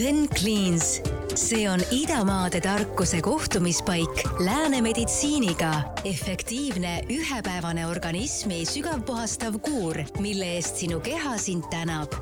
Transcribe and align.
Zen 0.00 0.28
Cleans, 0.28 1.02
see 1.34 1.68
on 1.70 1.80
idamaade 1.90 2.60
tarkuse 2.60 3.20
kohtumispaik 3.22 4.24
lääne 4.38 4.80
meditsiiniga. 4.80 5.72
efektiivne 6.04 7.04
ühepäevane 7.10 7.86
organismi 7.86 8.64
sügavpuhastav 8.66 9.58
kuur, 9.58 9.96
mille 10.18 10.44
eest 10.56 10.76
sinu 10.76 11.00
keha 11.00 11.38
sind 11.38 11.64
tänab. 11.70 12.12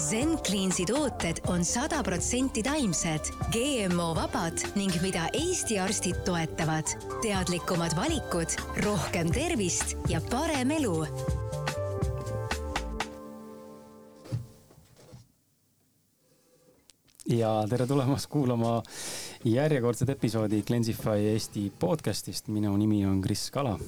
Zen 0.00 0.38
Cleansi 0.38 0.84
tooted 0.84 1.36
on 1.46 1.64
sada 1.64 2.02
protsenti 2.02 2.62
taimsed, 2.62 3.32
GMO-vabad 3.52 4.66
ning 4.74 4.92
mida 5.02 5.28
Eesti 5.32 5.78
arstid 5.78 6.16
toetavad. 6.24 6.84
teadlikumad 7.22 7.96
valikud, 7.96 8.48
rohkem 8.84 9.32
tervist 9.32 9.96
ja 10.08 10.20
parem 10.30 10.70
elu 10.70 11.06
ja 17.28 17.50
tere 17.68 17.86
tulemast 17.86 18.26
kuulama 18.30 18.82
järjekordset 19.44 20.10
episoodi 20.10 20.62
Cleansify 20.62 21.18
Eesti 21.32 21.72
podcastist. 21.78 22.48
minu 22.48 22.76
nimi 22.76 23.06
on 23.06 23.20
Kris 23.20 23.50
Kala. 23.50 23.78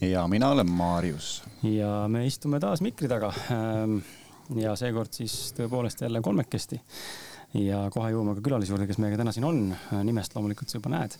ja 0.00 0.28
mina 0.28 0.48
olen 0.50 0.70
Maarjus. 0.70 1.42
ja 1.62 2.08
me 2.08 2.26
istume 2.26 2.60
taas 2.60 2.80
mikri 2.80 3.08
taga. 3.08 3.32
Ähm, 3.50 3.98
ja 4.56 4.76
seekord 4.76 5.12
siis 5.12 5.54
tõepoolest 5.54 6.02
jälle 6.02 6.20
kolmekesti. 6.20 6.80
ja 7.54 7.90
kohe 7.90 8.10
jõuame 8.10 8.34
ka 8.34 8.40
külalise 8.40 8.72
juurde, 8.72 8.86
kes 8.86 8.98
meiega 8.98 9.16
täna 9.16 9.32
siin 9.32 9.44
on. 9.44 9.76
nimest 10.02 10.34
loomulikult 10.34 10.68
sa 10.68 10.78
juba 10.78 10.90
näed. 10.96 11.14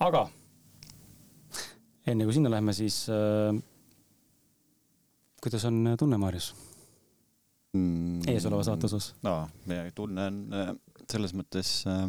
aga 0.00 0.28
enne 2.06 2.24
kui 2.24 2.36
sinna 2.36 2.50
lähme, 2.50 2.72
siis 2.72 3.06
äh, 3.08 3.56
kuidas 5.40 5.64
on 5.64 5.94
tunne, 5.98 6.18
Maarjus? 6.18 6.54
Mm, 7.74 8.24
eesoleva 8.30 8.64
saate 8.66 8.88
osas? 8.88 9.12
no, 9.26 9.36
meie 9.70 9.92
tunne 9.96 10.28
on 10.30 10.40
äh, 10.54 10.72
selles 11.10 11.34
mõttes 11.36 11.76
äh, 11.90 12.06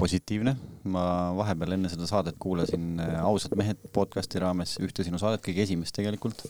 positiivne. 0.00 0.56
ma 0.92 1.04
vahepeal 1.36 1.76
enne 1.76 1.90
seda 1.92 2.08
saadet 2.08 2.38
kuulasin 2.40 3.00
äh, 3.04 3.16
Ausad 3.24 3.56
mehed 3.60 3.80
podcast'i 3.94 4.42
raames 4.42 4.78
ühte 4.82 5.06
sinu 5.06 5.20
saadet, 5.20 5.44
kõige 5.44 5.66
esimest 5.66 5.96
tegelikult. 5.96 6.44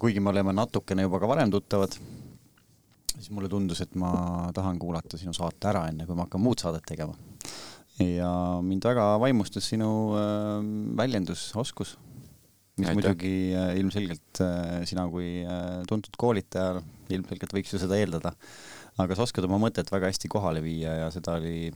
kuigi 0.00 0.20
me 0.22 0.30
oleme 0.30 0.52
natukene 0.54 1.02
juba 1.02 1.18
ka 1.18 1.26
varem 1.26 1.50
tuttavad, 1.50 1.96
siis 3.16 3.32
mulle 3.34 3.48
tundus, 3.50 3.80
et 3.82 3.96
ma 3.98 4.12
tahan 4.54 4.78
kuulata 4.78 5.18
sinu 5.18 5.34
saate 5.34 5.72
ära, 5.72 5.88
enne 5.90 6.06
kui 6.06 6.14
ma 6.14 6.28
hakkan 6.28 6.42
muud 6.42 6.62
saadet 6.62 6.86
tegema. 6.86 7.16
ja 7.98 8.30
mind 8.62 8.86
väga 8.86 9.16
vaimustas 9.20 9.66
sinu 9.74 9.90
äh, 10.16 10.62
väljendusoskus 11.02 11.96
mis 12.80 12.88
Aitäh. 12.88 12.96
muidugi 12.96 13.34
äh, 13.54 13.74
ilmselgelt 13.80 14.40
äh, 14.40 14.82
sina 14.88 15.04
kui 15.12 15.42
äh, 15.44 15.82
tuntud 15.88 16.16
koolitaja, 16.18 16.80
ilmselgelt 17.12 17.52
võiks 17.52 17.74
ju 17.74 17.80
seda 17.82 17.98
eeldada, 18.00 18.32
aga 19.02 19.16
sa 19.16 19.26
oskad 19.26 19.44
oma 19.48 19.60
mõtet 19.60 19.90
väga 19.92 20.08
hästi 20.08 20.30
kohale 20.32 20.62
viia 20.64 20.94
ja 21.02 21.10
seda 21.12 21.36
oli 21.40 21.72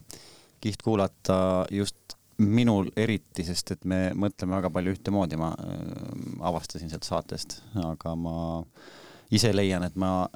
kihvt 0.64 0.84
kuulata 0.84 1.38
just 1.74 2.16
minul 2.40 2.88
eriti, 2.96 3.44
sest 3.44 3.74
et 3.76 3.84
me 3.88 4.10
mõtleme 4.16 4.56
väga 4.58 4.70
palju 4.72 4.92
ühtemoodi, 4.92 5.38
ma 5.40 5.54
avastasin 6.44 6.90
sealt 6.92 7.06
saatest, 7.08 7.58
aga 7.80 8.12
ma 8.16 8.34
ise 9.32 9.54
leian, 9.56 9.86
et 9.86 9.96
ma 9.96 10.26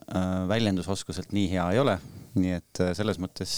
väljendusoskuselt 0.48 1.34
nii 1.36 1.50
hea 1.52 1.66
ei 1.74 1.80
ole, 1.82 1.98
nii 2.40 2.54
et 2.56 2.82
selles 2.96 3.20
mõttes 3.20 3.52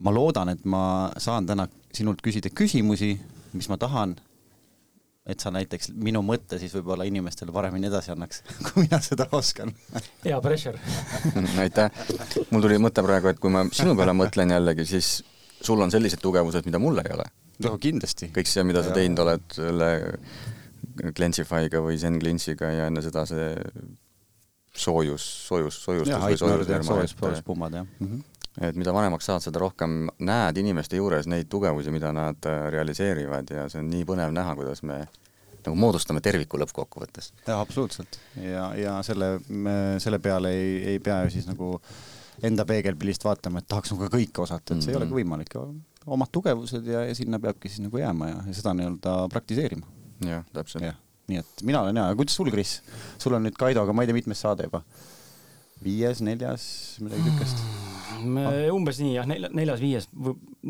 ma 0.00 0.14
loodan, 0.16 0.54
et 0.54 0.64
ma 0.64 1.12
saan 1.20 1.48
täna 1.48 1.68
sinult 1.92 2.24
küsida 2.24 2.48
küsimusi, 2.52 3.12
mis 3.52 3.68
ma 3.68 3.76
tahan 3.80 4.16
et 5.26 5.42
sa 5.42 5.50
näiteks 5.54 5.90
minu 5.98 6.22
mõtte 6.26 6.58
siis 6.60 6.74
võib-olla 6.76 7.06
inimestele 7.08 7.54
paremini 7.54 7.88
edasi 7.90 8.12
annaks, 8.14 8.42
kui 8.66 8.84
mina 8.84 9.00
seda 9.02 9.26
oskan. 9.36 9.72
hea 10.24 10.38
pressure 10.44 10.78
aitäh. 11.64 11.90
mul 12.50 12.66
tuli 12.66 12.78
mõte 12.82 13.04
praegu, 13.06 13.32
et 13.32 13.42
kui 13.42 13.52
ma 13.52 13.66
sinu 13.74 13.96
peale 13.98 14.14
mõtlen 14.16 14.54
jällegi, 14.54 14.86
siis 14.88 15.16
sul 15.60 15.82
on 15.82 15.90
sellised 15.90 16.22
tugevused, 16.22 16.68
mida 16.68 16.80
mul 16.82 17.02
ei 17.02 17.12
ole. 17.16 17.26
no 17.66 17.76
kindlasti. 17.82 18.30
kõik 18.36 18.50
see, 18.50 18.66
mida 18.68 18.84
sa 18.86 18.94
teinud 18.96 19.24
oled 19.26 19.58
selle 19.58 19.90
Glensify'ga 21.16 21.82
või 21.84 21.98
Zen 22.00 22.20
Glintsiga 22.22 22.70
ja 22.72 22.86
enne 22.88 23.02
seda 23.04 23.26
see 23.28 23.50
soojus, 24.76 25.24
soojus, 25.48 25.82
soojustus 25.82 26.40
soojus, 26.40 27.16
soojuspummad 27.18 27.78
jah 27.80 27.86
mm. 27.98 28.08
-hmm 28.08 28.24
et 28.60 28.76
mida 28.76 28.92
vanemaks 28.94 29.28
saad, 29.28 29.44
seda 29.44 29.60
rohkem 29.60 30.06
näed 30.24 30.56
inimeste 30.56 30.96
juures 30.96 31.28
neid 31.28 31.48
tugevusi, 31.52 31.92
mida 31.92 32.12
nad 32.16 32.48
äh, 32.48 32.68
realiseerivad 32.72 33.52
ja 33.52 33.66
see 33.68 33.82
on 33.82 33.90
nii 33.92 34.06
põnev 34.08 34.32
näha, 34.32 34.54
kuidas 34.56 34.82
me 34.82 35.02
nagu 35.66 35.78
moodustame 35.78 36.22
terviku 36.24 36.60
lõppkokkuvõttes. 36.62 37.32
jaa, 37.46 37.60
absoluutselt. 37.60 38.18
ja, 38.40 38.68
ja 38.78 38.98
selle, 39.06 39.36
selle 40.02 40.20
peale 40.22 40.52
ei, 40.54 40.76
ei 40.94 41.00
pea 41.02 41.22
ju 41.26 41.36
siis 41.36 41.48
nagu 41.50 41.76
enda 42.46 42.66
peegelpildist 42.68 43.24
vaatama, 43.24 43.62
et 43.62 43.68
tahaks 43.70 43.94
nagu 43.94 44.10
kõike 44.12 44.44
osata, 44.44 44.74
et 44.74 44.74
see 44.74 44.76
mm 44.76 44.86
-hmm. 44.86 44.90
ei 44.90 44.96
ole 44.96 45.06
ka 45.06 45.14
mhm. 45.14 45.20
võimalik. 45.20 45.82
omad 46.06 46.30
tugevused 46.32 46.86
ja, 46.86 47.02
ja 47.04 47.14
sinna 47.14 47.38
peabki 47.42 47.68
siis 47.68 47.80
nagu 47.82 47.98
jääma 47.98 48.28
ja, 48.28 48.36
ja 48.46 48.54
seda 48.54 48.74
nii-öelda 48.74 49.16
praktiseerima. 49.32 49.86
jah, 50.26 50.44
täpselt 50.52 50.84
ja,. 50.84 50.94
nii 51.28 51.38
et 51.38 51.62
mina 51.62 51.80
olen 51.80 51.96
hea, 51.96 52.14
kuidas 52.14 52.36
sul, 52.36 52.50
Kris? 52.50 52.82
sul 53.18 53.34
on 53.34 53.42
nüüd 53.42 53.58
Kaidoga, 53.58 53.92
ma 53.92 54.02
ei 54.02 54.06
tea, 54.06 54.14
mitmes 54.14 54.40
saade 54.40 54.70
juba? 54.70 54.82
viies, 55.84 56.20
neljas, 56.20 56.96
midagi 57.00 57.22
niisugust 57.22 57.85
umbes 58.74 59.00
nii 59.02 59.14
jah, 59.16 59.26
nelja, 59.28 59.50
neljas-viies, 59.56 60.08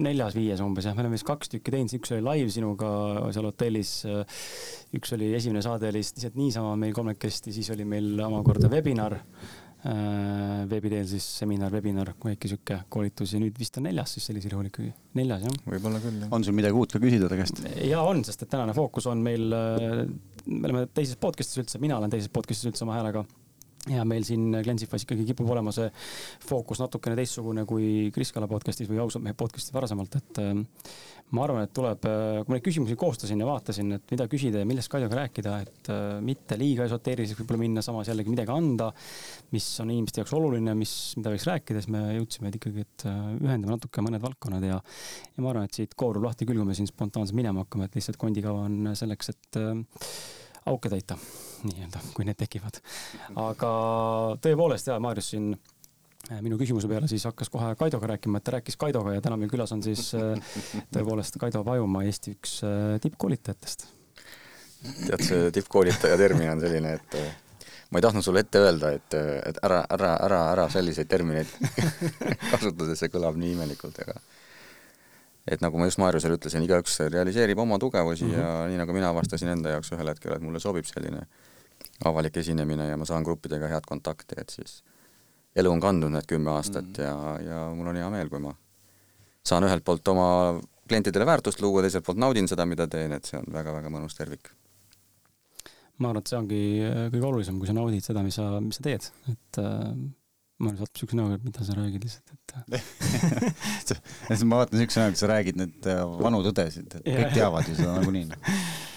neljas-viies 0.06 0.62
umbes 0.64 0.88
jah, 0.88 0.96
me 0.96 1.04
oleme 1.04 1.18
vist 1.18 1.26
kaks 1.28 1.52
tükki 1.52 1.74
teinud, 1.74 1.92
üks 1.98 2.14
oli 2.14 2.24
live 2.24 2.52
sinuga 2.54 2.88
seal 3.34 3.48
hotellis. 3.48 3.92
üks 4.96 5.14
oli, 5.16 5.30
esimene 5.36 5.62
saade 5.64 5.90
oli 5.90 6.02
lihtsalt 6.02 6.36
niisama 6.38 6.74
meil 6.80 6.96
kolmekesti, 6.96 7.54
siis 7.54 7.70
oli 7.74 7.86
meil 7.88 8.18
omakorda 8.26 8.70
webinar 8.72 9.16
äh,. 9.16 10.66
veebi 10.70 10.90
teel 10.90 11.06
siis 11.08 11.26
seminar, 11.40 11.72
webinar, 11.74 12.12
väike 12.24 12.50
sihuke 12.50 12.80
koolitus 12.92 13.36
ja 13.36 13.40
nüüd 13.42 13.58
vist 13.60 13.76
on 13.78 13.86
neljas 13.86 14.16
siis 14.16 14.28
sellisel 14.30 14.56
juhul 14.56 14.70
ikkagi, 14.70 14.92
neljas 15.18 15.46
jah. 15.46 15.58
võib-olla 15.66 16.02
küll 16.02 16.20
jah. 16.24 16.32
on 16.34 16.46
sul 16.46 16.56
midagi 16.58 16.78
uut 16.78 16.96
ka 16.96 17.02
küsida 17.02 17.30
ta 17.30 17.38
käest? 17.38 17.62
ja 17.86 18.02
on, 18.02 18.24
sest 18.26 18.46
et 18.46 18.52
tänane 18.52 18.74
fookus 18.76 19.06
on 19.10 19.22
meil, 19.24 19.48
äh, 19.54 20.04
me 20.46 20.62
oleme 20.70 20.86
teises 20.96 21.18
podcast'is 21.22 21.62
üldse, 21.62 21.82
mina 21.82 22.00
olen 22.00 22.12
teises 22.12 22.32
podcast'is 22.32 22.72
üldse 22.72 22.86
oma 22.86 22.98
häälega 22.98 23.26
ja 23.92 24.04
meil 24.08 24.24
siin 24.26 24.50
Glensifas 24.64 25.04
ikkagi 25.04 25.26
kipub 25.28 25.50
olema 25.54 25.72
see 25.74 25.86
fookus 26.46 26.80
natukene 26.82 27.16
teistsugune 27.18 27.66
kui 27.68 28.08
Kris 28.14 28.32
Kala 28.34 28.48
podcast'is 28.50 28.88
või 28.90 28.98
ausalt 29.02 29.24
mehe 29.24 29.36
podcast'is 29.38 29.74
varasemalt, 29.74 30.16
et 30.18 30.40
äh, 30.42 30.54
ma 31.36 31.44
arvan, 31.44 31.66
et 31.66 31.74
tuleb, 31.76 32.06
äh, 32.10 32.40
kui 32.40 32.52
ma 32.52 32.58
neid 32.58 32.66
küsimusi 32.66 32.96
koostasin 32.98 33.42
ja 33.42 33.48
vaatasin, 33.48 33.96
et 33.98 34.14
mida 34.14 34.26
küsida 34.30 34.62
ja 34.62 34.68
millest 34.68 34.90
Kaljoga 34.92 35.20
rääkida, 35.20 35.54
et 35.62 35.90
äh, 35.92 36.04
mitte 36.24 36.58
liiga 36.58 36.86
esoteeriliseks 36.88 37.42
võib-olla 37.42 37.62
minna, 37.62 37.84
samas 37.86 38.10
jällegi 38.10 38.32
midagi 38.32 38.54
anda, 38.54 38.90
mis 39.54 39.68
on 39.84 39.92
inimeste 39.94 40.22
jaoks 40.22 40.34
oluline, 40.38 40.74
mis, 40.78 40.96
mida 41.20 41.34
võiks 41.34 41.46
rääkida, 41.50 41.82
siis 41.82 41.92
me 41.94 42.02
jõudsime, 42.18 42.50
et 42.50 42.58
ikkagi, 42.58 42.86
et 42.86 43.06
ühendame 43.06 43.76
natuke 43.76 44.02
mõned 44.04 44.22
valdkonnad 44.22 44.66
ja, 44.66 44.80
ja 44.80 45.44
ma 45.44 45.52
arvan, 45.52 45.70
et 45.70 45.78
siit 45.78 45.94
koorub 45.98 46.26
lahti 46.26 46.48
küll, 46.48 46.58
kui 46.58 46.72
me 46.72 46.78
siin 46.78 46.90
spontaanselt 46.90 47.38
minema 47.38 47.62
hakkame, 47.62 47.86
et 47.86 48.00
lihtsalt 48.00 48.18
kondikava 48.20 48.66
on 48.66 48.96
selleks, 48.98 49.34
et 49.34 49.60
auke 50.66 50.90
täita 50.90 51.14
nii-öelda, 51.70 52.02
kui 52.14 52.26
need 52.28 52.38
tekivad. 52.40 52.80
aga 53.42 53.70
tõepoolest 54.44 54.90
ja 54.90 54.98
Maarjus 55.02 55.30
siin 55.34 55.52
äh, 55.54 56.40
minu 56.44 56.58
küsimuse 56.60 56.90
peale 56.90 57.08
siis 57.10 57.26
hakkas 57.28 57.50
kohe 57.52 57.72
Kaidoga 57.78 58.12
rääkima, 58.14 58.38
et 58.38 58.46
ta 58.46 58.56
rääkis 58.56 58.78
Kaidoga 58.80 59.16
ja 59.16 59.24
täna 59.24 59.38
meil 59.40 59.52
külas 59.52 59.72
on 59.76 59.82
siis 59.86 60.12
äh, 60.18 60.36
tõepoolest 60.94 61.40
Kaido 61.42 61.64
Pajumaa, 61.66 62.04
Eesti 62.06 62.36
üks 62.36 62.60
äh, 62.66 63.00
tippkoolitajatest. 63.04 63.88
tead, 65.06 65.26
see 65.26 65.50
tippkoolitaja 65.56 66.18
termin 66.20 66.52
on 66.52 66.62
selline, 66.62 66.94
et 67.00 67.18
ma 67.90 67.98
ei 67.98 68.06
tahtnud 68.06 68.24
sulle 68.24 68.42
ette 68.44 68.60
öelda, 68.62 68.92
et, 68.96 69.14
et 69.50 69.60
ära, 69.66 69.82
ära, 69.90 70.16
ära, 70.26 70.40
ära 70.52 70.70
selliseid 70.70 71.08
termineid 71.10 71.50
kasutada, 72.52 72.94
see 72.98 73.10
kõlab 73.12 73.38
nii 73.40 73.54
imelikult, 73.56 74.02
aga 74.04 74.18
et 75.46 75.62
nagu 75.62 75.78
ma 75.78 75.86
just 75.86 76.00
Maarjusele 76.02 76.38
ütlesin, 76.38 76.64
igaüks 76.66 76.98
realiseerib 77.12 77.60
oma 77.62 77.78
tugevusi 77.78 78.24
mm 78.24 78.32
-hmm. 78.32 78.40
ja 78.40 78.70
nii 78.70 78.80
nagu 78.82 78.92
mina 78.92 79.10
avastasin 79.14 79.48
enda 79.54 79.76
jaoks 79.76 79.92
ühel 79.94 80.10
hetkel, 80.10 80.34
et 80.34 80.42
mulle 80.42 80.60
sobib 80.60 80.88
selline 80.88 81.26
avalik 82.04 82.36
esinemine 82.36 82.90
ja 82.90 82.96
ma 82.96 83.04
saan 83.08 83.24
gruppidega 83.24 83.68
head 83.72 83.88
kontakti, 83.88 84.36
et 84.40 84.52
siis 84.52 84.82
elu 85.56 85.70
on 85.72 85.80
kandnud 85.80 86.12
need 86.12 86.26
kümme 86.28 86.50
aastat 86.52 86.84
mm 86.84 86.92
-hmm. 86.92 87.02
ja, 87.02 87.40
ja 87.50 87.74
mul 87.74 87.86
on 87.86 87.96
hea 87.96 88.10
meel, 88.10 88.28
kui 88.28 88.40
ma 88.40 88.54
saan 89.46 89.64
ühelt 89.64 89.84
poolt 89.84 90.08
oma 90.08 90.60
klientidele 90.88 91.26
väärtust 91.26 91.60
luua, 91.60 91.82
teiselt 91.82 92.04
poolt 92.04 92.18
naudin 92.18 92.48
seda, 92.48 92.66
mida 92.66 92.86
teen, 92.86 93.12
et 93.12 93.24
see 93.24 93.38
on 93.38 93.44
väga-väga 93.52 93.90
mõnus 93.90 94.16
tervik. 94.18 94.50
ma 95.98 96.08
arvan, 96.08 96.20
et 96.20 96.28
see 96.28 96.38
ongi 96.38 96.80
kõige 97.12 97.24
olulisem, 97.24 97.58
kui 97.58 97.66
sa 97.66 97.72
naudid 97.72 98.04
seda, 98.04 98.22
mis 98.22 98.34
sa, 98.34 98.60
mis 98.60 98.76
sa 98.76 98.82
teed, 98.82 99.10
et 99.32 99.58
äh 99.58 99.96
Maris 100.56 100.80
vaatab 100.80 100.96
siukse 100.96 101.16
näoga, 101.18 101.34
et 101.36 101.42
mida 101.44 101.64
sa 101.66 101.74
räägid 101.76 102.04
lihtsalt, 102.06 102.30
et 102.32 102.38
ma 104.48 104.62
vaatan 104.62 104.80
siukse 104.80 105.02
näoga, 105.02 105.12
et 105.12 105.20
sa 105.20 105.28
räägid 105.28 105.58
nüüd 105.60 105.88
äh, 105.92 106.00
vanu 106.22 106.38
tõdesid, 106.46 106.94
et 106.96 107.04
kõik 107.04 107.34
teavad 107.34 107.68
ju 107.68 107.74
seda 107.76 107.98
nagunii 107.98 108.24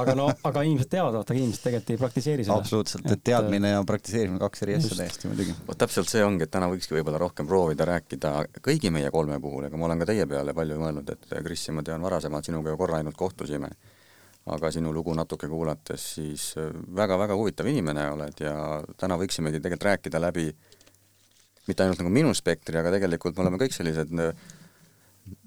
aga 0.00 0.14
no, 0.18 0.26
aga 0.46 0.62
inimesed 0.66 0.90
teavad, 0.92 1.16
vaata, 1.18 1.34
inimesed 1.36 1.64
tegelikult 1.64 1.92
ei 1.94 2.00
praktiseeri 2.00 2.46
seda. 2.46 2.58
absoluutselt, 2.60 3.08
et 3.10 3.22
teadmine 3.26 3.72
ja 3.72 3.82
praktiseerimine 3.86 4.40
kaks 4.42 4.64
eri 4.66 4.76
asja 4.78 4.98
täiesti 5.00 5.30
muidugi. 5.30 5.56
vot 5.66 5.80
täpselt 5.80 6.10
see 6.10 6.24
ongi, 6.24 6.46
et 6.46 6.52
täna 6.52 6.68
võikski 6.72 6.96
võib-olla 6.98 7.20
rohkem 7.22 7.48
proovida 7.48 7.88
rääkida 7.88 8.32
kõigi 8.64 8.92
meie 8.94 9.10
kolme 9.14 9.40
puhul, 9.42 9.68
ega 9.68 9.80
ma 9.80 9.88
olen 9.88 10.02
ka 10.02 10.10
teie 10.12 10.26
peale 10.30 10.54
palju 10.56 10.78
mõelnud, 10.82 11.12
et 11.16 11.36
Kris, 11.46 11.68
ma 11.74 11.84
tean 11.86 12.04
varasemalt 12.04 12.48
sinuga 12.48 12.72
ju 12.72 12.80
korra 12.80 13.00
ainult 13.00 13.18
kohtusime. 13.18 13.70
aga 14.46 14.70
sinu 14.70 14.92
lugu 14.94 15.14
natuke 15.14 15.48
kuulates, 15.50 16.02
siis 16.14 16.52
väga-väga 16.94 17.34
huvitav 17.34 17.66
inimene 17.66 18.04
oled 18.12 18.40
ja 18.40 18.82
täna 18.96 19.16
võiksimegi 19.18 19.58
tegelikult 19.58 19.88
rääkida 19.88 20.20
läbi 20.22 20.52
mitte 21.66 21.82
ainult 21.82 21.98
nagu 21.98 22.12
minu 22.14 22.34
spektri, 22.34 22.78
aga 22.78 22.92
tegelikult 22.94 23.36
me 23.36 23.42
oleme 23.42 23.58
kõik 23.58 23.74
sellised 23.74 24.12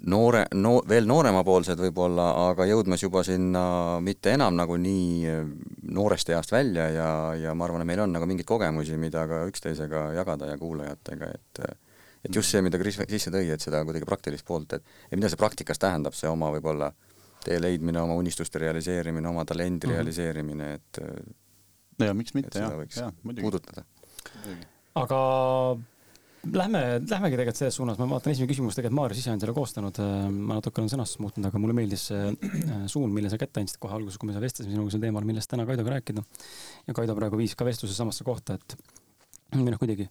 noore, 0.09 0.45
no 0.55 0.79
veel 0.87 1.07
nooremapoolsed 1.09 1.79
võib-olla, 1.79 2.29
aga 2.49 2.67
jõudmas 2.69 3.03
juba 3.03 3.23
sinna 3.27 3.63
mitte 4.03 4.33
enam 4.35 4.55
nagu 4.57 4.77
nii 4.79 5.33
noorest 5.95 6.31
east 6.33 6.53
välja 6.53 6.89
ja, 6.93 7.09
ja 7.39 7.53
ma 7.55 7.67
arvan, 7.67 7.83
et 7.83 7.89
meil 7.91 8.03
on 8.05 8.15
nagu 8.15 8.27
mingeid 8.29 8.47
kogemusi, 8.47 8.97
mida 8.99 9.25
ka 9.29 9.43
üksteisega 9.49 10.09
jagada 10.17 10.51
ja 10.51 10.57
kuulajatega, 10.61 11.31
et 11.35 11.63
et 12.27 12.35
just 12.35 12.51
see, 12.51 12.61
mida 12.61 12.79
Kris 12.79 12.97
sisse 12.99 13.31
tõi, 13.31 13.47
et 13.53 13.63
seda 13.63 13.79
kuidagi 13.87 14.07
praktilist 14.07 14.45
poolt, 14.47 14.75
et 14.75 14.83
et 15.09 15.15
mida 15.15 15.29
see 15.31 15.39
praktikas 15.39 15.79
tähendab, 15.79 16.17
see 16.17 16.27
oma 16.31 16.51
võib-olla 16.55 16.91
tee 17.45 17.59
leidmine, 17.61 18.01
oma 18.01 18.17
unistuste 18.19 18.59
realiseerimine, 18.59 19.29
oma 19.29 19.45
talendi 19.47 19.87
mm 19.87 19.91
-hmm. 19.91 19.95
realiseerimine, 19.95 20.73
et 20.73 20.99
ja 22.07 22.13
miks 22.13 22.33
mitte, 22.35 22.59
jah, 22.59 22.75
jah, 22.95 23.13
muidugi. 23.23 23.41
puudutada. 23.41 23.85
aga 24.95 25.19
Lähme, 26.39 26.81
lähmegi 27.03 27.35
tegelikult 27.35 27.59
selles 27.59 27.75
suunas, 27.75 27.97
ma 27.99 28.05
vaatan 28.13 28.31
esimene 28.31 28.47
küsimus 28.47 28.77
tegelikult 28.77 28.95
Maarjas 28.95 29.19
ise 29.19 29.33
on 29.33 29.41
selle 29.41 29.55
koostanud, 29.57 29.97
ma 30.31 30.55
natuke 30.55 30.79
olen 30.79 30.91
sõnastust 30.93 31.19
muutnud, 31.19 31.49
aga 31.49 31.59
mulle 31.59 31.75
meeldis 31.75 32.05
see 32.09 32.29
äh, 32.31 32.85
suund, 32.91 33.11
mille 33.15 33.31
sa 33.31 33.39
kätte 33.41 33.59
andsid 33.59 33.81
kohe 33.83 33.97
alguses, 33.97 34.15
kui 34.21 34.31
me 34.31 34.39
vestlesime 34.39 34.77
sinuga 34.77 34.93
sel 34.93 35.03
teemal, 35.03 35.27
millest 35.27 35.51
täna 35.51 35.67
Kaidoga 35.67 35.97
rääkida. 35.97 36.23
ja 36.87 36.95
Kaido 36.95 37.17
praegu 37.19 37.39
viis 37.41 37.57
ka 37.59 37.67
vestluse 37.67 37.97
samasse 37.97 38.23
kohta, 38.23 38.55
et 38.55 38.77
või 39.49 39.73
noh, 39.73 39.79
kuidagi 39.81 40.05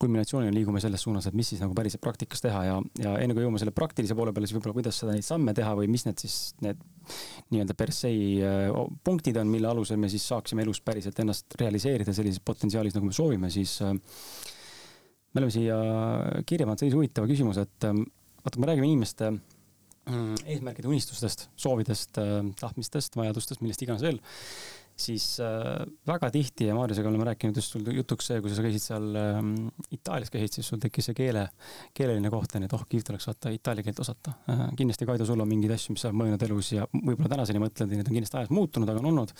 kulminatsioonina 0.00 0.54
liigume 0.54 0.80
selles 0.82 1.02
suunas, 1.02 1.26
et 1.26 1.34
mis 1.34 1.48
siis 1.50 1.60
nagu 1.62 1.74
päriselt 1.74 2.02
praktikas 2.04 2.42
teha 2.44 2.60
ja, 2.68 2.76
ja 3.02 3.14
enne 3.22 3.34
kui 3.34 3.42
jõuame 3.42 3.58
selle 3.58 3.74
praktilise 3.74 4.14
poole 4.14 4.32
peale, 4.32 4.46
siis 4.46 4.56
võib-olla 4.56 4.76
kuidas 4.76 5.00
seda 5.02 5.16
neid 5.16 5.26
samme 5.26 5.54
teha 5.56 5.72
või 5.78 5.90
mis 5.90 6.06
need 6.06 6.22
siis 6.22 6.38
need 6.62 6.80
nii-öelda 7.50 7.74
per 7.76 7.92
se 7.94 8.12
äh, 8.14 8.70
punktid 9.04 9.38
on, 9.42 9.50
mille 9.50 9.68
alusel 9.70 9.98
me 10.00 10.10
siis 10.12 10.26
saaksime 10.30 10.62
elus 10.64 10.80
päriselt 10.84 11.18
ennast 11.20 11.58
realiseerida 11.60 12.14
sellises 12.14 12.42
potentsiaalis, 12.44 12.94
nagu 12.94 13.10
me 13.10 13.16
soovime, 13.16 13.50
siis 13.52 13.80
äh, 13.82 13.96
me 15.34 15.42
oleme 15.42 15.54
siia 15.54 15.76
kirja 16.46 16.66
pannud 16.68 16.82
sellise 16.82 16.98
huvitava 16.98 17.28
küsimuse, 17.30 17.66
et 17.66 17.88
ähm, 17.88 18.04
vaata, 18.44 18.60
me 18.62 18.70
räägime 18.70 18.86
inimeste 18.86 19.32
mm, 19.32 20.44
eesmärkide, 20.54 20.90
unistustest, 20.90 21.48
soovidest, 21.58 22.20
äh, 22.22 22.38
tahtmistest, 22.60 23.18
vajadustest, 23.18 23.64
millest 23.64 23.82
iganes 23.82 24.04
veel, 24.06 24.20
siis 24.96 25.40
äh, 25.42 25.82
väga 26.06 26.30
tihti 26.30 26.68
ja 26.68 26.74
Maarjusega 26.76 27.08
oleme 27.10 27.26
rääkinud 27.26 27.56
just 27.58 27.74
sul 27.74 27.86
jutuks 27.96 28.28
see, 28.30 28.40
kui 28.42 28.52
sa 28.54 28.62
käisid 28.62 28.82
seal 28.84 29.08
äh, 29.18 29.40
Itaalias 29.94 30.30
käisid, 30.30 30.58
siis 30.58 30.68
sul 30.70 30.82
tekkis 30.82 31.08
see 31.10 31.16
keele, 31.18 31.48
keeleline 31.96 32.30
koht 32.30 32.54
onju, 32.54 32.68
et 32.68 32.76
oh 32.76 32.84
kihvt 32.90 33.10
oleks 33.10 33.26
vaata 33.30 33.50
itaalia 33.54 33.86
keelt 33.86 34.02
osata 34.04 34.36
äh,. 34.50 34.62
kindlasti 34.78 35.08
Kaido, 35.08 35.26
sul 35.26 35.42
on 35.42 35.50
mingeid 35.50 35.74
asju, 35.74 35.96
mis 35.96 36.04
sa 36.04 36.10
oled 36.10 36.20
mõelnud 36.20 36.44
elus 36.46 36.70
ja 36.76 36.86
võib-olla 36.94 37.32
tänaseni 37.32 37.62
mõtled 37.64 37.90
ja 37.90 37.98
need 37.98 38.12
on 38.12 38.18
kindlasti 38.18 38.38
ajas 38.40 38.54
muutunud, 38.54 38.92
aga 38.92 39.02
on 39.02 39.10
olnud 39.10 39.34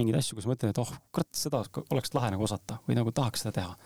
mingeid 0.00 0.18
asju, 0.22 0.38
kus 0.40 0.48
mõtled, 0.48 0.72
et 0.72 0.80
oh 0.80 0.94
kurat, 1.12 1.30
seda 1.36 1.60
oleks 1.84 2.16
lahe 2.16 2.32
nagu 2.32 2.48
osata 2.48 2.80
või 2.88 2.96
nagu 2.96 3.12
tahaks 3.14 3.44
seda 3.44 3.54
teha. 3.60 3.76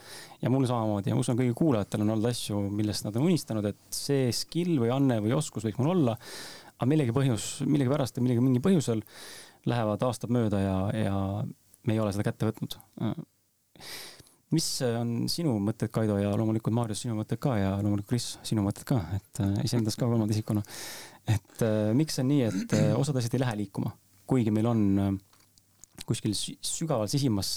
ja 0.43 0.55
mul 0.55 0.69
samamoodi 0.71 1.11
ja 1.11 1.19
ma 1.19 1.27
usun, 1.27 1.41
kõigil 1.41 1.59
kuulajatel 1.59 2.07
on 2.07 2.15
olnud 2.15 2.31
asju, 2.31 2.63
millest 2.71 3.09
nad 3.09 3.19
on 3.19 3.27
unistanud, 3.27 3.67
et 3.67 3.83
see 3.91 4.31
skill 4.31 4.79
või 4.85 4.95
anne 4.95 5.19
või 5.25 5.35
oskus 5.35 5.67
võiks 5.67 5.83
mul 5.83 5.97
olla. 5.97 6.17
aga 6.79 6.87
millegi 6.87 7.11
põhjus, 7.11 7.51
millegipärast 7.67 8.17
ja 8.17 8.23
millegi 8.23 8.43
mingi 8.45 8.63
põhjusel 8.63 9.03
lähevad 9.69 10.05
aastad 10.07 10.33
mööda 10.35 10.61
ja, 10.63 10.77
ja 10.97 11.17
me 11.87 11.97
ei 11.97 12.01
ole 12.03 12.13
seda 12.15 12.27
kätte 12.29 12.49
võtnud. 12.49 12.77
mis 14.55 14.67
on 14.87 15.13
sinu 15.31 15.57
mõtted, 15.63 15.91
Kaido, 15.93 16.17
ja 16.21 16.33
loomulikult 16.37 16.77
Maarjas 16.77 17.05
sinu 17.05 17.17
mõtted 17.19 17.41
ka 17.43 17.57
ja 17.61 17.75
loomulikult 17.79 18.11
Kris, 18.15 18.29
sinu 18.47 18.65
mõtted 18.65 18.87
ka, 18.89 19.01
et 19.17 19.43
äh, 19.45 19.59
iseendas 19.69 19.97
ka 19.97 20.07
kolmanda 20.07 20.35
isikuna. 20.35 20.63
et 21.29 21.65
äh, 21.65 21.91
miks 21.97 22.19
on 22.23 22.31
nii, 22.33 22.45
et 22.49 22.77
äh, 22.77 22.93
osad 22.99 23.21
asjad 23.21 23.37
ei 23.37 23.45
lähe 23.45 23.59
liikuma, 23.65 23.93
kuigi 24.29 24.53
meil 24.55 24.69
on 24.71 25.21
kuskil 26.09 26.33
sügaval 26.37 27.09
sisimas 27.11 27.57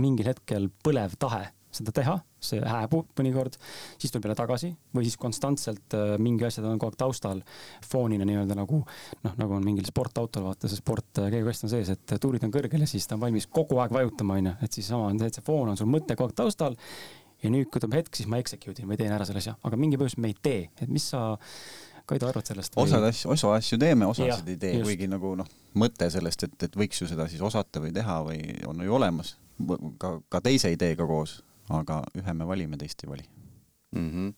mingil 0.00 0.30
hetkel 0.30 0.70
põlev 0.82 1.14
tahe 1.20 1.50
seda 1.74 1.92
teha, 1.94 2.16
see 2.40 2.60
hääbub 2.64 3.10
mõnikord, 3.20 3.56
siis 4.00 4.12
tuleb 4.12 4.28
jälle 4.28 4.38
tagasi 4.38 4.70
või 4.96 5.06
siis 5.06 5.18
konstantselt 5.20 5.96
äh, 5.96 6.14
mingi 6.22 6.46
asjad 6.48 6.66
on 6.68 6.80
kogu 6.80 6.94
aeg 6.94 7.00
taustal. 7.00 7.42
Foonina 7.90 8.26
nii-öelda 8.28 8.56
nagu 8.58 8.82
noh, 8.82 9.38
nagu 9.40 9.56
on 9.56 9.66
mingil 9.66 9.86
sportautol 9.88 10.46
vaata 10.48 10.70
see 10.70 10.80
sport 10.80 11.22
äh, 11.22 11.30
keegakast 11.34 11.68
on 11.68 11.74
sees, 11.74 11.92
et 11.94 12.16
tuurid 12.20 12.44
on 12.46 12.54
kõrgel 12.54 12.86
ja 12.86 12.90
siis 12.90 13.08
ta 13.08 13.18
on 13.18 13.24
valmis 13.26 13.48
kogu 13.50 13.80
aeg 13.82 13.92
vajutama, 13.94 14.40
onju, 14.40 14.56
et 14.64 14.78
siis 14.78 14.88
sama 14.92 15.10
on 15.10 15.20
see, 15.20 15.30
et 15.30 15.40
see 15.40 15.46
foon 15.46 15.72
on 15.72 15.80
sul 15.80 15.90
mõte 15.90 16.16
kogu 16.16 16.32
aeg 16.32 16.40
taustal 16.40 16.78
ja 17.42 17.52
nüüd, 17.52 17.68
kui 17.72 17.80
tuleb 17.80 18.00
hetk, 18.00 18.16
siis 18.16 18.28
ma 18.30 18.40
execute 18.40 18.82
in 18.82 18.90
või 18.90 18.98
teen 19.00 19.12
ära 19.14 19.26
selle 19.28 19.40
asja, 19.42 19.56
aga 19.64 19.78
mingi 19.80 20.00
põhjus 20.00 20.18
me 20.20 20.32
ei 20.32 20.36
tee, 20.42 20.66
et 20.80 20.90
mis 20.92 21.10
sa 21.12 21.34
Kaido 22.10 22.26
arvad 22.26 22.46
sellest? 22.46 22.74
osad 22.80 23.04
asju, 23.06 23.30
osa 23.30 23.52
asju 23.54 23.78
teeme, 23.78 24.08
osasid 24.10 24.48
ei 24.50 24.58
tee, 24.60 24.80
kuigi 24.82 25.06
nagu 25.10 25.36
noh, 25.38 25.46
mõte 25.78 26.08
sellest, 26.10 26.48
et, 26.48 26.56
et 26.66 26.80
võiks 26.80 27.00
ju 27.00 27.06
seda 27.10 27.28
siis 27.30 27.42
osata 27.44 27.82
või 27.82 27.94
teha 27.94 28.18
või 28.26 28.40
on 28.68 28.82
ju 28.84 28.96
olemas, 28.96 29.36
ka, 30.02 30.16
ka 30.32 30.42
teise 30.44 30.72
ideega 30.74 31.06
koos 31.06 31.38
aga 31.78 32.00
ühe 32.18 32.34
me 32.34 32.46
valime, 32.48 32.78
teist 32.80 33.04
ei 33.04 33.10
vali 33.10 33.26
mm. 33.96 34.10
-hmm. 34.10 34.32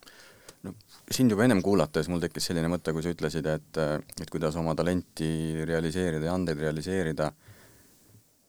no 0.62 0.74
sind 1.10 1.30
juba 1.30 1.44
ennem 1.44 1.62
kuulates 1.62 2.08
mul 2.08 2.20
tekkis 2.20 2.50
selline 2.50 2.68
mõte, 2.72 2.92
kui 2.92 3.02
sa 3.02 3.12
ütlesid, 3.14 3.46
et, 3.46 3.80
et 4.20 4.30
kuidas 4.30 4.56
oma 4.56 4.74
talenti 4.78 5.64
realiseerida 5.68 6.28
ja 6.28 6.34
andeid 6.34 6.60
realiseerida, 6.60 7.32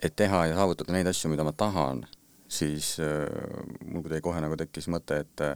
et 0.03 0.15
teha 0.15 0.45
ja 0.47 0.55
saavutada 0.55 0.93
neid 0.93 1.07
asju, 1.07 1.31
mida 1.31 1.43
ma 1.43 1.51
tahan, 1.51 2.05
siis 2.47 2.97
äh, 2.99 3.27
mul 3.85 4.03
kuidagi 4.03 4.21
kohe 4.21 4.41
nagu 4.43 4.57
tekkis 4.59 4.89
mõte, 4.91 5.23
et 5.25 5.47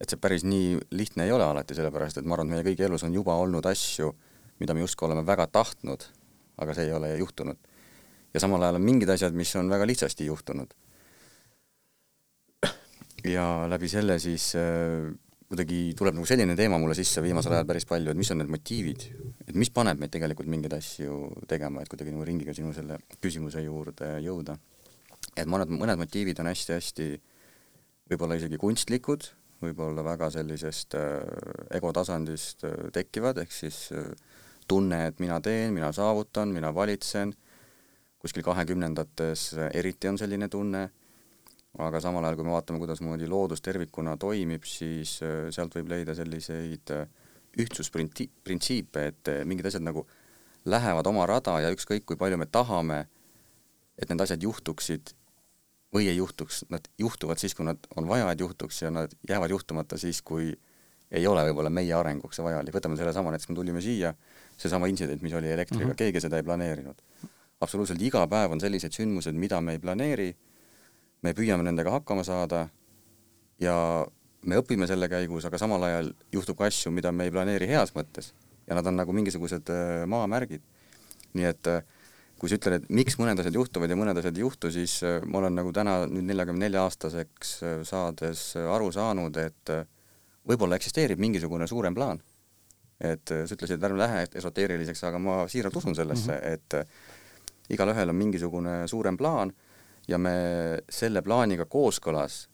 et 0.00 0.08
see 0.08 0.16
päris 0.16 0.46
nii 0.48 0.78
lihtne 0.96 1.26
ei 1.26 1.32
ole 1.32 1.44
alati, 1.44 1.74
sellepärast 1.76 2.18
et 2.18 2.24
ma 2.24 2.32
arvan, 2.34 2.48
et 2.48 2.56
meie 2.56 2.64
kõigi 2.70 2.86
elus 2.86 3.02
on 3.04 3.12
juba 3.12 3.34
olnud 3.36 3.66
asju, 3.68 4.14
mida 4.60 4.72
me 4.72 4.80
justkui 4.80 5.04
oleme 5.04 5.26
väga 5.28 5.44
tahtnud, 5.52 6.06
aga 6.56 6.74
see 6.74 6.86
ei 6.88 6.94
ole 6.96 7.10
juhtunud. 7.18 7.58
ja 8.34 8.40
samal 8.40 8.62
ajal 8.62 8.78
on 8.78 8.86
mingid 8.86 9.10
asjad, 9.10 9.34
mis 9.34 9.52
on 9.56 9.68
väga 9.68 9.86
lihtsasti 9.86 10.26
juhtunud 10.26 10.72
ja 13.28 13.66
läbi 13.68 13.88
selle 13.90 14.18
siis 14.22 14.52
äh, 14.58 15.10
kuidagi 15.50 15.96
tuleb 15.98 16.14
nagu 16.14 16.28
selline 16.28 16.54
teema 16.58 16.78
mulle 16.78 16.94
sisse 16.94 17.22
viimasel 17.24 17.56
ajal 17.56 17.66
päris 17.66 17.86
palju, 17.90 18.12
et 18.12 18.18
mis 18.18 18.30
on 18.30 18.38
need 18.38 18.52
motiivid, 18.52 19.06
et 19.48 19.56
mis 19.58 19.72
paneb 19.74 19.98
meid 19.98 20.12
tegelikult 20.14 20.50
mingeid 20.50 20.76
asju 20.76 21.16
tegema, 21.50 21.82
et 21.82 21.90
kuidagi 21.90 22.14
nagu 22.14 22.26
ringiga 22.28 22.54
sinu 22.54 22.70
selle 22.76 23.00
küsimuse 23.18 23.64
juurde 23.64 24.12
jõuda. 24.22 24.56
et 25.36 25.46
ma 25.46 25.58
arvan, 25.58 25.74
et 25.74 25.82
mõned 25.82 26.00
motiivid 26.04 26.38
on 26.40 26.50
hästi-hästi 26.50 27.08
võib-olla 28.10 28.38
isegi 28.38 28.58
kunstlikud, 28.62 29.26
võib-olla 29.62 30.04
väga 30.06 30.30
sellisest 30.34 30.94
äh, 30.98 31.18
ego 31.76 31.90
tasandist 31.94 32.64
äh, 32.64 32.86
tekkivad, 32.94 33.42
ehk 33.42 33.52
siis 33.54 33.88
äh, 33.92 34.06
tunne, 34.70 35.04
et 35.10 35.18
mina 35.18 35.40
teen, 35.42 35.74
mina 35.74 35.90
saavutan, 35.92 36.54
mina 36.54 36.70
valitsen, 36.74 37.34
kuskil 38.22 38.46
kahekümnendates 38.46 39.50
eriti 39.74 40.10
on 40.10 40.18
selline 40.20 40.48
tunne 40.52 40.86
aga 41.78 42.00
samal 42.02 42.24
ajal, 42.24 42.36
kui 42.38 42.46
me 42.48 42.54
vaatame, 42.54 42.80
kuidasmoodi 42.82 43.28
loodus 43.30 43.62
tervikuna 43.62 44.16
toimib, 44.20 44.64
siis 44.66 45.18
äh, 45.22 45.46
sealt 45.54 45.76
võib 45.78 45.92
leida 45.92 46.16
selliseid 46.18 46.90
äh, 46.96 47.06
ühtsusprintsiipe, 47.62 49.06
et 49.12 49.30
äh, 49.30 49.44
mingid 49.46 49.70
asjad 49.70 49.84
nagu 49.86 50.06
lähevad 50.70 51.06
oma 51.06 51.26
rada 51.30 51.60
ja 51.62 51.70
ükskõik, 51.72 52.04
kui 52.08 52.18
palju 52.20 52.40
me 52.40 52.48
tahame, 52.50 53.04
et 54.00 54.10
need 54.10 54.22
asjad 54.22 54.42
juhtuksid 54.42 55.14
või 55.94 56.06
ei 56.10 56.18
juhtuks, 56.18 56.64
nad 56.70 56.86
juhtuvad 56.98 57.40
siis, 57.42 57.54
kui 57.54 57.66
nad 57.66 57.86
on 57.98 58.06
vaja, 58.10 58.28
et 58.30 58.42
juhtuks 58.42 58.82
ja 58.82 58.90
nad 58.94 59.14
jäävad 59.28 59.50
juhtumata 59.50 59.98
siis, 59.98 60.22
kui 60.22 60.52
ei 61.10 61.26
ole 61.26 61.42
võib-olla 61.48 61.72
meie 61.74 61.94
arenguks 61.94 62.38
see 62.38 62.44
vajalik, 62.46 62.74
võtame 62.74 62.98
sellesama, 62.98 63.32
näiteks 63.34 63.50
me 63.50 63.56
tulime 63.58 63.82
siia, 63.82 64.12
seesama 64.60 64.86
intsident, 64.90 65.22
mis 65.22 65.34
oli 65.34 65.50
elektriga 65.50 65.84
mm, 65.84 65.90
-hmm. 65.90 65.98
keegi 65.98 66.22
seda 66.22 66.38
ei 66.38 66.46
planeerinud. 66.46 67.02
absoluutselt 67.60 68.02
iga 68.02 68.26
päev 68.26 68.52
on 68.52 68.60
sellised 68.60 68.94
sündmused, 68.94 69.34
mida 69.34 69.60
me 69.60 69.72
ei 69.72 69.78
planeeri 69.78 70.36
me 71.22 71.34
püüame 71.36 71.66
nendega 71.66 71.92
hakkama 71.98 72.24
saada 72.24 72.68
ja 73.60 73.76
me 74.48 74.60
õpime 74.60 74.88
selle 74.88 75.08
käigus, 75.12 75.44
aga 75.44 75.58
samal 75.60 75.82
ajal 75.84 76.12
juhtub 76.32 76.58
ka 76.58 76.68
asju, 76.70 76.92
mida 76.94 77.12
me 77.12 77.26
ei 77.28 77.34
planeeri 77.34 77.68
heas 77.68 77.92
mõttes 77.96 78.32
ja 78.70 78.76
nad 78.78 78.86
on 78.86 79.00
nagu 79.00 79.12
mingisugused 79.12 79.72
äh, 79.74 80.04
maamärgid. 80.06 80.62
nii 81.34 81.46
et 81.46 81.68
äh, 81.70 81.82
kui 82.40 82.50
sa 82.50 82.56
ütled, 82.56 82.80
et 82.80 82.92
miks 82.94 83.18
mõned 83.20 83.38
asjad 83.42 83.54
juhtuvad 83.54 83.90
ja 83.90 83.98
mõned 83.98 84.18
asjad 84.18 84.38
ei 84.38 84.44
juhtu, 84.44 84.70
siis 84.74 84.96
äh, 85.06 85.18
ma 85.26 85.42
olen 85.42 85.58
nagu 85.58 85.72
täna 85.74 86.00
nüüd 86.06 86.28
neljakümne 86.30 86.66
nelja 86.66 86.84
aastaseks 86.86 87.56
saades 87.86 88.44
aru 88.62 88.90
saanud, 88.94 89.36
et 89.42 89.74
võib-olla 90.48 90.78
eksisteerib 90.80 91.20
mingisugune 91.20 91.66
suurem 91.70 91.94
plaan. 91.94 92.22
et 93.00 93.24
sa 93.32 93.56
ütlesid, 93.56 93.78
et 93.78 93.84
ärme 93.84 93.96
lähe 93.96 94.24
esoteeriliseks, 94.36 95.02
aga 95.08 95.18
ma 95.18 95.36
siiralt 95.48 95.76
usun 95.76 95.94
sellesse 95.96 96.32
mm, 96.32 96.38
-hmm. 96.38 96.52
et 96.52 97.72
igalühel 97.72 98.08
on 98.12 98.16
mingisugune 98.16 98.88
suurem 98.88 99.16
plaan 99.16 99.52
ja 100.10 100.18
me 100.18 100.32
selle 100.90 101.22
plaaniga 101.22 101.66
kooskõlas 101.70 102.44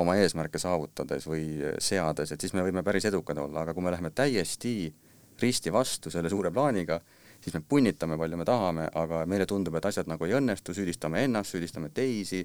oma 0.00 0.16
eesmärke 0.20 0.60
saavutades 0.60 1.26
või 1.28 1.46
seades, 1.82 2.32
et 2.32 2.40
siis 2.40 2.52
me 2.56 2.64
võime 2.64 2.82
päris 2.84 3.06
edukad 3.08 3.38
olla, 3.40 3.64
aga 3.64 3.74
kui 3.74 3.84
me 3.84 3.92
läheme 3.92 4.12
täiesti 4.12 4.92
risti 5.40 5.72
vastu 5.72 6.12
selle 6.12 6.30
suure 6.32 6.50
plaaniga, 6.52 6.98
siis 7.40 7.56
me 7.56 7.62
punnitame 7.68 8.18
palju 8.20 8.36
me 8.40 8.44
tahame, 8.48 8.88
aga 8.94 9.24
meile 9.28 9.46
tundub, 9.48 9.76
et 9.76 9.88
asjad 9.88 10.08
nagu 10.08 10.24
ei 10.24 10.36
õnnestu, 10.38 10.74
süüdistame 10.76 11.24
ennast, 11.24 11.52
süüdistame 11.52 11.90
teisi, 11.96 12.42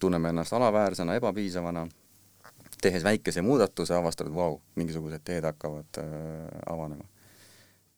tunneme 0.00 0.32
ennast 0.32 0.56
alaväärsena, 0.56 1.16
ebapiisavana, 1.20 1.86
tehes 2.80 3.04
väikese 3.04 3.44
muudatuse, 3.44 3.94
avastame, 3.96 4.32
et 4.32 4.36
vau, 4.36 4.60
mingisugused 4.80 5.24
teed 5.24 5.44
hakkavad 5.48 6.00
äh, 6.00 6.60
avanema. 6.72 7.08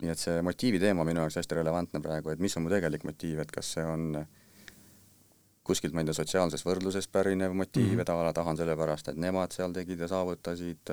nii 0.03 0.11
et 0.11 0.19
see 0.19 0.41
motiivi 0.43 0.81
teema 0.83 1.05
minu 1.07 1.21
jaoks 1.23 1.37
hästi 1.39 1.55
relevantne 1.61 2.01
praegu, 2.03 2.33
et 2.33 2.41
mis 2.43 2.57
on 2.59 2.65
mu 2.65 2.71
tegelik 2.73 3.05
motiiv, 3.07 3.39
et 3.39 3.53
kas 3.55 3.69
see 3.77 3.85
on 3.87 4.17
kuskilt, 5.65 5.95
ma 5.95 6.03
ei 6.03 6.09
tea, 6.09 6.17
sotsiaalsest 6.19 6.67
võrdlusest 6.67 7.13
pärinev 7.13 7.55
motiiv 7.55 7.85
mm, 7.85 7.97
-hmm. 7.97 8.01
et 8.03 8.11
a 8.11 8.25
la 8.27 8.33
tahan 8.33 8.59
sellepärast, 8.59 9.13
et 9.13 9.21
nemad 9.21 9.53
seal 9.55 9.73
tegid 9.73 10.01
ja 10.01 10.09
saavutasid, 10.11 10.91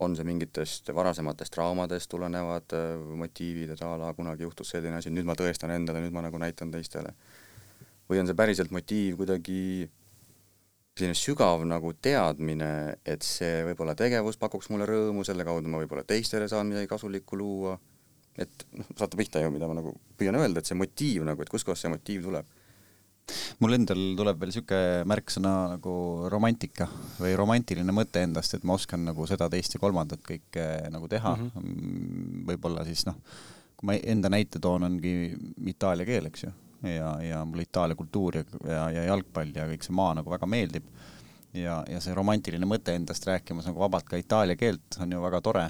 on 0.00 0.16
see 0.16 0.26
mingitest 0.26 0.90
varasematest 0.94 1.54
traumadest 1.54 2.10
tulenevad 2.10 2.74
motiivid, 3.22 3.70
et 3.70 3.82
a 3.82 3.96
la 3.98 4.14
kunagi 4.14 4.42
juhtus 4.42 4.74
selline 4.74 4.98
asi, 4.98 5.10
nüüd 5.10 5.26
ma 5.28 5.36
tõestan 5.38 5.70
endale, 5.70 6.02
nüüd 6.02 6.14
ma 6.14 6.24
nagu 6.26 6.38
näitan 6.38 6.70
teistele. 6.70 7.14
või 8.10 8.18
on 8.20 8.26
see 8.26 8.36
päriselt 8.36 8.70
motiiv 8.70 9.16
kuidagi 9.16 9.88
selline 10.94 11.16
sügav 11.18 11.62
nagu 11.66 11.92
teadmine, 12.02 12.98
et 13.06 13.22
see 13.26 13.62
võib-olla 13.66 13.94
tegevus 13.98 14.36
pakuks 14.38 14.68
mulle 14.70 14.86
rõõmu, 14.86 15.24
selle 15.26 15.46
kaudu 15.46 15.70
ma 15.70 15.80
võib-olla 15.82 16.04
teistele 16.06 16.48
saan 16.48 16.68
midagi 16.70 16.90
kasulikku 16.90 17.38
luua, 17.38 17.78
et 18.38 18.66
noh, 18.78 18.90
saate 18.98 19.18
pihta 19.18 19.42
ju, 19.42 19.50
mida 19.54 19.70
ma 19.70 19.78
nagu 19.78 19.94
püüan 20.18 20.38
öelda, 20.38 20.60
et 20.60 20.70
see 20.70 20.78
motiiv 20.78 21.24
nagu, 21.26 21.42
et 21.42 21.50
kustkohast 21.50 21.86
see 21.86 21.90
motiiv 21.90 22.28
tuleb? 22.28 22.52
Mul 23.62 23.76
endal 23.78 24.02
tuleb 24.18 24.40
veel 24.40 24.52
niisugune 24.52 25.04
märksõna 25.08 25.52
nagu 25.74 25.94
romantika 26.32 26.88
või 27.18 27.34
romantiline 27.38 27.94
mõte 27.96 28.24
endast, 28.26 28.54
et 28.54 28.66
ma 28.68 28.76
oskan 28.76 29.06
nagu 29.08 29.26
seda, 29.30 29.48
teist 29.52 29.76
ja 29.76 29.80
kolmandat 29.82 30.24
kõike 30.26 30.66
nagu 30.92 31.08
teha 31.08 31.36
mm 31.36 31.50
-hmm., 31.54 32.44
võib-olla 32.50 32.84
siis 32.84 33.06
noh, 33.08 33.16
kui 33.76 33.88
ma 33.88 33.96
enda 33.96 34.28
näite 34.28 34.60
toon, 34.60 34.84
ongi 34.90 35.32
itaalia 35.72 36.06
keel, 36.08 36.28
eks 36.28 36.44
ju 36.44 36.52
ja, 36.88 37.22
ja 37.22 37.44
mulle 37.44 37.62
Itaalia 37.62 37.94
kultuur 37.94 38.36
ja, 38.36 38.44
ja, 38.68 38.90
ja 38.90 39.04
jalgpall 39.04 39.52
ja 39.54 39.66
kõik 39.68 39.86
see 39.86 39.96
maa 39.96 40.14
nagu 40.18 40.30
väga 40.30 40.46
meeldib. 40.46 40.84
ja, 41.54 41.82
ja 41.88 42.00
see 42.02 42.14
romantiline 42.14 42.66
mõte 42.66 42.94
endast 42.96 43.26
rääkimas 43.26 43.68
nagu 43.68 43.80
vabalt 43.80 44.08
ka 44.08 44.18
itaalia 44.18 44.56
keelt 44.58 44.98
on 45.00 45.12
ju 45.12 45.20
väga 45.22 45.40
tore, 45.40 45.68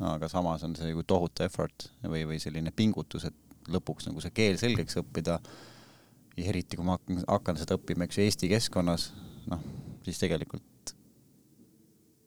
aga 0.00 0.28
samas 0.28 0.64
on 0.64 0.76
see 0.76 0.90
ju 0.90 1.02
tohutu 1.02 1.44
effort 1.44 1.90
või, 2.02 2.24
või 2.26 2.40
selline 2.40 2.72
pingutus, 2.72 3.28
et 3.28 3.68
lõpuks 3.68 4.08
nagu 4.08 4.22
see 4.22 4.32
keel 4.34 4.58
selgeks 4.58 4.96
õppida. 5.02 5.40
Ja 6.36 6.48
eriti, 6.52 6.76
kui 6.76 6.86
ma 6.86 6.98
hakkan, 6.98 7.22
hakkan 7.26 7.60
seda 7.60 7.78
õppima, 7.78 8.06
eks 8.06 8.18
ju, 8.18 8.26
Eesti 8.26 8.50
keskkonnas, 8.52 9.10
noh, 9.50 9.62
siis 10.06 10.20
tegelikult 10.20 10.94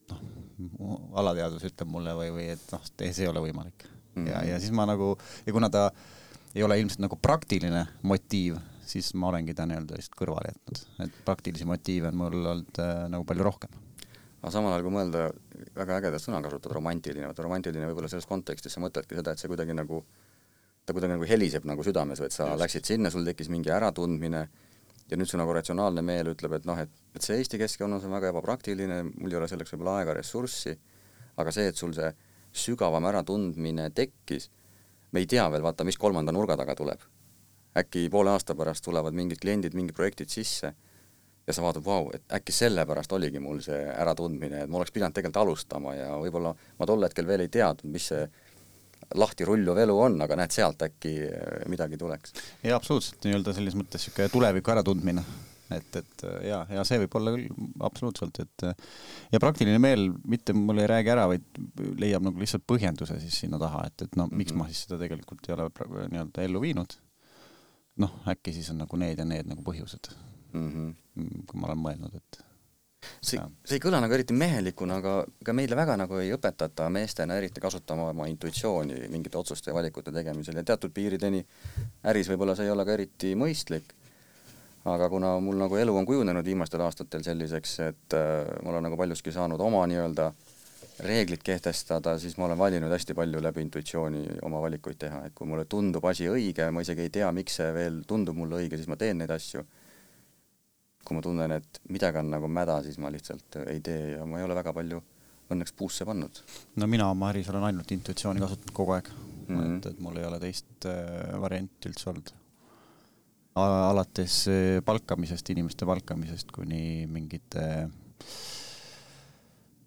noh, 0.10 0.24
alateadvus 1.22 1.68
ütleb 1.70 1.92
mulle 1.92 2.16
või, 2.18 2.32
või 2.36 2.48
et 2.56 2.74
noh, 2.74 2.88
see 2.90 3.12
ei 3.24 3.30
ole 3.30 3.44
võimalik 3.46 3.86
mm. 3.86 4.00
-hmm. 4.16 4.32
ja, 4.32 4.44
ja 4.54 4.60
siis 4.60 4.74
ma 4.76 4.88
nagu, 4.90 5.14
ja 5.46 5.56
kuna 5.56 5.70
ta 5.70 5.90
ei 6.56 6.64
ole 6.66 6.80
ilmselt 6.82 7.04
nagu 7.04 7.18
praktiline 7.22 7.86
motiiv, 8.02 8.58
siis 8.90 9.12
ma 9.14 9.30
olengi 9.30 9.54
ta 9.54 9.68
nii-öelda 9.70 10.00
lihtsalt 10.00 10.18
kõrvale 10.18 10.54
jätnud, 10.54 10.82
et 11.06 11.22
praktilisi 11.26 11.68
motiive 11.70 12.10
on 12.10 12.18
mul 12.18 12.40
olnud 12.40 12.82
äh, 12.82 13.06
nagu 13.14 13.28
palju 13.30 13.46
rohkem. 13.46 13.78
aga 14.42 14.52
samal 14.56 14.74
ajal, 14.74 14.88
kui 14.88 14.96
mõelda, 14.96 15.28
väga 15.76 16.00
ägedat 16.00 16.24
sõna 16.24 16.42
kasutada, 16.42 16.74
romantiline, 16.74 17.28
vaata 17.28 17.46
romantiline 17.46 17.92
võib-olla 17.92 18.10
selles 18.10 18.26
kontekstis 18.26 18.74
sa 18.74 18.82
mõtledki 18.82 19.20
seda, 19.20 19.36
et 19.36 19.42
see 19.42 19.52
kuidagi 19.52 19.76
nagu, 19.78 20.02
ta 20.90 20.96
kuidagi 20.98 21.14
nagu 21.14 21.28
heliseb 21.30 21.68
nagu 21.70 21.86
südames 21.86 22.22
või 22.22 22.32
et 22.32 22.36
sa 22.36 22.50
Just. 22.50 22.64
läksid 22.64 22.90
sinna, 22.90 23.12
sul 23.14 23.28
tekkis 23.28 23.52
mingi 23.54 23.72
äratundmine 23.74 24.42
ja 25.10 25.18
nüüd 25.18 25.30
su 25.30 25.38
nagu 25.38 25.54
ratsionaalne 25.54 26.02
meel 26.06 26.32
ütleb, 26.34 26.56
et 26.58 26.66
noh, 26.70 26.78
et, 26.82 26.92
et 27.16 27.26
see 27.26 27.38
Eesti 27.38 27.60
keskkonnas 27.62 28.06
on 28.06 28.14
väga 28.14 28.34
ebapraktiline, 28.34 29.02
mul 29.12 29.34
ei 29.34 29.40
ole 29.40 29.50
selleks 29.50 29.74
võib-olla 29.74 30.00
aega, 30.02 30.18
ressurssi, 30.18 30.76
aga 31.42 31.54
see, 31.54 31.70
et 31.72 31.78
sul 31.80 31.94
see 31.98 32.10
sügavam 32.66 33.06
äratundmine 33.10 33.90
tekkis 33.96 34.50
me 35.14 35.24
ei 35.24 35.30
tea 35.30 35.46
veel, 35.50 35.64
vaata, 35.66 35.86
mis 35.86 35.98
kolmanda 35.98 36.34
nurga 36.34 36.58
taga 36.58 36.76
tuleb. 36.78 37.02
äkki 37.80 38.08
poole 38.10 38.32
aasta 38.34 38.56
pärast 38.58 38.84
tulevad 38.84 39.14
mingid 39.14 39.40
kliendid, 39.40 39.76
mingid 39.78 39.96
projektid 39.96 40.32
sisse 40.34 40.72
ja 41.48 41.54
sa 41.54 41.62
vaatad, 41.62 41.86
vau, 41.86 42.10
et 42.14 42.26
äkki 42.34 42.54
sellepärast 42.54 43.14
oligi 43.14 43.40
mul 43.40 43.62
see 43.66 43.78
äratundmine, 43.94 44.64
et 44.64 44.70
ma 44.70 44.80
oleks 44.82 44.92
pidanud 44.94 45.16
tegelikult 45.16 45.42
alustama 45.44 45.94
ja 45.96 46.10
võib-olla 46.18 46.56
ma 46.80 46.88
tol 46.90 47.06
hetkel 47.06 47.30
veel 47.30 47.46
ei 47.46 47.52
teadnud, 47.54 47.90
mis 47.94 48.10
see 48.12 48.26
lahti 49.16 49.46
rulluv 49.46 49.78
elu 49.78 50.00
on, 50.00 50.22
aga 50.22 50.36
näed, 50.40 50.54
sealt 50.54 50.82
äkki 50.86 51.14
midagi 51.72 51.98
tuleks. 51.98 52.34
jaa, 52.64 52.76
absoluutselt, 52.78 53.24
nii-öelda 53.26 53.54
selles 53.58 53.78
mõttes 53.80 54.06
niisugune 54.06 54.30
tuleviku 54.34 54.76
äratundmine 54.76 55.26
et, 55.76 56.00
et 56.00 56.24
ja, 56.48 56.60
ja 56.74 56.84
see 56.88 57.00
võib 57.04 57.16
olla 57.20 57.34
küll 57.36 57.68
absoluutselt, 57.86 58.40
et 58.44 58.66
ja 59.34 59.42
praktiline 59.42 59.80
meel 59.82 60.10
mitte 60.30 60.56
mul 60.58 60.82
ei 60.82 60.90
räägi 60.90 61.14
ära, 61.14 61.28
vaid 61.30 61.46
leiab 62.02 62.26
nagu 62.26 62.42
lihtsalt 62.42 62.66
põhjenduse 62.70 63.20
siis 63.22 63.38
sinna 63.46 63.60
taha, 63.62 63.86
et, 63.90 64.08
et 64.08 64.18
no 64.18 64.26
mm 64.26 64.32
-hmm. 64.32 64.42
miks 64.42 64.58
ma 64.58 64.68
siis 64.70 64.84
seda 64.88 65.00
tegelikult 65.02 65.46
ei 65.48 65.56
ole 65.56 65.70
nii-öelda 66.14 66.46
ellu 66.46 66.62
viinud. 66.62 66.98
noh, 68.00 68.14
äkki 68.32 68.54
siis 68.56 68.70
on 68.72 68.78
nagu 68.80 68.98
need 68.98 69.18
ja 69.20 69.26
need 69.26 69.48
nagu 69.50 69.62
põhjused 69.62 70.14
mhm. 70.54 70.64
mm. 70.66 70.96
-hmm. 71.18 71.46
kui 71.46 71.60
ma 71.60 71.68
olen 71.68 71.84
mõelnud, 71.86 72.16
et 72.16 72.44
see, 73.22 73.40
see 73.66 73.78
ei 73.78 73.84
kõla 73.84 74.02
nagu 74.04 74.16
eriti 74.16 74.36
mehelikuna, 74.38 75.00
aga 75.02 75.14
ka 75.46 75.56
meile 75.56 75.78
väga 75.80 75.98
nagu 76.00 76.20
ei 76.22 76.34
õpetata 76.36 76.90
meestena 76.94 77.38
eriti 77.40 77.62
kasutama 77.64 78.10
oma 78.14 78.28
intuitsiooni 78.32 79.08
mingite 79.12 79.40
otsuste 79.40 79.72
ja 79.72 79.78
valikute 79.78 80.14
tegemisel. 80.16 80.60
Ja 80.60 80.66
teatud 80.72 80.94
piirideni 80.96 81.44
äris 82.12 82.30
võib-olla 82.32 82.58
see 82.58 82.70
ei 82.70 82.76
ole 82.76 82.86
ka 82.88 82.98
eriti 82.98 83.34
mõistlik. 83.40 83.96
Aga 84.90 85.10
kuna 85.12 85.34
mul 85.44 85.60
nagu 85.60 85.76
elu 85.76 85.96
on 85.98 86.06
kujunenud 86.08 86.46
viimastel 86.46 86.82
aastatel 86.82 87.24
selliseks, 87.26 87.74
et 87.84 88.16
äh, 88.16 88.48
ma 88.64 88.72
olen 88.72 88.88
nagu 88.88 88.98
paljuski 88.98 89.34
saanud 89.36 89.60
oma 89.62 89.84
nii-öelda 89.92 90.32
reeglid 91.00 91.44
kehtestada, 91.44 92.18
siis 92.20 92.38
ma 92.38 92.46
olen 92.46 92.58
valinud 92.58 92.92
hästi 92.92 93.16
palju 93.16 93.42
läbi 93.44 93.64
intuitsiooni 93.64 94.24
oma 94.48 94.62
valikuid 94.62 95.00
teha, 95.00 95.22
et 95.28 95.36
kui 95.36 95.48
mulle 95.48 95.66
tundub 95.70 96.06
asi 96.06 96.28
õige, 96.28 96.68
ma 96.76 96.84
isegi 96.84 97.06
ei 97.08 97.14
tea, 97.20 97.30
miks 97.36 97.60
see 97.60 97.70
veel 97.76 98.02
tundub 98.08 98.36
mulle 98.40 98.60
õige, 98.60 98.80
siis 98.80 98.90
ma 98.92 98.98
teen 99.00 99.22
neid 99.22 99.32
asju. 99.32 99.64
Kui 101.10 101.18
ma 101.18 101.26
tunnen, 101.26 101.56
et 101.58 101.80
midagi 101.90 102.22
on 102.22 102.30
nagu 102.36 102.50
mäda, 102.52 102.80
siis 102.86 103.00
ma 103.02 103.12
lihtsalt 103.14 103.62
ei 103.66 103.82
tee 103.86 104.16
ja 104.16 104.28
ma 104.30 104.40
ei 104.40 104.46
ole 104.46 104.58
väga 104.58 104.74
palju 104.78 105.02
õnneks 105.50 105.74
puusse 105.78 106.06
pannud. 106.06 106.44
no 106.78 106.88
mina 106.88 107.10
oma 107.10 107.32
äris 107.34 107.50
olen 107.50 107.66
ainult 107.72 107.92
intuitsiooni 107.96 108.44
kasutanud 108.44 108.76
kogu 108.78 108.94
aeg 108.98 109.10
mm, 109.10 109.56
-hmm. 109.56 109.78
et, 109.80 109.90
et 109.94 110.04
mul 110.06 110.22
ei 110.22 110.28
ole 110.30 110.40
teist 110.44 110.86
äh, 110.86 111.34
varianti 111.42 111.90
üldse 111.90 112.12
olnud 112.14 112.36
alates 113.60 114.36
eh, 114.52 114.80
palkamisest, 114.86 115.50
inimeste 115.54 115.88
palkamisest 115.90 116.52
kuni 116.56 117.08
mingite 117.10 117.90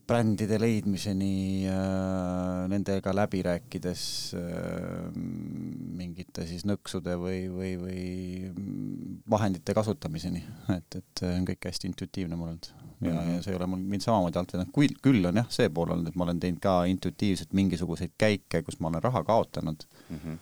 brändide 0.09 0.59
leidmiseni 0.61 1.67
äh,, 1.71 2.69
nendega 2.71 3.15
läbi 3.15 3.43
rääkides 3.47 4.05
äh, 4.39 5.09
mingite 5.99 6.47
siis 6.49 6.67
nõksude 6.69 7.17
või, 7.21 7.41
või, 7.53 7.73
või 7.81 8.05
vahendite 9.31 9.75
kasutamiseni, 9.77 10.43
et, 10.77 10.99
et 10.99 11.23
see 11.23 11.35
on 11.39 11.47
kõik 11.49 11.69
hästi 11.71 11.91
intuitiivne 11.91 12.39
mul 12.39 12.53
olnud. 12.53 12.71
ja 13.03 13.13
mm, 13.13 13.19
-hmm. 13.19 13.35
ja 13.37 13.43
see 13.43 13.53
ei 13.55 13.59
ole 13.59 13.67
mul 13.67 13.85
mind 13.95 14.05
samamoodi 14.07 14.39
alt 14.39 14.55
vedanud, 14.55 14.73
küll, 14.75 14.97
küll 15.03 15.29
on 15.31 15.43
jah, 15.43 15.51
see 15.51 15.69
pool 15.71 15.95
olnud, 15.95 16.11
et 16.11 16.19
ma 16.19 16.27
olen 16.29 16.41
teinud 16.41 16.63
ka 16.63 16.79
intuitiivselt 16.91 17.53
mingisuguseid 17.53 18.17
käike, 18.19 18.63
kus 18.63 18.81
ma 18.81 18.91
olen 18.93 19.03
raha 19.03 19.25
kaotanud 19.25 19.87
mm. 20.09 20.17
-hmm 20.17 20.41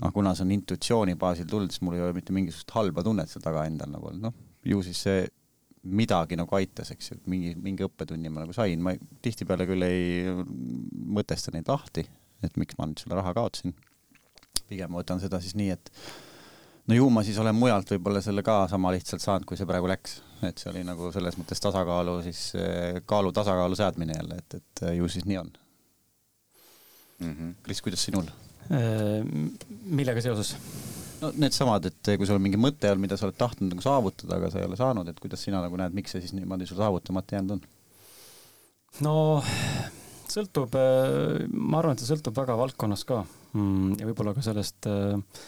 noh, 0.00 0.12
kuna 0.12 0.32
see 0.34 0.46
on 0.46 0.54
intuitsiooni 0.54 1.14
baasil 1.20 1.48
tulnud, 1.50 1.70
siis 1.70 1.82
mul 1.84 1.98
ei 1.98 2.00
ole 2.00 2.14
mitte 2.16 2.32
mingisugust 2.32 2.70
halba 2.72 3.02
tunnet 3.04 3.28
seal 3.28 3.44
taga 3.44 3.66
endal 3.68 3.90
nagu 3.92 4.12
noh, 4.16 4.32
ju 4.64 4.80
siis 4.86 5.02
see 5.06 5.26
midagi 5.82 6.36
nagu 6.36 6.56
aitas, 6.58 6.90
eks 6.92 7.12
ju, 7.12 7.18
mingi, 7.30 7.54
mingi 7.56 7.84
õppetunni 7.86 8.32
ma 8.32 8.44
nagu 8.44 8.54
sain, 8.56 8.82
ma 8.84 8.92
tihtipeale 9.24 9.66
küll 9.68 9.86
ei 9.86 10.34
mõtesta 11.16 11.54
neid 11.54 11.70
lahti, 11.70 12.04
et 12.44 12.58
miks 12.60 12.76
ma 12.78 12.88
nüüd 12.90 13.00
selle 13.00 13.16
raha 13.16 13.32
kaotasin. 13.36 13.74
pigem 14.68 14.92
ma 14.92 15.00
võtan 15.00 15.20
seda 15.22 15.40
siis 15.42 15.56
nii, 15.58 15.70
et 15.74 15.88
no 16.86 16.98
ju 16.98 17.08
ma 17.10 17.24
siis 17.26 17.38
olen 17.42 17.56
mujalt 17.56 17.90
võib-olla 17.94 18.20
selle 18.22 18.44
ka 18.46 18.66
sama 18.70 18.92
lihtsalt 18.94 19.24
saanud, 19.24 19.48
kui 19.48 19.58
see 19.58 19.68
praegu 19.68 19.88
läks, 19.90 20.20
et 20.46 20.60
see 20.60 20.70
oli 20.70 20.84
nagu 20.86 21.10
selles 21.14 21.38
mõttes 21.40 21.64
tasakaalu 21.64 22.20
siis, 22.28 22.44
kaalu 23.08 23.32
tasakaalu 23.32 23.78
seadmine 23.80 24.18
jälle, 24.20 24.38
et, 24.44 24.60
et 24.60 24.84
ju 24.98 25.08
siis 25.08 25.26
nii 25.26 25.40
on 25.40 25.50
mm. 27.20 27.32
-hmm. 27.32 27.54
Kris, 27.62 27.82
kuidas 27.82 28.04
sinul? 28.04 28.28
Äh, 28.70 29.24
millega 29.84 30.20
seoses? 30.20 30.56
No 31.20 31.30
needsamad, 31.40 31.86
et 31.90 32.12
kui 32.16 32.28
sul 32.28 32.38
on 32.38 32.44
mingi 32.44 32.60
mõte 32.60 32.90
olnud, 32.90 33.04
mida 33.04 33.18
sa 33.18 33.28
oled 33.28 33.38
tahtnud 33.38 33.74
nagu 33.74 33.84
saavutada, 33.84 34.38
aga 34.38 34.50
sa 34.52 34.60
ei 34.60 34.68
ole 34.68 34.78
saanud, 34.78 35.10
et 35.10 35.20
kuidas 35.22 35.44
sina 35.44 35.62
nagu 35.64 35.78
näed, 35.80 35.94
miks 35.96 36.14
see 36.14 36.24
siis 36.24 36.34
niimoodi 36.36 36.68
sul 36.68 36.80
saavutamata 36.80 37.36
jäänud 37.36 37.56
on? 37.56 37.64
no 39.06 39.14
sõltub, 40.30 40.76
äh, 40.78 41.46
ma 41.50 41.80
arvan, 41.80 41.96
et 41.96 42.04
see 42.04 42.10
sõltub 42.12 42.36
väga 42.38 42.56
valdkonnast 42.60 43.08
ka 43.08 43.22
mm, 43.24 43.98
ja 44.00 44.08
võib-olla 44.10 44.34
ka 44.36 44.44
sellest 44.46 44.88
äh, 44.90 45.42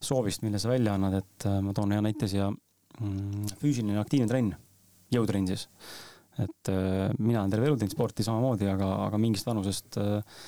soovist, 0.00 0.44
mille 0.46 0.60
sa 0.62 0.70
välja 0.72 0.94
annad, 0.94 1.18
et 1.20 1.48
ma 1.64 1.74
toon 1.74 1.96
hea 1.96 2.02
näite 2.04 2.28
siia. 2.30 2.52
Mm, 2.98 3.50
füüsiline 3.60 3.98
aktiivne 4.00 4.30
trenn, 4.30 4.54
jõutrenn 5.14 5.46
siis. 5.46 5.68
et 6.38 6.70
mina 7.18 7.40
olen 7.40 7.50
terve 7.50 7.66
elu 7.66 7.78
teinud 7.78 7.94
sporti 7.94 8.24
samamoodi, 8.26 8.66
aga, 8.70 8.88
aga 9.08 9.18
mingist 9.18 9.46
vanusest 9.46 9.98
äh, 9.98 10.40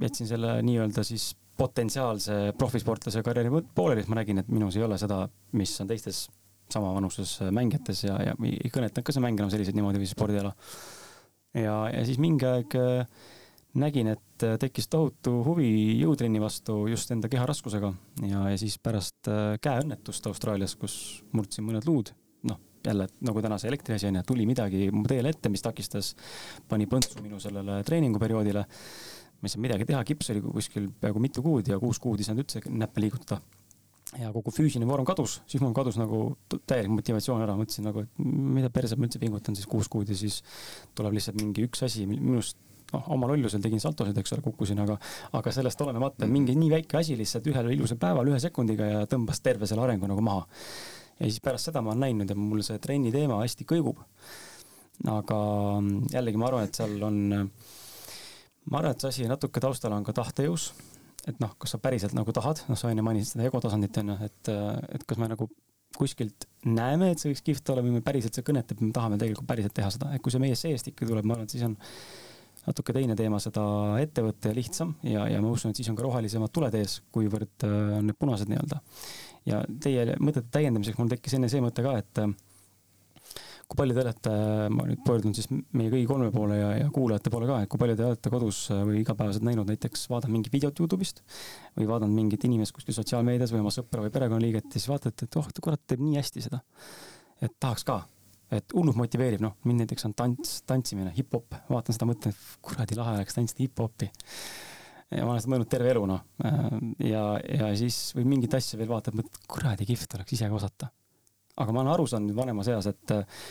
jätsin 0.00 0.28
selle 0.30 0.56
nii-öelda 0.66 1.04
siis 1.06 1.32
potentsiaalse 1.60 2.38
profisportlase 2.58 3.22
karjääri 3.26 3.52
pooleli, 3.76 4.04
siis 4.04 4.12
ma 4.12 4.20
nägin, 4.20 4.40
et 4.42 4.48
minus 4.52 4.78
ei 4.78 4.86
ole 4.86 4.98
seda, 5.00 5.26
mis 5.60 5.74
on 5.82 5.90
teistes 5.90 6.24
sama 6.70 6.94
vanuses 6.94 7.40
mängijates 7.50 8.04
ja, 8.06 8.16
ja 8.30 8.36
ei 8.46 8.70
kõnetanud 8.72 9.06
ka 9.06 9.14
see 9.14 9.24
mäng 9.24 9.40
enam 9.40 9.50
selliseid 9.52 9.76
niimoodi 9.76 10.00
või 10.00 10.08
spordiala. 10.10 10.54
ja, 11.58 11.76
ja 11.90 12.06
siis 12.06 12.20
mingi 12.22 12.46
aeg 12.46 12.76
äh, 12.78 13.26
nägin, 13.80 14.12
et 14.14 14.46
äh, 14.46 14.56
tekkis 14.60 14.88
tohutu 14.90 15.40
huvi 15.46 15.70
jõutrenni 16.00 16.42
vastu 16.42 16.84
just 16.90 17.10
enda 17.14 17.30
keharaskusega 17.30 17.92
ja, 18.26 18.46
ja 18.52 18.56
siis 18.58 18.78
pärast 18.82 19.30
äh, 19.30 19.54
käeõnnetust 19.62 20.26
Austraalias, 20.30 20.76
kus 20.78 20.96
murdsin 21.36 21.66
mõned 21.66 21.86
luud, 21.88 22.14
noh, 22.50 22.60
jälle 22.86 23.10
nagu 23.26 23.42
täna 23.44 23.58
see 23.60 23.70
elektriasi 23.70 24.08
on 24.10 24.20
ju, 24.20 24.26
tuli 24.32 24.46
midagi 24.48 24.88
mu 24.94 25.04
teele 25.10 25.34
ette, 25.34 25.52
mis 25.52 25.62
takistas, 25.64 26.14
pani 26.68 26.88
põntsu 26.90 27.22
minu 27.22 27.42
sellele 27.42 27.82
treeninguperioodile 27.86 28.66
ma 29.40 29.48
ei 29.48 29.54
saanud 29.54 29.66
midagi 29.66 29.88
teha, 29.88 30.02
kips 30.08 30.30
oli 30.34 30.42
kuskil 30.44 30.90
peaaegu 31.00 31.22
mitu 31.22 31.42
kuud 31.44 31.68
ja 31.72 31.78
kuus 31.80 32.00
kuud 32.02 32.20
ei 32.20 32.28
saanud 32.28 32.44
üldse 32.44 32.62
näppe 32.68 33.02
liigutada. 33.02 33.40
ja 34.18 34.32
kogu 34.34 34.50
füüsiline 34.50 34.88
vorm 34.88 35.06
kadus, 35.06 35.36
siis 35.46 35.62
mul 35.62 35.74
kadus 35.76 35.96
nagu 36.00 36.36
täielik 36.66 36.90
motivatsioon 36.96 37.44
ära, 37.44 37.54
mõtlesin 37.54 37.86
nagu, 37.86 38.02
et 38.02 38.24
mida 38.56 38.70
perse 38.74 38.98
ma 38.98 39.06
üldse 39.06 39.20
pingutan 39.22 39.54
siis 39.54 39.68
kuus 39.70 39.88
kuud 39.88 40.10
ja 40.10 40.16
siis 40.18 40.40
tuleb 40.98 41.14
lihtsalt 41.14 41.38
mingi 41.38 41.68
üks 41.68 41.84
asi 41.86 42.08
minust 42.10 42.58
noh, 42.92 43.04
oma 43.14 43.28
lollusel 43.30 43.62
tegin 43.62 43.82
saltosid, 43.82 44.16
eks 44.20 44.34
ole, 44.36 44.44
kukkusin, 44.44 44.80
aga, 44.82 44.96
aga 45.38 45.52
sellest 45.54 45.82
olenemata 45.84 46.28
mingi 46.30 46.56
nii 46.58 46.70
väike 46.74 47.00
asi 47.00 47.16
lihtsalt 47.18 47.46
ühel 47.52 47.72
ilusal 47.76 48.00
päeval 48.02 48.30
ühe 48.32 48.40
sekundiga 48.42 48.88
ja 48.88 49.02
tõmbas 49.10 49.42
terve 49.44 49.68
selle 49.70 49.84
arengu 49.86 50.10
nagu 50.10 50.24
maha. 50.24 50.46
ja 51.20 51.28
siis 51.28 51.40
pärast 51.44 51.70
seda 51.70 51.82
ma 51.84 51.94
olen 51.94 52.06
näinud 52.08 52.30
ja 52.30 52.38
mul 52.38 52.64
see 52.66 52.80
trenni 52.82 53.12
teema 53.14 53.40
hästi 53.42 53.66
kõigub. 53.68 54.02
aga 55.08 55.38
jällegi 56.12 56.40
ma 56.40 56.50
arvan, 56.50 56.66
et 56.66 56.82
seal 56.82 56.98
on 57.06 57.20
ma 58.70 58.80
arvan, 58.80 58.94
et 58.94 59.02
see 59.02 59.12
asi 59.12 59.28
natuke 59.30 59.62
taustal 59.62 59.94
on 59.96 60.06
ka 60.06 60.14
tahtejõus. 60.16 60.70
et 61.28 61.36
noh, 61.42 61.52
kas 61.60 61.74
sa 61.74 61.78
päriselt 61.82 62.14
nagu 62.16 62.32
tahad, 62.32 62.62
noh, 62.70 62.78
sa 62.80 62.88
enne 62.90 63.04
mainisid 63.04 63.34
seda 63.34 63.44
ego 63.44 63.60
tasandit 63.60 63.98
on 64.00 64.14
ju, 64.14 64.16
et, 64.24 64.50
et 64.96 65.02
kas 65.04 65.18
me 65.20 65.28
nagu 65.28 65.50
kuskilt 65.98 66.46
näeme, 66.64 67.10
et 67.12 67.20
see 67.20 67.28
võiks 67.32 67.44
kihvt 67.44 67.72
olla 67.72 67.84
või 67.84 67.98
me 67.98 68.00
päriselt 68.04 68.36
see 68.36 68.46
kõnetab, 68.46 68.80
me 68.80 68.92
tahame 68.94 69.18
tegelikult 69.20 69.48
päriselt 69.50 69.74
teha 69.76 69.90
seda, 69.92 70.10
et 70.14 70.22
kui 70.24 70.32
see 70.32 70.40
meie 70.40 70.56
seest 70.56 70.88
ikka 70.88 71.08
tuleb, 71.08 71.26
ma 71.28 71.36
arvan, 71.36 71.48
et 71.48 71.54
siis 71.56 71.66
on 71.66 71.76
natuke 72.66 72.94
teine 72.96 73.16
teema 73.18 73.40
seda 73.42 73.62
ette 74.00 74.24
võtta 74.24 74.52
ja 74.52 74.56
lihtsam 74.56 74.94
ja, 75.04 75.26
ja 75.28 75.40
ma 75.44 75.52
usun, 75.52 75.72
et 75.72 75.80
siis 75.80 75.88
on 75.92 75.98
ka 75.98 76.04
rohelisemad 76.06 76.52
tuled 76.54 76.76
ees, 76.80 77.00
kuivõrd 77.12 77.66
äh, 77.66 77.76
on 77.98 78.08
need 78.08 78.20
punased 78.20 78.52
nii-öelda. 78.52 78.80
ja 79.50 79.62
teie 79.82 80.16
mõtete 80.20 80.48
täiendamiseks 80.56 81.00
mul 81.00 81.12
tekkis 81.12 81.36
enne 81.36 81.52
see 81.52 81.64
mõte 81.64 81.84
ka, 81.84 81.96
et 82.00 82.24
kui 83.70 83.78
palju 83.78 83.94
te 83.94 84.02
olete, 84.02 84.30
ma 84.74 84.84
nüüd 84.88 85.02
pöördun 85.06 85.34
siis 85.36 85.46
meie 85.50 85.90
kõigi 85.92 86.06
kolme 86.10 86.30
poole 86.34 86.56
ja, 86.58 86.70
ja 86.80 86.88
kuulajate 86.90 87.30
poole 87.30 87.46
ka, 87.46 87.60
et 87.62 87.70
kui 87.70 87.78
palju 87.78 87.94
te 88.00 88.06
olete 88.08 88.32
kodus 88.32 88.64
või 88.74 89.04
igapäevaselt 89.04 89.46
näinud 89.46 89.70
näiteks, 89.70 90.08
vaadanud 90.10 90.34
mingit 90.34 90.54
videot 90.56 90.82
Youtube'ist 90.82 91.22
või 91.78 91.86
vaadanud 91.86 92.16
mingit 92.16 92.46
inimest 92.48 92.74
kuskil 92.74 92.96
sotsiaalmeedias 92.96 93.54
või 93.54 93.62
oma 93.62 93.72
sõpra 93.74 94.02
või 94.02 94.10
perekonnaliiget 94.16 94.66
ja 94.66 94.74
siis 94.74 94.90
vaatate, 94.90 95.28
et 95.28 95.38
oh, 95.38 95.46
kurat, 95.62 95.82
teeb 95.86 96.02
nii 96.02 96.18
hästi 96.18 96.42
seda. 96.48 96.64
et 97.40 97.54
tahaks 97.62 97.86
ka, 97.86 98.00
et 98.58 98.74
hullult 98.74 98.98
motiveerib, 98.98 99.44
noh, 99.44 99.54
mind 99.70 99.84
näiteks 99.84 100.10
on 100.10 100.18
tants, 100.18 100.60
tantsimine, 100.66 101.14
hip-hop, 101.14 101.54
vaatan 101.70 101.94
seda, 101.94 102.10
mõtlen, 102.10 102.34
et 102.34 102.58
kuradi 102.66 102.98
lahe 102.98 103.20
oleks 103.20 103.38
tantsida 103.38 103.68
hip-hopi. 103.68 104.10
Ja 105.14 105.24
ma 105.24 105.32
olen 105.32 105.42
seda 105.42 105.54
mõelnud 105.54 105.70
terve 105.70 105.94
elu, 105.94 106.02
noh. 106.10 106.26
ja, 107.06 107.24
ja 107.38 107.70
siis 107.78 108.10
või 108.18 108.26
mingit 108.34 108.54
asja 108.58 108.78
veel 108.78 108.90
vaatad, 108.90 109.16
mõtled, 109.18 109.46
kuradi 109.50 109.86
kihvt 109.88 110.18
oleks 110.18 110.36
ise 110.36 110.50
ka 110.50 110.58
osata 110.58 110.90
aga 111.56 111.72
ma 111.72 111.82
olen 111.82 111.92
aru 111.94 112.06
saanud 112.06 112.30
nüüd 112.30 112.38
vanemas 112.38 112.70
eas, 112.72 112.86
et 112.90 113.16
äh, 113.16 113.42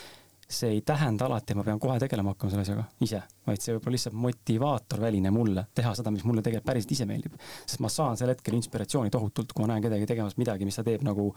see 0.50 0.70
ei 0.74 0.82
tähenda 0.82 1.28
alati, 1.28 1.54
et 1.54 1.58
ma 1.60 1.64
pean 1.66 1.80
kohe 1.82 2.00
tegelema 2.02 2.32
hakkama 2.34 2.50
selle 2.50 2.64
asjaga 2.66 2.84
ise, 3.06 3.20
vaid 3.46 3.62
see 3.62 3.76
võib 3.76 3.86
olla 3.86 3.94
lihtsalt 3.94 4.16
motivaator 4.18 5.02
väline 5.04 5.30
mulle 5.34 5.64
teha 5.78 5.92
seda, 5.98 6.10
mis 6.14 6.24
mulle 6.26 6.42
tegelikult 6.42 6.66
päriselt 6.72 6.94
ise 6.96 7.06
meeldib. 7.06 7.36
sest 7.60 7.84
ma 7.86 7.92
saan 7.94 8.18
sel 8.18 8.32
hetkel 8.34 8.56
inspiratsiooni 8.58 9.14
tohutult, 9.14 9.54
kui 9.54 9.62
ma 9.62 9.70
näen 9.70 9.84
kedagi 9.86 10.08
tegemas 10.10 10.40
midagi, 10.42 10.66
mis 10.66 10.80
ta 10.80 10.84
teeb 10.88 11.04
nagu 11.06 11.28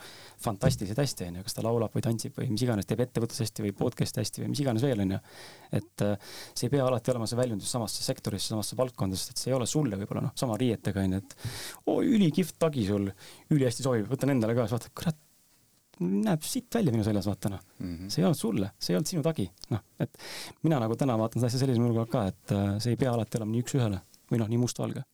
fantastiliselt 0.45 1.03
hästi, 1.03 1.27
onju, 1.29 1.45
kas 1.45 1.59
ta 1.59 1.65
laulab 1.67 1.93
või 1.93 2.07
tantsib 2.07 2.41
või 2.41 2.49
mis 2.55 2.65
iganes, 2.65 2.89
teeb 2.89 3.03
ettevõtlus 3.05 3.45
hästi 3.45 3.67
või 3.67 3.75
podcast'i 3.83 4.23
hästi 4.25 4.45
või 4.45 4.55
mis 4.55 4.63
iganes 4.65 4.87
veel, 4.87 5.05
onju. 5.05 5.19
et 5.81 6.07
äh, 6.07 6.33
see 6.55 6.71
ei 6.71 6.73
pea 6.73 6.87
alati 6.87 7.13
olema 7.13 7.29
see 7.29 7.41
väljundus 7.43 7.75
samasse 7.77 8.07
sektorisse, 8.07 8.55
samasse 8.55 8.79
valdkonda, 8.81 9.19
sest 9.19 9.35
et 9.35 9.45
see 9.45 9.53
ei 9.53 9.59
ole 9.59 9.69
sulle 9.69 10.01
võib-olla 10.01 10.25
noh, 10.31 10.33
sama 10.41 10.57
riietega 10.61 11.05
onju, 11.05 11.21
et 11.21 11.37
oo 11.93 12.01
ülikihvt 12.01 12.57
tagi 12.65 12.89
sul, 12.89 13.13
ülihästi 13.53 13.85
sobib, 13.85 14.09
võtan 14.09 14.33
endale 14.33 14.57
ka, 14.57 14.65
siis 14.65 14.79
vaatad, 14.79 14.97
kurat 14.97 15.21
näeb 16.03 16.45
sitt 16.47 16.75
välja 16.75 16.93
minu 16.95 17.05
seljas, 17.07 17.27
vaata 17.29 17.51
noh 17.53 17.61
mm. 17.79 17.95
-hmm. 17.97 18.11
see 18.11 18.23
ei 18.23 18.27
olnud 18.27 18.39
sulle, 18.39 18.71
see 18.79 18.95
ei 18.95 18.99
olnud 18.99 19.11
sinu 19.11 19.23
tagi, 19.23 19.49
noh, 19.71 19.83
et 20.01 20.19
mina 20.63 20.81
nagu 20.83 20.97
täna 20.99 21.17
vaatan 21.19 21.41
seda 21.41 21.51
asja 21.51 21.63
sellise 21.63 21.81
nurga 21.81 22.05
alt 22.05 22.13
ka, 22.13 22.25
et 22.33 22.55
äh, 22.57 22.71
see 22.83 22.95
ei 22.95 23.01
pea 23.01 23.13
alati 23.13 23.41
olema 23.41 23.55
nii 23.55 23.65
üks-ühele 23.65 24.01
või 24.31 24.43
noh, 24.43 24.51
nii 24.53 24.61
mustvalge. 24.63 25.05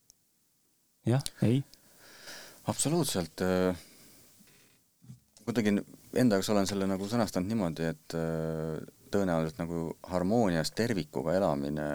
jah, 1.09 1.23
ei. 1.47 1.63
absoluutselt. 2.71 3.41
Äh, 3.41 3.79
kuidagi 5.45 5.75
enda 6.15 6.37
jaoks 6.37 6.51
olen 6.53 6.67
selle 6.69 6.87
nagu 6.89 7.07
sõnastanud 7.07 7.49
niimoodi, 7.49 7.89
et 7.93 8.17
äh, 8.17 8.77
tõenäoliselt 9.13 9.63
nagu 9.63 9.87
harmoonias 10.13 10.71
tervikuga 10.71 11.33
elamine 11.37 11.89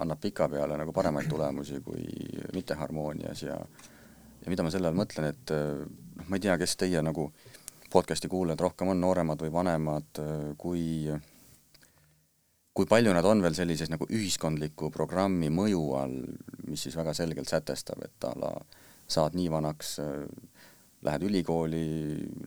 annab 0.00 0.20
pikapeale 0.20 0.78
nagu 0.80 0.92
paremaid 0.96 1.28
tulemusi 1.28 1.80
kui 1.84 2.04
mitteharmoonias 2.54 3.42
ja 3.42 3.58
ja 4.40 4.48
mida 4.48 4.64
ma 4.64 4.70
selle 4.72 4.88
all 4.88 4.96
mõtlen, 4.96 5.26
et 5.34 5.50
noh, 5.52 6.26
ma 6.26 6.38
ei 6.38 6.42
tea, 6.46 6.54
kes 6.58 6.78
teie 6.80 7.02
nagu 7.04 7.26
äh, 7.28 7.49
podcast'i 7.90 8.30
kuulajad 8.30 8.62
rohkem 8.62 8.92
on 8.92 9.00
nooremad 9.02 9.42
või 9.42 9.52
vanemad, 9.52 10.22
kui 10.58 11.10
kui 12.80 12.86
palju 12.88 13.12
nad 13.12 13.26
on 13.26 13.42
veel 13.42 13.56
sellises 13.56 13.90
nagu 13.90 14.06
ühiskondliku 14.08 14.88
programmi 14.94 15.50
mõju 15.52 15.80
all, 15.98 16.14
mis 16.70 16.86
siis 16.86 16.94
väga 16.96 17.12
selgelt 17.18 17.50
sätestab, 17.50 18.00
et 18.06 18.24
a 18.24 18.30
la 18.38 18.52
saad 19.10 19.34
nii 19.36 19.50
vanaks, 19.50 19.96
lähed 21.04 21.24
ülikooli, 21.26 21.82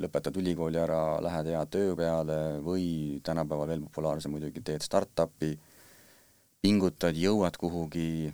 lõpetad 0.01 0.37
ülikooli 0.39 0.79
ära, 0.79 1.19
lähed 1.21 1.51
hea 1.51 1.63
töö 1.69 1.95
peale 1.99 2.39
või 2.63 3.19
tänapäeval 3.25 3.69
veel 3.73 3.83
populaarsem 3.87 4.33
muidugi, 4.33 4.63
teed 4.63 4.85
startup'i, 4.85 5.51
pingutad, 6.63 7.17
jõuad 7.19 7.57
kuhugi, 7.59 8.31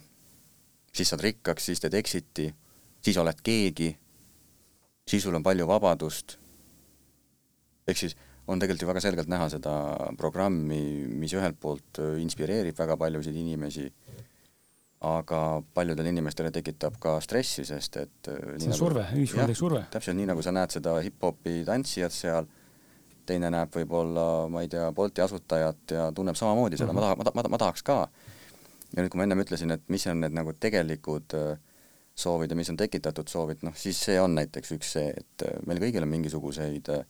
siis 0.93 1.10
saad 1.10 1.26
rikkaks, 1.26 1.72
siis 1.72 1.82
teed 1.82 1.98
exit'i, 1.98 2.52
siis 3.02 3.17
oled 3.17 3.41
keegi, 3.43 3.89
siis 5.10 5.26
sul 5.26 5.39
on 5.39 5.43
palju 5.43 5.67
vabadust 5.67 6.38
ehk 7.91 8.04
siis 8.06 8.17
on 8.49 8.60
tegelikult 8.60 8.82
ju 8.82 8.89
väga 8.89 9.04
selgelt 9.04 9.30
näha 9.30 9.49
seda 9.54 9.73
programmi, 10.17 10.82
mis 11.21 11.34
ühelt 11.38 11.60
poolt 11.62 12.02
äh, 12.02 12.17
inspireerib 12.23 12.78
väga 12.78 12.97
paljusid 12.97 13.36
inimesi, 13.38 13.86
aga 15.06 15.41
paljudele 15.73 16.12
inimestele 16.12 16.52
tekitab 16.52 16.97
ka 17.02 17.19
stressi, 17.23 17.65
sest 17.67 17.99
et 18.02 18.32
äh, 18.32 18.39
see 18.58 18.71
on 18.71 18.73
nagu, 18.73 18.80
surve, 18.80 19.06
ühiskondlik 19.15 19.60
surve. 19.60 19.84
täpselt 19.93 20.17
nii, 20.17 20.32
nagu 20.32 20.43
sa 20.45 20.54
näed 20.56 20.73
seda 20.75 20.95
hip-hopi 21.06 21.62
tantsijat 21.67 22.15
seal, 22.15 22.49
teine 23.30 23.54
näeb 23.54 23.73
võib-olla, 23.75 24.25
ma 24.49 24.65
ei 24.65 24.71
tea, 24.71 24.89
Bolti 24.95 25.21
asutajat 25.21 25.93
ja 25.93 26.10
tunneb 26.15 26.38
samamoodi 26.39 26.80
seda 26.80 26.89
mm, 26.89 26.97
-hmm. 26.97 27.15
ma 27.21 27.23
taha, 27.30 27.38
ma, 27.38 27.43
ma, 27.43 27.54
ma 27.54 27.62
tahaks 27.62 27.86
ka. 27.86 28.02
ja 28.89 29.04
nüüd, 29.04 29.13
kui 29.13 29.21
ma 29.21 29.30
ennem 29.30 29.45
ütlesin, 29.45 29.78
et 29.78 29.86
mis 29.93 30.08
on 30.10 30.25
need 30.25 30.34
nagu 30.34 30.58
tegelikud 30.58 31.38
äh, 31.38 31.62
soovid 32.17 32.52
ja 32.52 32.58
mis 32.58 32.73
on 32.73 32.78
tekitatud 32.82 33.30
soovid, 33.30 33.62
noh 33.62 33.78
siis 33.78 34.02
see 34.10 34.17
on 34.19 34.34
näiteks 34.36 34.73
üks 34.75 34.97
see, 34.97 35.13
et 35.13 35.49
meil 35.69 35.80
kõigil 35.80 36.04
on 36.04 36.12
mingisuguseid 36.17 36.89
äh, 36.97 37.06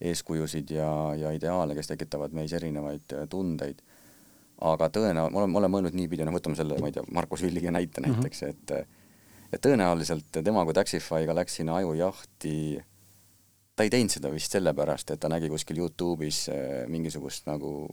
eeskujusid 0.00 0.70
ja, 0.74 0.88
ja 1.18 1.30
ideaale, 1.34 1.74
kes 1.74 1.92
tekitavad 1.92 2.34
meis 2.36 2.52
erinevaid 2.52 3.14
äh, 3.14 3.28
tundeid. 3.30 3.82
aga 4.64 4.88
tõenäoliselt, 4.88 5.34
ma 5.34 5.40
olen, 5.42 5.50
ma 5.50 5.58
olen 5.60 5.72
mõelnud 5.72 5.96
niipidi, 5.98 6.24
noh 6.24 6.34
võtame 6.34 6.56
selle, 6.56 6.78
ma 6.80 6.88
ei 6.88 6.94
tea, 6.94 7.02
Markus 7.12 7.42
Villige 7.42 7.70
näite 7.70 8.00
mm 8.00 8.06
-hmm. 8.06 8.22
näiteks, 8.22 8.42
et 8.42 8.70
et 9.52 9.62
tõenäoliselt 9.66 10.42
tema 10.44 10.64
kui 10.64 10.74
Taxify'ga 10.74 11.34
läks 11.34 11.56
sinna 11.60 11.76
ajujahti, 11.76 12.82
ta 13.76 13.82
ei 13.82 13.90
teinud 13.90 14.10
seda 14.10 14.30
vist 14.32 14.52
sellepärast, 14.52 15.10
et 15.10 15.20
ta 15.20 15.28
nägi 15.28 15.48
kuskil 15.48 15.78
Youtube'is 15.78 16.48
äh, 16.48 16.88
mingisugust 16.88 17.46
nagu 17.46 17.88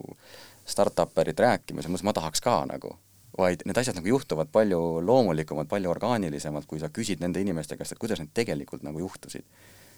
startup'erit 0.65 1.39
rääkimas 1.39 1.85
ja 1.85 1.89
mõtles, 1.89 2.05
ma 2.05 2.13
tahaks 2.13 2.41
ka 2.41 2.65
nagu 2.65 2.97
vaid 3.37 3.63
need 3.65 3.77
asjad 3.77 3.95
nagu 3.95 4.07
juhtuvad 4.07 4.49
palju 4.51 5.01
loomulikumalt, 5.05 5.69
palju 5.69 5.89
orgaanilisemalt, 5.89 6.65
kui 6.67 6.79
sa 6.79 6.89
küsid 6.89 7.21
nende 7.23 7.41
inimeste 7.41 7.77
käest, 7.77 7.95
et 7.95 8.01
kuidas 8.01 8.19
need 8.19 8.33
tegelikult 8.33 8.83
nagu 8.83 8.99
juhtusid 8.99 9.45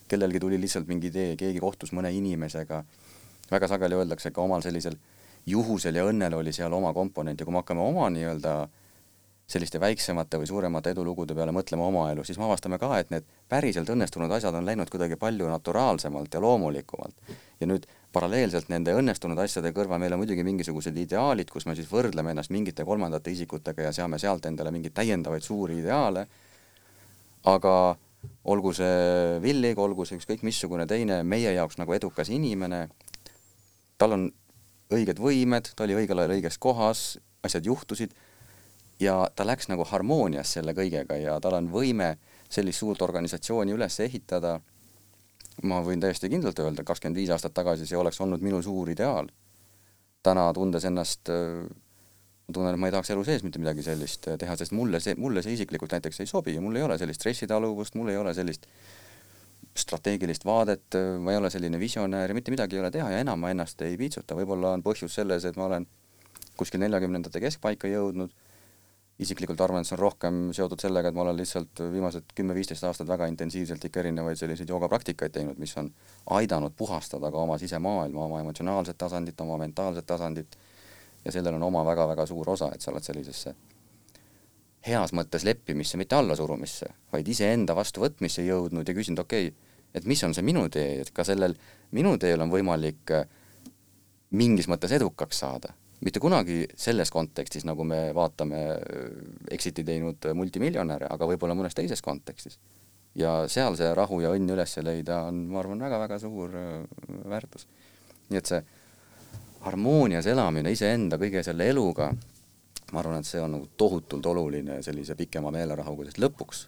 kellelgi 0.07 0.39
tuli 0.39 0.59
lihtsalt 0.61 0.87
mingi 0.87 1.09
idee, 1.11 1.35
keegi 1.39 1.59
kohtus 1.63 1.93
mõne 1.95 2.11
inimesega, 2.13 2.83
väga 3.51 3.67
sageli 3.67 3.97
öeldakse 3.99 4.31
ka 4.31 4.41
omal 4.41 4.61
sellisel 4.65 4.97
juhusel 5.45 5.95
ja 5.95 6.05
õnnel 6.07 6.37
oli 6.39 6.53
seal 6.55 6.73
oma 6.73 6.93
komponent 6.93 7.39
ja 7.39 7.45
kui 7.45 7.53
me 7.53 7.61
hakkame 7.63 7.83
oma 7.83 8.09
nii-öelda 8.13 8.55
selliste 9.47 9.79
väiksemate 9.79 10.39
või 10.39 10.47
suuremate 10.47 10.93
edulugude 10.93 11.35
peale 11.35 11.51
mõtlema 11.51 11.85
oma 11.85 12.05
elus, 12.11 12.29
siis 12.29 12.39
me 12.39 12.45
avastame 12.47 12.79
ka, 12.79 12.89
et 12.97 13.09
need 13.11 13.25
päriselt 13.51 13.89
õnnestunud 13.91 14.31
asjad 14.31 14.55
on 14.55 14.65
läinud 14.65 14.89
kuidagi 14.89 15.17
palju 15.19 15.49
naturaalsemalt 15.51 16.33
ja 16.33 16.41
loomulikumalt. 16.41 17.35
ja 17.59 17.67
nüüd 17.67 17.85
paralleelselt 18.15 18.69
nende 18.69 18.95
õnnestunud 18.95 19.39
asjade 19.43 19.73
kõrval 19.75 19.99
meil 19.99 20.15
on 20.15 20.23
muidugi 20.23 20.43
mingisugused 20.47 20.97
ideaalid, 20.97 21.51
kus 21.51 21.65
me 21.65 21.75
siis 21.75 21.91
võrdleme 21.91 22.31
ennast 22.31 22.51
mingite 22.55 22.85
kolmandate 22.85 23.31
isikutega 23.31 23.89
ja 23.89 23.91
seame 23.91 24.19
sealt 24.19 24.45
endale 24.45 24.71
mingeid 24.71 24.95
täiendavaid 24.95 25.43
suuri 25.43 25.81
ideaale, 25.83 26.27
aga 27.43 27.75
olgu 28.43 28.73
see 28.75 29.39
Villig, 29.43 29.79
olgu 29.79 30.05
see 30.05 30.19
ükskõik 30.19 30.43
missugune 30.43 30.87
teine 30.87 31.21
meie 31.23 31.53
jaoks 31.55 31.79
nagu 31.79 31.95
edukas 31.95 32.31
inimene, 32.33 32.87
tal 33.97 34.17
on 34.17 34.27
õiged 34.93 35.19
võimed, 35.21 35.71
ta 35.75 35.85
oli 35.85 35.97
õigel 35.97 36.19
ajal 36.21 36.35
õiges 36.35 36.59
kohas, 36.61 37.03
asjad 37.43 37.65
juhtusid 37.67 38.13
ja 39.03 39.29
ta 39.35 39.45
läks 39.47 39.69
nagu 39.71 39.85
harmoonias 39.87 40.53
selle 40.55 40.75
kõigega 40.77 41.17
ja 41.19 41.39
tal 41.43 41.57
on 41.59 41.69
võime 41.71 42.15
sellist 42.51 42.83
suurt 42.83 43.01
organisatsiooni 43.01 43.73
üles 43.73 43.99
ehitada. 43.99 44.59
ma 45.63 45.81
võin 45.85 46.01
täiesti 46.01 46.29
kindlalt 46.29 46.59
öelda, 46.59 46.83
kakskümmend 46.83 47.17
viis 47.17 47.29
aastat 47.29 47.53
tagasi 47.53 47.85
see 47.85 47.97
oleks 47.97 48.21
olnud 48.21 48.41
minu 48.41 48.61
suur 48.61 48.89
ideaal. 48.89 49.27
täna 50.23 50.53
tundes 50.53 50.85
ennast 50.85 51.29
ma 52.53 52.59
tunnen, 52.59 52.75
et 52.75 52.81
ma 52.81 52.89
ei 52.89 52.93
tahaks 52.93 53.09
elu 53.15 53.23
sees 53.25 53.43
mitte 53.45 53.61
midagi 53.61 53.85
sellist 53.85 54.27
äh, 54.29 54.37
teha, 54.39 54.55
sest 54.59 54.75
mulle 54.77 55.01
see, 55.03 55.15
mulle 55.17 55.41
see 55.41 55.55
isiklikult 55.57 55.95
näiteks 55.95 56.21
ei 56.21 56.29
sobi 56.29 56.53
ja 56.53 56.61
mul 56.61 56.77
ei 56.77 56.85
ole 56.85 56.99
sellist 57.01 57.21
stressitaluvust, 57.23 57.97
mul 57.97 58.13
ei 58.13 58.19
ole 58.21 58.33
sellist 58.37 58.67
strateegilist 59.83 60.45
vaadet, 60.45 60.85
äh, 60.99 61.17
ma 61.19 61.33
ei 61.33 61.41
ole 61.41 61.49
selline 61.53 61.81
visionäär 61.81 62.29
ja 62.29 62.37
mitte 62.37 62.53
midagi 62.53 62.77
ei 62.77 62.85
ole 62.85 62.93
teha 62.93 63.09
ja 63.15 63.25
enam 63.25 63.41
ma 63.41 63.51
ennast 63.53 63.81
ei 63.81 63.97
piitsuta, 63.97 64.37
võib-olla 64.37 64.75
on 64.77 64.85
põhjus 64.85 65.17
selles, 65.17 65.45
et 65.49 65.57
ma 65.57 65.65
olen 65.71 65.87
kuskil 66.59 66.83
neljakümnendate 66.83 67.41
keskpaika 67.41 67.89
jõudnud, 67.89 68.33
isiklikult 69.23 69.61
arvan, 69.61 69.81
et 69.81 69.89
see 69.89 69.95
on 69.97 70.01
rohkem 70.01 70.37
seotud 70.57 70.81
sellega, 70.81 71.09
et 71.09 71.17
ma 71.17 71.23
olen 71.25 71.37
lihtsalt 71.37 71.81
viimased 71.93 72.33
kümme-viisteist 72.37 72.85
aastat 72.87 73.09
väga 73.09 73.27
intensiivselt 73.29 73.83
ikka 73.85 74.01
erinevaid 74.01 74.37
selliseid 74.37 74.69
joogapraktikaid 74.69 75.33
teinud, 75.33 75.59
mis 75.61 75.73
on 75.81 75.89
aidanud 76.37 76.73
puhastada 76.77 77.29
ka 77.31 77.41
oma 77.45 77.57
sisemaailma, 77.61 78.25
oma 78.25 78.41
emotsionaalset 78.41 78.97
tasandit, 78.97 79.41
oma 79.41 79.59
mentaalset 79.61 80.05
tasandit 80.09 80.57
ja 81.25 81.31
sellel 81.31 81.55
on 81.55 81.69
oma 81.69 81.85
väga-väga 81.85 82.25
suur 82.27 82.49
osa, 82.49 82.71
et 82.73 82.81
sa 82.81 82.91
oled 82.91 83.03
sellisesse 83.03 83.55
heas 84.87 85.13
mõttes 85.15 85.45
leppimisse, 85.47 85.97
mitte 85.99 86.17
allasurumisse, 86.17 86.89
vaid 87.13 87.27
iseenda 87.31 87.75
vastuvõtmisse 87.77 88.43
jõudnud 88.43 88.87
ja 88.87 88.95
küsinud, 88.95 89.21
okei 89.23 89.47
okay,, 89.51 89.71
et 89.93 90.07
mis 90.09 90.23
on 90.25 90.33
see 90.35 90.45
minu 90.45 90.65
tee, 90.73 90.99
et 91.03 91.11
ka 91.15 91.25
sellel 91.27 91.55
minu 91.95 92.17
teel 92.19 92.41
on 92.43 92.51
võimalik 92.51 93.13
äh, 93.15 93.23
mingis 94.35 94.67
mõttes 94.71 94.91
edukaks 94.97 95.39
saada. 95.45 95.73
mitte 96.03 96.19
kunagi 96.19 96.65
selles 96.75 97.11
kontekstis, 97.11 97.63
nagu 97.63 97.83
me 97.87 98.11
vaatame 98.15 98.61
äh, 98.73 98.79
exit'i 99.55 99.85
teinud 99.87 100.25
multimiljonäre, 100.35 101.07
aga 101.09 101.27
võib-olla 101.29 101.55
mõnes 101.55 101.75
teises 101.77 102.01
kontekstis. 102.01 102.59
ja 103.15 103.45
seal 103.47 103.77
see 103.77 103.93
rahu 103.93 104.19
ja 104.21 104.33
õnn 104.33 104.49
üles 104.49 104.77
leida 104.81 105.23
on, 105.29 105.45
ma 105.47 105.59
arvan, 105.61 105.79
väga-väga 105.79 106.19
suur 106.19 106.57
äh, 106.59 106.83
väärtus. 107.29 107.67
nii 108.29 108.41
et 108.41 108.51
see 108.51 108.63
harmoonias 109.63 110.27
elamine 110.27 110.71
iseenda 110.73 111.17
kõige 111.21 111.43
selle 111.45 111.67
eluga, 111.71 112.09
ma 112.91 113.01
arvan, 113.01 113.21
et 113.21 113.29
see 113.29 113.41
on 113.41 113.55
nagu 113.57 113.69
tohutult 113.79 114.25
oluline 114.33 114.81
sellise 114.85 115.15
pikema 115.19 115.51
meelerahuga, 115.55 116.09
sest 116.09 116.19
lõpuks, 116.23 116.65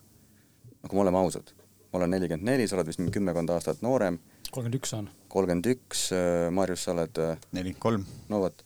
no 0.82 0.90
kui 0.90 0.98
me 0.98 1.04
oleme 1.06 1.22
ausad, 1.22 1.52
ma 1.92 2.00
olen 2.02 2.16
nelikümmend 2.16 2.48
neli, 2.52 2.68
sa 2.68 2.80
oled 2.80 2.92
vist 2.92 3.02
mingi 3.02 3.16
kümmekond 3.18 3.52
aastat 3.56 3.84
noorem. 3.86 4.20
kolmkümmend 4.50 4.80
üks 4.80 4.96
on. 4.98 5.10
kolmkümmend 5.30 5.72
üks, 5.74 6.08
äh, 6.16 6.48
Marjus, 6.52 6.86
sa 6.88 6.96
oled 6.96 7.22
äh, 7.22 7.36
nelikümmend 7.52 7.84
kolm. 7.84 8.06
no 8.30 8.42
vot, 8.46 8.66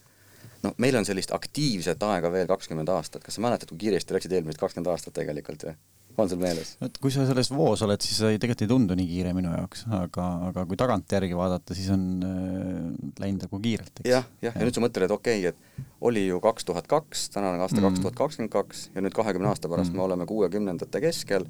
no 0.64 0.74
meil 0.78 1.00
on 1.00 1.08
sellist 1.10 1.34
aktiivset 1.36 2.04
aega 2.04 2.32
veel 2.32 2.48
kakskümmend 2.48 2.90
aastat, 2.94 3.26
kas 3.26 3.40
sa 3.40 3.46
mäletad, 3.46 3.72
kui 3.72 3.86
kiiresti 3.88 4.16
läksid 4.16 4.38
eelmised 4.38 4.62
kakskümmend 4.62 4.94
aastat 4.94 5.18
tegelikult 5.18 5.70
või? 5.70 5.78
On 6.24 6.32
sul 6.32 6.42
meeles? 6.42 6.76
et 6.86 7.00
kui 7.02 7.14
sa 7.14 7.26
selles 7.28 7.52
voos 7.54 7.84
oled, 7.86 8.02
siis 8.04 8.20
ei, 8.28 8.40
tegelikult 8.42 8.66
ei 8.66 8.72
tundu 8.72 8.98
nii 9.00 9.08
kiire 9.10 9.34
minu 9.38 9.54
jaoks, 9.54 9.86
aga, 10.00 10.28
aga 10.50 10.66
kui 10.70 10.80
tagantjärgi 10.80 11.38
vaadata, 11.38 11.78
siis 11.78 11.90
on 11.96 12.06
äh, 12.26 12.86
läinud 13.24 13.48
nagu 13.48 13.62
kiirelt. 13.64 14.04
jah, 14.08 14.28
jah, 14.44 14.56
ja 14.56 14.68
nüüd 14.68 14.78
sa 14.78 14.84
mõtled, 14.86 15.08
et 15.08 15.16
okei 15.16 15.44
okay,, 15.48 15.54
et 15.54 15.90
oli 16.10 16.28
ju 16.28 16.40
kaks 16.44 16.68
tuhat 16.68 16.88
kaks, 16.90 17.30
tänane 17.36 17.62
aasta 17.64 17.80
mm. 17.80 17.90
kaks 17.90 18.06
tuhat 18.06 18.22
kakskümmend 18.22 18.54
kaks 18.54 18.88
ja 18.96 19.04
nüüd 19.06 19.16
kahekümne 19.16 19.52
aasta 19.52 19.72
pärast 19.72 19.94
mm. 19.94 20.00
me 20.02 20.08
oleme 20.08 20.30
kuuekümnendate 20.30 21.04
keskel 21.04 21.48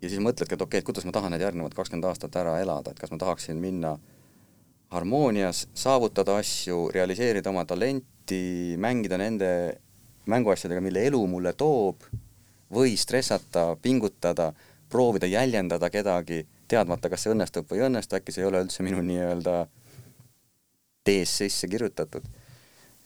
ja 0.00 0.08
siis 0.08 0.22
mõtledki, 0.22 0.56
et 0.56 0.62
okei 0.62 0.78
okay,, 0.78 0.84
et 0.84 0.88
kuidas 0.88 1.06
ma 1.08 1.14
tahan 1.16 1.34
need 1.34 1.44
järgnevad 1.44 1.76
kakskümmend 1.76 2.08
aastat 2.10 2.40
ära 2.40 2.56
elada, 2.62 2.94
et 2.94 3.00
kas 3.00 3.12
ma 3.12 3.20
tahaksin 3.20 3.60
minna 3.60 3.96
harmoonias, 4.90 5.68
saavutada 5.76 6.40
asju, 6.40 6.88
realiseerida 6.94 7.50
oma 7.52 7.62
talenti, 7.68 8.74
mängida 8.80 9.18
nende 9.20 9.50
mänguasjadega, 10.30 10.82
mille 10.82 11.04
elu 11.10 11.20
mulle 11.30 11.52
toob 11.58 12.08
või 12.74 12.96
stressata, 12.98 13.76
pingutada, 13.82 14.52
proovida 14.90 15.26
jäljendada 15.30 15.90
kedagi, 15.90 16.44
teadmata, 16.70 17.10
kas 17.10 17.26
see 17.26 17.34
õnnestub 17.34 17.68
või 17.70 17.80
ei 17.80 17.86
õnnestu, 17.88 18.18
äkki 18.18 18.34
see 18.34 18.44
ei 18.44 18.50
ole 18.50 18.62
üldse 18.64 18.86
minu 18.86 19.02
nii-öelda 19.06 19.56
tees 21.06 21.36
sisse 21.42 21.68
kirjutatud. 21.70 22.26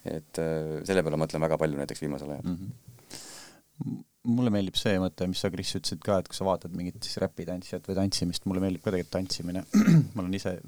et 0.05 0.39
äh, 0.41 0.83
selle 0.85 1.01
peale 1.01 1.17
mõtlen 1.17 1.41
väga 1.41 1.57
palju 1.57 1.79
näiteks 1.79 2.03
viimasel 2.03 2.35
ajal 2.35 2.43
mm. 2.45 2.57
-hmm. 2.59 4.03
mulle 4.37 4.51
meeldib 4.53 4.77
see 4.77 4.99
mõte, 5.01 5.25
mis 5.31 5.41
sa, 5.41 5.49
Kris, 5.51 5.71
ütlesid 5.79 6.03
ka, 6.05 6.19
et 6.21 6.29
kui 6.29 6.37
sa 6.37 6.45
vaatad 6.45 6.75
mingit 6.77 6.99
siis 7.01 7.17
räpitantsijat 7.25 7.89
või 7.89 7.97
tantsimist, 7.97 8.45
mulle 8.45 8.61
meeldib 8.61 8.85
ka 8.85 8.93
tegelikult 8.93 9.15
tantsimine 9.17 9.65
ma 10.15 10.21
olen 10.21 10.37
ise 10.37 10.59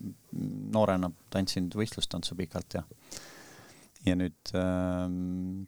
noorena 0.72 1.10
tantsinud 1.30 1.76
võistlustantsu 1.76 2.38
pikalt 2.38 2.78
ja 2.78 2.86
ja 4.06 4.14
nüüd 4.18 4.52
äh, 4.54 5.06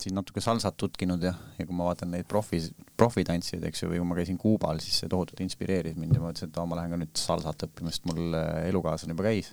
siin 0.03 0.14
natuke 0.16 0.42
salsat 0.42 0.77
tutkinud 0.79 1.22
ja, 1.27 1.33
ja 1.59 1.66
kui 1.66 1.77
ma 1.77 1.88
vaatan 1.88 2.12
neid 2.14 2.29
profi, 2.31 2.61
profitantsijaid, 2.98 3.64
eks 3.68 3.83
ju, 3.83 3.90
või 3.92 4.01
kui 4.03 4.11
ma 4.11 4.18
käisin 4.20 4.38
Kuubal, 4.40 4.83
siis 4.83 5.01
see 5.03 5.11
tohutult 5.11 5.42
inspireeris 5.42 5.98
mind 5.98 6.14
ja 6.14 6.22
ma 6.22 6.31
mõtlesin, 6.31 6.53
et 6.53 6.61
oo, 6.61 6.66
ma 6.70 6.79
lähen 6.79 6.94
ka 6.94 7.01
nüüd 7.03 7.18
salsat 7.18 7.66
õppima, 7.66 7.92
sest 7.94 8.07
mul 8.11 8.38
äh, 8.38 8.68
elukaaslane 8.70 9.16
juba 9.16 9.27
käis. 9.27 9.53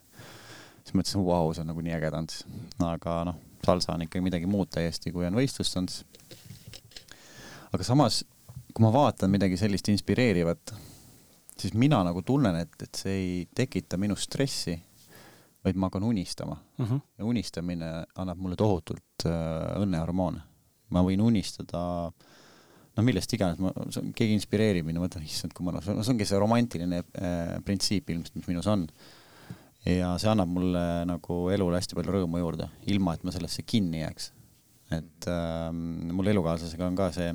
siis 0.84 0.94
mõtlesin, 0.94 1.26
vau, 1.26 1.50
see 1.54 1.66
on 1.66 1.72
nagu 1.74 1.86
nii 1.86 1.98
äge 1.98 2.14
tants. 2.14 2.44
aga 2.86 3.18
noh, 3.32 3.42
salsa 3.66 3.96
on 3.96 4.06
ikkagi 4.06 4.26
midagi 4.26 4.50
muud 4.50 4.70
täiesti, 4.76 5.14
kui 5.16 5.26
on 5.26 5.38
võistlustants. 5.42 6.04
aga 7.74 7.88
samas, 7.88 8.22
kui 8.74 8.86
ma 8.86 8.94
vaatan 8.94 9.34
midagi 9.34 9.58
sellist 9.58 9.90
inspireerivat, 9.90 10.76
siis 11.58 11.74
mina 11.74 12.04
nagu 12.06 12.22
tunnen, 12.22 12.62
et, 12.62 12.78
et 12.84 13.02
see 13.02 13.18
ei 13.18 13.48
tekita 13.56 13.98
minus 13.98 14.30
stressi 14.30 14.78
vaid 15.66 15.80
ma 15.80 15.90
hakkan 15.90 16.04
unistama 16.04 16.58
uh. 16.80 16.88
-huh. 16.90 17.02
ja 17.18 17.26
unistamine 17.26 17.92
annab 18.16 18.38
mulle 18.38 18.56
tohutult 18.56 19.26
äh, 19.26 19.82
õnnehormoone. 19.82 20.42
ma 20.90 21.02
võin 21.02 21.22
unistada 21.22 21.82
noh, 22.96 23.04
millest 23.04 23.34
iganes, 23.34 23.60
ma, 23.60 23.72
keegi 24.16 24.36
inspireerib 24.38 24.86
mind, 24.86 25.00
ma 25.00 25.08
mõtlen, 25.08 25.26
issand, 25.28 25.54
kui 25.56 25.66
mõnus, 25.66 25.88
no 25.90 26.04
see 26.06 26.14
ongi 26.14 26.28
see 26.30 26.40
romantiline 26.40 27.02
äh, 27.02 27.56
printsiip 27.66 28.10
ilmselt, 28.14 28.38
mis 28.40 28.50
minus 28.52 28.70
on. 28.72 28.88
ja 29.86 30.16
see 30.22 30.30
annab 30.32 30.50
mulle 30.50 30.86
nagu 31.10 31.42
elule 31.54 31.82
hästi 31.82 31.98
palju 31.98 32.20
rõõmu 32.20 32.42
juurde, 32.42 32.70
ilma 32.94 33.16
et 33.18 33.26
ma 33.26 33.34
sellesse 33.36 33.66
kinni 33.66 34.04
jääks. 34.06 34.32
et 34.96 35.30
äh, 35.32 35.70
mul 35.74 36.34
elukaaslasega 36.34 36.88
on 36.88 36.96
ka 36.96 37.12
see 37.16 37.34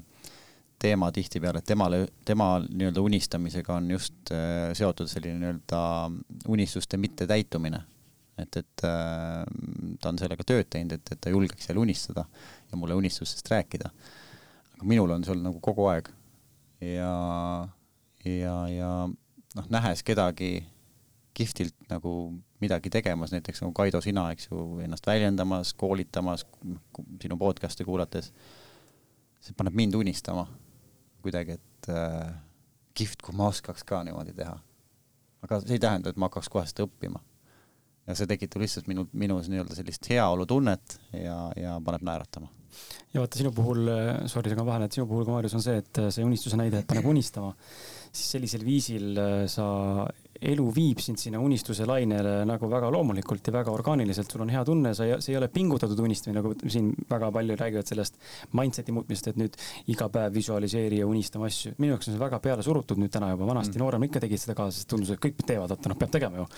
teema 0.81 1.11
tihtipeale, 1.13 1.61
et 1.61 1.67
temale, 1.69 2.07
tema 2.25 2.55
nii-öelda 2.63 3.03
unistamisega 3.05 3.75
on 3.77 3.91
just 3.99 4.31
äh, 4.33 4.71
seotud 4.79 5.11
selline 5.11 5.43
nii-öelda 5.43 5.81
unistuste 6.49 6.97
mittetäitumine 6.97 7.83
et, 8.43 8.61
et 8.61 8.85
äh, 8.89 9.45
ta 10.01 10.13
on 10.13 10.19
sellega 10.21 10.47
tööd 10.47 10.69
teinud, 10.73 10.97
et, 10.97 11.13
et 11.15 11.21
ta 11.21 11.33
julgeks 11.33 11.69
seal 11.69 11.81
unistada 11.81 12.27
ja 12.71 12.79
mulle 12.79 12.97
unistustest 12.99 13.51
rääkida. 13.53 13.91
aga 14.77 14.89
minul 14.89 15.11
on 15.15 15.25
see 15.25 15.35
olnud 15.35 15.51
nagu 15.51 15.63
kogu 15.65 15.87
aeg 15.93 16.11
ja, 16.81 17.15
ja, 18.25 18.55
ja 18.73 18.91
noh, 19.57 19.71
nähes 19.73 20.05
kedagi 20.07 20.61
kihvtilt 21.37 21.77
nagu 21.89 22.33
midagi 22.61 22.91
tegemas, 22.93 23.33
näiteks 23.33 23.63
nagu 23.63 23.73
Kaido, 23.73 24.01
sina, 24.05 24.27
eks 24.35 24.51
ju, 24.51 24.81
ennast 24.85 25.07
väljendamas, 25.07 25.73
koolitamas, 25.79 26.45
sinu 27.23 27.39
podcast'e 27.41 27.87
kuulates, 27.87 28.33
see 29.41 29.57
paneb 29.57 29.77
mind 29.79 29.97
unistama 29.97 30.45
kuidagi, 31.25 31.57
et 31.57 31.89
äh, 31.93 32.35
kihvt, 32.97 33.23
kui 33.25 33.37
ma 33.37 33.49
oskaks 33.53 33.87
ka 33.89 34.03
niimoodi 34.05 34.35
teha. 34.37 34.59
aga 35.41 35.61
see 35.63 35.79
ei 35.79 35.83
tähenda, 35.83 36.11
et 36.11 36.21
ma 36.21 36.29
hakkaks 36.29 36.51
kohe 36.53 36.67
seda 36.69 36.85
õppima 36.89 37.23
ja 38.11 38.17
see 38.19 38.31
tekitab 38.31 38.65
lihtsalt 38.65 38.89
minu, 38.91 39.07
minus 39.13 39.51
nii-öelda 39.53 39.77
sellist 39.79 40.09
heaolutunnet 40.11 40.99
ja, 41.17 41.39
ja 41.59 41.77
paneb 41.85 42.07
naeratama. 42.07 42.51
ja 43.15 43.23
vaata 43.23 43.41
sinu 43.41 43.53
puhul, 43.55 43.87
sorry, 44.31 44.53
segan 44.53 44.69
vahele, 44.69 44.91
et 44.91 44.99
sinu 44.99 45.07
puhul 45.11 45.27
ka 45.27 45.35
Maarjus 45.35 45.57
on 45.59 45.65
see, 45.65 45.79
et 45.83 46.03
see 46.15 46.27
unistuse 46.27 46.59
näide, 46.61 46.83
et 46.83 46.91
paneb 46.91 47.09
unistama, 47.11 47.55
siis 48.11 48.35
sellisel 48.37 48.67
viisil 48.67 49.19
äh, 49.19 49.47
sa 49.51 49.71
elu 50.41 50.67
viib 50.73 51.01
sind 51.05 51.21
sinna 51.21 51.41
unistuse 51.43 51.85
lainele 51.89 52.47
nagu 52.49 52.69
väga 52.73 52.89
loomulikult 52.93 53.47
ja 53.47 53.53
väga 53.55 53.73
orgaaniliselt, 53.75 54.31
sul 54.33 54.45
on 54.45 54.53
hea 54.53 54.63
tunne, 54.65 54.93
sa 54.97 55.05
ei, 55.05 55.19
see 55.21 55.35
ei 55.35 55.39
ole 55.41 55.51
pingutatud 55.53 56.01
unistamine, 56.01 56.41
nagu 56.41 56.55
siin 56.65 56.93
väga 57.11 57.29
palju 57.35 57.57
räägivad 57.61 57.91
sellest 57.93 58.17
mindset'i 58.57 58.95
muutmisest, 58.97 59.33
et 59.33 59.41
nüüd 59.41 59.59
iga 59.93 60.09
päev 60.13 60.33
visualiseeri 60.39 61.03
ja 61.03 61.09
unistama 61.09 61.51
asju. 61.51 61.75
minu 61.79 61.95
jaoks 61.95 62.09
on 62.09 62.17
see 62.17 62.23
väga 62.25 62.41
peale 62.41 62.65
surutud 62.65 63.03
nüüd 63.03 63.13
täna 63.13 63.35
juba, 63.35 63.51
vanasti 63.53 63.77
mm. 63.77 63.85
noorem 63.85 64.09
ikka 64.09 64.25
tegid 64.25 64.41
seda 64.41 64.57
ka, 64.57 64.71
sest 64.73 64.89
tundus, 64.89 65.13
et 65.13 65.21
kõik 65.21 65.45
teevad, 65.45 65.75
vaata 65.75 65.93
noh, 65.93 66.01
peab 66.01 66.17
tegema 66.17 66.41
ju 66.41 66.49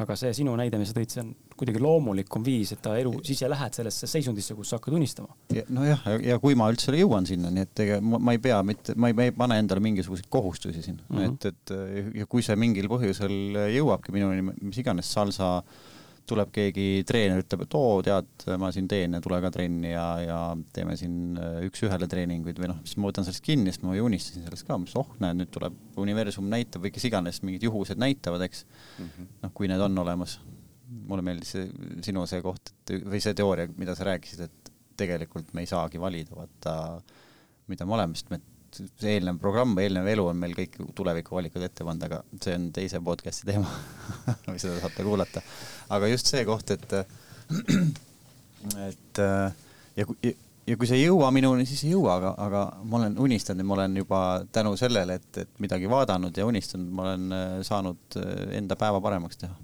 aga 0.00 0.16
see 0.16 0.32
sinu 0.36 0.54
näide, 0.56 0.78
mis 0.80 0.92
sa 0.92 0.96
tõid, 0.96 1.12
see 1.12 1.22
on 1.22 1.32
kuidagi 1.58 1.82
loomulikum 1.82 2.44
viis, 2.46 2.72
et 2.74 2.80
ta 2.84 2.94
elu, 2.98 3.12
siis 3.26 3.42
sa 3.42 3.50
lähed 3.52 3.76
sellesse 3.76 4.08
seisundisse, 4.08 4.56
kus 4.56 4.72
sa 4.72 4.80
hakkad 4.80 4.96
unistama. 4.96 5.36
nojah, 5.68 6.06
ja 6.24 6.38
kui 6.42 6.56
ma 6.58 6.70
üldse 6.72 6.94
jõuan 6.96 7.28
sinna, 7.28 7.52
nii 7.52 7.66
et 7.66 7.84
ega 7.84 8.00
ma, 8.00 8.18
ma 8.18 8.36
ei 8.36 8.42
pea 8.42 8.62
mitte, 8.66 8.96
ma 8.96 9.12
ei, 9.12 9.16
ma 9.18 9.28
ei 9.28 9.36
pane 9.36 9.58
endale 9.62 9.84
mingisuguseid 9.84 10.28
kohustusi 10.32 10.82
siin 10.82 11.00
mm, 11.00 11.18
-hmm. 11.18 11.32
et, 11.34 11.46
et 11.52 12.20
ja 12.22 12.26
kui 12.26 12.42
see 12.42 12.56
mingil 12.56 12.88
põhjusel 12.92 13.58
jõuabki 13.76 14.14
minuni, 14.16 14.54
mis 14.60 14.80
iganes 14.80 15.12
salsa 15.12 15.58
äh, 15.58 15.91
tuleb 16.28 16.52
keegi 16.54 17.02
treener, 17.08 17.42
ütleb, 17.42 17.64
et 17.66 17.74
oo, 17.76 17.96
tead, 18.04 18.46
ma 18.60 18.70
siin 18.74 18.88
teen 18.90 19.16
ja 19.16 19.20
tule 19.24 19.40
ka 19.42 19.50
trenni 19.54 19.90
ja, 19.92 20.06
ja 20.22 20.38
teeme 20.74 20.94
siin 20.98 21.38
äh, 21.40 21.58
üks-ühele 21.66 22.08
treeninguid. 22.10 22.60
Või 22.62 22.70
noh, 22.70 22.80
siis 22.86 22.98
ma 23.00 23.10
võtan 23.10 23.26
sellest 23.26 23.44
kinni, 23.46 23.72
sest 23.72 23.84
ma 23.86 23.96
ju 23.96 24.06
unistasin 24.06 24.46
sellest 24.46 24.66
ka, 24.68 24.78
mis 24.82 24.94
oh, 24.98 25.10
näed, 25.22 25.40
nüüd 25.40 25.52
tuleb 25.54 25.76
universum 26.02 26.48
näitab 26.52 26.86
või 26.86 26.94
kes 26.94 27.08
iganes 27.10 27.42
mingid 27.46 27.66
juhused 27.66 28.00
näitavad, 28.00 28.44
eks. 28.46 28.64
Mm 28.98 29.08
-hmm.. 29.08 29.32
noh, 29.44 29.54
kui 29.56 29.70
need 29.70 29.82
on 29.82 29.98
olemas. 30.04 30.40
mulle 31.08 31.22
meeldis 31.24 31.50
see 31.54 31.68
sinu 32.04 32.26
see 32.28 32.42
koht, 32.44 32.68
et 32.68 32.90
või 33.08 33.20
see 33.24 33.32
teooria, 33.34 33.70
mida 33.80 33.94
sa 33.96 34.04
rääkisid, 34.04 34.40
et 34.44 34.72
tegelikult 34.96 35.54
me 35.56 35.64
ei 35.64 35.66
saagi 35.70 36.00
valida, 36.00 36.34
vaata, 36.36 36.74
mida 37.72 37.86
me 37.88 37.94
oleme, 37.96 38.14
sest 38.14 38.28
me 38.30 38.40
see 38.76 39.16
eelnev 39.16 39.40
programm, 39.42 39.74
eelnev 39.82 40.06
elu 40.14 40.28
on 40.30 40.38
meil 40.40 40.54
kõik 40.56 40.78
tulevikuvalikud 40.98 41.66
ette 41.66 41.84
pannud, 41.86 42.06
aga 42.08 42.22
see 42.40 42.54
on 42.58 42.70
teise 42.76 43.00
podcast'i 43.04 43.50
teema 43.50 43.68
seda 44.62 44.78
saate 44.80 45.04
kuulata. 45.06 45.42
aga 45.92 46.08
just 46.12 46.30
see 46.32 46.44
koht, 46.48 46.72
et, 46.74 46.96
et 48.88 49.22
ja 49.96 50.06
kui, 50.08 50.34
ja 50.66 50.76
kui 50.78 50.88
see 50.88 51.00
ei 51.00 51.06
jõua 51.06 51.30
minuni, 51.34 51.66
siis 51.68 51.82
ei 51.86 51.92
jõua, 51.94 52.16
aga, 52.20 52.32
aga 52.44 52.62
ma 52.88 53.00
olen 53.00 53.18
unistanud 53.22 53.64
ja 53.64 53.68
ma 53.68 53.76
olen 53.78 53.98
juba 54.02 54.20
tänu 54.54 54.74
sellele, 54.80 55.18
et, 55.20 55.42
et 55.44 55.62
midagi 55.62 55.90
vaadanud 55.90 56.36
ja 56.38 56.46
unistanud, 56.46 56.90
ma 56.94 57.08
olen 57.08 57.36
äh, 57.36 57.54
saanud 57.66 58.18
äh, 58.20 58.32
enda 58.58 58.78
päeva 58.78 59.00
paremaks 59.02 59.40
teha 59.42 59.54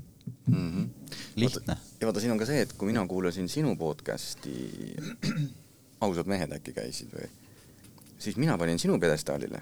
mm. 0.47 0.55
-hmm. 0.55 0.89
lihtne. 1.37 1.77
ja 2.01 2.07
vaata, 2.07 2.21
siin 2.21 2.33
on 2.33 2.39
ka 2.39 2.47
see, 2.47 2.63
et 2.67 2.73
kui 2.73 2.91
mina 2.93 3.07
kuulasin 3.07 3.49
sinu 3.49 3.77
podcast'i, 3.77 4.97
ausad 6.01 6.27
mehed 6.27 6.53
äkki 6.59 6.75
käisid 6.77 7.15
või? 7.15 7.31
Siis 8.19 8.37
mina 8.37 8.59
panin 8.59 8.79
sinu 8.79 8.99
pjedestaalile. 9.01 9.61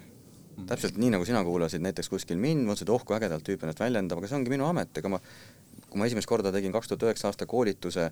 täpselt 0.67 0.97
nii, 0.97 1.11
nagu 1.13 1.25
sina 1.29 1.43
kuulasid 1.45 1.83
näiteks 1.85 2.09
kuskil 2.09 2.39
mind, 2.41 2.65
mõtlesid, 2.65 2.89
oh 2.91 3.03
kui 3.05 3.17
ägedalt 3.17 3.45
tüüp 3.45 3.63
ennast 3.63 3.81
väljendab, 3.83 4.23
aga 4.23 4.31
see 4.31 4.39
ongi 4.39 4.51
minu 4.51 4.65
amet, 4.65 4.97
ega 4.97 5.11
ma, 5.13 5.19
kui 5.85 6.01
ma 6.01 6.07
esimest 6.09 6.29
korda 6.31 6.53
tegin 6.55 6.73
kaks 6.73 6.89
tuhat 6.89 7.05
üheksa 7.05 7.29
aasta 7.29 7.47
koolituse 7.47 8.09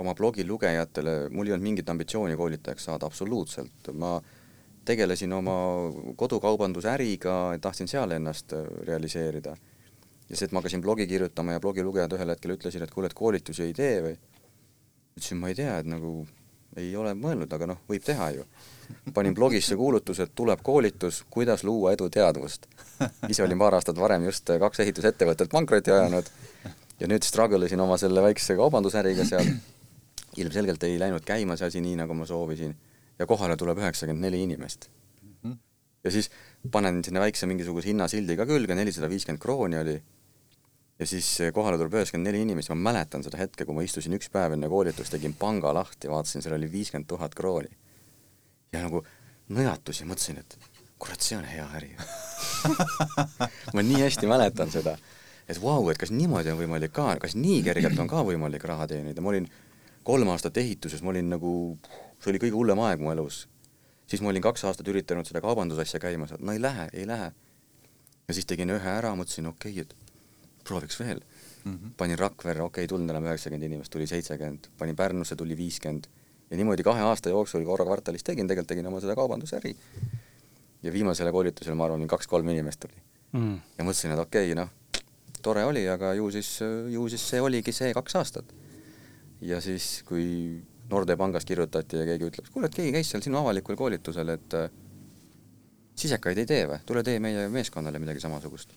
oma 0.00 0.14
blogi 0.16 0.46
lugejatele, 0.48 1.28
mul 1.30 1.50
ei 1.50 1.54
olnud 1.54 1.66
mingit 1.68 1.90
ambitsiooni 1.92 2.38
koolitajaks 2.40 2.88
saada, 2.88 3.06
absoluutselt, 3.06 3.92
ma 3.92 4.16
tegelesin 4.84 5.32
oma 5.32 5.56
kodukaubandusäriga, 6.16 7.36
tahtsin 7.60 7.88
seal 7.88 8.16
ennast 8.16 8.52
äh, 8.52 8.64
realiseerida. 8.88 9.56
ja 10.28 10.36
see, 10.36 10.46
et 10.46 10.52
ma 10.56 10.62
hakkasin 10.62 10.80
blogi 10.80 11.06
kirjutama 11.06 11.52
ja 11.52 11.60
blogilugejad 11.60 12.16
ühel 12.16 12.32
hetkel 12.32 12.54
ütlesid, 12.56 12.82
et 12.82 12.90
kuule, 12.90 13.12
et 13.12 13.16
koolitusi 13.16 13.66
ei 13.66 13.74
tee 13.76 13.98
või, 14.00 14.14
ütlesin, 15.18 15.40
ma 15.40 15.52
ei 15.52 15.58
tea, 15.58 15.76
et 15.82 15.88
nagu 15.88 16.14
ei 16.80 16.94
ole 16.96 17.12
mõelnud, 17.14 17.52
aga 17.52 17.68
noh, 17.68 17.82
võib 17.88 18.04
teha 18.04 18.30
ju. 18.38 18.46
Panin 19.14 19.34
blogisse 19.34 19.76
kuulutuse, 19.76 20.22
et 20.22 20.34
tuleb 20.34 20.62
koolitus, 20.62 21.24
kuidas 21.30 21.64
luua 21.64 21.92
eduteadvust. 21.92 22.66
ise 23.28 23.42
olin 23.42 23.58
paar 23.58 23.74
aastat 23.74 23.98
varem 24.00 24.24
just 24.24 24.50
kaks 24.60 24.80
ehitusettevõtet 24.80 25.50
pankrotti 25.50 25.90
ajanud 25.90 26.30
ja 27.00 27.10
nüüd 27.10 27.26
struggle 27.26 27.66
isin 27.66 27.80
oma 27.80 27.98
selle 28.00 28.22
väikse 28.22 28.56
kaubandusäriga 28.56 29.26
seal. 29.28 29.54
ilmselgelt 30.36 30.82
ei 30.82 30.98
läinud 30.98 31.22
käima 31.22 31.56
see 31.56 31.68
asi 31.70 31.80
nii, 31.80 31.94
nagu 32.00 32.14
ma 32.14 32.26
soovisin 32.26 32.74
ja 33.18 33.26
kohale 33.26 33.56
tuleb 33.56 33.78
üheksakümmend 33.78 34.26
neli 34.26 34.42
inimest. 34.42 34.88
ja 36.04 36.10
siis 36.10 36.30
panen 36.72 37.04
sinna 37.04 37.20
väikse 37.20 37.46
mingisuguse 37.46 37.88
hinnasildi 37.88 38.36
ka 38.36 38.46
külge, 38.46 38.74
nelisada 38.74 39.08
viiskümmend 39.08 39.42
krooni 39.42 39.78
oli 39.78 39.94
ja 40.98 41.06
siis 41.06 41.28
kohale 41.54 41.78
tuleb 41.78 41.94
üheksakümmend 41.98 42.30
neli 42.30 42.42
inimest, 42.44 42.70
ma 42.70 42.90
mäletan 42.90 43.24
seda 43.26 43.38
hetke, 43.40 43.66
kui 43.66 43.76
ma 43.76 43.84
istusin 43.86 44.14
üks 44.18 44.30
päev 44.32 44.54
enne 44.56 44.70
koolitust, 44.70 45.12
tegin 45.14 45.34
panga 45.38 45.72
lahti, 45.74 46.10
vaatasin, 46.10 46.44
seal 46.44 46.56
oli 46.58 46.70
viiskümmend 46.72 47.08
tuhat 47.10 47.34
krooni. 47.34 47.70
Ja 48.74 48.82
nagu 48.84 49.02
nõjatusin, 49.54 50.08
mõtlesin, 50.10 50.40
et 50.42 50.56
kurat, 50.98 51.20
see 51.22 51.36
on 51.38 51.46
hea 51.48 51.64
äri 51.78 51.92
ma 53.76 53.84
nii 53.84 54.00
hästi 54.02 54.28
mäletan 54.30 54.72
seda, 54.72 54.96
et 55.48 55.60
vau 55.60 55.82
wow,, 55.82 55.90
et 55.92 56.00
kas 56.00 56.12
niimoodi 56.14 56.52
on 56.52 56.60
võimalik 56.60 56.94
ka, 56.96 57.14
kas 57.22 57.36
nii 57.38 57.62
kergelt 57.66 57.98
on 58.00 58.10
ka 58.10 58.24
võimalik 58.26 58.64
raha 58.68 58.88
teenida, 58.90 59.24
ma 59.24 59.32
olin 59.34 59.48
kolm 60.04 60.30
aastat 60.32 60.56
ehituses, 60.60 61.02
ma 61.04 61.12
olin 61.12 61.30
nagu, 61.32 61.52
see 62.22 62.32
oli 62.32 62.40
kõige 62.42 62.56
hullem 62.58 62.80
aeg 62.86 63.02
mu 63.04 63.12
elus. 63.12 63.44
siis 64.06 64.20
ma 64.20 64.28
olin 64.32 64.42
kaks 64.44 64.64
aastat 64.68 64.88
üritanud 64.88 65.26
seda 65.26 65.40
kaubandusasja 65.44 66.00
käima 66.00 66.28
saada, 66.28 66.44
no 66.44 66.52
ei 66.52 66.62
lähe, 66.62 66.88
ei 66.92 67.06
lähe. 67.06 67.32
ja 68.28 68.34
siis 68.34 68.46
tegin 68.46 68.70
ühe 68.70 68.90
ära, 68.98 69.14
mõtlesin, 69.16 69.48
okei 69.52 69.80
okay,, 69.80 69.82
et 69.82 70.64
prooviks 70.64 71.00
veel 71.00 71.20
mm. 71.20 71.72
-hmm. 71.72 71.94
panin 71.96 72.18
Rakverre, 72.18 72.62
okei 72.62 72.68
okay,, 72.68 72.84
ei 72.84 72.88
tulnud 72.88 73.10
enam 73.10 73.28
üheksakümmend 73.28 73.68
inimest, 73.68 73.92
tuli 73.92 74.06
seitsekümmend, 74.06 74.70
panin 74.78 74.96
Pärnusse, 74.96 75.36
tuli 75.36 75.56
viiskümmend 75.56 76.08
ja 76.54 76.58
niimoodi 76.60 76.86
kahe 76.86 77.02
aasta 77.02 77.32
jooksul 77.34 77.64
korra 77.66 77.86
kvartalis 77.88 78.22
tegin, 78.22 78.46
tegelikult 78.46 78.70
tegin 78.70 78.86
oma 78.86 79.00
seda 79.02 79.16
kaubandusäri. 79.18 79.74
ja 80.82 80.92
viimasele 80.92 81.32
koolitusele, 81.32 81.74
ma 81.74 81.88
arvan, 81.88 82.06
kaks-kolm 82.08 82.48
inimest 82.52 82.84
tuli 82.84 82.94
mm.. 83.32 83.56
ja 83.78 83.86
mõtlesin, 83.86 84.14
et 84.14 84.22
okei 84.22 84.52
okay,, 84.52 84.58
noh, 84.60 84.70
tore 85.42 85.64
oli, 85.66 85.82
aga 85.88 86.12
ju 86.14 86.30
siis, 86.30 86.52
ju 86.92 87.08
siis 87.10 87.26
see 87.32 87.42
oligi 87.42 87.74
see 87.74 87.90
kaks 87.96 88.16
aastat. 88.20 88.54
ja 89.40 89.60
siis, 89.64 90.04
kui 90.06 90.62
Nordea 90.90 91.16
pangast 91.16 91.48
kirjutati 91.48 91.96
ja 91.96 92.06
keegi 92.06 92.28
ütleb, 92.28 92.48
kuule, 92.52 92.68
et 92.70 92.76
keegi 92.76 92.92
käis 92.94 93.10
seal 93.10 93.24
sinu 93.24 93.40
avalikul 93.40 93.76
koolitusel, 93.80 94.34
et 94.36 94.56
äh, 94.58 94.70
sisekaid 95.96 96.38
ei 96.38 96.46
tee 96.46 96.66
või, 96.70 96.82
tule 96.86 97.02
tee 97.02 97.18
meie 97.24 97.48
meeskonnale 97.50 97.98
midagi 98.02 98.22
samasugust 98.22 98.76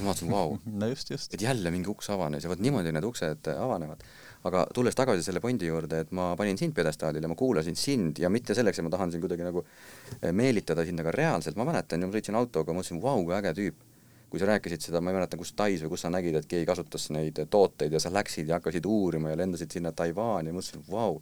ma 0.00 0.10
vaatasin, 0.10 0.32
vau. 0.32 0.56
no 0.80 0.88
just, 0.90 1.10
just. 1.12 1.34
et 1.34 1.42
jälle 1.44 1.70
mingi 1.70 1.90
uks 1.92 2.10
avanes 2.10 2.44
ja 2.44 2.50
vot 2.50 2.60
niimoodi 2.62 2.92
need 2.96 3.06
uksed 3.06 3.50
avanevad. 3.52 4.04
Aga 4.48 4.64
tulles 4.74 4.96
tagasi 4.96 5.24
selle 5.24 5.42
pointi 5.44 5.68
juurde, 5.68 6.00
et 6.04 6.12
ma 6.16 6.30
panin 6.38 6.58
sind 6.58 6.72
pjedestaalile, 6.76 7.28
ma 7.28 7.36
kuulasin 7.36 7.76
sind 7.76 8.22
ja 8.22 8.30
mitte 8.32 8.56
selleks, 8.56 8.80
et 8.80 8.86
ma 8.86 8.92
tahan 8.92 9.12
sind 9.12 9.24
kuidagi 9.24 9.44
nagu 9.44 9.62
eh, 9.64 10.32
meelitada 10.32 10.86
sind, 10.88 11.02
aga 11.02 11.12
reaalselt 11.14 11.58
ma 11.60 11.66
mäletan, 11.68 12.06
ma 12.06 12.16
sõitsin 12.16 12.38
autoga, 12.40 12.76
mõtlesin, 12.76 13.02
vau, 13.02 13.18
kui 13.24 13.36
äge 13.36 13.54
tüüp. 13.60 13.86
kui 14.30 14.38
sa 14.38 14.46
rääkisid 14.46 14.84
seda, 14.84 15.00
ma 15.02 15.10
ei 15.10 15.16
mäleta, 15.16 15.34
kus 15.34 15.50
Tais 15.58 15.80
või 15.82 15.90
kus 15.90 16.04
sa 16.04 16.08
nägid, 16.14 16.36
et 16.38 16.44
keegi 16.46 16.62
kasutas 16.68 17.08
neid 17.10 17.40
tooteid 17.50 17.90
ja 17.90 17.98
sa 17.98 18.12
läksid 18.14 18.46
ja 18.46 18.60
hakkasid 18.60 18.84
uurima 18.86 19.32
ja 19.32 19.38
lendasid 19.40 19.74
sinna 19.74 19.90
Taiwan'i 19.90 20.52
ja 20.52 20.54
mõtlesin, 20.54 20.84
vau 20.86 21.16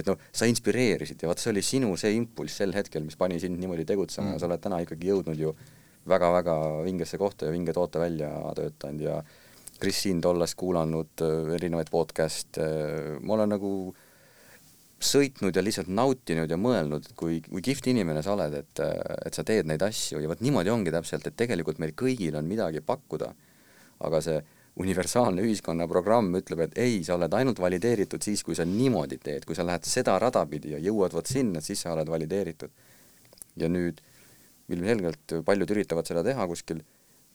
et 0.00 0.08
noh, 0.08 0.18
sa 0.34 0.48
inspireerisid 0.50 1.22
ja 1.22 1.30
vot 1.30 1.38
see 1.38 1.52
oli 1.52 1.62
sinu 1.62 1.92
see 2.00 2.16
impulss 2.16 2.60
sel 2.62 2.74
hetkel, 2.74 3.04
mis 3.06 3.18
pani 3.20 3.38
sind 3.42 3.60
niimoodi 3.60 3.86
tegutsema 3.86 4.26
mm. 4.26 4.34
ja 4.34 4.42
sa 4.42 4.48
oled 4.48 4.64
täna 4.64 4.80
ikkagi 4.84 5.10
jõudnud 5.10 5.38
ju 5.38 5.54
väga-väga 6.10 6.56
vingesse 6.86 7.18
kohta 7.20 7.48
ja 7.48 7.54
vinge 7.54 7.74
toote 7.76 8.00
välja 8.02 8.30
töötanud 8.56 9.04
ja 9.04 9.20
Kris 9.80 10.04
sind 10.06 10.26
olles 10.28 10.54
kuulanud 10.60 11.24
äh, 11.24 11.54
erinevaid 11.56 11.90
podcast'e, 11.92 12.66
ma 13.24 13.36
olen 13.36 13.54
nagu 13.56 13.72
sõitnud 15.00 15.56
ja 15.56 15.62
lihtsalt 15.64 15.88
nautinud 15.88 16.50
ja 16.50 16.58
mõelnud, 16.60 17.06
et 17.08 17.16
kui, 17.16 17.38
kui 17.46 17.62
kihvt 17.64 17.88
inimene 17.88 18.20
sa 18.24 18.34
oled, 18.34 18.54
et, 18.58 18.82
et 19.24 19.36
sa 19.36 19.44
teed 19.48 19.68
neid 19.68 19.82
asju 19.82 20.20
ja 20.20 20.28
vot 20.28 20.42
niimoodi 20.44 20.72
ongi 20.72 20.92
täpselt, 20.92 21.24
et 21.26 21.38
tegelikult 21.40 21.80
meil 21.80 21.94
kõigil 21.96 22.36
on 22.36 22.48
midagi 22.48 22.84
pakkuda. 22.84 23.32
aga 24.00 24.20
see 24.24 24.38
universaalne 24.80 25.42
ühiskonnaprogramm 25.44 26.36
ütleb, 26.38 26.62
et 26.64 26.78
ei, 26.80 27.00
sa 27.04 27.16
oled 27.16 27.34
ainult 27.36 27.58
valideeritud 27.60 28.22
siis, 28.24 28.42
kui 28.44 28.56
sa 28.56 28.64
niimoodi 28.64 29.18
teed, 29.20 29.44
kui 29.44 29.56
sa 29.56 29.66
lähed 29.66 29.84
seda 29.88 30.14
rada 30.18 30.44
pidi 30.48 30.72
ja 30.72 30.78
jõuad 30.80 31.12
vot 31.16 31.26
sinna, 31.26 31.60
siis 31.60 31.82
sa 31.84 31.92
oled 31.96 32.08
valideeritud. 32.08 32.70
ja 33.56 33.68
nüüd 33.68 33.98
ilmselgelt 34.70 35.40
paljud 35.44 35.70
üritavad 35.74 36.06
seda 36.06 36.22
teha 36.24 36.46
kuskil 36.46 36.84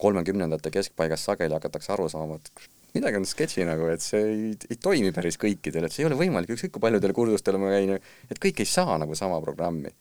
kolmekümnendate 0.01 0.71
keskpaigas 0.73 1.23
sageli 1.27 1.55
hakatakse 1.55 1.93
aru 1.95 2.07
saama, 2.11 2.39
et 2.39 2.65
midagi 2.95 3.19
on 3.19 3.27
sketši 3.27 3.67
nagu, 3.67 3.87
et 3.91 4.03
see 4.03 4.23
ei, 4.31 4.49
ei 4.69 4.79
toimi 4.81 5.11
päris 5.15 5.37
kõikidel, 5.41 5.87
et 5.87 5.95
see 5.95 6.03
ei 6.03 6.09
ole 6.09 6.17
võimalik, 6.19 6.51
ükskõik 6.55 6.75
kui 6.75 6.83
paljudel 6.83 7.13
kursustel 7.15 7.59
ma 7.61 7.71
käin, 7.75 7.95
et 8.31 8.41
kõik 8.41 8.63
ei 8.63 8.69
saa 8.69 8.97
nagu 9.01 9.15
sama 9.17 9.39
programmi. 9.43 9.91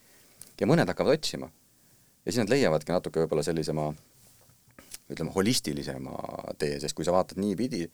ja 0.61 0.67
mõned 0.71 0.89
hakkavad 0.91 1.19
otsima. 1.19 1.51
ja 2.25 2.33
siis 2.33 2.43
nad 2.43 2.51
leiavadki 2.51 2.93
natuke 2.93 3.25
võib-olla 3.25 3.43
sellisema 3.47 3.93
ütleme, 5.11 5.31
holistilisema 5.35 6.15
tee, 6.59 6.79
sest 6.81 6.97
kui 6.97 7.05
sa 7.05 7.13
vaatad 7.13 7.39
niipidi, 7.39 7.85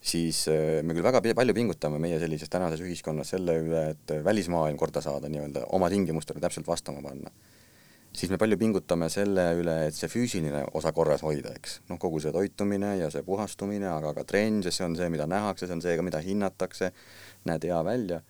siis 0.00 0.46
äh, 0.48 0.80
me 0.82 0.94
küll 0.94 1.04
väga 1.04 1.20
palju 1.34 1.54
pingutame 1.54 1.98
meie 2.02 2.18
sellises 2.22 2.48
tänases 2.48 2.80
ühiskonnas 2.80 3.34
selle 3.34 3.58
üle, 3.62 3.84
et 3.94 4.14
välismaailm 4.24 4.78
korda 4.78 5.02
saada 5.04 5.28
nii-öelda, 5.28 5.66
oma 5.76 5.90
tingimustele 5.92 6.40
täpselt 6.40 6.66
vastama 6.66 7.02
panna 7.04 7.30
siis 8.12 8.30
me 8.32 8.38
palju 8.40 8.58
pingutame 8.58 9.08
selle 9.12 9.44
üle, 9.58 9.74
et 9.88 9.96
see 9.96 10.10
füüsiline 10.10 10.64
osa 10.78 10.92
korras 10.96 11.22
hoida, 11.26 11.52
eks. 11.58 11.80
noh, 11.90 11.98
kogu 12.00 12.20
see 12.22 12.32
toitumine 12.34 12.96
ja 12.98 13.10
see 13.14 13.22
puhastumine, 13.26 13.88
aga 13.90 14.14
ka 14.16 14.24
trenn, 14.28 14.62
sest 14.64 14.80
see 14.80 14.88
on 14.88 14.96
see, 14.98 15.10
mida 15.12 15.28
nähakse, 15.30 15.68
see 15.68 15.76
on 15.76 15.84
see 15.84 15.96
mida 16.04 16.22
hinnatakse, 16.24 16.92
näed 17.48 17.68
hea 17.68 17.82
välja, 17.86 18.22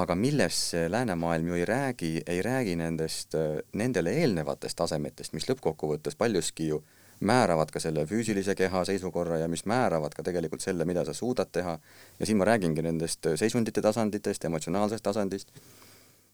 aga 0.00 0.14
millest 0.14 0.70
see 0.74 0.86
läänemaailm 0.92 1.50
ju 1.50 1.58
ei 1.58 1.66
räägi, 1.68 2.14
ei 2.26 2.42
räägi 2.46 2.76
nendest, 2.78 3.36
nendele 3.74 4.14
eelnevatest 4.22 4.78
tasemetest, 4.78 5.34
mis 5.34 5.48
lõppkokkuvõttes 5.50 6.18
paljuski 6.18 6.70
ju 6.70 6.82
määravad 7.20 7.68
ka 7.68 7.80
selle 7.82 8.06
füüsilise 8.08 8.54
keha 8.56 8.84
seisukorra 8.88 9.42
ja 9.42 9.48
mis 9.48 9.66
määravad 9.68 10.14
ka 10.16 10.24
tegelikult 10.24 10.62
selle, 10.64 10.86
mida 10.88 11.04
sa 11.04 11.12
suudad 11.12 11.50
teha, 11.52 11.76
ja 12.20 12.26
siin 12.26 12.38
ma 12.40 12.48
räägingi 12.48 12.86
nendest 12.86 13.26
seisundite 13.36 13.82
tasanditest, 13.84 14.46
emotsionaalsest 14.48 15.04
tasandist 15.04 15.52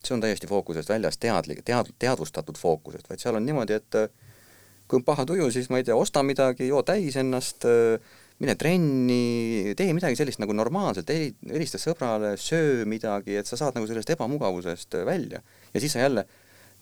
see 0.04 0.14
on 0.14 0.22
täiesti 0.22 0.46
fookusest 0.46 0.90
väljas, 0.90 1.18
teadlik, 1.18 1.62
tead-, 1.66 1.92
teadvustatud 1.98 2.58
fookusest, 2.60 3.08
vaid 3.10 3.22
seal 3.22 3.38
on 3.38 3.46
niimoodi, 3.46 3.78
et 3.80 3.98
äh, 3.98 4.08
kui 4.86 5.00
on 5.00 5.04
paha 5.06 5.26
tuju, 5.26 5.48
siis 5.54 5.70
ma 5.72 5.80
ei 5.80 5.86
tea, 5.86 5.96
osta 5.98 6.22
midagi, 6.26 6.68
joo 6.70 6.82
täis 6.86 7.16
ennast, 7.20 7.66
äh, 7.66 8.16
mine 8.42 8.54
trenni, 8.60 9.74
tee 9.76 9.92
midagi 9.96 10.18
sellist 10.18 10.42
nagu 10.42 10.54
normaalselt, 10.56 11.10
helista 11.10 11.80
sõbrale, 11.80 12.34
söö 12.40 12.84
midagi, 12.88 13.38
et 13.40 13.48
sa 13.48 13.58
saad 13.58 13.78
nagu 13.78 13.88
sellest 13.88 14.12
ebamugavusest 14.16 15.00
äh, 15.00 15.06
välja. 15.08 15.42
ja 15.74 15.80
siis 15.80 15.96
sa 15.96 16.04
jälle 16.04 16.26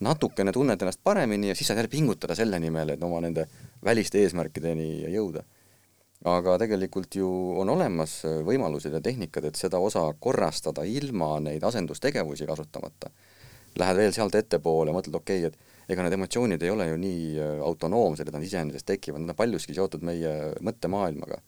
natukene 0.03 0.51
tunned 0.51 0.81
ennast 0.81 0.99
paremini 1.03 1.49
ja 1.49 1.55
siis 1.55 1.67
saad 1.71 1.79
jälle 1.79 1.91
pingutada 1.91 2.35
selle 2.35 2.59
nimel, 2.59 2.93
et 2.93 3.03
oma 3.03 3.21
nende 3.23 3.47
väliste 3.83 4.19
eesmärkideni 4.19 5.05
jõuda 5.13 5.45
aga 6.25 6.57
tegelikult 6.57 7.15
ju 7.19 7.27
on 7.61 7.69
olemas 7.75 8.17
äh, 8.25 8.39
võimalused 8.45 8.93
ja 8.95 9.01
tehnikad, 9.03 9.45
et 9.45 9.59
seda 9.59 9.79
osa 9.81 10.07
korrastada 10.19 10.85
ilma 10.89 11.35
neid 11.43 11.63
asendustegevusi 11.63 12.47
kasutamata. 12.49 13.11
Lähed 13.77 13.99
veel 13.99 14.13
sealt 14.15 14.35
ettepoole, 14.39 14.93
mõtled, 14.95 15.17
okei 15.19 15.45
okay,, 15.45 15.51
et 15.51 15.91
ega 15.93 16.05
need 16.05 16.15
emotsioonid 16.17 16.63
ei 16.63 16.71
ole 16.73 16.89
ju 16.89 16.97
nii 17.01 17.27
äh, 17.37 17.59
autonoomsed, 17.65 18.25
et 18.25 18.37
nad 18.37 18.45
iseenesest 18.45 18.87
tekivad, 18.89 19.21
nad 19.21 19.35
on 19.35 19.41
paljuski 19.43 19.77
seotud 19.77 20.05
meie 20.05 20.55
mõttemaailmaga. 20.65 21.41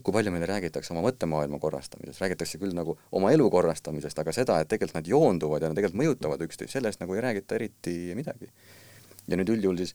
kui 0.00 0.14
palju 0.16 0.30
meile 0.32 0.46
räägitakse 0.48 0.94
oma 0.94 1.02
mõttemaailma 1.04 1.58
korrastamisest, 1.60 2.22
räägitakse 2.22 2.58
küll 2.58 2.72
nagu 2.72 2.94
oma 3.12 3.34
elu 3.34 3.50
korrastamisest, 3.52 4.18
aga 4.18 4.32
seda, 4.32 4.56
et 4.60 4.68
tegelikult 4.68 4.96
nad 4.96 5.10
joonduvad 5.12 5.60
ja 5.62 5.68
nad 5.68 5.76
tegelikult 5.76 6.00
mõjutavad 6.00 6.44
üksteist, 6.46 6.72
sellest 6.72 7.02
nagu 7.02 7.14
ei 7.14 7.20
räägita 7.20 7.58
eriti 7.58 8.14
midagi. 8.16 8.48
ja 9.28 9.36
nüüd 9.36 9.52
üldjuhul 9.52 9.76
siis 9.76 9.92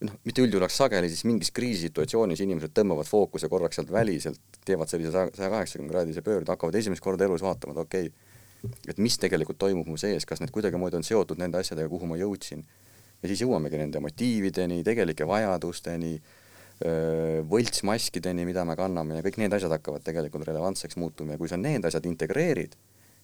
noh, 0.00 0.14
mitte 0.26 0.42
üldjuhul, 0.42 0.64
aga 0.66 0.74
sageli 0.74 1.10
siis 1.12 1.24
mingis 1.28 1.52
kriisisituatsioonis 1.54 2.42
inimesed 2.44 2.74
tõmbavad 2.76 3.08
fookuse 3.08 3.48
korraks 3.52 3.78
sealt 3.78 3.92
väliselt, 3.94 4.40
teevad 4.66 4.90
sellise 4.90 5.12
saja 5.12 5.50
kaheksakümne 5.52 5.92
kraadise 5.92 6.24
pöörde, 6.26 6.50
hakkavad 6.52 6.78
esimest 6.80 7.04
korda 7.04 7.28
elus 7.28 7.44
vaatama, 7.44 7.76
et 7.76 7.82
okei 7.84 8.08
okay,, 8.10 8.72
et 8.88 9.02
mis 9.02 9.18
tegelikult 9.20 9.58
toimub 9.60 9.88
mu 9.90 9.98
sees, 10.00 10.26
kas 10.28 10.40
need 10.40 10.52
kuidagimoodi 10.54 10.98
on 10.98 11.06
seotud 11.06 11.40
nende 11.40 11.60
asjadega, 11.60 11.90
kuhu 11.92 12.08
ma 12.10 12.18
jõudsin. 12.20 12.64
ja 13.22 13.28
siis 13.28 13.40
jõuamegi 13.40 13.78
nende 13.80 14.00
motiivideni, 14.04 14.82
tegelike 14.84 15.24
vajadusteni, 15.28 16.18
võltsmaskideni, 17.48 18.44
mida 18.44 18.64
me 18.66 18.74
kanname 18.76 19.20
ja 19.20 19.22
kõik 19.24 19.38
need 19.40 19.54
asjad 19.54 19.72
hakkavad 19.76 20.02
tegelikult 20.04 20.44
relevantseks 20.48 20.98
muutuma 20.98 21.36
ja 21.36 21.40
kui 21.40 21.48
sa 21.48 21.56
need 21.56 21.86
asjad 21.86 22.04
integreerid, 22.10 22.74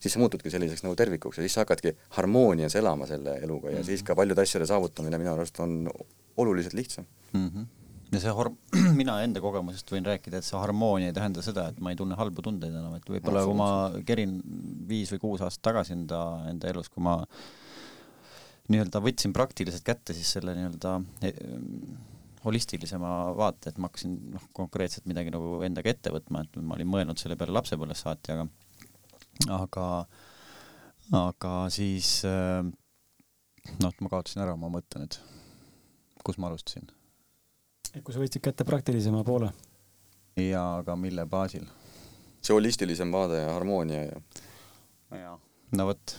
siis 0.00 0.14
sa 0.14 0.22
muutudki 0.22 0.52
selliseks 0.52 0.84
nagu 0.86 0.96
tervikuks 0.96 1.40
ja 1.40 1.44
siis 1.44 1.58
sa 1.58 1.64
hakkadki 1.66 1.92
harmoonias 2.16 2.78
elama 2.78 3.08
selle 3.10 3.36
eluga 3.42 3.68
ja 3.68 3.74
mm 3.74 3.82
-hmm. 3.82 3.86
siis 3.86 4.02
ka 4.02 4.14
paljude 4.14 4.42
asjade 4.42 4.66
saavutamine 4.66 5.18
minu 5.18 5.32
arust 5.32 5.60
on 5.60 5.90
oluliselt 6.36 6.76
lihtsam 6.78 7.06
mm. 7.32 7.46
-hmm 7.48 7.68
ja 8.10 8.18
see 8.18 8.32
har-, 8.34 8.50
mina 9.00 9.20
enda 9.22 9.40
kogemusest 9.42 9.90
võin 9.92 10.06
rääkida, 10.06 10.40
et 10.40 10.46
see 10.46 10.58
harmoonia 10.58 11.12
ei 11.12 11.14
tähenda 11.14 11.42
seda, 11.46 11.68
et 11.70 11.78
ma 11.78 11.92
ei 11.92 11.98
tunne 11.98 12.16
halbu 12.18 12.42
tundeid 12.42 12.74
enam, 12.74 12.96
et 12.98 13.06
võib-olla 13.06 13.44
kui 13.46 13.54
ma 13.54 13.68
kerin 14.06 14.32
viis 14.88 15.12
või 15.14 15.20
kuus 15.22 15.44
aastat 15.46 15.62
tagasi 15.70 15.94
enda, 15.94 16.20
enda 16.50 16.72
elus, 16.72 16.88
kui 16.90 17.04
ma 17.06 17.20
nii-öelda 18.70 19.02
võtsin 19.04 19.34
praktiliselt 19.34 19.86
kätte 19.86 20.16
siis 20.16 20.32
selle 20.34 20.56
nii-öelda 20.58 20.96
e, 21.22 21.30
holistilisema 22.44 23.12
vaate, 23.38 23.70
et 23.70 23.78
ma 23.78 23.86
hakkasin 23.90 24.16
noh, 24.34 24.48
konkreetselt 24.56 25.06
midagi 25.10 25.30
nagu 25.30 25.60
endaga 25.66 25.94
ette 25.94 26.10
võtma, 26.10 26.42
et 26.42 26.58
ma 26.58 26.74
olin 26.74 26.90
mõelnud 26.90 27.20
selle 27.20 27.38
peale 27.38 27.54
lapsepõlvest 27.54 28.06
saati, 28.06 28.34
aga 28.34 28.48
aga, 29.48 29.86
aga 31.16 31.54
siis 31.72 32.20
äh, 32.28 32.64
noh, 33.80 33.94
ma 34.00 34.12
kaotasin 34.12 34.44
ära 34.44 34.56
oma 34.56 34.70
mõtte 34.72 35.02
nüüd. 35.02 35.18
Kus 36.24 36.38
ma 36.38 36.50
alustasin? 36.50 36.88
et 37.94 38.02
kui 38.04 38.14
sa 38.14 38.22
võtsid 38.22 38.42
kätte 38.44 38.66
praktilisema 38.68 39.22
poole? 39.26 39.52
jaa, 40.40 40.80
aga 40.82 40.96
mille 40.96 41.26
baasil? 41.30 41.66
see 42.40 42.56
holistilisem 42.56 43.12
vaade 43.12 43.42
ja 43.42 43.54
harmoonia 43.54 44.04
ja. 44.06 44.20
jaa, 45.22 45.34
no 45.76 45.88
vot, 45.90 46.14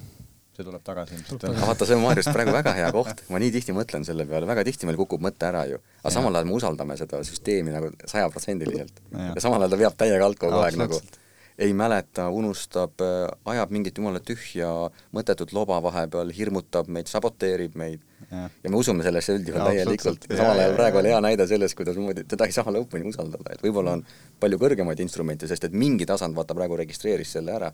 see 0.56 0.66
tuleb 0.68 0.84
tagasi 0.86 1.18
ilmselt. 1.18 1.48
vaata, 1.62 1.88
see 1.88 1.98
on 1.98 2.04
Maarjust 2.06 2.34
praegu 2.36 2.54
väga 2.56 2.76
hea 2.78 2.92
koht, 2.96 3.24
ma 3.34 3.42
nii 3.42 3.54
tihti 3.56 3.76
mõtlen 3.76 4.06
selle 4.08 4.28
peale, 4.30 4.50
väga 4.50 4.66
tihti 4.68 4.90
meil 4.90 5.00
kukub 5.00 5.24
mõte 5.24 5.48
ära 5.50 5.66
ju. 5.70 5.82
aga 6.02 6.10
ja. 6.10 6.16
samal 6.18 6.38
ajal 6.38 6.52
me 6.52 6.58
usaldame 6.60 7.00
seda 7.00 7.24
süsteemi 7.28 7.74
nagu 7.74 7.94
sajaprotsendiliselt. 8.04 9.02
ja 9.12 9.44
samal 9.44 9.64
ajal 9.64 9.76
ta 9.76 9.82
veab 9.86 9.98
täiega 10.04 10.28
alt 10.28 10.42
kogu 10.42 10.62
aeg 10.66 10.80
nagu 10.82 11.02
ei 11.62 11.74
mäleta, 11.78 12.28
unustab, 12.34 13.02
äh, 13.06 13.28
ajab 13.54 13.74
mingit 13.74 13.98
jumala 13.98 14.22
tühja 14.26 14.70
mõttetut 15.16 15.54
loba 15.54 15.78
vahepeal, 15.84 16.32
hirmutab 16.36 16.90
meid, 16.90 17.10
saboteerib 17.12 17.78
meid 17.80 18.02
ja, 18.32 18.48
ja 18.64 18.72
me 18.72 18.80
usume 18.80 19.06
sellesse 19.06 19.36
üldjuhul 19.38 19.64
täielikult. 19.68 20.28
samal 20.32 20.60
ajal 20.64 20.76
praegu 20.80 21.02
oli 21.02 21.14
hea 21.14 21.22
näide 21.24 21.48
sellest, 21.50 21.78
kuidas 21.78 22.00
moodi 22.02 22.26
teda 22.30 22.48
ei 22.50 22.56
saa 22.56 22.74
lõpuni 22.74 23.08
usaldada, 23.12 23.56
et 23.56 23.64
võib-olla 23.66 23.98
on 24.00 24.06
palju 24.42 24.60
kõrgemaid 24.62 25.02
instrumente, 25.04 25.50
sest 25.52 25.70
et 25.70 25.78
mingi 25.78 26.08
tasand 26.10 26.38
vaata 26.38 26.58
praegu 26.58 26.80
registreeris 26.82 27.36
selle 27.38 27.56
ära. 27.58 27.72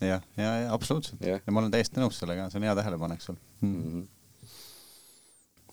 jah, 0.00 0.24
ja, 0.36 0.54
ja 0.64 0.72
absoluutselt 0.74 1.24
ja. 1.24 1.40
ja 1.40 1.52
ma 1.52 1.62
olen 1.62 1.72
täiesti 1.72 2.00
nõus 2.00 2.20
sellega, 2.20 2.48
see 2.50 2.60
on 2.60 2.68
hea 2.68 2.76
tähelepanek 2.78 3.24
sul 3.24 3.36
mm. 3.60 3.74
-hmm. 3.76 4.04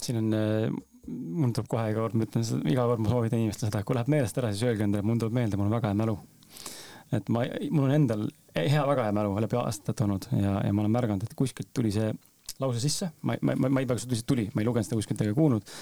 siin 0.03 0.23
on 0.23 0.33
äh, 0.35 0.79
mul 1.07 1.53
tuleb 1.55 1.69
kohe 1.71 1.91
iga 1.91 2.03
kord, 2.03 2.15
ma 2.15 2.27
ütlen 2.27 2.43
seda, 2.47 2.63
iga 2.67 2.87
kord 2.89 3.03
ma 3.03 3.11
soovitan 3.11 3.39
inimestele 3.39 3.71
seda, 3.71 3.83
kui 3.83 3.95
läheb 3.95 4.11
meelest 4.11 4.41
ära, 4.41 4.51
siis 4.51 4.67
öelge 4.67 4.83
endale, 4.83 5.07
mul 5.07 5.19
tuleb 5.21 5.39
meelde, 5.39 5.59
mul 5.59 5.71
on 5.71 5.79
väga 5.79 5.93
hea 5.93 6.01
mälu 6.05 6.17
et 7.15 7.29
ma, 7.33 7.45
mul 7.71 7.87
on 7.87 7.95
endal 7.95 8.25
hea, 8.57 8.83
väga 8.89 9.07
hea 9.07 9.15
mälu 9.15 9.35
läbi 9.43 9.59
aastate 9.59 10.05
olnud 10.05 10.27
ja, 10.33 10.57
ja 10.65 10.73
ma 10.73 10.83
olen 10.83 10.95
märganud, 10.95 11.23
et 11.23 11.35
kuskilt 11.37 11.69
tuli 11.75 11.91
see 11.95 12.09
lause 12.61 12.81
sisse, 12.81 13.11
ma, 13.21 13.37
ma, 13.41 13.55
ma, 13.55 13.69
ma 13.69 13.83
ei 13.83 13.87
tea, 13.87 13.97
kas 13.97 14.05
see 14.05 14.13
lihtsalt 14.13 14.31
tuli, 14.31 14.47
ma 14.53 14.63
ei 14.63 14.67
lugenud 14.67 14.87
seda 14.87 14.97
kuskilt 14.99 15.21
ega 15.25 15.35
kuulnud. 15.37 15.75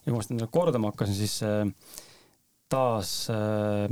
ja 0.00 0.06
kui 0.06 0.16
ma 0.16 0.22
seda 0.24 0.48
kordama 0.52 0.92
hakkasin, 0.92 1.16
siis 1.18 1.40
äh, 1.46 1.96
taas 2.70 3.14
äh, 3.32 3.88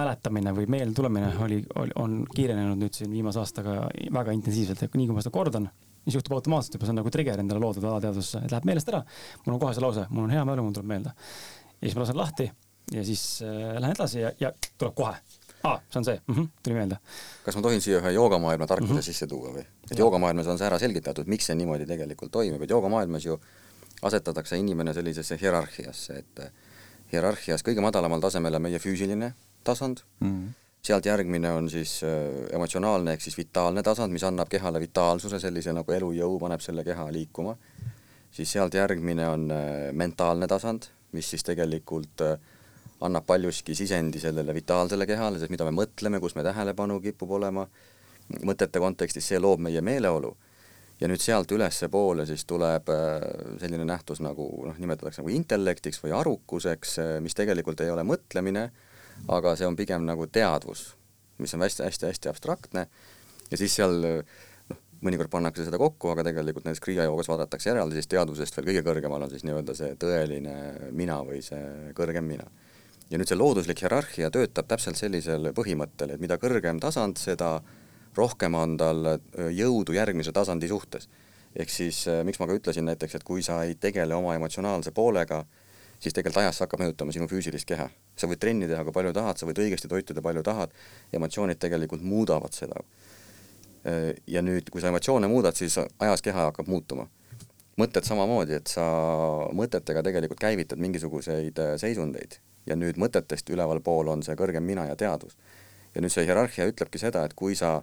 mäletamine 0.00 0.54
või 0.56 0.66
meelde 0.72 0.96
tulemine 0.96 1.30
oli, 1.44 1.60
oli, 1.78 1.94
on 2.02 2.16
kiirenenud 2.34 2.80
nüüd 2.80 2.96
siin 2.96 3.12
viimase 3.14 3.40
aastaga 3.42 3.84
väga 4.12 4.34
intensiivselt, 4.36 4.82
et 4.82 4.98
nii 4.98 5.08
kui 5.08 5.16
ma 5.16 5.24
seda 5.24 5.34
kordan, 5.34 5.68
mis 6.06 6.16
juhtub 6.16 6.34
automaatselt 6.38 6.76
juba, 6.76 6.88
see 6.88 6.94
on 6.96 7.00
nagu 7.02 7.12
trigger 7.14 7.42
endale 7.42 7.62
loodud 7.62 7.86
alateadvusse, 7.86 8.42
et 8.46 8.54
läheb 8.54 8.66
meelest 8.68 8.90
ära. 8.90 9.04
mul 9.44 9.56
on 9.56 9.62
kohe 9.62 9.76
see 9.76 9.84
lause, 9.84 10.08
mul 10.10 10.26
on 10.26 10.34
hea 10.34 10.42
mälu, 10.48 10.66
mul 10.66 10.74
tuleb 10.76 10.90
meelde. 10.90 11.14
ja 11.76 11.86
siis 11.86 11.96
ma 11.96 12.04
lasen 12.04 12.18
lahti 12.18 12.50
ja 12.90 13.04
siis 13.06 13.24
äh, 13.46 13.78
lähen 13.78 13.94
edasi 13.94 14.24
ja, 14.24 14.34
ja 14.40 14.50
tuleb 14.78 14.96
kohe 14.98 15.14
aa 15.62 15.72
ah,, 15.72 15.80
see 15.90 15.98
on 16.00 16.04
see 16.04 16.20
mm, 16.26 16.34
-hmm. 16.34 16.48
tuli 16.62 16.74
meelde. 16.74 16.96
kas 17.44 17.56
ma 17.56 17.62
tohin 17.62 17.80
siia 17.80 17.98
ühe 18.00 18.12
joogamaailma 18.16 18.66
tarkuse 18.66 18.92
mm 18.92 18.98
-hmm. 18.98 19.02
sisse 19.02 19.26
tuua 19.26 19.52
või? 19.56 19.64
et 19.90 19.98
joogamaailmas 19.98 20.46
on 20.46 20.58
see 20.58 20.66
ära 20.66 20.78
selgitatud, 20.78 21.26
miks 21.26 21.46
see 21.46 21.54
niimoodi 21.54 21.86
tegelikult 21.86 22.32
toimib, 22.32 22.62
et 22.62 22.70
joogamaailmas 22.70 23.24
ju 23.24 23.40
asetatakse 24.02 24.56
inimene 24.56 24.94
sellisesse 24.94 25.38
hierarhiasse, 25.40 26.18
et 26.18 26.52
hierarhias 27.12 27.64
kõige 27.66 27.80
madalamal 27.84 28.20
tasemel 28.20 28.54
on 28.54 28.62
meie 28.62 28.78
füüsiline 28.78 29.32
tasand 29.64 29.98
mm, 30.20 30.28
-hmm. 30.28 30.52
sealt 30.82 31.06
järgmine 31.06 31.52
on 31.52 31.70
siis 31.70 32.00
äh, 32.04 32.54
emotsionaalne 32.56 33.12
ehk 33.12 33.20
siis 33.20 33.36
vitaalne 33.38 33.82
tasand, 33.82 34.12
mis 34.12 34.24
annab 34.24 34.48
kehale 34.48 34.80
vitaalsuse, 34.80 35.40
sellise 35.40 35.72
nagu 35.72 35.92
elujõu, 35.92 36.38
paneb 36.38 36.60
selle 36.60 36.84
keha 36.84 37.12
liikuma, 37.12 37.56
siis 38.30 38.52
sealt 38.52 38.74
järgmine 38.74 39.28
on 39.28 39.50
äh, 39.50 39.92
mentaalne 39.92 40.46
tasand, 40.46 40.82
mis 41.12 41.30
siis 41.30 41.44
tegelikult 41.44 42.20
äh, 42.20 42.38
annab 43.00 43.26
paljuski 43.26 43.74
sisendi 43.74 44.20
sellele 44.20 44.54
vitaalsele 44.54 45.06
kehale, 45.08 45.40
sest 45.40 45.52
mida 45.52 45.64
me 45.68 45.72
mõtleme, 45.74 46.20
kus 46.20 46.36
me 46.36 46.44
tähelepanu 46.44 47.00
kipub 47.00 47.32
olema, 47.38 47.64
mõtete 48.46 48.82
kontekstis, 48.82 49.26
see 49.30 49.40
loob 49.40 49.62
meie 49.64 49.80
meeleolu. 49.80 50.36
ja 51.00 51.08
nüüd 51.08 51.22
sealt 51.24 51.48
ülespoole 51.56 52.26
siis 52.28 52.42
tuleb 52.44 52.90
äh, 52.92 53.22
selline 53.62 53.86
nähtus 53.88 54.18
nagu 54.20 54.44
noh, 54.66 54.76
nimetatakse 54.76 55.22
nagu 55.22 55.30
intellektiks 55.32 56.02
või 56.02 56.12
arukuseks, 56.12 56.98
äh, 57.00 57.14
mis 57.24 57.34
tegelikult 57.34 57.80
ei 57.80 57.88
ole 57.90 58.04
mõtlemine, 58.04 58.66
aga 59.32 59.54
see 59.56 59.64
on 59.64 59.78
pigem 59.78 60.04
nagu 60.04 60.26
teadvus, 60.26 60.90
mis 61.40 61.56
on 61.56 61.64
hästi-hästi-hästi 61.64 62.28
abstraktne 62.28 62.84
ja 63.48 63.56
siis 63.56 63.78
seal 63.80 63.96
noh, 64.04 64.82
mõnikord 65.00 65.32
pannakse 65.32 65.64
seda 65.64 65.80
kokku, 65.80 66.12
aga 66.12 66.26
tegelikult 66.28 66.68
näiteks 66.68 66.84
Kriia 66.84 67.08
joogas 67.08 67.32
vaadatakse 67.32 67.72
eraldi, 67.72 67.96
siis 67.96 68.12
teadvusest 68.12 68.60
veel 68.60 68.68
kõige 68.68 68.84
kõrgemal 68.90 69.24
on 69.24 69.32
siis 69.32 69.48
nii-öelda 69.48 69.78
see 69.80 69.96
tõeline 70.04 70.58
mina 70.92 71.22
või 71.24 71.40
see 71.40 71.94
kõrgem 71.96 72.28
mina 72.28 72.44
ja 73.10 73.18
nüüd 73.18 73.30
see 73.30 73.38
looduslik 73.38 73.82
hierarhia 73.82 74.30
töötab 74.34 74.68
täpselt 74.70 74.98
sellisel 74.98 75.50
põhimõttel, 75.56 76.14
et 76.14 76.22
mida 76.22 76.38
kõrgem 76.38 76.78
tasand, 76.82 77.18
seda 77.18 77.56
rohkem 78.16 78.54
on 78.58 78.76
tal 78.78 79.16
jõudu 79.54 79.94
järgmise 79.96 80.32
tasandi 80.34 80.68
suhtes. 80.70 81.08
ehk 81.56 81.70
siis 81.70 82.04
miks 82.24 82.38
ma 82.38 82.46
ka 82.46 82.54
ütlesin 82.54 82.86
näiteks, 82.86 83.14
et 83.14 83.24
kui 83.26 83.42
sa 83.42 83.64
ei 83.64 83.74
tegele 83.74 84.14
oma 84.14 84.34
emotsionaalse 84.34 84.92
poolega, 84.94 85.44
siis 85.98 86.14
tegelikult 86.14 86.42
ajas 86.44 86.58
see 86.58 86.64
hakkab 86.64 86.80
mõjutama 86.84 87.12
sinu 87.12 87.26
füüsilist 87.26 87.66
keha. 87.66 87.88
sa 88.16 88.26
võid 88.26 88.38
trenni 88.38 88.68
teha, 88.68 88.84
kui 88.84 88.92
palju 88.92 89.12
tahad, 89.12 89.38
sa 89.38 89.46
võid 89.46 89.58
õigesti 89.58 89.88
toituda, 89.88 90.22
palju 90.22 90.42
tahad, 90.42 90.70
emotsioonid 91.12 91.58
tegelikult 91.58 92.02
muudavad 92.02 92.54
seda. 92.54 92.84
ja 94.26 94.42
nüüd, 94.42 94.70
kui 94.70 94.80
sa 94.80 94.88
emotsioone 94.88 95.26
muudad, 95.26 95.56
siis 95.56 95.78
ajas 95.98 96.22
keha 96.22 96.50
hakkab 96.50 96.68
muutuma 96.68 97.08
mõtted 97.80 98.04
samamoodi, 98.04 98.52
et 98.52 98.68
sa 98.68 98.84
mõtetega 99.56 100.02
tegelikult 100.04 100.40
käivitad 100.40 100.78
mingisuguseid 100.78 101.58
seisundeid 101.80 102.36
ja 102.70 102.76
nüüd 102.78 102.98
mõtetest 103.00 103.50
ülevalpool 103.50 104.12
on 104.12 104.22
see 104.26 104.36
kõrgem 104.38 104.64
mina 104.66 104.86
ja 104.88 104.96
teadvus. 104.96 105.36
ja 105.94 106.02
nüüd 106.02 106.12
see 106.14 106.26
hierarhia 106.26 106.68
ütlebki 106.70 106.98
seda, 107.02 107.24
et 107.26 107.34
kui 107.34 107.56
sa 107.58 107.80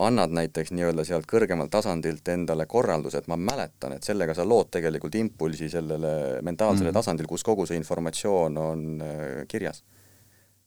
annad 0.00 0.32
näiteks 0.32 0.72
nii-öelda 0.76 1.04
sealt 1.04 1.26
kõrgemalt 1.28 1.70
tasandilt 1.72 2.28
endale 2.28 2.66
korralduse, 2.66 3.18
et 3.18 3.28
ma 3.28 3.36
mäletan, 3.36 3.96
et 3.96 4.06
sellega 4.06 4.34
sa 4.36 4.44
lood 4.46 4.70
tegelikult 4.72 5.16
impulsi 5.18 5.68
sellele 5.72 6.40
mentaalsele 6.46 6.90
mm. 6.90 6.98
tasandil, 7.00 7.28
kus 7.28 7.44
kogu 7.44 7.66
see 7.66 7.80
informatsioon 7.80 8.58
on 8.60 8.84
äh, 9.04 9.24
kirjas. 9.48 9.82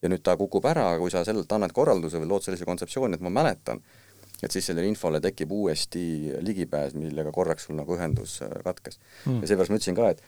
ja 0.04 0.10
nüüd 0.12 0.24
ta 0.24 0.36
kukub 0.38 0.66
ära, 0.68 0.98
kui 1.00 1.12
sa 1.12 1.24
sellelt 1.24 1.52
annad 1.56 1.72
korralduse 1.72 2.20
või 2.20 2.28
lood 2.28 2.44
sellise 2.44 2.66
kontseptsiooni, 2.68 3.16
et 3.16 3.24
ma 3.24 3.32
mäletan, 3.32 3.80
et 4.43 4.51
siis 4.51 4.65
sellele 4.67 4.88
infole 4.91 5.21
tekib 5.23 5.51
uuesti 5.56 6.34
ligipääs, 6.43 6.97
millega 6.99 7.32
korraks 7.32 7.67
sul 7.67 7.77
nagu 7.79 7.95
ühendus 7.95 8.39
äh, 8.43 8.51
katkes 8.65 8.99
mm.. 9.25 9.41
ja 9.41 9.51
seepärast 9.51 9.71
ma 9.71 9.79
ütlesin 9.79 9.97
ka, 9.97 10.10
et, 10.13 10.23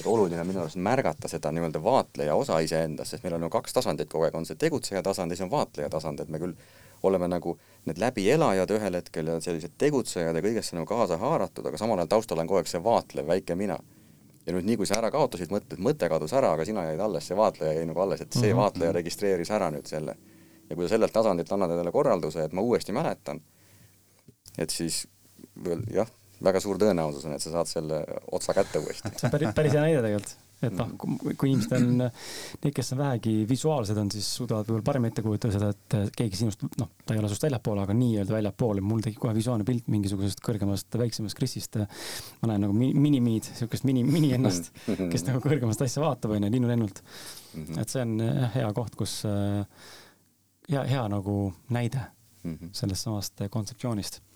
et 0.00 0.06
oluline 0.10 0.40
on 0.42 0.50
minu 0.50 0.62
arust 0.64 0.80
märgata 0.80 1.30
seda 1.30 1.52
nii-öelda 1.54 1.82
vaatleja 1.84 2.34
osa 2.34 2.58
iseendas, 2.64 3.14
sest 3.14 3.26
meil 3.26 3.38
on 3.38 3.46
ju 3.46 3.52
kaks 3.54 3.76
tasandit 3.78 4.10
kogu 4.10 4.26
aeg, 4.26 4.38
on 4.38 4.48
see 4.48 4.58
tegutseja 4.58 5.02
tasand 5.06 5.30
ja 5.30 5.38
siis 5.38 5.46
on 5.46 5.52
vaatleja 5.54 5.90
tasand, 5.92 6.22
et 6.22 6.32
me 6.32 6.42
küll 6.42 6.56
oleme 7.02 7.28
nagu 7.28 7.54
need 7.88 8.00
läbielajad 8.00 8.74
ühel 8.76 8.98
hetkel 8.98 9.30
ja 9.32 9.38
sellised 9.40 9.76
tegutsejad 9.78 10.36
ja 10.36 10.42
kõigesse 10.44 10.76
nagu 10.76 10.88
kaasa 10.88 11.16
haaratud, 11.20 11.66
aga 11.70 11.78
samal 11.80 12.02
ajal 12.02 12.10
taustal 12.16 12.42
on 12.42 12.50
kogu 12.50 12.60
aeg 12.60 12.68
see 12.70 12.82
vaatlev 12.84 13.30
väike 13.30 13.56
mina. 13.56 13.78
ja 14.46 14.56
nüüd 14.56 14.66
nii, 14.66 14.76
kui 14.80 14.88
sa 14.88 14.98
ära 14.98 15.10
kaotasid 15.12 15.52
mõtted, 15.52 15.78
mõte 15.78 16.08
kadus 16.08 16.32
ära, 16.34 16.54
aga 16.56 16.64
sina 16.64 16.84
jäid 16.88 17.00
alles, 17.00 17.26
see 17.28 17.36
vaatleja 17.36 17.76
jäi 17.76 17.86
nagu 17.86 18.00
alles, 18.00 18.20
et 18.20 18.32
see 18.32 18.48
mm 18.48 18.52
-hmm. 18.52 18.62
vaatleja 18.62 18.92
registreeris 18.92 19.50
ära 19.50 19.70
nüüd 19.70 19.86
selle. 19.86 20.16
ja 20.70 20.76
kui 20.76 20.84
sa 20.84 20.88
sellelt 20.88 21.12
tasandilt 21.12 21.52
annad 21.52 21.70
endale 21.70 21.92
korralduse, 21.92 22.44
et 22.44 22.52
ma 22.52 22.60
uuesti 22.60 22.92
mäletan 22.92 23.40
et 24.58 24.70
siis 24.70 25.04
jah, 25.94 26.10
väga 26.44 26.60
suur 26.62 26.78
tõenäosus 26.80 27.26
on, 27.28 27.34
et 27.36 27.44
sa 27.44 27.52
saad 27.54 27.70
selle 27.70 28.04
otsa 28.32 28.54
kätte 28.56 28.80
uuesti. 28.82 29.10
see 29.16 29.28
on 29.28 29.34
päris, 29.34 29.52
päris 29.56 29.74
hea 29.76 29.82
näide 29.84 30.00
tegelikult, 30.04 30.32
et 30.60 30.76
noh, 30.76 30.90
kui 31.00 31.50
inimesed 31.50 31.74
on, 31.76 32.02
need, 32.04 32.72
kes 32.76 32.92
on 32.94 33.00
vähegi 33.00 33.34
visuaalsed 33.48 34.00
on, 34.00 34.10
siis 34.12 34.28
suudavad 34.40 34.68
võib-olla 34.68 34.86
paremini 34.90 35.12
ette 35.12 35.24
kujutada 35.24 35.56
seda, 35.56 35.70
et 35.72 36.16
keegi 36.16 36.40
sinust, 36.40 36.64
noh, 36.80 36.90
ta 37.04 37.16
ei 37.16 37.20
ole 37.20 37.30
sinust 37.30 37.46
väljapoole, 37.46 37.84
aga 37.84 37.96
nii-öelda 37.96 38.36
väljapoole, 38.36 38.84
mul 38.84 39.04
tekib 39.04 39.22
kohe 39.24 39.34
visuaalne 39.36 39.66
pilt 39.68 39.88
mingisugusest 39.92 40.44
kõrgemast, 40.44 41.00
väiksemast 41.00 41.38
Kristist. 41.38 41.80
ma 42.42 42.52
näen 42.52 42.64
nagu 42.66 42.76
mini-miid, 42.76 43.50
siukest 43.60 43.88
mini, 43.88 44.04
mini 44.04 44.32
ennast, 44.36 44.72
kes 44.86 45.26
nagu 45.28 45.42
kõrgemast 45.44 45.84
asja 45.84 46.04
vaatab, 46.04 46.36
onju, 46.36 46.52
linnulennult. 46.52 47.02
et 47.80 47.88
see 47.88 48.04
on 48.04 48.16
hea 48.56 48.72
koht, 48.76 48.96
kus 49.00 49.20
hea, 50.70 50.84
hea 50.88 51.04
nagu 51.12 51.42
näide 51.72 52.08
sellest 52.72 53.04
samast 53.04 53.42
kontseptsioonist 53.52 54.22
Äh, 54.22 54.29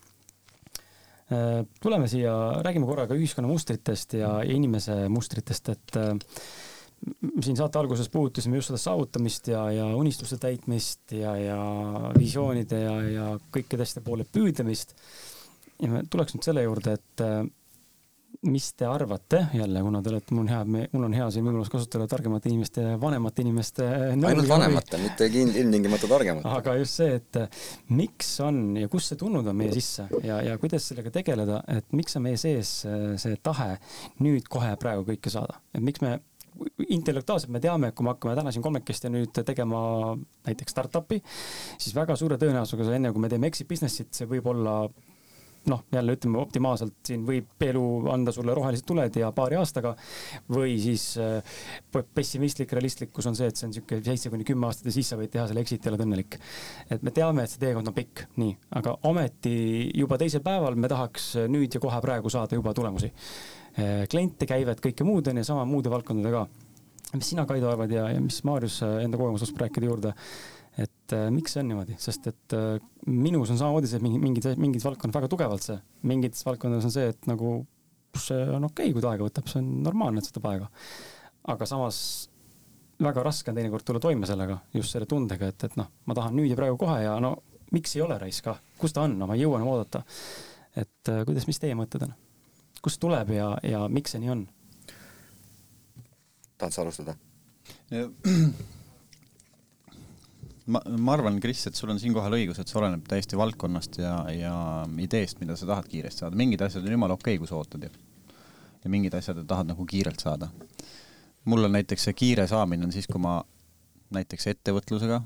tuleme 1.81 2.09
siia, 2.11 2.35
räägime 2.65 2.87
korra 2.89 3.07
ka 3.09 3.17
ühiskonna 3.17 3.49
mustritest 3.49 4.19
ja 4.19 4.37
inimese 4.45 5.07
mustritest, 5.09 5.71
et 5.73 5.97
äh, 5.97 6.37
siin 7.45 7.57
saate 7.59 7.81
alguses 7.81 8.11
puudutasime 8.13 8.59
just 8.59 8.71
seda 8.71 8.81
saavutamist 8.81 9.49
ja, 9.53 9.65
ja 9.75 9.87
unistuste 9.97 10.39
täitmist 10.41 11.15
ja, 11.17 11.35
ja 11.41 11.59
visioonide 12.17 12.81
ja, 12.81 12.95
ja 13.09 13.27
kõikide 13.55 13.85
asjade 13.85 14.05
poole 14.07 14.27
püüdlemist. 14.29 14.95
ja 15.83 15.91
me 15.91 16.05
tuleks 16.11 16.37
nüüd 16.37 16.47
selle 16.47 16.65
juurde, 16.65 16.97
et 16.99 17.25
äh, 17.25 17.43
mis 18.45 18.67
te 18.77 18.87
arvate 18.89 19.41
jälle, 19.57 19.83
kuna 19.85 20.03
te 20.03 20.11
olete, 20.13 20.35
mul 20.35 20.45
on 20.45 20.51
hea, 20.53 20.87
mul 20.93 21.07
on 21.09 21.17
hea 21.17 21.29
siin 21.33 21.47
võimalus 21.47 21.71
kasutada 21.73 22.07
targemate 22.11 22.51
inimeste 22.51 22.85
vanemate 23.01 23.45
inimeste 23.45 23.87
ainult 24.13 24.49
vanemate, 24.51 25.01
mitte 25.03 25.29
ilmtingimata 25.31 26.11
targemate. 26.11 26.53
aga 26.59 26.77
just 26.81 27.01
see, 27.01 27.17
et 27.21 27.41
äh, 27.41 27.65
miks 27.97 28.35
on 28.45 28.61
ja 28.81 28.91
kust 28.93 29.13
see 29.13 29.21
tulnud 29.21 29.49
on 29.51 29.59
meie 29.59 29.73
sisse 29.77 30.07
ja, 30.27 30.43
ja 30.45 30.59
kuidas 30.61 30.91
sellega 30.91 31.13
tegeleda, 31.15 31.63
et 31.73 31.97
miks 31.97 32.19
on 32.19 32.27
meie 32.27 32.41
sees 32.41 32.77
äh, 32.89 33.15
see 33.21 33.41
tahe 33.43 33.75
nüüd 34.25 34.49
kohe 34.53 34.75
praegu 34.81 35.07
kõike 35.09 35.33
saada, 35.33 35.61
et 35.75 35.85
miks 35.85 36.05
me 36.05 36.19
intellektuaalselt 36.95 37.51
me 37.51 37.61
teame, 37.63 37.91
et 37.91 37.97
kui 37.97 38.07
me 38.07 38.13
hakkame 38.13 38.37
täna 38.39 38.53
siin 38.55 38.63
kolmekesti 38.63 39.11
nüüd 39.11 39.41
tegema 39.47 39.81
näiteks 40.47 40.75
startup'i, 40.77 41.19
siis 41.79 41.95
väga 41.97 42.17
suure 42.19 42.39
tõenäosusega 42.41 42.95
enne, 42.95 43.13
kui 43.15 43.25
me 43.25 43.31
teeme 43.33 43.51
exit 43.51 43.69
business'it, 43.71 44.13
see 44.15 44.29
võib 44.31 44.47
olla 44.53 44.85
noh, 45.71 45.85
jälle 45.93 46.15
ütleme 46.17 46.39
optimaalselt 46.41 46.97
siin 47.07 47.25
võib 47.27 47.65
elu 47.67 47.85
anda 48.13 48.33
sulle 48.35 48.55
rohelised 48.57 48.87
tuled 48.89 49.17
ja 49.19 49.31
paari 49.35 49.59
aastaga 49.61 49.95
või 50.53 50.77
siis 50.83 51.07
äh, 51.21 51.57
pessimistlik, 52.15 52.73
realistlikkus 52.77 53.29
on 53.31 53.39
see, 53.39 53.49
et 53.51 53.59
see 53.59 53.69
on 53.69 53.73
niisugune 53.75 54.05
seitse 54.07 54.33
kuni 54.33 54.47
kümme 54.49 54.69
aastat 54.69 54.91
ja 54.91 54.97
siis 54.97 55.13
sa 55.13 55.19
võid 55.21 55.33
teha 55.35 55.47
selle 55.51 55.65
exit'i 55.65 55.89
ja 55.89 55.95
oled 55.95 56.05
õnnelik. 56.07 56.39
et 56.91 57.05
me 57.05 57.15
teame, 57.15 57.45
et 57.45 57.55
see 57.55 57.63
teekond 57.63 57.91
on 57.91 57.97
pikk, 57.97 58.27
nii, 58.41 58.57
aga 58.81 58.97
ometi 59.11 59.57
juba 59.95 60.19
teisel 60.21 60.45
päeval 60.45 60.77
me 60.77 60.91
tahaks 60.91 61.31
nüüd 61.51 61.75
ja 61.75 61.83
kohe 61.83 62.01
praegu 62.05 62.33
saada 62.33 62.59
juba 62.59 62.75
tulemusi. 62.77 63.13
Äh, 63.79 64.05
kliente, 64.11 64.49
käivet, 64.51 64.83
kõike 64.85 65.07
muud 65.07 65.31
on 65.31 65.41
ju, 65.41 65.47
sama 65.47 65.65
muude 65.69 65.93
valdkondade 65.93 66.35
ka. 66.35 66.47
mis 67.15 67.29
sina, 67.31 67.47
Kaido, 67.47 67.71
arvad 67.71 67.93
ja, 67.95 68.09
ja 68.11 68.21
mis 68.21 68.43
Maarjus 68.45 68.81
enda 68.83 69.19
kogemusest 69.21 69.59
rääkida 69.61 69.87
juurde 69.87 70.15
et 70.81 71.15
äh, 71.15 71.29
miks 71.31 71.55
see 71.55 71.63
on 71.63 71.71
niimoodi, 71.71 71.97
sest 72.03 72.27
et 72.31 72.57
äh, 72.57 72.83
minus 73.07 73.53
on 73.55 73.61
samamoodi 73.61 73.91
see, 73.91 74.03
mingi, 74.03 74.21
mingid, 74.23 74.49
mingid 74.59 74.83
valdkonnad 74.83 75.15
väga 75.21 75.31
tugevalt 75.31 75.67
see, 75.67 75.79
mingites 76.11 76.43
valdkondades 76.47 76.89
on 76.89 76.95
see, 76.95 77.11
et 77.15 77.31
nagu 77.31 77.57
see 78.19 78.41
on 78.43 78.67
okei 78.67 78.89
okay,, 78.89 78.95
kui 78.97 79.05
ta 79.05 79.13
aega 79.13 79.27
võtab, 79.27 79.51
see 79.51 79.61
on 79.63 79.71
normaalne, 79.87 80.23
et 80.23 80.27
see 80.27 80.35
võtab 80.35 80.51
aega. 80.51 80.71
aga 81.55 81.69
samas 81.71 81.99
väga 83.05 83.25
raske 83.27 83.51
on 83.51 83.59
teinekord 83.59 83.87
tulla 83.87 84.03
toime 84.03 84.27
sellega, 84.27 84.59
just 84.75 84.95
selle 84.95 85.07
tundega, 85.11 85.51
et, 85.51 85.67
et 85.69 85.79
noh, 85.79 85.91
ma 86.07 86.19
tahan 86.19 86.37
nüüd 86.39 86.51
ja 86.51 86.59
praegu 86.59 86.79
kohe 86.81 87.01
ja 87.05 87.15
no 87.23 87.37
miks 87.75 87.95
ei 87.97 88.05
ole 88.05 88.19
raisk 88.19 88.49
kah, 88.49 88.61
kus 88.81 88.95
ta 88.95 89.07
on, 89.07 89.19
no 89.19 89.31
ma 89.31 89.39
ei 89.39 89.45
jõua 89.45 89.61
enam 89.61 89.73
oodata. 89.75 90.05
et 90.75 91.11
äh, 91.11 91.23
kuidas, 91.27 91.47
mis 91.51 91.63
teie 91.63 91.79
mõtted 91.79 92.07
on? 92.07 92.15
kust 92.85 93.01
tuleb 93.01 93.31
ja, 93.33 93.55
ja 93.63 93.87
miks 93.89 94.15
see 94.15 94.23
nii 94.23 94.35
on? 94.35 94.47
tahad 96.59 96.75
sa 96.75 96.83
alustada? 96.83 97.17
ma, 100.67 100.81
ma 100.99 101.15
arvan, 101.17 101.39
Kris, 101.43 101.67
et 101.69 101.79
sul 101.79 101.93
on 101.93 102.01
siinkohal 102.01 102.37
õigus, 102.39 102.61
et 102.61 102.71
see 102.71 102.79
oleneb 102.81 103.05
täiesti 103.09 103.39
valdkonnast 103.39 103.99
ja, 104.01 104.15
ja 104.33 104.55
ideest, 105.03 105.41
mida 105.43 105.57
sa 105.61 105.69
tahad 105.71 105.89
kiiresti 105.91 106.25
saada. 106.25 106.39
mingid 106.41 106.65
asjad 106.65 106.87
on 106.87 106.97
jumala 106.97 107.19
okei 107.19 107.35
okay,, 107.35 107.43
kui 107.43 107.51
sa 107.51 107.59
ootad 107.61 107.87
ju. 107.87 107.93
ja 108.85 108.93
mingid 108.93 109.17
asjad 109.17 109.41
tahad 109.49 109.71
nagu 109.73 109.87
kiirelt 109.89 110.21
saada. 110.21 110.51
mul 111.45 111.69
on 111.69 111.75
näiteks 111.77 112.09
see 112.09 112.17
kiire 112.17 112.47
saamine 112.49 112.87
on 112.87 112.93
siis, 112.93 113.09
kui 113.11 113.21
ma 113.21 113.43
näiteks 114.15 114.47
ettevõtlusega, 114.55 115.21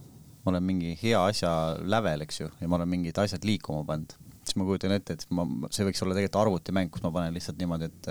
ma 0.45 0.55
olen 0.55 0.65
mingi 0.65 0.97
hea 1.03 1.21
asja 1.31 1.53
lävel, 1.83 2.25
eks 2.27 2.41
ju, 2.41 2.51
ja 2.61 2.69
ma 2.69 2.79
olen 2.81 2.89
mingid 2.89 3.19
asjad 3.19 3.45
liikuma 3.45 3.85
pannud, 3.87 4.15
siis 4.43 4.57
ma 4.59 4.67
kujutan 4.67 4.95
ette, 4.97 5.19
et 5.19 5.27
ma, 5.35 5.47
see 5.71 5.87
võiks 5.87 6.03
olla 6.03 6.17
tegelikult 6.17 6.43
arvutimäng, 6.43 6.91
kus 6.95 7.05
ma 7.05 7.13
panen 7.15 7.37
lihtsalt 7.37 7.61
niimoodi, 7.61 7.91
et 7.91 8.11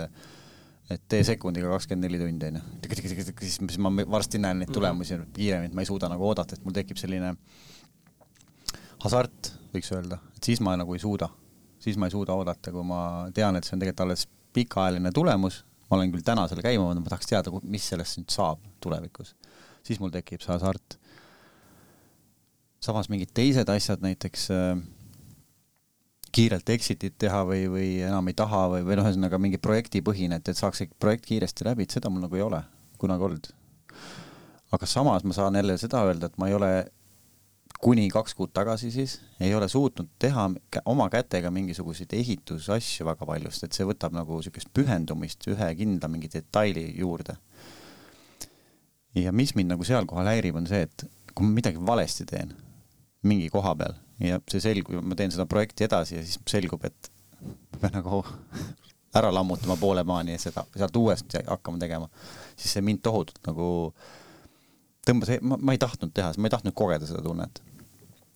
et 0.92 1.04
tee 1.12 1.24
sekundiga 1.28 1.70
kakskümmend 1.74 2.08
neli 2.08 2.20
tundi 2.22 2.50
onju, 2.52 2.62
siis, 2.96 3.58
siis 3.58 3.80
ma 3.84 3.92
varsti 4.08 4.40
näen 4.40 4.62
neid 4.64 4.72
tulemusi 4.74 5.18
kiiremini, 5.36 5.72
et 5.72 5.76
ma 5.76 5.84
ei 5.84 5.90
suuda 5.90 6.10
nagu 6.12 6.24
oodata, 6.30 6.56
et 6.56 6.64
mul 6.64 6.76
tekib 6.76 7.00
selline 7.00 7.34
hasart, 9.04 9.52
võiks 9.74 9.92
öelda, 9.94 10.22
et 10.38 10.50
siis 10.52 10.62
ma 10.64 10.78
nagu 10.80 10.96
ei 10.96 11.04
suuda, 11.04 11.30
siis 11.84 12.00
ma 12.00 12.08
ei 12.08 12.16
suuda 12.16 12.36
oodata, 12.38 12.72
kui 12.74 12.86
ma 12.88 13.02
tean, 13.36 13.60
et 13.60 13.68
see 13.68 13.76
on 13.76 13.84
tegelikult 13.84 14.06
alles 14.08 14.28
pikaajaline 14.56 15.12
tulemus, 15.16 15.62
ma 15.90 16.00
olen 16.00 16.14
küll 16.14 16.26
täna 16.26 16.48
selle 16.50 16.64
käima 16.66 16.88
pannud, 16.88 17.04
ma 17.04 17.14
tahaks 17.14 17.30
teada, 17.30 17.54
mis 17.64 17.92
sellest 17.92 18.22
nüüd 18.22 18.32
saab 18.34 18.64
tulevikus, 18.84 19.36
siis 19.88 20.00
mul 20.04 20.14
tekib 20.14 20.44
see 20.44 20.54
hasart. 20.56 21.00
samas 22.88 23.10
mingid 23.12 23.34
teised 23.36 23.68
asjad, 23.74 24.00
näiteks 24.06 24.48
äh, 24.56 24.78
kiirelt 26.38 26.70
exit'it 26.70 27.16
teha 27.18 27.42
või, 27.50 27.64
või 27.72 27.88
enam 28.06 28.30
ei 28.30 28.36
taha 28.38 28.68
või, 28.76 28.84
või 28.86 29.00
noh, 29.00 29.08
ühesõnaga 29.08 29.40
mingi 29.42 29.60
projektipõhine, 29.62 30.38
et, 30.38 30.52
et 30.52 30.60
saaks 30.60 30.84
projekt 31.02 31.26
kiiresti 31.30 31.66
läbi, 31.66 31.88
et 31.88 31.96
seda 31.98 32.12
mul 32.14 32.26
nagu 32.28 32.38
ei 32.38 32.46
ole 32.46 32.62
kunagi 33.02 33.26
olnud. 33.30 33.50
aga 34.76 34.86
samas 34.90 35.24
ma 35.24 35.34
saan 35.34 35.56
jälle 35.56 35.78
seda 35.82 36.04
öelda, 36.06 36.30
et 36.30 36.38
ma 36.38 36.50
ei 36.50 36.54
ole 36.58 36.72
kuni 37.82 38.08
kaks 38.10 38.34
kuud 38.38 38.52
tagasi 38.54 38.90
siis 38.92 39.20
ei 39.40 39.54
ole 39.56 39.68
suutnud 39.70 40.10
teha 40.20 40.48
oma 40.86 41.10
kätega 41.14 41.52
mingisuguseid 41.54 42.14
ehitusasju 42.14 43.06
väga 43.06 43.26
palju, 43.26 43.52
sest 43.54 43.68
et 43.68 43.80
see 43.80 43.88
võtab 43.88 44.16
nagu 44.18 44.38
niisugust 44.38 44.72
pühendumist 44.74 45.46
ühe 45.54 45.74
kindla 45.80 46.10
mingi 46.12 46.30
detaili 46.34 46.88
juurde. 46.98 47.38
ja 49.16 49.32
mis 49.32 49.56
mind 49.56 49.74
nagu 49.74 49.84
seal 49.84 50.06
kohal 50.06 50.30
häirib, 50.30 50.58
on 50.58 50.70
see, 50.70 50.86
et 50.86 51.06
kui 51.34 51.46
ma 51.46 51.58
midagi 51.58 51.82
valesti 51.82 52.26
teen 52.30 52.54
mingi 53.26 53.50
koha 53.54 53.74
peal 53.78 53.96
ja 54.24 54.40
see 54.50 54.62
selgub, 54.64 55.00
ma 55.06 55.18
teen 55.18 55.34
seda 55.34 55.46
projekti 55.50 55.86
edasi 55.88 56.18
ja 56.18 56.26
siis 56.26 56.40
selgub, 56.50 56.86
et 56.88 57.12
ma 57.42 57.82
pean 57.84 57.98
nagu 58.00 58.22
ära 59.18 59.32
lammutama 59.34 59.78
poole 59.80 60.04
maani 60.08 60.36
ja 60.36 60.42
seda, 60.42 60.66
sealt 60.76 60.98
uuesti 61.00 61.42
hakkama 61.48 61.82
tegema, 61.82 62.10
siis 62.58 62.76
see 62.76 62.86
mind 62.86 63.02
tohutult 63.06 63.40
nagu 63.48 63.70
tõmbas, 65.08 65.32
ma, 65.42 65.58
ma 65.62 65.76
ei 65.76 65.82
tahtnud 65.82 66.14
teha, 66.16 66.34
ma 66.38 66.50
ei 66.50 66.54
tahtnud 66.54 66.76
kogeda 66.78 67.10
seda 67.10 67.24
tunnet. 67.26 67.64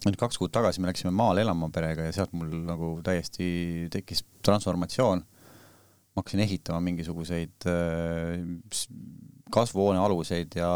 nüüd 0.02 0.18
kaks 0.18 0.40
kuud 0.42 0.50
tagasi 0.54 0.82
me 0.82 0.90
läksime 0.90 1.12
maale 1.14 1.44
elama 1.44 1.70
perega 1.74 2.08
ja 2.08 2.14
sealt 2.16 2.32
mul 2.34 2.64
nagu 2.66 2.96
täiesti 3.06 3.90
tekkis 3.94 4.24
transformatsioon. 4.46 5.22
ma 6.12 6.22
hakkasin 6.22 6.46
ehitama 6.46 6.82
mingisuguseid 6.84 7.68
äh, 7.70 8.42
kasvuhoone 9.52 10.00
aluseid 10.00 10.56
ja 10.56 10.72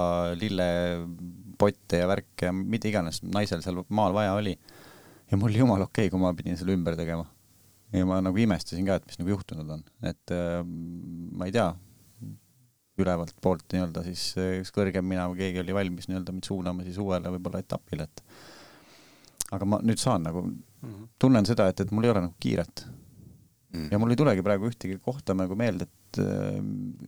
lillepotte 1.56 1.98
ja 1.98 2.08
värke 2.08 2.50
ja 2.50 2.54
mida 2.54 2.88
iganes 2.90 3.22
naisel 3.24 3.62
seal 3.62 3.84
maal 3.90 4.14
vaja 4.14 4.34
oli. 4.34 4.58
Ja 5.32 5.38
mul 5.38 5.50
oli 5.50 5.60
jumala 5.60 5.86
okei 5.86 6.08
okay,, 6.08 6.10
kui 6.10 6.20
ma 6.20 6.34
pidin 6.34 6.58
selle 6.58 6.74
ümber 6.74 6.96
tegema. 6.96 7.26
ja 7.94 8.06
ma 8.06 8.20
nagu 8.20 8.38
imestasin 8.38 8.86
ka, 8.86 8.96
et 8.96 9.06
mis 9.08 9.20
nagu 9.20 9.30
juhtunud 9.30 9.70
on, 9.70 9.84
et 10.04 10.32
äh, 10.34 10.64
ma 10.66 11.46
ei 11.46 11.52
tea, 11.54 11.70
ülevalt 13.00 13.36
poolt 13.42 13.64
nii-öelda 13.72 14.04
siis 14.04 14.34
üks 14.36 14.72
kõrgem 14.76 15.06
mina 15.06 15.28
või 15.30 15.38
keegi 15.44 15.62
oli 15.62 15.76
valmis 15.76 16.10
nii-öelda 16.10 16.34
mind 16.34 16.48
suunama 16.48 16.84
siis 16.84 16.98
uuele 17.00 17.32
võib-olla 17.36 17.62
etapile, 17.64 18.08
et 18.10 18.24
aga 19.56 19.68
ma 19.70 19.80
nüüd 19.86 20.02
saan 20.02 20.26
nagu, 20.28 20.44
mhm. 20.50 21.08
tunnen 21.22 21.48
seda, 21.48 21.70
et, 21.72 21.86
et 21.86 21.94
mul 21.96 22.08
ei 22.08 22.12
ole 22.12 22.26
nagu 22.28 22.36
kiiret. 22.42 22.86
Mm.. 23.76 23.90
ja 23.92 24.00
mul 24.00 24.12
ei 24.12 24.20
tulegi 24.20 24.44
praegu 24.44 24.68
ühtegi 24.70 24.98
kohta 25.04 25.36
nagu 25.36 25.56
meelde, 25.60 25.88
et, 25.88 26.20
äh, 26.26 26.60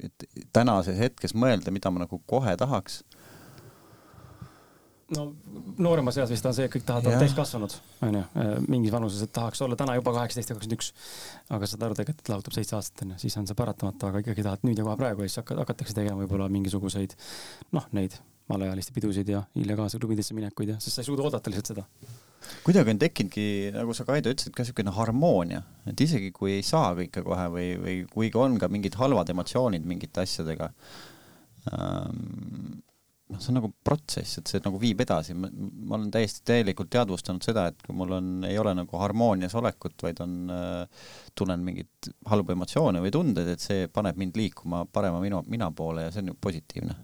et 0.07 0.47
tänases 0.55 0.99
hetkes 0.99 1.35
mõelda, 1.35 1.73
mida 1.73 1.91
ma 1.91 2.05
nagu 2.05 2.21
kohe 2.27 2.55
tahaks 2.59 3.01
no 5.15 5.25
nooremas 5.79 6.17
eas 6.19 6.31
vist 6.33 6.45
on 6.49 6.55
see, 6.55 6.67
et 6.67 6.73
kõik 6.73 6.85
tahavad 6.87 7.09
olla 7.09 7.21
täiskasvanud, 7.23 7.75
onju, 8.07 8.23
äh, 8.43 8.53
mingis 8.67 8.93
vanuses, 8.93 9.23
et 9.23 9.33
tahaks 9.35 9.61
olla 9.63 9.77
täna 9.79 9.95
juba 9.95 10.13
kaheksateist 10.17 10.51
ja 10.51 10.57
kakskümmend 10.57 10.79
üks. 10.79 10.93
aga 11.55 11.69
saad 11.69 11.85
aru 11.87 11.97
tegelikult, 11.99 12.25
et 12.25 12.31
lahutab 12.33 12.57
seitse 12.57 12.75
aastat 12.75 13.05
onju, 13.05 13.19
siis 13.23 13.37
on 13.39 13.47
see 13.47 13.57
paratamatu, 13.57 14.09
aga 14.09 14.23
ikkagi 14.23 14.45
tahad 14.47 14.65
nüüd 14.67 14.79
ja 14.79 14.87
kohe 14.87 14.97
praegu 14.99 15.23
ja 15.23 15.31
siis 15.31 15.43
hakatakse 15.43 15.95
tegema 15.95 16.19
võib-olla 16.23 16.49
mingisuguseid 16.51 17.15
noh, 17.77 17.87
neid 17.95 18.17
alaealiste 18.53 18.95
pidusid 18.95 19.29
ja 19.31 19.43
illegaalse 19.59 19.99
klubidesse 19.99 20.35
minekuid 20.35 20.73
ja, 20.75 20.79
sest 20.83 20.97
sa 20.97 21.03
ei 21.03 21.07
suuda 21.09 21.25
oodata 21.27 21.51
lihtsalt 21.51 21.71
seda. 21.73 21.85
kuidagi 22.63 22.93
on 22.93 22.99
tekkinudki, 23.01 23.45
nagu 23.75 23.95
sa 23.95 24.05
Kaido 24.07 24.31
ütlesid, 24.31 24.55
ka 24.55 24.63
niisugune 24.63 24.93
harmoonia, 24.95 25.61
et 25.87 26.03
isegi 26.03 26.31
kui 26.35 26.57
ei 26.57 26.65
saa 26.67 26.93
kõike 26.99 27.23
kohe 27.25 27.47
või, 27.53 27.69
või 27.83 27.95
kuigi 28.11 28.39
on 28.43 28.59
ka 28.61 28.71
mingid 28.71 28.99
halvad 28.99 29.31
emotsioonid 29.33 29.87
mingite 29.87 30.23
asjadega 30.23 30.71
ähm,, 31.73 32.83
noh, 33.31 33.41
see 33.41 33.51
on 33.51 33.57
nagu 33.59 33.69
protsess, 33.85 34.39
et 34.39 34.51
see 34.51 34.61
nagu 34.63 34.79
viib 34.81 35.01
edasi, 35.03 35.35
ma 35.37 35.49
olen 35.97 36.09
täiesti 36.13 36.45
täielikult 36.47 36.89
teadvustanud 36.93 37.43
seda, 37.43 37.67
et 37.71 37.81
kui 37.83 37.95
mul 37.97 38.15
on, 38.17 38.29
ei 38.47 38.57
ole 38.61 38.73
nagu 38.77 39.01
harmoonias 39.01 39.55
olekut, 39.59 39.97
vaid 40.03 40.21
on 40.23 40.37
äh,, 40.53 41.09
tunnen 41.37 41.65
mingeid 41.65 42.11
halbu 42.31 42.55
emotsioone 42.55 43.01
või 43.03 43.11
tundeid, 43.13 43.51
et 43.53 43.63
see 43.63 43.89
paneb 43.93 44.19
mind 44.19 44.39
liikuma 44.39 44.85
parema 44.91 45.19
minu, 45.23 45.43
mina 45.51 45.69
poole 45.75 46.07
ja 46.07 46.13
see 46.13 46.23
on 46.23 46.31
ju 46.33 46.37
positiivne. 46.47 46.95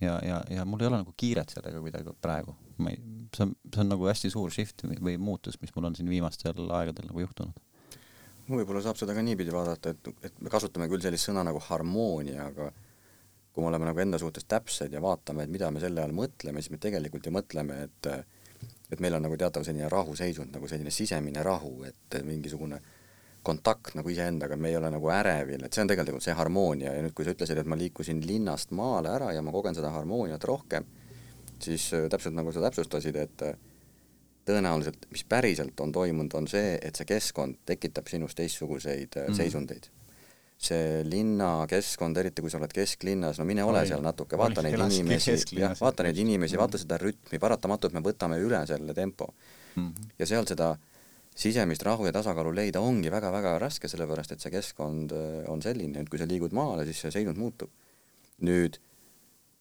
ja, 0.00 0.18
ja, 0.24 0.42
ja 0.50 0.64
mul 0.64 0.80
ei 0.80 0.90
ole 0.90 1.02
nagu 1.02 1.14
kiiret 1.16 1.52
sellega 1.52 1.80
kuidagi 1.80 2.14
praegu, 2.20 2.54
ma 2.80 2.92
ei, 2.92 3.00
see 3.36 3.46
on, 3.46 3.56
see 3.72 3.82
on 3.84 3.90
nagu 3.94 4.06
hästi 4.08 4.30
suur 4.32 4.52
shift 4.52 4.84
või, 4.88 5.16
muutus, 5.20 5.60
mis 5.60 5.72
mul 5.76 5.90
on 5.90 5.96
siin 5.96 6.08
viimastel 6.12 6.60
aegadel 6.76 7.08
nagu 7.08 7.24
juhtunud. 7.26 7.66
Võib-olla 8.50 8.80
saab 8.82 8.98
seda 8.98 9.14
ka 9.14 9.22
niipidi 9.22 9.52
vaadata, 9.54 9.92
et, 9.94 10.08
et 10.26 10.40
me 10.42 10.50
kasutame 10.50 10.88
küll 10.90 11.02
sellist 11.04 11.28
sõna 11.28 11.44
nagu 11.46 11.60
harmoonia, 11.62 12.48
aga 12.50 12.72
kui 13.60 13.66
me 13.66 13.74
oleme 13.74 13.90
nagu 13.90 14.00
enda 14.00 14.18
suhtes 14.18 14.46
täpsed 14.48 14.92
ja 14.96 15.02
vaatame, 15.04 15.44
et 15.44 15.52
mida 15.52 15.68
me 15.70 15.82
selle 15.82 16.00
all 16.00 16.14
mõtleme, 16.16 16.62
siis 16.62 16.72
me 16.72 16.80
tegelikult 16.80 17.26
ju 17.28 17.32
mõtleme, 17.36 17.82
et 17.84 18.08
et 18.90 19.00
meil 19.00 19.14
on 19.14 19.22
nagu 19.22 19.36
teatav 19.38 19.62
selline 19.62 19.86
rahuseisund, 19.92 20.50
nagu 20.56 20.66
selline 20.66 20.90
sisemine 20.90 21.44
rahu, 21.46 21.84
et 21.86 22.16
mingisugune 22.26 22.80
kontakt 23.46 23.94
nagu 23.94 24.10
iseendaga, 24.10 24.56
me 24.56 24.72
ei 24.72 24.76
ole 24.76 24.90
nagu 24.90 25.12
ärevil, 25.14 25.62
et 25.64 25.76
see 25.76 25.84
on 25.84 25.92
tegelikult 25.92 26.24
see 26.24 26.34
harmoonia. 26.36 26.96
Ja 26.96 27.04
nüüd, 27.04 27.14
kui 27.14 27.24
sa 27.24 27.36
ütlesid, 27.36 27.60
et 27.60 27.70
ma 27.70 27.78
liikusin 27.78 28.24
linnast 28.26 28.74
maale 28.76 29.12
ära 29.14 29.30
ja 29.36 29.44
ma 29.46 29.54
kogen 29.54 29.78
seda 29.78 29.92
harmooniat 29.94 30.44
rohkem, 30.48 30.88
siis 31.62 31.86
äh, 31.96 32.08
täpselt 32.10 32.34
nagu 32.36 32.52
sa 32.52 32.64
täpsustasid, 32.66 33.20
et 33.22 33.46
äh, 33.46 33.54
tõenäoliselt, 34.50 35.06
mis 35.14 35.22
päriselt 35.28 35.80
on 35.80 35.94
toimunud, 35.94 36.34
on 36.34 36.50
see, 36.50 36.74
et 36.82 36.98
see 36.98 37.08
keskkond 37.08 37.62
tekitab 37.70 38.10
sinus 38.10 38.34
teistsuguseid 38.34 39.22
mm 39.22 39.38
seisundeid 39.38 39.92
see 40.60 41.00
linnakeskkond, 41.08 42.18
eriti 42.20 42.42
kui 42.44 42.52
sa 42.52 42.58
oled 42.60 42.72
kesklinnas, 42.76 43.38
no 43.40 43.46
mine 43.48 43.64
ole 43.64 43.80
seal 43.88 44.02
natuke, 44.04 44.36
vaata 44.36 44.64
neid 44.66 44.76
inimesi, 44.76 45.38
jah, 45.56 45.72
vaata 45.80 46.04
neid 46.04 46.20
inimesi, 46.20 46.58
vaata 46.60 46.80
seda 46.80 46.98
rütmi, 47.00 47.40
paratamatult 47.40 47.96
me 47.96 48.02
võtame 48.04 48.36
üle 48.44 48.60
selle 48.68 48.94
tempo 48.96 49.30
mm. 49.30 49.86
-hmm. 49.86 50.10
ja 50.20 50.28
seal 50.28 50.48
seda 50.50 50.74
sisemist 51.40 51.82
rahu 51.86 52.04
ja 52.04 52.12
tasakaalu 52.12 52.52
leida 52.54 52.82
ongi 52.84 53.10
väga-väga 53.12 53.56
raske, 53.62 53.88
sellepärast 53.88 54.34
et 54.34 54.44
see 54.44 54.52
keskkond 54.52 55.14
äh, 55.16 55.48
on 55.48 55.62
selline, 55.62 56.02
et 56.02 56.12
kui 56.12 56.20
sa 56.20 56.28
liigud 56.28 56.52
maale, 56.52 56.84
siis 56.84 57.00
see 57.00 57.14
seisund 57.20 57.40
muutub. 57.40 57.70
nüüd 58.40 58.78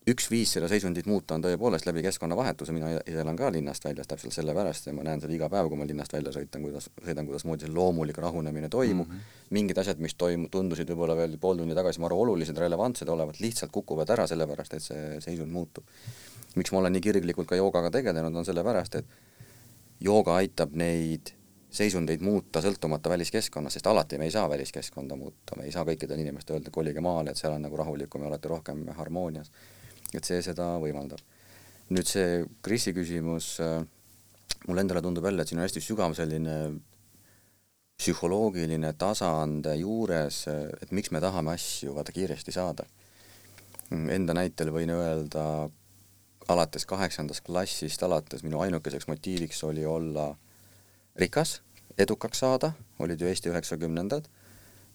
üks 0.10 0.30
viis 0.32 0.51
seda 0.55 0.68
seisundit 0.72 1.07
muuta 1.10 1.36
on 1.36 1.43
tõepoolest 1.43 1.88
läbi 1.88 2.01
keskkonnavahetuse, 2.05 2.74
mina 2.76 2.91
ise 2.97 3.22
elan 3.22 3.38
ka 3.39 3.49
linnast 3.53 3.86
väljas 3.86 4.07
täpselt 4.10 4.36
sellepärast 4.36 4.89
ja 4.89 4.93
ma 4.95 5.05
näen 5.05 5.22
seda 5.24 5.34
iga 5.36 5.49
päev, 5.51 5.70
kui 5.72 5.80
ma 5.80 5.88
linnast 5.88 6.14
välja 6.14 6.34
sõitan, 6.36 6.64
kuidas, 6.66 6.89
sõidan, 7.05 7.28
kuidasmoodi 7.30 7.68
see 7.68 7.74
loomulik 7.76 8.18
rahunemine 8.24 8.70
toimub 8.70 9.07
mm. 9.07 9.16
-hmm. 9.16 9.47
mingid 9.57 9.82
asjad, 9.82 10.01
mis 10.03 10.16
toim-, 10.16 10.47
tundusid 10.51 10.89
võib-olla 10.91 11.18
veel 11.18 11.38
pool 11.38 11.57
tundi 11.57 11.76
tagasi 11.76 12.01
maru 12.01 12.22
olulised, 12.26 12.57
relevantsed 12.57 13.10
olevat, 13.10 13.39
lihtsalt 13.39 13.72
kukuvad 13.72 14.10
ära, 14.10 14.28
sellepärast 14.28 14.74
et 14.74 14.84
see 14.84 15.22
seisund 15.22 15.51
muutub. 15.51 15.84
miks 16.55 16.72
ma 16.72 16.80
olen 16.80 16.93
nii 16.93 17.01
kirglikult 17.01 17.47
ka 17.47 17.55
joogaga 17.55 17.91
tegelenud, 17.91 18.36
on 18.36 18.45
sellepärast, 18.45 18.95
et 18.95 19.05
jooga 19.99 20.36
aitab 20.36 20.74
neid 20.74 21.34
seisundeid 21.70 22.22
muuta 22.22 22.62
sõltumata 22.62 23.10
väliskeskkonnast, 23.10 23.78
sest 23.78 23.88
alati 23.88 24.18
me 24.18 24.26
ei 24.26 24.32
saa 24.32 24.49
väliskeskkonda 24.49 25.16
muuta, 25.16 25.55
me 25.57 25.68
ei 25.68 25.72
saa 25.72 25.86
kõikidele 25.86 26.24
inimestele 26.26 26.57
öelda, 26.57 26.72
kolige 26.72 27.01
maale, 27.01 27.32
et 27.32 27.38
seal 27.38 27.53
on 27.53 27.62
nagu 27.62 27.78
rahulikum 27.78 28.24
ja 28.24 28.32
olete 28.32 28.49
rohkem 28.49 28.88
harmoonias 28.97 29.51
et 30.14 30.26
see 30.26 30.41
seda 30.45 30.76
võimaldab. 30.82 31.22
nüüd 31.89 32.05
see 32.05 32.43
Krisi 32.62 32.93
küsimus, 32.93 33.57
äh, 33.66 33.82
mulle 34.68 34.86
endale 34.86 35.01
tundub 35.01 35.26
jälle, 35.26 35.41
et 35.41 35.49
siin 35.49 35.60
on 35.60 35.66
hästi 35.66 35.82
sügav 35.82 36.14
selline 36.18 36.57
psühholoogiline 37.99 38.93
tasand 38.97 39.66
juures, 39.76 40.45
et 40.47 40.91
miks 40.95 41.12
me 41.12 41.20
tahame 41.20 41.51
asju 41.57 41.95
vaata 41.97 42.14
kiiresti 42.16 42.53
saada. 42.55 42.86
Enda 43.91 44.36
näitel 44.38 44.70
võin 44.72 44.93
öelda, 44.93 45.43
alates 46.49 46.86
kaheksandast 46.89 47.43
klassist 47.45 48.03
alates 48.05 48.45
minu 48.45 48.62
ainukeseks 48.64 49.10
motiiviks 49.10 49.64
oli 49.68 49.86
olla 49.86 50.30
rikas, 51.20 51.60
edukaks 51.97 52.45
saada, 52.45 52.72
olid 52.99 53.22
ju 53.22 53.28
Eesti 53.28 53.51
üheksakümnendad, 53.51 54.30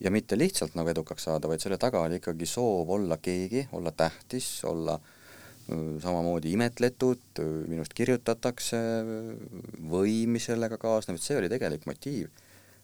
ja 0.00 0.10
mitte 0.10 0.38
lihtsalt 0.38 0.74
nagu 0.74 0.90
edukaks 0.90 1.28
saada, 1.28 1.48
vaid 1.48 1.62
selle 1.62 1.78
taga 1.80 2.02
oli 2.04 2.18
ikkagi 2.20 2.46
soov 2.48 2.90
olla 2.96 3.18
keegi, 3.22 3.68
olla 3.72 3.92
tähtis, 3.92 4.48
olla 4.68 4.98
samamoodi 6.02 6.52
imetletud, 6.52 7.40
minust 7.70 7.94
kirjutatakse, 7.96 8.78
võim, 9.90 10.34
mis 10.36 10.50
sellega 10.50 10.76
kaasneb, 10.80 11.16
et 11.16 11.24
see 11.24 11.38
oli 11.40 11.48
tegelik 11.52 11.86
motiiv. 11.88 12.28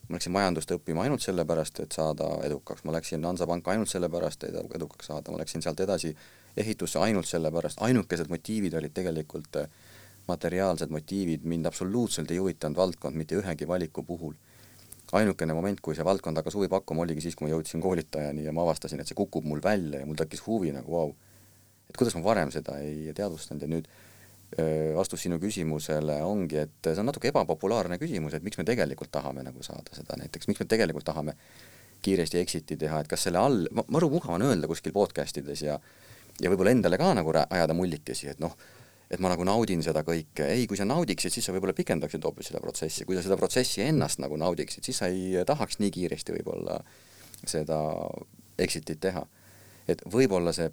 ma 0.08 0.16
läksin 0.16 0.32
majandust 0.32 0.70
õppima 0.74 1.04
ainult 1.04 1.22
sellepärast, 1.22 1.80
et 1.84 1.92
saada 1.94 2.26
edukaks, 2.42 2.82
ma 2.84 2.92
läksin 2.96 3.24
Hansapanka 3.24 3.70
ainult 3.70 3.88
sellepärast, 3.88 4.44
et 4.48 4.56
edukaks 4.74 5.06
saada, 5.06 5.30
ma 5.30 5.38
läksin 5.38 5.62
sealt 5.62 5.80
edasi 5.80 6.16
ehitusse 6.56 6.98
ainult 6.98 7.28
sellepärast, 7.30 7.78
ainukesed 7.86 8.32
motiivid 8.32 8.74
olid 8.74 8.94
tegelikult 8.96 9.60
materiaalsed 10.26 10.90
motiivid, 10.90 11.44
mind 11.44 11.66
absoluutselt 11.66 12.30
ei 12.30 12.40
huvitanud 12.40 12.76
valdkond 12.76 13.16
mitte 13.16 13.38
ühegi 13.38 13.68
valiku 13.68 14.02
puhul 14.02 14.34
ainukene 15.18 15.56
moment, 15.56 15.80
kui 15.82 15.96
see 15.98 16.06
valdkond 16.06 16.38
hakkas 16.38 16.54
huvi 16.58 16.68
pakkuma, 16.70 17.02
oligi 17.06 17.24
siis, 17.24 17.36
kui 17.38 17.48
ma 17.48 17.54
jõudsin 17.54 17.82
koolitajani 17.82 18.44
ja 18.46 18.54
ma 18.54 18.62
avastasin, 18.66 19.02
et 19.02 19.10
see 19.10 19.18
kukub 19.18 19.46
mul 19.48 19.62
välja 19.64 20.02
ja 20.02 20.06
mul 20.06 20.18
tekkis 20.18 20.44
huvi 20.46 20.70
nagu 20.74 20.92
vau 20.92 21.10
wow.. 21.10 21.16
et 21.90 21.98
kuidas 21.98 22.14
ma 22.18 22.22
varem 22.24 22.52
seda 22.54 22.78
ei 22.84 23.10
teadvustanud. 23.16 23.66
Ja 23.66 23.70
nüüd 23.70 23.90
vastus 24.96 25.22
sinu 25.22 25.38
küsimusele 25.38 26.16
ongi, 26.26 26.58
et 26.64 26.88
see 26.88 26.98
on 26.98 27.06
natuke 27.06 27.30
ebapopulaarne 27.30 28.00
küsimus, 28.02 28.34
et 28.34 28.42
miks 28.42 28.58
me 28.58 28.64
tegelikult 28.66 29.12
tahame 29.14 29.44
nagu 29.46 29.62
saada 29.62 29.94
seda 29.94 30.18
näiteks, 30.18 30.48
miks 30.50 30.62
me 30.62 30.66
tegelikult 30.66 31.06
tahame 31.06 31.36
kiiresti 32.02 32.40
exit'i 32.40 32.78
teha, 32.80 33.02
et 33.02 33.10
kas 33.10 33.28
selle 33.28 33.38
all, 33.38 33.68
maru 33.92 34.08
mugav 34.10 34.34
on 34.34 34.48
öelda 34.48 34.66
kuskil 34.70 34.94
podcast 34.96 35.38
ides 35.38 35.62
ja 35.62 35.78
ja 36.40 36.50
võib-olla 36.50 36.72
endale 36.72 36.98
ka 36.98 37.12
nagu 37.14 37.34
ajada 37.36 37.76
mullikesi, 37.76 38.30
et 38.32 38.40
noh, 38.42 38.56
et 39.10 39.22
ma 39.22 39.30
nagu 39.32 39.44
naudin 39.46 39.82
seda 39.82 40.04
kõike, 40.06 40.46
ei, 40.54 40.66
kui 40.70 40.78
sa 40.78 40.86
naudiksid, 40.86 41.34
siis 41.34 41.46
sa 41.46 41.54
võib-olla 41.54 41.74
pikendaksid 41.76 42.24
hoopis 42.24 42.52
seda 42.52 42.60
protsessi, 42.62 43.06
kui 43.08 43.18
sa 43.18 43.24
seda 43.26 43.38
protsessi 43.40 43.82
ennast 43.82 44.22
nagu 44.22 44.38
naudiksid, 44.38 44.86
siis 44.86 45.00
sa 45.02 45.10
ei 45.10 45.40
tahaks 45.46 45.80
nii 45.82 45.90
kiiresti 45.96 46.36
võib-olla 46.38 46.78
seda 47.48 47.80
exit'it 48.60 49.00
teha. 49.02 49.26
et 49.90 50.02
võib-olla 50.06 50.52
see 50.54 50.70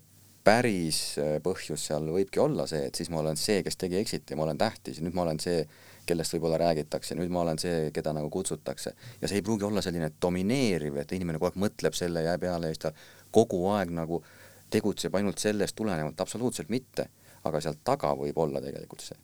päris 0.47 0.99
äh, 1.19 1.37
põhjus 1.43 1.87
seal 1.89 2.07
võibki 2.13 2.39
olla 2.39 2.67
see, 2.69 2.85
et 2.87 2.95
siis 2.95 3.09
ma 3.11 3.19
olen 3.19 3.39
see, 3.39 3.59
kes 3.65 3.79
tegi 3.79 3.97
exit'i, 3.99 4.35
ma 4.37 4.45
olen 4.45 4.59
tähtis. 4.61 5.01
Nüüd 5.03 5.15
ma 5.17 5.25
olen 5.25 5.41
see, 5.43 5.65
kellest 6.07 6.35
võib-olla 6.35 6.59
räägitakse, 6.61 7.17
nüüd 7.19 7.33
ma 7.33 7.41
olen 7.43 7.59
see, 7.59 7.89
keda 7.95 8.13
nagu 8.15 8.29
kutsutakse. 8.31 8.93
ja 9.21 9.27
see 9.27 9.41
ei 9.41 9.43
pruugi 9.43 9.67
olla 9.67 9.83
selline 9.83 10.11
domineeriv, 10.21 11.01
et 11.01 11.11
inimene 11.17 11.41
kogu 11.41 11.49
aeg 11.49 11.61
mõtleb 11.65 11.97
selle 11.97 12.23
jää 12.23 12.37
peale 12.39 12.69
ja 12.69 12.77
siis 12.77 12.85
ta 12.85 12.93
kogu 13.35 13.65
aeg 13.73 13.91
nagu 13.97 14.21
tegutseb 14.71 15.15
ainult 15.15 15.39
sellest 15.43 15.75
tulenevalt, 15.75 16.21
absoluutselt 16.21 16.71
mitte 16.71 17.09
aga 17.47 17.61
seal 17.63 17.79
taga 17.83 18.13
võib 18.17 18.37
olla 18.43 18.61
tegelikult 18.63 19.05
see. 19.05 19.17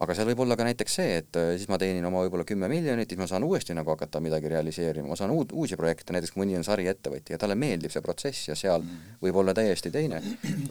aga 0.00 0.14
seal 0.16 0.28
võib 0.28 0.42
olla 0.44 0.56
ka 0.60 0.64
näiteks 0.66 0.96
see, 0.98 1.12
et 1.22 1.38
äh, 1.40 1.54
siis 1.56 1.70
ma 1.72 1.78
teenin 1.80 2.04
oma 2.04 2.20
võib-olla 2.24 2.44
kümme 2.48 2.68
miljonit, 2.68 3.08
siis 3.08 3.20
ma 3.20 3.28
saan 3.30 3.46
uuesti 3.46 3.76
nagu 3.76 3.94
hakata 3.94 4.20
midagi 4.20 4.50
realiseerima, 4.52 5.08
ma 5.08 5.16
saan 5.16 5.32
uut, 5.32 5.54
uusi 5.56 5.78
projekte, 5.80 6.12
näiteks 6.12 6.34
kui 6.34 6.42
mõni 6.42 6.58
on 6.58 6.66
sariettevõtja 6.66 7.36
ja 7.36 7.40
talle 7.40 7.56
meeldib 7.56 7.94
see 7.94 8.04
protsess 8.04 8.50
ja 8.50 8.58
seal 8.58 8.84
võib 9.22 9.40
olla 9.40 9.54
täiesti 9.56 9.92
teine. 9.94 10.20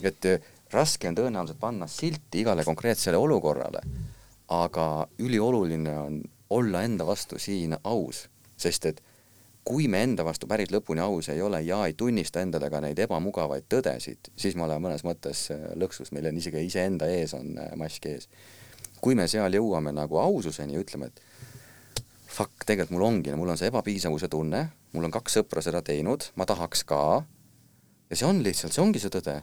et 0.03 0.29
äh, 0.29 0.53
raske 0.73 1.09
on 1.09 1.17
tõenäoliselt 1.17 1.61
panna 1.61 1.89
silti 1.89 2.43
igale 2.45 2.67
konkreetsele 2.67 3.17
olukorrale, 3.17 3.81
aga 4.53 4.87
ülioluline 5.17 5.97
on 5.97 6.21
olla 6.49 6.83
enda 6.85 7.05
vastu 7.07 7.39
siin 7.41 7.73
aus, 7.83 8.27
sest 8.57 8.85
et 8.85 9.01
kui 9.65 9.87
me 9.89 10.03
enda 10.05 10.23
vastu 10.25 10.47
päris 10.47 10.69
lõpuni 10.73 11.01
aus 11.01 11.31
ei 11.33 11.41
ole 11.41 11.63
ja 11.65 11.79
ei 11.89 11.95
tunnista 11.97 12.43
endale 12.45 12.69
ka 12.69 12.81
neid 12.83 12.99
ebamugavaid 13.01 13.65
tõdesid, 13.71 14.29
siis 14.37 14.55
me 14.55 14.67
oleme 14.67 14.87
mõnes 14.87 15.01
mõttes 15.07 15.47
äh, 15.55 15.63
lõksus, 15.81 16.11
meil 16.13 16.29
on 16.29 16.37
isegi 16.37 16.61
iseenda 16.67 17.09
ees 17.09 17.33
on 17.37 17.57
äh, 17.57 17.71
mask 17.79 18.05
ees. 18.11 18.29
kui 19.01 19.17
me 19.17 19.27
seal 19.29 19.53
jõuame 19.53 19.91
nagu 19.93 20.17
aususeni 20.21 20.77
ja 20.77 20.81
ütleme, 20.81 21.09
et 21.09 21.21
fuck, 22.35 22.65
tegelikult 22.65 22.93
mul 22.95 23.07
ongi, 23.07 23.33
mul 23.37 23.53
on 23.53 23.59
see 23.59 23.69
ebapiisavuse 23.71 24.29
tunne, 24.31 24.67
mul 24.93 25.07
on 25.07 25.13
kaks 25.13 25.39
sõpra 25.39 25.63
seda 25.65 25.81
teinud, 25.85 26.29
ma 26.35 26.45
tahaks 26.49 26.85
ka, 26.87 27.01
ja 28.09 28.17
see 28.17 28.27
on 28.29 28.41
lihtsalt, 28.45 28.73
see 28.75 28.83
ongi 28.83 29.01
see 29.01 29.13
tõde. 29.13 29.39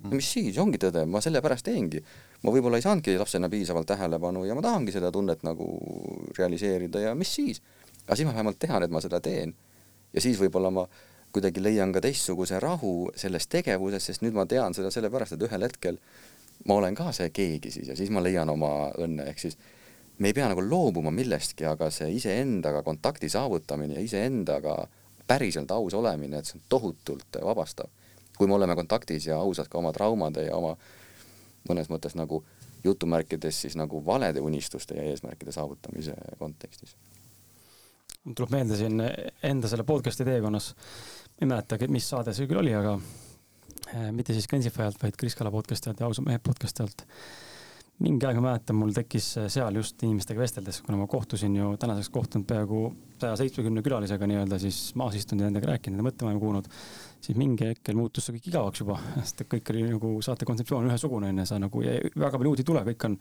no 0.00 0.16
mis 0.16 0.28
siis, 0.32 0.56
ongi 0.58 0.80
tõde, 0.80 1.04
ma 1.04 1.20
sellepärast 1.20 1.66
teengi. 1.68 2.00
ma 2.42 2.52
võib-olla 2.54 2.80
ei 2.80 2.86
saanudki 2.86 3.18
lapsena 3.20 3.50
piisavalt 3.52 3.88
tähelepanu 3.92 4.46
ja 4.48 4.56
ma 4.56 4.64
tahangi 4.64 4.92
seda 4.92 5.12
tunnet 5.12 5.42
nagu 5.44 5.68
realiseerida 6.38 7.00
ja 7.10 7.14
mis 7.14 7.34
siis 7.34 7.60
aga 8.10 8.16
siis 8.18 8.26
ma 8.26 8.34
vähemalt 8.34 8.58
tean, 8.58 8.82
et 8.82 8.90
ma 8.90 9.00
seda 9.00 9.20
teen. 9.22 9.54
ja 10.12 10.20
siis 10.20 10.38
võib-olla 10.40 10.70
ma 10.74 10.82
kuidagi 11.30 11.62
leian 11.62 11.92
ka 11.94 12.00
teistsuguse 12.02 12.58
rahu 12.58 13.12
selles 13.14 13.46
tegevuses, 13.46 14.02
sest 14.02 14.24
nüüd 14.24 14.34
ma 14.34 14.46
tean 14.50 14.74
seda 14.74 14.90
sellepärast, 14.90 15.36
et 15.36 15.44
ühel 15.46 15.62
hetkel 15.62 16.00
ma 16.66 16.80
olen 16.80 16.96
ka 16.98 17.12
see 17.14 17.30
keegi 17.30 17.70
siis 17.70 17.92
ja 17.92 17.96
siis 17.96 18.10
ma 18.10 18.22
leian 18.22 18.50
oma 18.50 18.90
õnne, 18.98 19.28
ehk 19.30 19.38
siis 19.38 19.54
me 20.18 20.32
ei 20.32 20.34
pea 20.34 20.48
nagu 20.50 20.64
loobuma 20.64 21.12
millestki, 21.14 21.68
aga 21.70 21.86
see 21.94 22.10
iseendaga 22.16 22.82
kontakti 22.82 23.30
saavutamine 23.30 23.94
ja 23.94 24.02
iseendaga 24.02 24.74
päriselt 25.30 25.70
aus 25.70 25.94
olemine, 25.94 26.40
et 26.40 26.50
see 26.50 26.58
on 26.58 26.66
tohutult 26.68 27.38
vabastav. 27.44 27.86
kui 28.36 28.48
me 28.48 28.56
oleme 28.56 28.74
kontaktis 28.74 29.26
ja 29.26 29.38
ausad 29.38 29.68
ka 29.68 29.78
oma 29.78 29.92
traumade 29.92 30.48
ja 30.48 30.56
oma 30.56 30.74
mõnes 31.68 31.92
mõttes 31.92 32.18
nagu 32.18 32.42
jutumärkides 32.84 33.62
siis 33.62 33.76
nagu 33.76 34.02
valede 34.06 34.40
unistuste 34.40 34.98
ja 34.98 35.06
eesmärkide 35.06 35.52
saavutamise 35.52 36.16
kontekstis 36.38 36.96
mul 38.24 38.36
tuleb 38.36 38.52
meelde 38.52 38.76
siin 38.76 39.00
enda 39.48 39.68
selle 39.70 39.84
podcast'i 39.88 40.26
teekonnas, 40.28 40.72
ma 40.74 41.44
ei 41.44 41.50
mäletagi, 41.54 41.88
mis 41.92 42.08
saade 42.12 42.34
see 42.36 42.48
küll 42.50 42.60
oli, 42.60 42.72
aga 42.76 42.96
eh, 43.94 44.10
mitte 44.16 44.36
siis 44.36 44.48
Gensify 44.50 44.84
alt, 44.88 45.00
vaid 45.00 45.16
Kris 45.20 45.36
Kala 45.38 45.52
podcast'i 45.54 45.90
alt 45.90 46.02
ja 46.02 46.10
Ausa 46.10 46.24
mehe 46.26 46.40
podcast'i 46.44 46.84
alt. 46.84 47.06
mingi 48.00 48.24
aeg 48.24 48.38
ma 48.40 48.46
mäletan, 48.48 48.76
mul 48.80 48.92
tekkis 48.96 49.26
seal 49.52 49.76
just 49.76 50.00
inimestega 50.04 50.40
vesteldes, 50.40 50.78
kuna 50.84 50.96
ma 50.96 51.06
kohtusin 51.08 51.56
ju 51.56 51.74
tänaseks 51.80 52.08
kohtunud 52.12 52.46
peaaegu 52.48 52.78
saja 53.20 53.34
seitsmekümne 53.36 53.82
külalisega 53.84 54.28
nii-öelda, 54.28 54.58
siis 54.60 54.78
maas 54.96 55.18
istunud 55.18 55.44
ja 55.44 55.50
nendega 55.50 55.68
rääkinud 55.74 56.00
ja 56.00 56.06
mõttemaailma 56.06 56.40
kuulnud, 56.40 56.70
siis 57.20 57.36
mingi 57.40 57.68
hetkel 57.68 58.00
muutus 58.00 58.28
see 58.28 58.38
kõik 58.38 58.48
igavaks 58.52 58.84
juba, 58.84 58.96
sest 59.18 59.44
et 59.44 59.52
kõik 59.52 59.72
oli 59.74 59.84
nagu 59.90 60.14
saate 60.24 60.48
kontseptsioon 60.48 60.88
ühesugune 60.88 61.28
onju, 61.28 61.48
sa 61.48 61.60
nagu 61.60 61.84
väga 61.84 62.32
palju 62.38 62.54
uut 62.54 62.64
ei 62.64 62.70
tule, 62.72 62.86
kõik 62.88 63.08
on 63.10 63.20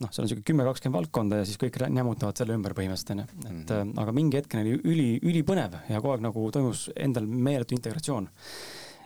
noh, 0.00 0.10
seal 0.12 0.24
on 0.24 0.30
sihuke 0.30 0.46
kümme, 0.50 0.64
kakskümmend 0.68 0.98
valdkonda 0.98 1.40
ja 1.40 1.48
siis 1.48 1.60
kõik 1.60 1.78
nämmutavad 1.92 2.40
selle 2.40 2.56
ümber 2.56 2.74
põhimõtteliselt 2.76 3.14
onju, 3.16 3.26
et 3.26 3.50
mm 3.50 3.64
-hmm. 3.66 3.92
aga 4.02 4.14
mingi 4.16 4.40
hetkeni 4.40 4.64
oli 4.64 4.78
üli, 4.92 5.08
ülipõnev 5.32 5.76
ja 5.88 6.00
kogu 6.00 6.14
aeg 6.14 6.24
nagu 6.24 6.46
toimus 6.54 6.88
endal 6.96 7.26
meeletu 7.26 7.76
integratsioon 7.76 8.30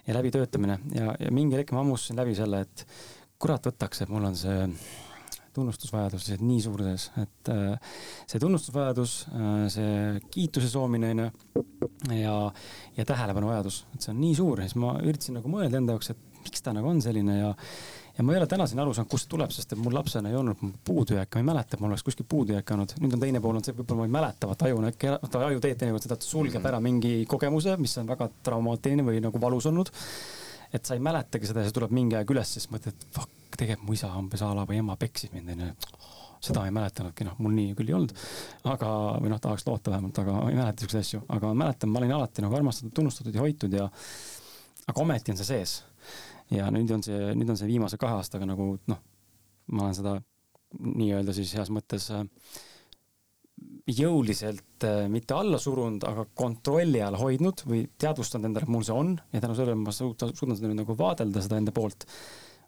ja 0.06 0.14
läbitöötamine 0.14 0.78
ja, 0.94 1.16
ja 1.18 1.32
mingi 1.32 1.58
hetk 1.58 1.72
ma 1.72 1.82
ammustasin 1.82 2.20
läbi 2.20 2.36
selle, 2.38 2.60
et 2.60 2.86
kurat 3.38 3.66
võtaks, 3.66 4.04
et 4.04 4.12
mul 4.12 4.24
on 4.24 4.36
see 4.38 4.68
tunnustusvajadus 5.54 6.26
lihtsalt 6.26 6.46
nii 6.46 6.60
suur 6.62 6.82
sees, 6.82 7.10
et 7.22 7.50
äh, 7.52 7.90
see 8.26 8.40
tunnustusvajadus, 8.42 9.12
see 9.70 10.20
kiituse 10.34 10.68
soomine 10.68 11.12
onju 11.14 11.28
ja, 12.18 12.34
ja 12.96 13.04
tähelepanu 13.06 13.52
vajadus, 13.52 13.84
et 13.94 14.02
see 14.02 14.14
on 14.14 14.20
nii 14.20 14.34
suur 14.38 14.62
ja 14.62 14.68
siis 14.68 14.78
ma 14.82 14.96
üritasin 15.02 15.38
nagu 15.38 15.50
mõelda 15.52 15.78
enda 15.78 15.94
jaoks, 15.94 16.10
et 16.10 16.42
miks 16.44 16.64
ta 16.64 16.74
nagu 16.76 16.90
on 16.90 17.00
selline 17.04 17.38
ja 17.38 17.52
ja 18.18 18.24
ma 18.24 18.32
ei 18.32 18.38
ole 18.38 18.46
tänaseni 18.46 18.82
aru 18.82 18.94
saanud, 18.94 19.10
kust 19.10 19.28
tuleb, 19.30 19.50
sest 19.54 19.72
et 19.74 19.80
mul 19.80 19.94
lapsena 19.94 20.30
ei 20.30 20.36
olnud 20.38 20.60
puudujääke, 20.86 21.38
ma 21.38 21.42
ei 21.42 21.48
mäleta, 21.50 21.76
et 21.76 21.82
mul 21.82 21.90
oleks 21.90 22.04
kuskil 22.06 22.26
puudujääke 22.30 22.74
olnud. 22.74 22.94
nüüd 23.02 23.16
on 23.16 23.24
teine 23.24 23.42
pool 23.42 23.58
on 23.58 23.64
see, 23.66 23.74
võib-olla 23.74 24.04
ma 24.04 24.08
ei 24.08 24.14
mäleta, 24.18 24.50
vaata 24.50 24.68
aju 24.68 24.80
on 24.80 24.88
äkki, 24.90 25.10
vaata 25.24 25.44
aju 25.48 25.62
teeb 25.64 25.80
teinekord 25.80 26.06
seda, 26.06 26.18
et 26.18 26.26
sulgeb 26.28 26.68
ära 26.70 26.80
mingi 26.84 27.14
kogemuse, 27.30 27.76
mis 27.80 27.96
on 28.02 28.10
väga 28.10 28.28
traumaatiline 28.46 29.06
või 29.06 29.22
nagu 29.24 29.40
valus 29.42 29.66
olnud. 29.70 29.90
et 30.74 30.86
sa 30.86 30.94
ei 30.94 31.02
mäletagi 31.02 31.46
seda 31.46 31.62
ja 31.62 31.70
see 31.70 31.74
tuleb 31.74 31.92
mingi 31.94 32.16
aeg 32.18 32.30
üles, 32.34 32.50
siis 32.56 32.66
mõtled, 32.70 32.94
et 32.94 33.14
fuck, 33.14 33.30
tegelikult 33.54 33.86
mu 33.86 33.94
isa 33.94 34.10
umbes 34.18 34.42
a 34.42 34.48
la 34.54 34.64
või 34.66 34.80
ema 34.82 34.96
peksis 34.98 35.30
mind 35.30 35.52
onju 35.54 35.68
seda 36.44 36.64
ei 36.66 36.74
mäletanudki, 36.74 37.24
noh, 37.24 37.38
mul 37.40 37.54
nii 37.56 37.72
küll 37.78 37.88
ei 37.88 37.94
olnud. 37.96 38.12
aga, 38.68 38.88
või 39.22 39.30
noh, 39.32 39.40
tahaks 39.40 39.64
loota 39.68 39.94
vähemalt, 39.94 40.18
aga 40.20 40.34
ei 40.50 40.58
mäleta 40.58 40.84
siukseid 40.84 41.06
asju, 41.06 41.22
aga 41.32 41.50
ma 41.50 41.60
mäletan, 41.64 41.92
ma 41.92 42.02
olin 42.02 42.12
alati 42.18 42.44
nagu 42.44 42.58
armastatud, 42.58 42.92
tunnustatud 42.98 43.34
ja 43.34 43.44
hoitud 43.44 43.72
ja. 43.72 43.86
aga 44.86 45.00
ometi 45.00 45.32
on 45.32 45.40
see 45.40 45.48
sees 45.48 45.78
ja 46.52 46.68
nüüd 46.74 46.90
on 46.94 47.02
see, 47.06 47.32
nüüd 47.38 47.50
on 47.50 47.58
see 47.58 47.70
viimase 47.70 47.98
kahe 48.00 48.18
aastaga 48.20 48.46
nagu 48.48 48.74
noh, 48.90 49.00
ma 49.72 49.86
olen 49.86 49.96
seda 49.96 50.18
nii-öelda 50.74 51.34
siis 51.36 51.54
heas 51.56 51.70
mõttes 51.72 52.08
äh, 52.12 52.24
jõuliselt 53.90 54.84
äh, 54.86 55.04
mitte 55.12 55.36
alla 55.36 55.58
surunud, 55.60 56.04
aga 56.08 56.26
kontrolli 56.36 57.02
all 57.04 57.18
hoidnud 57.20 57.64
või 57.68 57.84
teadvustanud 58.00 58.48
endale, 58.48 58.66
et 58.66 58.74
mul 58.74 58.86
see 58.86 58.96
on 58.96 59.14
ja 59.32 59.42
tänu 59.44 59.56
sellele 59.58 59.78
ma 59.80 59.94
suudan 59.94 60.32
seda 60.32 60.70
nüüd 60.70 60.80
nagu 60.82 60.96
vaadelda 60.98 61.42
seda 61.44 61.60
enda 61.60 61.74
poolt, 61.74 62.06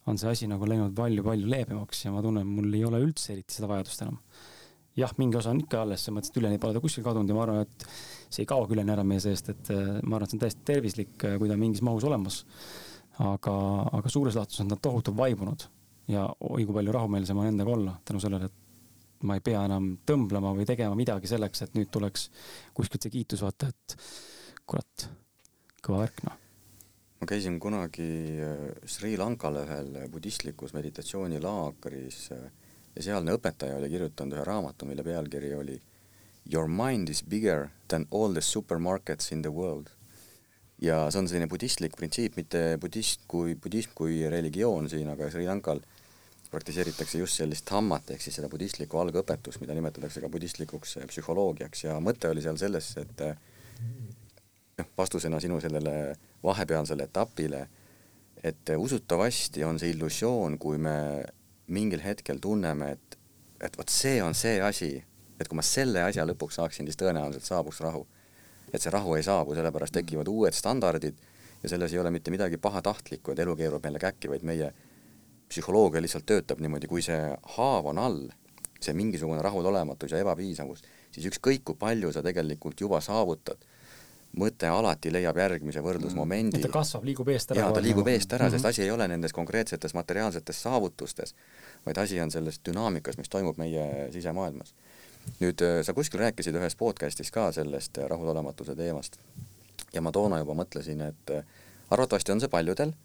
on 0.07 0.21
see 0.21 0.31
asi 0.31 0.51
nagu 0.51 0.69
läinud 0.69 0.95
palju-palju 0.97 1.49
leebemaks 1.51 2.05
ja 2.07 2.13
ma 2.15 2.23
tunnen, 2.25 2.47
mul 2.47 2.69
ei 2.77 2.85
ole 2.87 3.01
üldse 3.03 3.33
eriti 3.35 3.57
seda 3.57 3.71
vajadust 3.73 4.05
enam. 4.07 4.21
jah, 4.97 5.13
mingi 5.21 5.37
osa 5.37 5.53
on 5.53 5.61
ikka 5.61 5.83
alles, 5.85 6.05
selles 6.05 6.17
mõttes, 6.17 6.33
et 6.33 6.39
üleni 6.41 6.61
pole 6.61 6.77
ta 6.77 6.81
kuskil 6.85 7.05
kadunud 7.05 7.29
ja 7.29 7.37
ma 7.37 7.43
arvan, 7.45 7.65
et 7.67 7.89
see 8.33 8.45
ei 8.45 8.49
kao 8.49 8.69
üleni 8.71 8.93
ära 8.95 9.05
meie 9.05 9.21
seest, 9.21 9.51
et 9.53 9.73
äh, 9.75 9.99
ma 10.03 10.17
arvan, 10.17 10.29
et 10.29 10.33
see 10.33 10.39
on 10.39 10.45
täiesti 10.45 10.69
tervislik, 10.69 11.17
kui 11.25 11.49
ta 11.49 11.57
on 11.57 11.65
mingis 11.65 11.85
mahus 11.85 12.07
olemas 12.09 12.45
aga, 13.25 13.57
aga 13.97 14.13
suures 14.13 14.37
laastus 14.37 14.61
on 14.65 14.71
nad 14.73 14.81
tohutult 14.83 15.17
vaibunud 15.17 15.67
ja 16.13 16.27
oi 16.41 16.65
kui 16.65 16.75
palju 16.77 16.95
rahumeelsem 16.95 17.39
on 17.41 17.51
endaga 17.51 17.73
olla 17.73 17.95
tänu 18.05 18.21
sellele, 18.23 18.51
et 18.51 19.25
ma 19.27 19.37
ei 19.39 19.45
pea 19.45 19.65
enam 19.67 19.95
tõmblema 20.07 20.53
või 20.57 20.67
tegema 20.69 20.97
midagi 20.99 21.31
selleks, 21.31 21.65
et 21.65 21.79
nüüd 21.79 21.91
tuleks 21.93 22.29
kuskilt 22.77 23.07
see 23.07 23.15
kiitus, 23.15 23.43
vaata, 23.43 23.71
et 23.73 23.97
kurat, 24.69 25.09
kõva 25.83 26.05
värk 26.05 26.23
noh. 26.27 26.37
ma 27.21 27.31
käisin 27.31 27.59
kunagi 27.63 28.11
äh, 28.45 28.63
Sri 28.85 29.17
Lankal 29.17 29.63
ühel 29.65 29.93
budistlikus 30.13 30.77
meditatsioonilaagris 30.77 32.23
äh, 32.37 32.49
ja 32.97 33.11
sealne 33.11 33.37
õpetaja 33.37 33.81
oli 33.81 33.91
kirjutanud 33.93 34.37
ühe 34.37 34.45
raamatu, 34.45 34.89
mille 34.89 35.05
pealkiri 35.07 35.55
oli 35.57 35.81
Your 36.47 36.69
mind 36.71 37.09
is 37.11 37.25
bigger 37.27 37.73
than 37.89 38.07
all 38.15 38.33
the 38.33 38.41
supermarkets 38.41 39.33
in 39.33 39.43
the 39.43 39.51
world 39.51 39.91
ja 40.83 41.07
see 41.11 41.21
on 41.23 41.29
selline 41.29 41.49
budistlik 41.51 41.97
printsiip, 41.97 42.37
mitte 42.37 42.63
budist 42.81 43.25
kui, 43.31 43.55
budism 43.61 43.95
kui 43.97 44.21
religioon 44.31 44.91
siin, 44.93 45.09
aga 45.13 45.31
Sri 45.33 45.47
Lankal 45.49 45.81
praktiseeritakse 46.51 47.19
just 47.19 47.41
sellist 47.41 47.71
hammat, 47.75 48.13
ehk 48.15 48.23
siis 48.23 48.37
seda 48.39 48.51
budistlikku 48.53 49.01
algõpetust, 49.01 49.61
mida 49.63 49.75
nimetatakse 49.77 50.23
ka 50.23 50.31
budistlikuks 50.33 50.97
eh, 51.01 51.09
psühholoogiaks. 51.11 51.87
Ja 51.89 51.97
mõte 52.03 52.31
oli 52.31 52.45
seal 52.45 52.59
selles, 52.61 52.93
et 53.03 53.25
eh, 53.27 53.35
noh, 54.79 54.93
vastusena 54.99 55.41
sinu 55.43 55.59
sellele 55.65 55.97
vahepealsele 56.45 57.09
etapile, 57.09 57.67
et 58.47 58.71
usutavasti 58.77 59.65
on 59.67 59.81
see 59.81 59.91
illusioon, 59.95 60.59
kui 60.63 60.79
me 60.79 60.97
mingil 61.73 62.05
hetkel 62.05 62.39
tunneme, 62.39 62.93
et, 62.95 63.17
et 63.65 63.79
vot 63.79 63.91
see 63.91 64.21
on 64.23 64.37
see 64.39 64.61
asi, 64.63 64.93
et 65.41 65.49
kui 65.49 65.59
ma 65.59 65.65
selle 65.67 66.05
asja 66.07 66.25
lõpuks 66.29 66.61
saaksin, 66.61 66.87
siis 66.87 67.01
tõenäoliselt 67.01 67.49
saabuks 67.49 67.83
rahu 67.83 68.05
et 68.73 68.83
see 68.83 68.93
rahu 68.93 69.15
ei 69.17 69.23
saabu, 69.23 69.55
sellepärast 69.55 69.95
tekivad 69.95 70.29
uued 70.29 70.55
standardid 70.55 71.19
ja 71.63 71.69
selles 71.69 71.93
ei 71.93 71.99
ole 71.99 72.11
mitte 72.11 72.31
midagi 72.31 72.59
pahatahtlikku, 72.59 73.33
et 73.33 73.39
elu 73.45 73.57
keerub 73.57 73.85
meile 73.85 74.01
käkki, 74.03 74.31
vaid 74.31 74.45
meie 74.47 74.73
psühholoogia 75.49 76.03
lihtsalt 76.03 76.27
töötab 76.27 76.61
niimoodi, 76.61 76.91
kui 76.91 77.03
see 77.03 77.21
haav 77.57 77.87
on 77.93 78.03
all, 78.03 78.27
see 78.83 78.95
mingisugune 78.97 79.43
rahulolematus 79.43 80.13
ja 80.13 80.21
ebapiisavus, 80.25 80.83
siis 81.15 81.31
ükskõik 81.31 81.65
kui 81.65 81.79
palju 81.79 82.13
sa 82.13 82.23
tegelikult 82.27 82.81
juba 82.81 83.01
saavutad, 83.01 83.63
mõte 84.37 84.69
alati 84.69 85.11
leiab 85.15 85.39
järgmise 85.41 85.81
võrdlusmomendi 85.81 86.59
mm.. 86.59 86.67
ta 86.67 86.73
kasvab, 86.75 87.07
liigub 87.09 87.31
eest 87.33 87.55
ära. 87.55 87.63
jaa, 87.63 87.73
ta 87.73 87.81
liigub 87.81 88.09
eest 88.11 88.33
ära 88.35 88.45
mm, 88.45 88.51
-hmm. 88.51 88.59
sest 88.59 88.69
asi 88.73 88.83
ei 88.85 88.91
ole 88.91 89.07
nendes 89.09 89.33
konkreetsetes 89.33 89.95
materiaalsetes 89.95 90.61
saavutustes, 90.67 91.35
vaid 91.87 91.99
asi 92.03 92.21
on 92.21 92.31
selles 92.31 92.61
dünaamikas, 92.69 93.17
mis 93.17 93.33
toimub 93.33 93.57
meie 93.57 94.11
sisemaailmas 94.13 94.75
nüüd 95.41 95.63
äh, 95.65 95.81
sa 95.85 95.95
kuskil 95.97 96.23
rääkisid 96.23 96.57
ühes 96.57 96.77
podcast'is 96.79 97.33
ka 97.35 97.51
sellest 97.55 97.99
äh, 97.99 98.09
rahulolematuse 98.11 98.77
teemast 98.79 99.19
ja 99.95 100.03
ma 100.05 100.13
toona 100.13 100.41
juba 100.43 100.57
mõtlesin, 100.59 101.03
et 101.11 101.35
äh, 101.35 101.45
arvatavasti 101.91 102.35
on 102.35 102.43
see 102.43 102.53
paljudel 102.53 102.97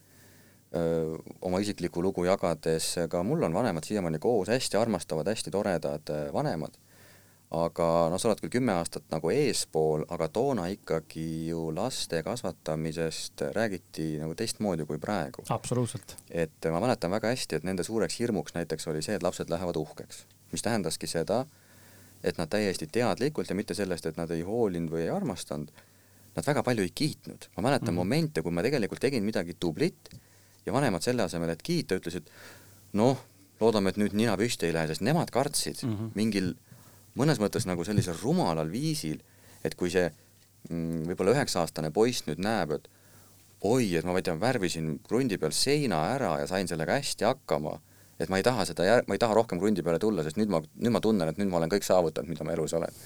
oma 1.43 1.59
isiklikku 1.59 1.99
lugu 1.99 2.23
jagades, 2.23 2.93
ka 3.11 3.19
mul 3.27 3.41
on 3.43 3.51
vanemad 3.51 3.83
siiamaani 3.83 4.21
koos, 4.23 4.47
hästi 4.47 4.77
armastavad, 4.79 5.27
hästi 5.27 5.51
toredad 5.51 6.07
vanemad, 6.31 6.77
aga 7.51 7.87
noh, 8.07 8.15
sa 8.15 8.29
oled 8.29 8.39
küll 8.39 8.53
kümme 8.53 8.71
aastat 8.79 9.03
nagu 9.11 9.33
eespool, 9.35 10.05
aga 10.15 10.29
toona 10.31 10.69
ikkagi 10.71 11.25
ju 11.49 11.65
laste 11.75 12.21
kasvatamisest 12.23 13.43
räägiti 13.51 14.13
nagu 14.21 14.37
teistmoodi 14.39 14.87
kui 14.87 15.01
praegu. 15.03 15.43
absoluutselt. 15.51 16.15
et 16.29 16.71
ma 16.71 16.79
mäletan 16.79 17.11
väga 17.11 17.35
hästi, 17.35 17.59
et 17.59 17.67
nende 17.67 17.83
suureks 17.83 18.15
hirmuks 18.23 18.55
näiteks 18.55 18.87
oli 18.87 19.03
see, 19.03 19.19
et 19.19 19.27
lapsed 19.27 19.51
lähevad 19.51 19.75
uhkeks, 19.75 20.23
mis 20.55 20.63
tähendaski 20.63 21.11
seda, 21.11 21.43
et 22.23 22.37
nad 22.37 22.49
täiesti 22.49 22.87
teadlikult 22.87 23.49
ja 23.49 23.55
mitte 23.55 23.73
sellest, 23.77 24.05
et 24.05 24.17
nad 24.17 24.31
ei 24.31 24.43
hoolinud 24.45 24.91
või 24.93 25.05
ei 25.05 25.09
armastanud, 25.13 25.71
nad 26.35 26.47
väga 26.47 26.63
palju 26.63 26.85
ei 26.85 26.93
kiitnud. 26.95 27.49
ma 27.57 27.63
mäletan 27.63 27.87
mm 27.87 27.91
-hmm. 27.91 27.95
momente, 27.95 28.41
kui 28.41 28.51
ma 28.51 28.61
tegelikult 28.61 29.01
tegin 29.01 29.23
midagi 29.23 29.55
tublit 29.59 30.09
ja 30.65 30.73
vanemad 30.73 31.01
selle 31.01 31.23
asemel, 31.23 31.49
et 31.49 31.61
kiita, 31.61 31.95
ütlesid 31.95 32.29
noh, 32.93 33.17
loodame, 33.59 33.89
et 33.89 33.97
nüüd 33.97 34.13
nina 34.13 34.37
püsti 34.37 34.65
ei 34.65 34.73
lähe, 34.73 34.87
sest 34.87 35.01
nemad 35.01 35.31
kartsid 35.31 35.83
mm 35.83 35.93
-hmm. 35.93 36.11
mingil 36.15 36.55
mõnes 37.17 37.39
mõttes 37.39 37.67
nagu 37.67 37.83
sellisel 37.83 38.15
rumalal 38.21 38.71
viisil, 38.71 39.21
et 39.63 39.75
kui 39.75 39.89
see 39.89 40.11
mm, 40.69 41.03
võib-olla 41.09 41.35
üheksa-aastane 41.35 41.91
poiss 41.91 42.25
nüüd 42.27 42.39
näeb, 42.39 42.71
et 42.71 42.89
oi, 43.61 43.95
et 43.95 44.05
ma, 44.05 44.11
ma 44.11 44.21
ei 44.21 44.23
tea, 44.23 44.39
värvisin 44.39 44.99
krundi 45.07 45.37
peal 45.37 45.51
seina 45.51 46.05
ära 46.15 46.39
ja 46.39 46.47
sain 46.47 46.67
sellega 46.67 46.97
hästi 46.99 47.25
hakkama 47.25 47.79
et 48.21 48.29
ma 48.29 48.39
ei 48.39 48.45
taha 48.45 48.65
seda 48.69 49.01
ma 49.07 49.17
ei 49.17 49.21
taha 49.21 49.35
rohkem 49.37 49.59
krundi 49.61 49.83
peale 49.85 49.99
tulla, 50.01 50.23
sest 50.25 50.37
nüüd 50.39 50.51
ma, 50.53 50.61
nüüd 50.61 50.93
ma 50.93 51.01
tunnen, 51.03 51.31
et 51.31 51.39
nüüd 51.41 51.49
ma 51.51 51.59
olen 51.61 51.71
kõik 51.73 51.85
saavutanud, 51.87 52.29
mida 52.29 52.47
ma 52.47 52.55
elus 52.55 52.75
olen 52.77 52.99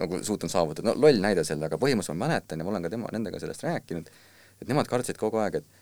nagu 0.00 0.22
suutnud 0.22 0.52
saavutada, 0.52 0.90
no 0.90 0.96
loll 1.02 1.22
näide 1.22 1.44
selle, 1.48 1.66
aga 1.68 1.78
põhimõtteliselt 1.82 2.18
ma 2.18 2.28
mäletan 2.28 2.62
ja 2.62 2.66
ma 2.66 2.74
olen 2.74 2.86
ka 2.86 2.92
tema, 2.92 3.10
nendega 3.14 3.40
sellest 3.42 3.64
rääkinud, 3.66 4.10
et 4.62 4.68
nemad 4.70 4.90
kartsid 4.90 5.18
kogu 5.20 5.42
aeg, 5.42 5.62
et 5.62 5.80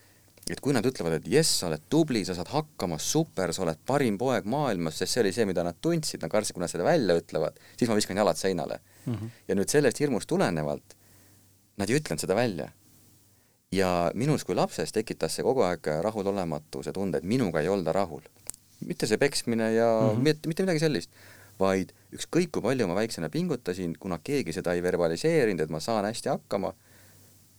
et 0.50 0.60
kui 0.64 0.72
nad 0.74 0.86
ütlevad, 0.86 1.18
et 1.18 1.26
jess, 1.30 1.60
sa 1.60 1.68
oled 1.68 1.82
tubli, 1.92 2.22
sa 2.26 2.34
saad 2.34 2.48
hakkama, 2.50 2.96
super, 2.98 3.52
sa 3.54 3.62
oled 3.62 3.78
parim 3.86 4.16
poeg 4.18 4.48
maailmas, 4.50 4.96
sest 4.98 5.14
see 5.14 5.22
oli 5.22 5.32
see, 5.36 5.44
mida 5.46 5.62
nad 5.66 5.76
tundsid, 5.84 6.22
nad 6.24 6.32
kartsid, 6.32 6.56
kui 6.56 6.64
nad 6.64 6.72
seda 6.72 6.86
välja 6.86 7.14
ütlevad, 7.20 7.60
siis 7.78 7.90
ma 7.90 7.98
viskan 7.98 8.18
jalad 8.18 8.40
seinale 8.40 8.80
mm. 8.80 9.14
-hmm. 9.14 9.36
ja 9.48 9.58
nüüd 9.58 9.70
sellest 9.70 10.00
hirmust 10.00 10.28
tulenevalt 10.32 10.96
nad 11.80 11.90
ei 11.90 12.00
ütlenud 12.00 12.20
seda 12.20 12.36
välja. 12.36 12.70
ja 13.72 14.10
minus 14.18 14.42
kui 14.44 14.56
lapses 14.58 14.90
tekitas 14.92 15.36
see 15.36 15.44
kogu 15.46 15.62
aeg 15.62 15.86
rahulolematuse 16.02 16.92
tunde, 16.92 17.18
et 17.18 17.24
minuga 17.24 17.60
ei 17.60 17.68
olda 17.70 17.92
rahul 17.94 18.24
mitte 18.86 19.06
see 19.06 19.18
peksmine 19.18 19.72
ja 19.74 19.88
mm 20.00 20.08
-hmm. 20.08 20.22
mitte, 20.28 20.48
mitte 20.48 20.62
midagi 20.62 20.82
sellist, 20.82 21.10
vaid 21.60 21.92
ükskõik 22.16 22.50
kui 22.54 22.62
palju 22.62 22.86
ma 22.88 22.94
väiksena 22.94 23.28
pingutasin, 23.28 23.96
kuna 24.00 24.18
keegi 24.24 24.52
seda 24.52 24.72
ei 24.72 24.82
verbaliseerinud, 24.82 25.60
et 25.60 25.70
ma 25.70 25.80
saan 25.80 26.04
hästi 26.04 26.28
hakkama, 26.28 26.72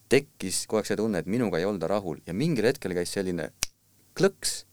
tekkis 0.09 0.65
kogu 0.67 0.81
aeg 0.81 0.89
see 0.89 0.97
tunne, 0.99 1.21
et 1.21 1.29
minuga 1.29 1.59
ei 1.59 1.65
olda 1.65 1.87
rahul 1.87 2.19
ja 2.27 2.33
mingil 2.33 2.65
hetkel 2.67 2.93
käis 2.97 3.13
selline 3.13 3.51
klõks 4.17 4.65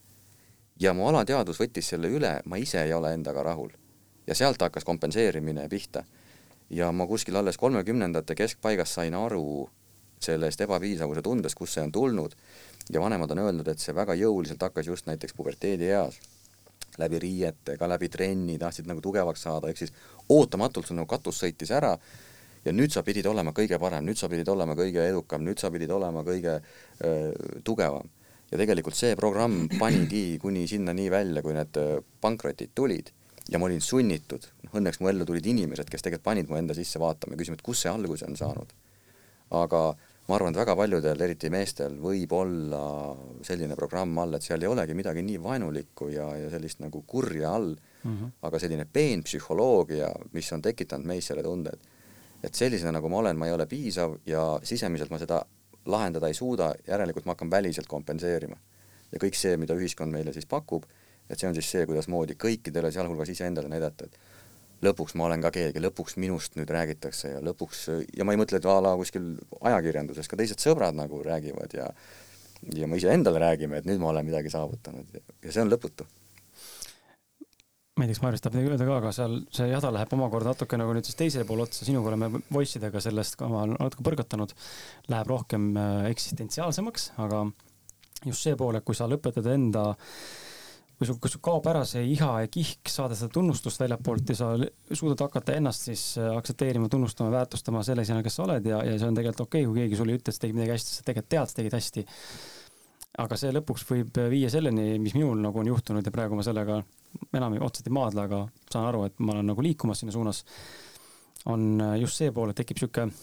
ja 0.80 0.94
mu 0.94 1.06
alateadvus 1.08 1.60
võttis 1.60 1.90
selle 1.92 2.10
üle, 2.10 2.38
ma 2.44 2.58
ise 2.58 2.82
ei 2.82 2.92
ole 2.92 3.12
endaga 3.14 3.42
rahul. 3.42 3.70
ja 4.26 4.34
sealt 4.34 4.60
hakkas 4.60 4.84
kompenseerimine 4.84 5.68
pihta. 5.68 6.04
ja 6.70 6.92
ma 6.92 7.06
kuskil 7.06 7.36
alles 7.36 7.56
kolmekümnendate 7.56 8.34
keskpaigas 8.34 8.94
sain 8.94 9.14
aru 9.14 9.70
sellest 10.20 10.60
ebapiisavuse 10.60 11.22
tundest, 11.22 11.54
kust 11.54 11.72
see 11.74 11.82
on 11.82 11.92
tulnud 11.92 12.34
ja 12.90 13.00
vanemad 13.00 13.30
on 13.30 13.38
öelnud, 13.38 13.68
et 13.68 13.78
see 13.78 13.94
väga 13.94 14.14
jõuliselt 14.14 14.62
hakkas 14.62 14.86
just 14.86 15.06
näiteks 15.06 15.34
puberteedieas 15.34 16.18
läbi 16.98 17.20
riiete, 17.22 17.76
ka 17.78 17.88
läbi 17.90 18.08
trenni, 18.12 18.58
tahtsid 18.58 18.88
nagu 18.90 19.02
tugevaks 19.04 19.44
saada, 19.46 19.70
ehk 19.70 19.80
siis 19.80 19.94
ootamatult 20.34 20.86
sul 20.86 20.98
nagu 20.98 21.10
katus 21.10 21.42
sõitis 21.42 21.72
ära 21.74 21.94
ja 22.64 22.74
nüüd 22.74 22.92
sa 22.92 23.04
pidid 23.06 23.26
olema 23.30 23.54
kõige 23.56 23.78
parem, 23.80 24.06
nüüd 24.06 24.18
sa 24.18 24.30
pidid 24.30 24.48
olema 24.50 24.76
kõige 24.78 25.04
edukam, 25.08 25.44
nüüd 25.46 25.60
sa 25.62 25.70
pidid 25.74 25.92
olema 25.94 26.24
kõige 26.26 26.58
öö, 26.58 27.60
tugevam. 27.64 28.08
ja 28.50 28.58
tegelikult 28.58 28.96
see 28.96 29.16
programm 29.16 29.68
panigi 29.78 30.38
kuni 30.40 30.66
sinnani 30.68 31.10
välja, 31.12 31.42
kui 31.44 31.54
need 31.54 31.78
pankrotid 32.20 32.74
tulid 32.74 33.12
ja 33.48 33.58
ma 33.58 33.68
olin 33.68 33.80
sunnitud, 33.84 34.44
noh 34.64 34.76
õnneks 34.80 35.00
mu 35.00 35.10
ellu 35.10 35.26
tulid 35.28 35.46
inimesed, 35.48 35.88
kes 35.88 36.04
tegelikult 36.04 36.26
panid 36.26 36.50
mu 36.50 36.58
enda 36.60 36.76
sisse 36.76 37.00
vaatama 37.00 37.34
ja 37.34 37.40
küsima, 37.40 37.58
et 37.58 37.64
kust 37.64 37.84
see 37.84 37.92
alguse 37.92 38.26
on 38.28 38.36
saanud. 38.36 38.72
aga 39.48 39.82
ma 40.28 40.36
arvan, 40.36 40.52
et 40.52 40.60
väga 40.60 40.74
paljudel, 40.76 41.20
eriti 41.24 41.48
meestel, 41.50 41.94
võib 42.04 42.32
olla 42.36 42.80
selline 43.46 43.76
programm 43.76 44.18
all, 44.20 44.36
et 44.36 44.44
seal 44.44 44.62
ei 44.62 44.68
olegi 44.68 44.96
midagi 44.96 45.22
nii 45.24 45.38
vaenulikku 45.40 46.10
ja, 46.12 46.26
ja 46.36 46.50
sellist 46.52 46.82
nagu 46.84 47.02
kurja 47.06 47.54
all, 47.56 47.70
mm. 47.72 48.10
-hmm. 48.10 48.34
aga 48.42 48.58
selline 48.58 48.84
peenpsühholoogia, 48.92 50.10
mis 50.32 50.52
on 50.52 50.62
tekitanud 50.62 51.06
meis 51.06 51.30
selle 51.32 51.42
tunde, 51.42 51.72
et 51.72 51.96
et 52.42 52.54
sellisena, 52.54 52.92
nagu 52.98 53.08
ma 53.10 53.18
olen, 53.22 53.38
ma 53.38 53.48
ei 53.48 53.52
ole 53.52 53.66
piisav 53.66 54.18
ja 54.26 54.42
sisemiselt 54.62 55.10
ma 55.10 55.18
seda 55.18 55.40
lahendada 55.90 56.28
ei 56.28 56.36
suuda, 56.36 56.72
järelikult 56.86 57.26
ma 57.26 57.34
hakkan 57.34 57.50
väliselt 57.50 57.86
kompenseerima. 57.86 58.56
ja 59.12 59.18
kõik 59.18 59.36
see, 59.40 59.56
mida 59.56 59.72
ühiskond 59.72 60.12
meile 60.12 60.34
siis 60.36 60.44
pakub, 60.46 60.84
et 61.30 61.40
see 61.40 61.48
on 61.48 61.54
siis 61.56 61.70
see, 61.72 61.86
kuidasmoodi 61.88 62.34
kõikidele, 62.36 62.90
sealhulgas 62.92 63.30
iseendale 63.32 63.70
näidata, 63.72 64.04
et 64.04 64.18
lõpuks 64.84 65.16
ma 65.18 65.26
olen 65.26 65.42
ka 65.42 65.52
keegi, 65.54 65.82
lõpuks 65.82 66.16
minust 66.22 66.56
nüüd 66.58 66.70
räägitakse 66.70 67.34
ja 67.36 67.42
lõpuks, 67.44 67.84
ja 68.16 68.26
ma 68.26 68.34
ei 68.34 68.40
mõtle, 68.40 68.60
et 68.60 68.68
a 68.68 68.78
la 68.84 68.94
kuskil 69.00 69.34
ajakirjanduses 69.60 70.30
ka 70.30 70.38
teised 70.38 70.62
sõbrad 70.62 70.96
nagu 70.98 71.22
räägivad 71.24 71.74
ja 71.76 71.90
ja 72.74 72.88
me 72.90 72.98
iseendale 72.98 73.38
räägime, 73.38 73.78
et 73.78 73.86
nüüd 73.86 74.00
ma 74.02 74.10
olen 74.10 74.26
midagi 74.26 74.50
saavutanud 74.50 75.12
ja 75.14 75.52
see 75.52 75.62
on 75.62 75.70
lõputu. 75.70 76.06
Ma 77.98 78.06
ei 78.06 78.10
tea, 78.10 78.14
kas 78.14 78.22
Maris 78.22 78.42
tahab 78.42 78.54
midagi 78.54 78.70
öelda 78.70 78.86
ka, 78.86 78.96
aga 79.00 79.10
seal 79.14 79.32
see 79.54 79.64
jada 79.72 79.90
läheb 79.94 80.12
omakorda 80.14 80.52
natuke 80.52 80.78
nagu 80.78 80.92
nüüd 80.94 81.06
siis 81.06 81.18
teisele 81.18 81.46
poole 81.46 81.64
otsa, 81.66 81.82
sinuga 81.86 82.12
oleme 82.12 82.42
voice 82.46 82.78
idega 82.78 83.02
sellest 83.02 83.38
ka 83.40 83.48
natuke 83.50 84.04
põrgatanud, 84.06 84.54
läheb 85.10 85.30
rohkem 85.32 85.72
äh, 85.74 86.04
eksistentsiaalsemaks, 86.12 87.08
aga 87.24 87.42
just 88.24 88.46
see 88.46 88.54
pool, 88.58 88.78
et 88.78 88.86
kui 88.86 88.94
sa 88.94 89.10
lõpetad 89.10 89.50
enda 89.50 89.88
kui 90.98 91.06
sul, 91.06 91.18
kui 91.22 91.30
sul 91.30 91.42
kaob 91.44 91.66
ära 91.70 91.84
see 91.86 92.02
iha 92.10 92.30
ja 92.42 92.50
kihk 92.50 92.90
saada 92.90 93.14
seda 93.18 93.30
tunnustust 93.34 93.78
väljapoolt 93.80 94.32
ja 94.32 94.36
sa 94.38 94.48
suudad 94.90 95.22
hakata 95.28 95.54
ennast 95.54 95.86
siis 95.86 96.02
äh, 96.18 96.32
aktsepteerima, 96.34 96.90
tunnustama, 96.90 97.30
väärtustama 97.36 97.84
sellisena, 97.86 98.24
kes 98.26 98.38
sa 98.40 98.46
oled 98.48 98.66
ja, 98.66 98.80
ja 98.86 98.96
see 98.98 99.06
on 99.06 99.18
tegelikult 99.18 99.46
okei 99.46 99.62
okay,, 99.62 99.70
kui 99.70 99.84
keegi 99.84 100.00
sulle 100.00 100.16
ei 100.16 100.20
ütle, 100.20 100.32
et 100.32 100.38
sa 100.38 100.44
tegid 100.44 100.58
midagi 100.58 100.74
hästi, 100.74 100.96
sa 100.96 101.06
tegelikult 101.06 101.34
tead, 101.34 101.52
sa 101.52 101.60
tegid 101.60 101.78
hästi. 101.78 102.04
aga 103.22 103.38
see 103.38 103.54
lõpuks 103.54 103.86
võib 103.92 104.20
viia 104.34 104.50
selleni, 104.50 104.90
mis 105.02 105.14
minul 105.14 105.38
nagu 105.42 105.62
on 105.62 105.70
juhtunud 105.70 106.06
ja 106.06 106.14
praegu 106.14 106.38
ma 106.38 106.46
sellega 106.46 106.82
enam 107.38 107.56
otseselt 107.62 107.88
ei 107.90 107.94
maadle, 107.94 108.26
aga 108.26 108.42
saan 108.66 108.90
aru, 108.90 109.06
et 109.08 109.22
ma 109.22 109.36
olen 109.36 109.50
nagu 109.52 109.64
liikumas 109.64 110.02
sinna 110.02 110.14
suunas. 110.14 110.44
on 111.46 111.80
äh, 111.80 112.00
just 112.02 112.18
see 112.18 112.34
pool, 112.34 112.50
et 112.50 112.58
tekib 112.58 112.82
mm, 112.82 113.14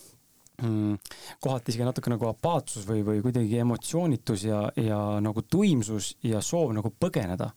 kohati 0.56 1.72
isegi 1.72 1.84
natuke 1.84 2.12
nagu 2.12 2.28
apaatsus 2.30 2.86
või, 2.88 3.01
või 3.03 3.22
kuidagi 3.26 3.58
emotsioonitus 3.60 4.45
ja, 4.47 4.62
ja 4.80 4.99
nagu 5.24 5.43
tuimsus 5.51 6.14
ja 6.24 6.39
soov 6.43 6.72
nagu 6.76 6.91
põgeneda 6.99 7.49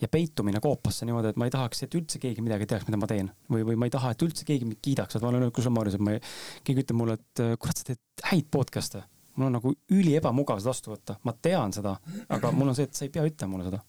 ja 0.00 0.08
peitumine 0.08 0.60
koopasse 0.64 1.08
niimoodi, 1.08 1.34
et 1.34 1.40
ma 1.40 1.48
ei 1.48 1.52
tahaks, 1.52 1.84
et 1.84 1.96
üldse 1.98 2.20
keegi 2.22 2.44
midagi 2.44 2.68
teaks, 2.70 2.86
mida 2.88 3.00
ma 3.00 3.08
teen 3.10 3.28
või, 3.52 3.66
või 3.68 3.76
ma 3.80 3.88
ei 3.88 3.92
taha, 3.92 4.14
et 4.14 4.24
üldse 4.24 4.46
keegi 4.48 4.68
mind 4.68 4.80
kiidaks, 4.84 5.18
et 5.18 5.24
ma 5.24 5.30
olen 5.30 5.42
öelnud, 5.42 5.56
kuule 5.56 5.74
Marius, 5.74 5.98
et 5.98 6.06
ma 6.06 6.16
ei, 6.16 6.22
keegi 6.64 6.86
ütleb 6.86 7.00
mulle, 7.00 7.18
et 7.20 7.42
kurat, 7.60 7.80
sa 7.82 7.90
teed 7.90 8.24
häid 8.30 8.48
podcast'e. 8.56 9.02
mul 9.36 9.50
on 9.50 9.58
nagu 9.58 9.74
üli 9.92 10.14
ebamugav 10.16 10.62
seda 10.62 10.72
vastu 10.72 10.94
võtta, 10.94 11.18
ma 11.28 11.34
tean 11.36 11.74
seda, 11.76 11.98
aga 12.32 12.52
mul 12.56 12.72
on 12.72 12.78
see, 12.78 12.88
et 12.88 12.96
sa 12.96 13.04
ei 13.04 13.12
pea 13.12 13.26
ütlema 13.28 13.52
mulle 13.52 13.68
seda. 13.68 13.82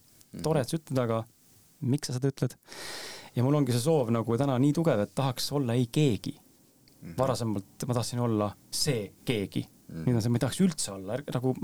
tore, 0.44 0.60
et 0.60 0.68
sa 0.68 0.76
ütled, 0.76 1.00
aga 1.06 1.22
miks 1.80 2.10
sa 2.10 2.18
seda 2.18 2.28
ütled? 2.34 2.58
ja 3.36 3.46
mul 3.46 3.56
ongi 3.56 3.72
see 3.72 3.86
soov 3.86 4.12
nagu 4.12 4.36
täna 4.36 4.58
nii 4.60 4.76
tugev, 4.76 5.00
et 5.00 5.14
tahaks 5.16 5.52
olla 5.56 5.78
ei 5.78 5.86
keegi 5.86 6.36
mm. 7.00 7.08
-hmm. 7.08 7.18
varasemalt 7.18 7.86
ma 7.86 7.98
tahtsin 7.98 8.22
olla 8.24 8.48
see 8.70 9.12
keegi 9.24 9.64
mm. 9.64 9.94
-hmm. 9.94 10.06
nüüd 10.06 10.16
on 10.16 10.22
see, 10.22 10.32
ma 10.32 10.40
ei 10.40 10.44
tahaks 10.46 10.60
üldse 10.64 10.92
olla, 10.92 11.18
ärge 11.18 11.34
nagu 11.36 11.54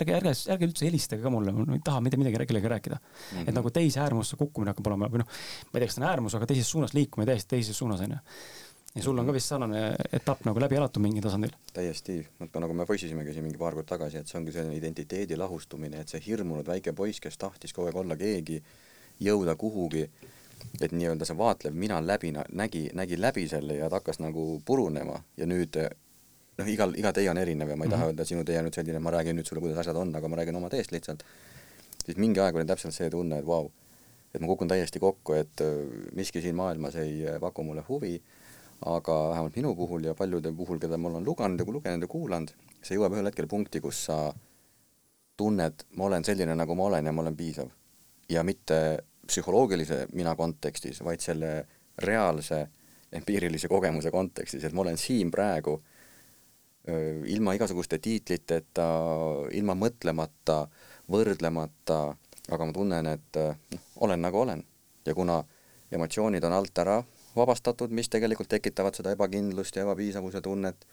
ärge, 0.00 0.16
ärge, 0.20 0.34
ärge 0.54 0.70
üldse 0.70 0.86
helistage 0.86 1.22
ka 1.22 1.32
mulle, 1.32 1.52
ma 1.52 1.76
ei 1.76 1.84
taha 1.84 2.00
mitte 2.04 2.20
midagi 2.20 2.46
kellegagi 2.46 2.74
rääkida 2.74 3.00
mm. 3.00 3.36
-hmm. 3.38 3.48
et 3.48 3.54
nagu 3.54 3.70
teise 3.70 4.00
äärmusse 4.04 4.36
kukkumine 4.36 4.74
hakkab 4.74 4.92
olema 4.92 5.10
või 5.12 5.24
noh, 5.24 5.28
ma 5.28 5.74
ei 5.74 5.80
tea, 5.80 5.90
kas 5.90 5.98
see 5.98 6.04
on 6.04 6.10
äärmus, 6.10 6.38
aga 6.38 6.46
teises 6.46 6.70
suunas 6.70 6.94
liikumine 6.94 7.30
täiesti 7.32 7.56
teises 7.56 7.78
suunas 7.78 8.00
onju 8.06 8.18
ja 8.94 9.02
sul 9.02 9.18
on 9.18 9.26
ka 9.28 9.34
vist 9.36 9.52
sarnane 9.52 9.82
etapp 10.16 10.44
nagu 10.48 10.60
läbi 10.62 10.78
elatud 10.78 11.02
mingil 11.04 11.22
tasandil? 11.22 11.52
täiesti, 11.74 12.18
nagu 12.40 12.74
me 12.74 12.86
poisisimegi 12.88 13.34
siin 13.34 13.44
mingi 13.46 13.60
paar 13.60 13.76
kuud 13.76 13.86
tagasi, 13.88 14.22
et 14.22 14.30
see 14.30 14.38
ongi 14.40 14.54
selline 14.54 14.76
identiteedi 14.78 15.36
lahustumine, 15.38 16.00
et 16.02 16.08
see 16.12 16.22
hirmunud 16.24 16.66
väike 16.66 16.94
poiss, 16.96 17.20
kes 17.20 17.38
tahtis 17.38 17.76
kogu 17.76 17.90
aeg 17.90 18.00
olla 18.00 18.16
keegi, 18.18 18.58
jõuda 19.28 19.54
kuhugi 19.60 20.06
et 20.80 20.92
nii-öelda 20.92 21.26
see 21.28 21.38
vaatlev 21.38 21.74
mina 21.74 22.00
läbi, 22.06 22.32
nägi, 22.32 22.88
nägi 22.94 23.20
läbi 23.20 23.48
selle 23.48 23.78
ja 23.78 23.88
ta 23.90 24.00
hakkas 24.00 24.20
nagu 24.22 24.62
purunema 24.64 25.18
ja 25.36 25.46
nüüd 25.46 25.76
noh, 26.58 26.68
igal, 26.68 26.94
iga 26.98 27.12
tee 27.14 27.28
on 27.30 27.38
erinev 27.38 27.70
ja 27.70 27.76
ma 27.76 27.84
ei 27.84 27.88
mm 27.88 27.92
-hmm. 27.92 27.96
taha 27.96 28.04
mhm. 28.04 28.10
öelda, 28.12 28.24
sinu 28.24 28.44
tee 28.44 28.58
on 28.58 28.64
nüüd 28.68 28.74
selline, 28.74 28.98
ma 28.98 29.10
räägin 29.10 29.36
nüüd 29.38 29.46
sulle, 29.46 29.60
kuidas 29.60 29.78
asjad 29.78 29.96
on, 29.96 30.14
aga 30.16 30.28
ma 30.28 30.36
räägin 30.36 30.56
oma 30.56 30.70
teest 30.70 30.92
lihtsalt, 30.92 31.22
siis 32.04 32.16
mingi 32.16 32.40
aeg 32.40 32.56
oli 32.56 32.64
täpselt 32.64 32.94
see 32.94 33.10
tunne, 33.10 33.38
et 33.38 33.46
vau 33.46 33.62
wow,, 33.62 33.70
et 34.34 34.40
ma 34.40 34.46
kukun 34.46 34.68
täiesti 34.68 35.00
kokku, 35.00 35.32
et 35.32 35.60
äh, 35.60 35.86
miski 36.14 36.42
siin 36.42 36.54
maailmas 36.54 36.96
ei 36.96 37.26
äh, 37.28 37.40
paku 37.40 37.62
mulle 37.62 37.84
huvi, 37.88 38.20
aga 38.86 39.14
vähemalt 39.30 39.56
minu 39.56 39.74
puhul 39.74 40.04
ja 40.04 40.14
paljude 40.14 40.52
puhul, 40.52 40.78
keda 40.78 40.98
ma 40.98 41.08
olen 41.08 41.24
lugenud 41.24 41.60
ja 41.60 41.72
lugenud 41.72 42.02
ja 42.02 42.08
kuulanud, 42.08 42.52
see 42.82 42.98
jõuab 42.98 43.16
ühel 43.16 43.30
hetkel 43.30 43.46
punkti, 43.46 43.80
kus 43.80 44.04
sa 44.04 44.18
tunned, 45.36 45.84
ma 45.96 46.04
olen 46.04 46.24
selline, 46.24 46.54
nagu 46.54 46.74
ma 46.74 46.90
olen 46.90 47.06
ja 47.06 47.12
ma 47.12 47.22
olen 47.22 47.36
piisav. 47.36 47.70
ja 48.28 48.42
mitte 48.44 49.04
psühholoogilise 49.28 50.06
mina 50.16 50.34
kontekstis, 50.36 51.02
vaid 51.04 51.22
selle 51.24 51.52
reaalse 52.02 52.66
empiirilise 53.12 53.68
kogemuse 53.68 54.10
kontekstis, 54.10 54.64
et 54.64 54.74
ma 54.76 54.84
olen 54.84 54.98
siin 55.00 55.30
praegu 55.30 55.78
ilma 57.28 57.52
igasuguste 57.56 57.98
tiitliteta, 58.00 58.86
ilma 59.52 59.74
mõtlemata, 59.76 60.62
võrdlemata, 61.12 61.98
aga 62.48 62.68
ma 62.68 62.72
tunnen, 62.72 63.10
et 63.12 63.40
noh, 63.74 63.86
olen 64.06 64.22
nagu 64.24 64.40
olen. 64.40 64.64
ja 65.06 65.14
kuna 65.14 65.44
emotsioonid 65.92 66.44
on 66.44 66.52
alt 66.52 66.78
ära 66.78 67.02
vabastatud, 67.36 67.90
mis 67.90 68.08
tegelikult 68.08 68.48
tekitavad 68.48 68.96
seda 68.96 69.12
ebakindlust 69.14 69.76
ja 69.76 69.84
ebapiisavuse 69.86 70.40
tunnet, 70.40 70.86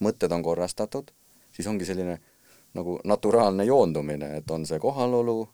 mõtted 0.00 0.32
on 0.32 0.42
korrastatud, 0.42 1.10
siis 1.52 1.68
ongi 1.70 1.84
selline 1.84 2.18
nagu 2.74 2.98
naturaalne 3.04 3.64
joondumine, 3.64 4.36
et 4.36 4.50
on 4.50 4.66
see 4.66 4.78
kohalolu, 4.82 5.48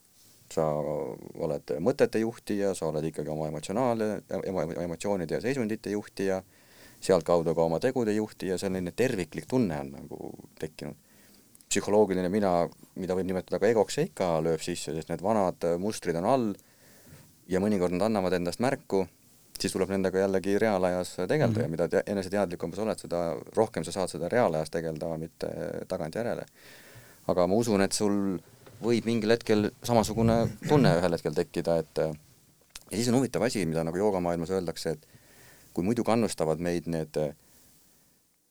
sa 0.55 0.65
oled 0.75 1.75
mõtete 1.81 2.23
juhtija, 2.23 2.75
sa 2.75 2.89
oled 2.91 3.05
ikkagi 3.11 3.31
oma 3.31 3.49
emotsionaale, 3.51 4.09
emotsioonide 4.83 5.39
ja 5.39 5.45
seisundite 5.45 5.93
juhtija, 5.95 6.41
sealtkaudu 7.01 7.55
ka 7.55 7.67
oma 7.69 7.79
tegude 7.81 8.13
juhtija, 8.17 8.59
selline 8.59 8.93
terviklik 8.97 9.47
tunne 9.51 9.79
on 9.81 9.95
nagu 9.99 10.33
tekkinud. 10.61 10.97
psühholoogiline 11.71 12.27
mina, 12.29 12.69
mida 12.99 13.15
võib 13.15 13.29
nimetada 13.29 13.61
ka 13.63 13.69
egoks, 13.71 13.95
see 13.95 14.09
ikka 14.09 14.41
lööb 14.43 14.59
sisse, 14.59 14.91
sest 14.91 15.09
need 15.09 15.23
vanad 15.23 15.63
mustrid 15.79 16.17
on 16.19 16.27
all 16.27 16.49
ja 17.47 17.61
mõnikord 17.63 17.95
nad 17.95 18.09
annavad 18.09 18.35
endast 18.35 18.59
märku, 18.59 19.05
siis 19.61 19.73
tuleb 19.75 19.93
nendega 19.93 20.25
jällegi 20.25 20.59
reaalajas 20.59 21.15
tegeleda 21.17 21.47
mm 21.47 21.57
-hmm. 21.57 21.63
ja 21.63 21.69
mida 21.69 21.89
te 21.89 22.03
eneseteadlikum 22.07 22.75
sa 22.75 22.83
oled, 22.83 22.99
seda 22.99 23.21
rohkem 23.57 23.85
sa 23.85 23.93
saad 23.93 24.11
seda 24.11 24.29
reaalajas 24.29 24.71
tegeleda, 24.71 25.17
mitte 25.19 25.49
tagantjärele. 25.89 26.47
aga 27.29 27.47
ma 27.47 27.55
usun, 27.55 27.81
et 27.81 27.93
sul 27.93 28.39
võib 28.81 29.07
mingil 29.09 29.35
hetkel 29.35 29.71
samasugune 29.87 30.43
tunne 30.67 30.95
ühel 30.99 31.17
hetkel 31.17 31.37
tekkida, 31.37 31.79
et 31.83 32.01
ja 32.01 32.97
siis 32.97 33.09
on 33.13 33.19
huvitav 33.21 33.45
asi, 33.47 33.65
mida 33.69 33.85
nagu 33.87 34.01
joogamaailmas 34.01 34.53
öeldakse, 34.57 34.97
et 34.97 35.07
kui 35.77 35.87
muidu 35.87 36.05
kannustavad 36.07 36.63
meid 36.63 36.89
need 36.91 37.17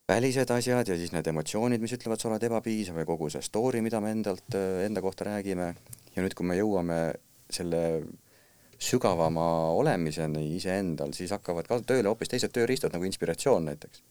välised 0.09 0.49
asjad 0.53 0.87
ja 0.89 0.97
siis 0.97 1.11
need 1.13 1.27
emotsioonid, 1.29 1.81
mis 1.81 1.93
ütlevad, 1.97 2.21
sa 2.21 2.29
oled 2.31 2.45
ebapiisav 2.47 2.97
ja 2.97 3.05
kogu 3.05 3.29
see 3.29 3.43
story, 3.45 3.83
mida 3.85 4.01
me 4.01 4.13
endalt, 4.15 4.57
enda 4.85 5.03
kohta 5.05 5.27
räägime, 5.27 5.73
ja 6.15 6.23
nüüd, 6.23 6.33
kui 6.37 6.47
me 6.49 6.57
jõuame 6.57 6.99
selle 7.49 7.83
sügavama 8.79 9.49
olemiseni 9.75 10.45
iseendal, 10.55 11.11
siis 11.13 11.33
hakkavad 11.35 11.67
ka 11.67 11.81
tööle 11.85 12.09
hoopis 12.09 12.31
teised 12.31 12.53
tööriistad 12.55 12.95
nagu 12.95 13.05
inspiratsioon 13.09 13.67
näiteks 13.69 14.01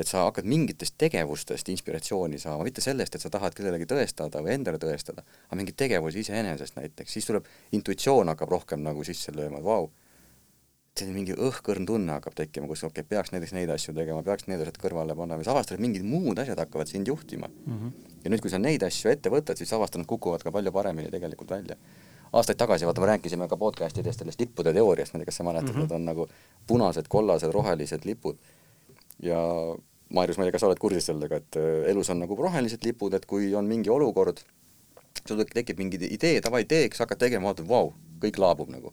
et 0.00 0.08
sa 0.08 0.24
hakkad 0.26 0.46
mingitest 0.48 0.96
tegevustest 0.98 1.68
inspiratsiooni 1.68 2.38
saama, 2.40 2.64
mitte 2.66 2.80
sellest, 2.84 3.14
et 3.14 3.24
sa 3.24 3.30
tahad 3.32 3.54
kellelegi 3.56 3.86
tõestada 3.90 4.40
või 4.44 4.56
endale 4.56 4.80
tõestada, 4.80 5.24
aga 5.48 5.58
mingeid 5.58 5.76
tegevusi 5.78 6.24
iseenesest 6.24 6.78
näiteks, 6.78 7.12
siis 7.12 7.28
tuleb, 7.28 7.48
intuitsioon 7.76 8.32
hakkab 8.32 8.54
rohkem 8.56 8.82
nagu 8.84 9.04
sisse 9.04 9.34
lööma, 9.36 9.60
et 9.60 9.66
vau, 9.66 9.90
selline 10.96 11.16
mingi 11.16 11.36
õhkõrn 11.36 11.86
tunne 11.88 12.16
hakkab 12.18 12.34
tekkima, 12.36 12.68
kus 12.68 12.84
okei 12.84 13.00
okay,, 13.00 13.08
peaks 13.14 13.32
näiteks 13.32 13.54
neid 13.56 13.70
asju 13.72 13.94
tegema, 13.96 14.24
peaks 14.26 14.48
need 14.48 14.60
asjad 14.64 14.80
kõrvale 14.80 15.16
panema, 15.16 15.40
siis 15.40 15.52
avastad, 15.52 15.78
et 15.78 15.84
mingid 15.84 16.04
muud 16.04 16.40
asjad 16.40 16.60
hakkavad 16.60 16.90
sind 16.90 17.08
juhtima 17.08 17.48
mm. 17.48 17.76
-hmm. 17.78 18.16
ja 18.24 18.32
nüüd, 18.32 18.42
kui 18.44 18.52
sa 18.52 18.60
neid 18.60 18.84
asju 18.84 19.12
ette 19.12 19.32
võtad, 19.32 19.60
siis 19.60 19.72
avastad, 19.72 20.02
nad 20.02 20.10
kukuvad 20.10 20.44
ka 20.44 20.52
palju 20.52 20.72
paremini 20.72 21.10
tegelikult 21.10 21.50
välja. 21.50 21.76
aastaid 22.32 22.58
tagasi, 22.58 22.84
vaata, 22.88 23.00
me 23.00 23.06
rääkisime 23.06 23.48
ka 23.48 23.56
podcast 23.56 23.98
idest 23.98 24.18
sellest 24.18 24.40
lippude 24.40 24.72
teooriast, 24.72 25.12
ma 25.12 25.18
ei 25.18 25.24
tea, 25.24 25.30
kas 25.30 25.36
sa 25.36 25.44
mäletad 25.44 25.68
mm, 25.68 25.74
-hmm. 25.74 25.88
need 25.88 25.96
on 25.96 26.04
nagu 26.04 26.28
punased, 26.66 27.08
kollased, 27.08 27.52
rohelised 27.52 28.04
lipud 28.04 28.36
ja 29.22 29.40
Maarjus, 30.12 30.36
ma 30.36 30.44
ei 30.44 30.50
tea, 30.50 30.56
kas 30.56 30.64
sa 30.64 30.68
oled 30.68 30.80
kursis 30.82 31.06
sellega, 31.08 31.38
et 31.40 31.56
äh, 31.56 31.86
elus 31.92 32.10
on 32.12 32.20
nagu 32.20 32.36
rohelised 32.36 32.82
lipud, 32.84 33.14
et 33.16 33.24
kui 33.28 33.52
on 33.56 33.68
mingi 33.68 33.90
olukord, 33.92 34.42
sul 35.22 35.40
tekib 35.48 35.80
mingi 35.80 36.00
idee, 36.12 36.42
davai, 36.44 36.66
teeks, 36.68 37.00
hakkad 37.00 37.22
tegema, 37.22 37.48
vaatad, 37.48 37.68
vau, 37.68 37.94
kõik 38.22 38.40
laabub 38.42 38.72
nagu. 38.72 38.92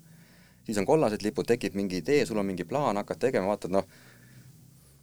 siis 0.69 0.77
on 0.77 0.85
kollased 0.85 1.23
lipud, 1.25 1.47
tekib 1.49 1.73
mingi 1.73 1.97
idee, 2.03 2.25
sul 2.29 2.37
on 2.37 2.45
mingi 2.45 2.63
plaan, 2.63 2.99
hakkad 3.01 3.19
tegema, 3.19 3.49
vaatad, 3.49 3.73
noh, 3.73 3.87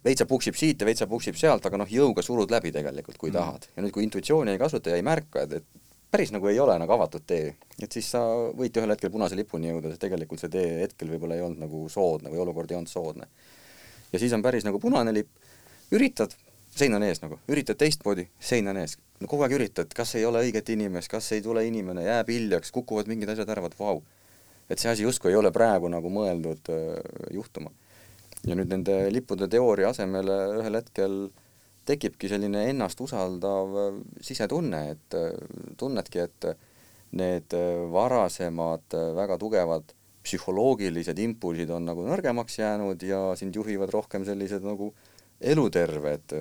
veitsa 0.05 0.25
puksib 0.25 0.55
siit 0.55 0.81
ja 0.81 0.87
veitsa 0.87 1.07
puksib 1.11 1.35
sealt, 1.35 1.65
aga 1.67 1.81
noh, 1.81 1.89
jõuga 1.91 2.23
surud 2.23 2.51
läbi 2.51 2.71
tegelikult, 2.71 3.17
kui 3.19 3.29
mm. 3.29 3.35
tahad. 3.35 3.67
ja 3.75 3.83
nüüd, 3.83 3.93
kui 3.93 4.05
intuitsiooni 4.07 4.53
ei 4.55 4.61
kasuta 4.61 4.93
ja 4.93 4.99
ei 4.99 5.05
märka, 5.05 5.43
et, 5.43 5.59
et 5.59 5.87
päris 6.11 6.31
nagu 6.31 6.47
ei 6.47 6.59
ole 6.63 6.77
nagu 6.79 6.95
avatud 6.95 7.25
tee, 7.27 7.51
et 7.81 7.91
siis 7.91 8.09
sa 8.15 8.23
võid 8.57 8.79
ühel 8.79 8.95
hetkel 8.95 9.11
punase 9.11 9.35
lipuni 9.35 9.73
jõuda, 9.73 9.91
sest 9.91 10.05
tegelikult 10.05 10.41
see 10.43 10.53
tee 10.53 10.69
hetkel 10.85 11.11
võib-olla 11.11 11.35
ei 11.35 11.43
olnud 11.45 11.65
nagu 11.65 11.83
soodne 11.91 12.31
või 12.31 12.41
olukord 12.45 12.71
ei 12.71 12.79
olnud 12.79 12.91
soodne. 12.91 13.27
Ja 14.13 14.19
siis 14.19 14.33
on 14.33 14.43
päris 14.43 14.65
nagu 14.67 14.79
punane 14.79 15.13
lipp 15.13 15.29
üritad, 15.91 16.33
sein 16.75 16.93
on 16.95 17.03
ees 17.07 17.21
nagu, 17.23 17.39
üritad 17.51 17.79
teistmoodi, 17.79 18.27
sein 18.39 18.67
on 18.67 18.77
ees. 18.81 18.97
no 19.19 19.27
kogu 19.27 19.45
aeg 19.45 19.55
üritad, 19.57 19.91
kas 19.95 20.15
ei 20.19 20.25
ole 20.27 20.43
õiget 20.45 20.69
inimest, 20.73 21.09
kas 21.11 21.31
ei 21.35 21.41
tule 21.41 21.65
inimene, 21.67 22.05
jääb 22.05 22.29
hiljaks, 22.31 22.71
kukuvad 22.75 23.09
mingid 23.09 23.31
asjad 23.33 23.49
ära, 23.49 23.63
vaat 23.65 23.77
vau. 23.79 24.01
et 24.69 24.79
see 24.79 24.91
asi 24.91 25.03
justkui 25.03 25.31
ei 25.31 25.39
ole 25.39 25.51
praegu 25.51 25.89
nagu 25.91 26.11
mõeldud 26.11 26.71
äh, 26.73 26.95
juhtuma. 27.33 27.71
ja 28.47 28.55
nüüd 28.55 28.71
nende 28.71 28.97
lippude 29.11 29.47
teooria 29.47 29.89
asemel 29.89 30.31
ühel 30.61 30.79
hetkel 30.79 31.19
tekibki 31.87 32.27
selline 32.27 32.65
ennast 32.69 32.99
usaldav 33.01 33.77
sisetunne, 34.21 34.81
et 34.91 35.15
tunnedki, 35.79 36.19
et 36.19 36.47
need 37.15 37.53
varasemad 37.91 38.95
väga 39.15 39.37
tugevad 39.39 39.93
psühholoogilised 40.27 41.19
impulsid 41.23 41.71
on 41.73 41.87
nagu 41.87 42.03
nõrgemaks 42.07 42.59
jäänud 42.59 43.03
ja 43.07 43.21
sind 43.39 43.55
juhivad 43.55 43.93
rohkem 43.95 44.27
sellised 44.27 44.65
nagu 44.67 44.91
eluterved 45.39 46.35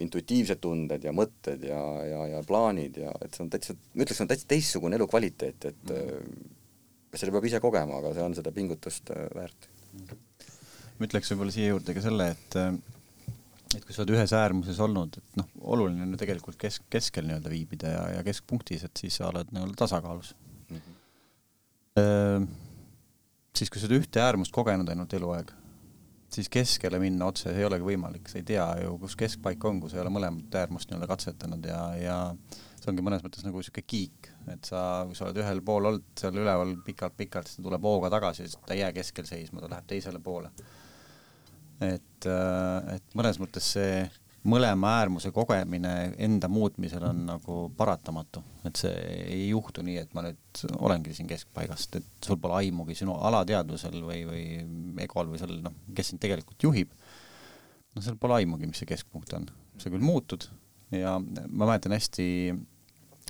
intuitiivsed 0.00 0.60
tunded 0.62 1.04
ja 1.04 1.12
mõtted 1.16 1.64
ja, 1.66 1.80
ja, 2.06 2.20
ja 2.34 2.40
plaanid 2.46 3.00
ja 3.02 3.12
et 3.24 3.34
see 3.34 3.44
on 3.44 3.50
täitsa, 3.52 3.76
ma 3.94 4.04
ütleks, 4.04 4.18
see 4.18 4.24
on 4.26 4.30
täitsa 4.30 4.48
teistsugune 4.50 4.98
elukvaliteet, 5.00 5.66
et 5.72 5.92
mm. 5.96 6.46
selle 7.16 7.34
peab 7.34 7.48
ise 7.48 7.60
kogema, 7.62 7.98
aga 8.00 8.14
see 8.16 8.24
on 8.24 8.36
seda 8.38 8.52
pingutust 8.54 9.12
äh, 9.14 9.26
väärt. 9.36 9.68
ma 10.98 11.08
ütleks 11.08 11.32
võib-olla 11.32 11.54
siia 11.54 11.72
juurde 11.72 11.96
ka 11.96 12.04
selle, 12.04 12.30
et 12.36 12.58
äh, 12.60 12.70
et 13.76 13.84
kui 13.86 13.94
sa 13.94 14.02
oled 14.02 14.16
ühes 14.16 14.32
äärmuses 14.34 14.80
olnud, 14.82 15.18
et 15.20 15.36
noh, 15.38 15.50
oluline 15.74 16.02
on 16.06 16.14
ju 16.14 16.20
tegelikult 16.20 16.58
kesk, 16.60 16.86
keskel 16.90 17.28
nii-öelda 17.28 17.52
viibida 17.52 17.92
ja, 17.92 18.06
ja 18.16 18.22
keskpunktis, 18.26 18.86
et 18.86 19.02
siis 19.04 19.20
sa 19.20 19.28
oled 19.30 19.52
nii-öelda 19.54 19.78
tasakaalus. 19.84 20.32
-hmm. 20.34 20.49
Siis 21.98 23.70
kui 23.70 23.80
sa 23.80 23.88
oled 23.88 23.98
ühte 23.98 24.22
äärmust 24.22 24.54
kogenud 24.54 24.88
ainult 24.88 25.16
eluaeg 25.18 25.50
siis 26.34 26.48
keskele 26.48 26.98
minna 27.02 27.26
otse 27.30 27.50
ei 27.54 27.64
olegi 27.66 27.86
võimalik, 27.86 28.28
sa 28.30 28.38
ei 28.38 28.46
tea 28.46 28.66
ju, 28.84 28.94
kus 29.02 29.16
keskpaik 29.18 29.64
on, 29.66 29.80
kui 29.82 29.90
sa 29.90 29.98
ei 29.98 30.04
ole 30.04 30.12
mõlemat 30.14 30.58
äärmust 30.62 30.90
nii-öelda 30.90 31.08
katsetanud 31.10 31.66
ja, 31.66 31.80
ja 31.98 32.18
see 32.80 32.90
ongi 32.92 33.04
mõnes 33.04 33.24
mõttes 33.24 33.44
nagu 33.44 33.60
niisugune 33.60 33.86
kiik, 33.90 34.30
et 34.52 34.70
sa, 34.70 34.82
kui 35.08 35.18
sa 35.18 35.26
oled 35.26 35.40
ühel 35.42 35.62
pool 35.66 35.90
olnud 35.90 36.06
seal 36.20 36.38
üleval 36.38 36.76
pikalt-pikalt, 36.86 37.50
siis 37.50 37.58
ta 37.58 37.66
tuleb 37.66 37.88
hooga 37.90 38.12
tagasi, 38.14 38.46
ta 38.66 38.76
ei 38.76 38.84
jää 38.84 38.92
keskel 39.00 39.26
seisma, 39.28 39.62
ta 39.64 39.72
läheb 39.74 39.90
teisele 39.90 40.22
poole. 40.22 40.52
et, 41.80 42.26
et 42.94 43.16
mõnes 43.18 43.40
mõttes 43.42 43.72
see 43.74 44.04
mõlema 44.48 44.94
äärmuse 45.00 45.30
kogemine 45.36 46.14
enda 46.18 46.48
muutmisel 46.48 47.04
on 47.10 47.24
nagu 47.28 47.56
paratamatu, 47.76 48.42
et 48.64 48.78
see 48.80 48.94
ei 49.26 49.48
juhtu 49.50 49.84
nii, 49.84 49.98
et 50.00 50.14
ma 50.16 50.24
nüüd 50.24 50.62
olengi 50.78 51.12
siin 51.16 51.28
keskpaigast, 51.28 51.98
et 52.00 52.28
sul 52.28 52.38
pole 52.40 52.56
aimugi 52.62 52.96
sinu 52.96 53.18
alateadvusel 53.28 53.98
või, 54.06 54.22
või 54.28 54.44
egol 55.04 55.28
või 55.32 55.40
sellel 55.42 55.60
noh, 55.66 55.76
kes 55.96 56.12
sind 56.12 56.22
tegelikult 56.24 56.64
juhib. 56.64 56.94
no 57.94 58.04
seal 58.04 58.16
pole 58.20 58.40
aimugi, 58.40 58.70
mis 58.70 58.80
see 58.80 58.88
keskpunkt 58.88 59.34
on, 59.36 59.48
sa 59.78 59.92
küll 59.92 60.04
muutud 60.04 60.48
ja 60.94 61.18
ma 61.20 61.66
mäletan 61.66 61.92
hästi 61.92 62.28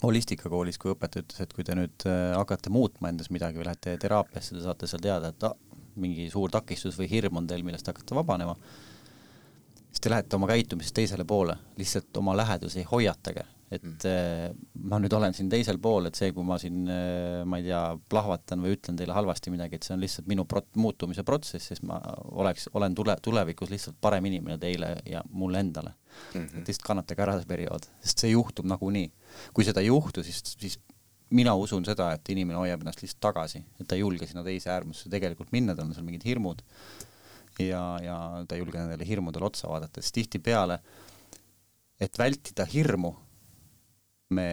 holistikakoolis, 0.05 0.79
kui 0.81 0.95
õpetaja 0.95 1.25
ütles, 1.25 1.41
et 1.43 1.51
kui 1.53 1.67
te 1.67 1.75
nüüd 1.77 2.07
äh, 2.09 2.31
hakkate 2.39 2.71
muutma 2.73 3.11
endas 3.11 3.29
midagi 3.35 3.59
või 3.61 3.67
lähete 3.69 3.97
teraapiasse, 4.01 4.55
te 4.55 4.63
saate 4.65 4.89
seal 4.89 5.03
teada, 5.05 5.35
et 5.35 5.45
ah, 5.45 5.59
mingi 6.01 6.31
suur 6.33 6.53
takistus 6.55 6.97
või 6.97 7.11
hirm 7.11 7.43
on 7.43 7.51
teil, 7.51 7.67
millest 7.67 7.91
hakata 7.91 8.17
vabanema 8.17 8.55
siis 9.91 10.03
te 10.03 10.13
lähete 10.13 10.39
oma 10.39 10.49
käitumisest 10.51 10.95
teisele 10.97 11.27
poole, 11.29 11.57
lihtsalt 11.79 12.17
oma 12.21 12.37
lähedusi 12.39 12.85
hoiatage, 12.91 13.43
et 13.71 13.85
mm. 13.85 14.61
ma 14.91 14.99
nüüd 15.03 15.15
olen 15.15 15.35
siin 15.35 15.51
teisel 15.51 15.79
pool, 15.83 16.09
et 16.09 16.19
see, 16.19 16.33
kui 16.35 16.47
ma 16.47 16.57
siin, 16.63 16.83
äh, 16.91 17.41
ma 17.47 17.61
ei 17.61 17.67
tea, 17.69 17.81
plahvatan 18.11 18.63
või 18.65 18.75
ütlen 18.77 18.99
teile 18.99 19.15
halvasti 19.15 19.53
midagi, 19.55 19.79
et 19.79 19.87
see 19.87 19.95
on 19.95 20.03
lihtsalt 20.03 20.31
minu 20.31 20.47
prot-, 20.51 20.71
muutumise 20.81 21.25
protsess, 21.27 21.71
sest 21.73 21.87
ma 21.87 22.01
oleks, 22.43 22.69
olen 22.75 22.97
tule-, 22.99 23.19
tulevikus 23.23 23.71
lihtsalt 23.71 23.99
parem 24.03 24.27
inimene 24.31 24.59
teile 24.63 24.97
ja 25.07 25.23
mulle 25.31 25.63
endale 25.63 25.93
mm. 25.93 26.41
-hmm. 26.41 26.63
et 26.63 26.73
lihtsalt 26.73 26.87
kannatage 26.87 27.27
ära 27.27 27.39
see 27.39 27.51
periood, 27.51 27.91
sest 28.03 28.27
see 28.27 28.33
juhtub 28.35 28.67
nagunii. 28.71 29.11
kui 29.55 29.67
seda 29.67 29.81
ei 29.81 29.91
juhtu, 29.91 30.23
siis, 30.27 30.43
siis 30.59 30.81
mina 31.31 31.55
usun 31.55 31.85
seda, 31.87 32.13
et 32.13 32.29
inimene 32.35 32.59
hoiab 32.59 32.83
ennast 32.83 33.03
lihtsalt 33.03 33.23
tagasi, 33.23 33.63
et 33.79 33.87
ta 33.87 33.95
ei 33.95 34.03
julge 34.03 34.27
sinna 34.27 34.43
teise 34.43 34.71
äärmusse 34.71 35.11
tegelikult 35.11 35.53
minna, 35.55 35.77
tal 35.79 35.87
on 35.87 35.95
seal 35.95 36.07
mingid 36.07 36.27
hirmud 36.27 36.63
ja, 37.59 37.83
ja 38.03 38.17
ta 38.49 38.57
ei 38.57 38.63
julge 38.63 38.79
nendele 38.79 39.07
hirmudele 39.07 39.49
otsa 39.49 39.69
vaadata, 39.71 40.03
sest 40.03 40.15
tihtipeale, 40.19 40.79
et 42.01 42.19
vältida 42.19 42.67
hirmu, 42.69 43.13
me 44.31 44.51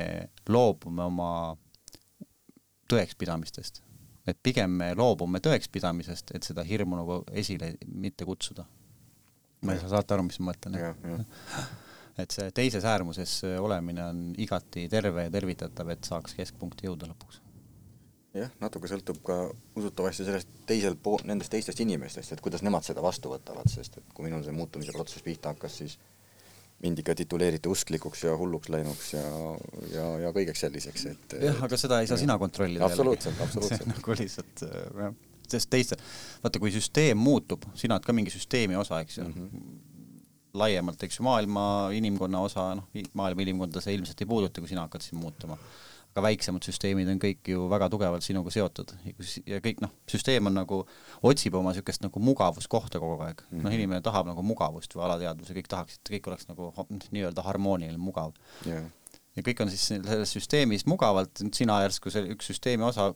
loobume 0.49 1.03
oma 1.05 1.31
tõekspidamistest. 2.89 3.83
et 4.27 4.39
pigem 4.43 4.71
me 4.71 4.89
loobume 4.95 5.39
tõekspidamisest, 5.39 6.33
et 6.35 6.43
seda 6.43 6.63
hirmu 6.67 6.97
nagu 6.99 7.21
esile 7.31 7.75
mitte 7.87 8.25
kutsuda. 8.25 8.65
ma 9.61 9.73
ei 9.73 9.79
saa, 9.79 9.89
saate 9.95 10.13
aru, 10.13 10.27
mis 10.27 10.39
ma 10.39 10.51
mõtlen? 10.51 11.25
et 12.17 12.31
see 12.33 12.51
teises 12.51 12.85
äärmuses 12.85 13.43
olemine 13.61 14.05
on 14.05 14.23
igati 14.37 14.87
terve 14.89 15.27
ja 15.27 15.31
tervitatav, 15.31 15.89
et 15.93 16.03
saaks 16.03 16.33
keskpunkti 16.33 16.89
jõuda 16.89 17.11
lõpuks 17.11 17.46
jah, 18.37 18.51
natuke 18.61 18.89
sõltub 18.91 19.21
ka 19.25 19.37
usutavasti 19.79 20.25
sellest 20.27 20.51
teisel 20.69 20.97
pool, 21.03 21.23
nendest 21.27 21.53
teistest 21.53 21.81
inimestest, 21.83 22.35
et 22.35 22.43
kuidas 22.43 22.63
nemad 22.65 22.85
seda 22.85 23.03
vastu 23.05 23.31
võtavad, 23.33 23.69
sest 23.71 23.99
et 24.01 24.13
kui 24.13 24.27
minul 24.27 24.43
see 24.45 24.55
muutumise 24.55 24.95
protsess 24.95 25.25
pihta 25.25 25.53
hakkas, 25.53 25.79
siis 25.81 25.97
mind 26.83 27.01
ikka 27.01 27.15
tituleeriti 27.17 27.69
usklikuks 27.69 28.23
ja 28.27 28.35
hulluks 28.37 28.69
läinuks 28.69 29.13
ja, 29.15 29.23
ja, 29.93 30.05
ja 30.25 30.33
kõigeks 30.35 30.61
selliseks, 30.65 31.07
et 31.13 31.37
jah, 31.47 31.63
aga 31.65 31.79
seda 31.79 32.01
ei 32.01 32.09
saa 32.09 32.19
ja. 32.19 32.25
sina 32.25 32.37
kontrollida. 32.41 32.85
absoluutselt, 32.85 33.41
absoluutselt. 33.41 33.89
nagu 33.95 34.17
lihtsalt 34.19 34.63
jah, 34.67 35.17
sest 35.47 35.71
teiste, 35.73 35.97
vaata, 36.43 36.61
kui 36.61 36.73
süsteem 36.75 37.17
muutub, 37.17 37.65
sina 37.79 37.97
oled 37.97 38.05
ka 38.05 38.15
mingi 38.15 38.33
süsteemi 38.33 38.77
osa, 38.77 39.01
eks 39.01 39.17
ju 39.17 39.25
mm, 39.25 39.49
-hmm. 39.49 39.75
laiemalt, 40.61 41.03
eks 41.03 41.19
ju, 41.19 41.25
maailma 41.25 41.89
inimkonna 41.97 42.45
osa, 42.45 42.69
noh, 42.77 42.89
maailma 43.13 43.47
inimkonda 43.47 43.81
see 43.81 43.97
ilmselt 43.97 44.21
ei 44.21 44.29
puuduta, 44.29 44.61
kui 44.61 44.69
sina 44.69 44.85
hakkad 44.85 45.01
siin 45.01 45.21
muutuma 45.21 45.57
ka 46.17 46.23
väiksemad 46.25 46.65
süsteemid 46.65 47.09
on 47.11 47.21
kõik 47.21 47.51
ju 47.53 47.67
väga 47.71 47.89
tugevalt 47.93 48.25
sinuga 48.25 48.51
seotud. 48.53 48.93
Ja 49.45 49.61
kõik 49.63 49.81
noh, 49.83 49.93
süsteem 50.09 50.49
on 50.49 50.57
nagu, 50.57 50.81
otsib 51.29 51.57
oma 51.59 51.73
niisugust 51.73 52.05
nagu 52.05 52.21
mugavuskohta 52.23 53.01
kogu 53.03 53.21
aeg. 53.27 53.43
Mm 53.45 53.51
-hmm.. 53.51 53.67
noh, 53.67 53.77
inimene 53.77 54.01
tahab 54.05 54.29
nagu 54.31 54.45
mugavust 54.45 54.95
või 54.97 55.05
alateadvuse, 55.09 55.55
kõik 55.57 55.69
tahaksid, 55.73 56.03
kõik 56.09 56.31
oleks 56.31 56.49
nagu 56.49 56.71
nii-öelda 57.13 57.45
harmooniline, 57.45 58.01
mugav. 58.01 58.33
Yeah. 58.65 58.89
ja 59.37 59.45
kõik 59.45 59.61
on 59.61 59.69
siis 59.69 59.85
selles 59.93 60.33
süsteemis 60.33 60.87
mugavalt, 60.89 61.45
sina 61.53 61.81
järsku 61.85 62.13
see 62.13 62.33
üks 62.33 62.49
süsteemi 62.53 62.87
osa 62.87 63.11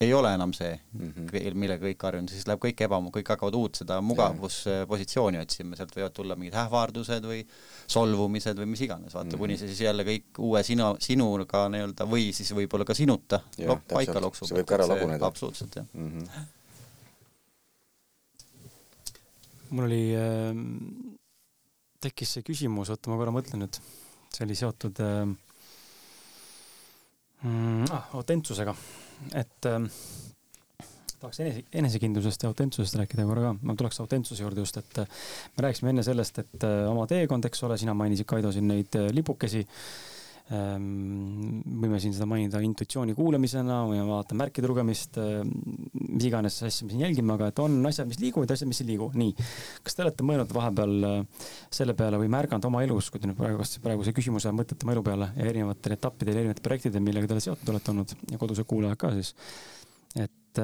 ei 0.00 0.14
ole 0.14 0.32
enam 0.34 0.52
see 0.52 0.72
mm, 0.74 1.12
-hmm. 1.12 1.54
millega 1.54 1.86
kõik 1.86 2.02
harjunud, 2.06 2.30
siis 2.32 2.46
läheb 2.48 2.60
kõik 2.62 2.80
eba, 2.86 2.98
kõik 3.14 3.28
hakkavad 3.34 3.54
uut 3.58 3.78
seda 3.78 4.00
mugavuspositsiooni 4.02 5.38
otsima, 5.38 5.76
sealt 5.78 5.94
võivad 5.94 6.14
tulla 6.16 6.36
mingid 6.38 6.56
ähvardused 6.64 7.28
või 7.28 7.44
solvumised 7.86 8.58
või 8.58 8.68
mis 8.72 8.82
iganes, 8.86 9.14
vaata 9.14 9.28
mm, 9.28 9.30
-hmm. 9.30 9.44
kuni 9.44 9.58
see 9.60 9.70
siis 9.70 9.84
jälle 9.86 10.06
kõik 10.08 10.42
uue 10.48 10.62
sinu, 10.66 10.90
sinuga 11.00 11.68
nii-öelda 11.70 12.08
või 12.10 12.32
siis 12.34 12.50
võib-olla 12.58 12.84
ka 12.88 12.94
sinuta 12.98 13.40
lok, 13.66 13.86
paika 13.94 14.20
loksub. 14.20 14.48
see 14.48 14.58
võib 14.58 14.68
ka 14.68 14.78
ära 14.80 14.90
laguneda. 14.90 15.26
absoluutselt, 15.26 15.76
jah 15.76 15.86
mm. 15.92 16.10
-hmm. 16.10 16.28
mul 19.70 19.84
oli 19.86 20.04
äh,, 20.18 20.52
tekkis 22.00 22.34
see 22.36 22.42
küsimus, 22.42 22.90
oota 22.90 23.10
ma 23.10 23.16
korra 23.20 23.32
mõtlen 23.32 23.62
nüüd, 23.62 23.80
see 24.34 24.44
oli 24.44 24.58
seotud 24.58 25.00
äh, 25.00 25.24
mm, 27.46 27.90
ah, 27.94 28.10
autentsusega 28.18 28.74
et 29.32 29.68
äh, 29.70 29.86
tahaks 31.24 31.40
enese, 31.40 31.62
enesekindlusest 31.72 32.44
ja 32.44 32.50
autentsusest 32.52 32.98
rääkida 33.00 33.26
korra 33.28 33.48
ka. 33.48 33.54
ma 33.62 33.76
tuleks 33.78 34.00
autentsuse 34.04 34.44
juurde 34.44 34.64
just, 34.64 34.76
et 34.80 34.98
äh, 35.02 35.22
me 35.56 35.66
rääkisime 35.68 35.94
enne 35.94 36.04
sellest, 36.06 36.42
et 36.44 36.66
äh, 36.68 36.82
oma 36.90 37.06
teekond, 37.10 37.46
eks 37.48 37.64
ole, 37.68 37.78
sina 37.80 37.94
mainisid, 37.96 38.28
Kaido, 38.28 38.52
siin 38.52 38.68
neid 38.70 39.00
äh, 39.00 39.10
lipukesi 39.14 39.64
ähm,. 39.64 40.23
Võime 40.52 41.96
siin 42.02 42.12
seda 42.12 42.26
mainida 42.28 42.60
intuitsiooni 42.60 43.14
kuulamisena 43.16 43.78
või 43.88 44.02
vaata 44.04 44.36
märkide 44.36 44.68
lugemist 44.68 45.16
äh,, 45.16 45.38
mis 45.94 46.26
iganes 46.28 46.58
asja 46.66 46.84
me 46.84 46.92
siin 46.92 47.04
jälgime, 47.06 47.32
aga 47.32 47.48
et 47.48 47.62
on 47.64 47.78
asjad, 47.88 48.10
mis 48.10 48.20
liiguvad 48.20 48.52
ja 48.52 48.58
asjad, 48.58 48.68
mis 48.68 48.82
ei 48.84 48.90
liigu. 48.90 49.08
nii, 49.16 49.32
kas 49.86 49.96
te 49.96 50.04
olete 50.04 50.26
mõelnud 50.28 50.52
vahepeal 50.52 51.08
äh, 51.08 51.46
selle 51.72 51.96
peale 51.96 52.20
või 52.20 52.28
märganud 52.34 52.68
oma 52.68 52.82
elus, 52.84 53.08
kui 53.08 53.22
te 53.22 53.30
nüüd 53.30 53.38
praegu, 53.40 53.64
praeguse 53.86 54.12
küsimuse 54.16 54.52
mõtlete 54.52 54.84
oma 54.84 54.92
elu 54.98 55.06
peale 55.06 55.30
ja 55.32 55.48
erinevatel 55.48 55.96
etappidel, 55.96 56.42
erinevatel 56.42 56.68
projektidel, 56.68 57.06
millega 57.08 57.32
te 57.32 57.40
seotud 57.46 57.72
olete 57.72 57.94
olnud 57.94 58.14
ja 58.34 58.42
kodused 58.44 58.68
kuulajad 58.68 59.00
ka 59.00 59.14
siis, 59.16 59.32
et 60.26 60.62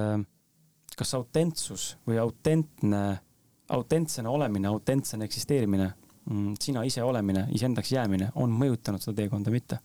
kas 1.01 1.17
autentsus 1.17 1.95
või 2.05 2.21
autentne, 2.21 3.03
autentsena 3.73 4.29
olemine, 4.29 4.69
autentsena 4.69 5.25
eksisteerimine, 5.25 5.89
sina 6.61 6.85
ise 6.87 7.03
olemine, 7.03 7.47
iseendaks 7.55 7.93
jäämine 7.93 8.31
on 8.41 8.53
mõjutanud 8.55 9.03
seda 9.03 9.23
teekonda, 9.23 9.53
mitte? 9.55 9.81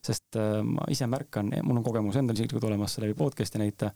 sest 0.00 0.36
äh, 0.40 0.62
ma 0.64 0.86
ise 0.88 1.04
märkan, 1.10 1.50
mul 1.66 1.80
on 1.80 1.84
kogemus 1.84 2.16
endal 2.16 2.38
isiklikult 2.38 2.70
olemas 2.70 2.96
läbi 3.02 3.12
podcast'i 3.18 3.60
näite, 3.60 3.90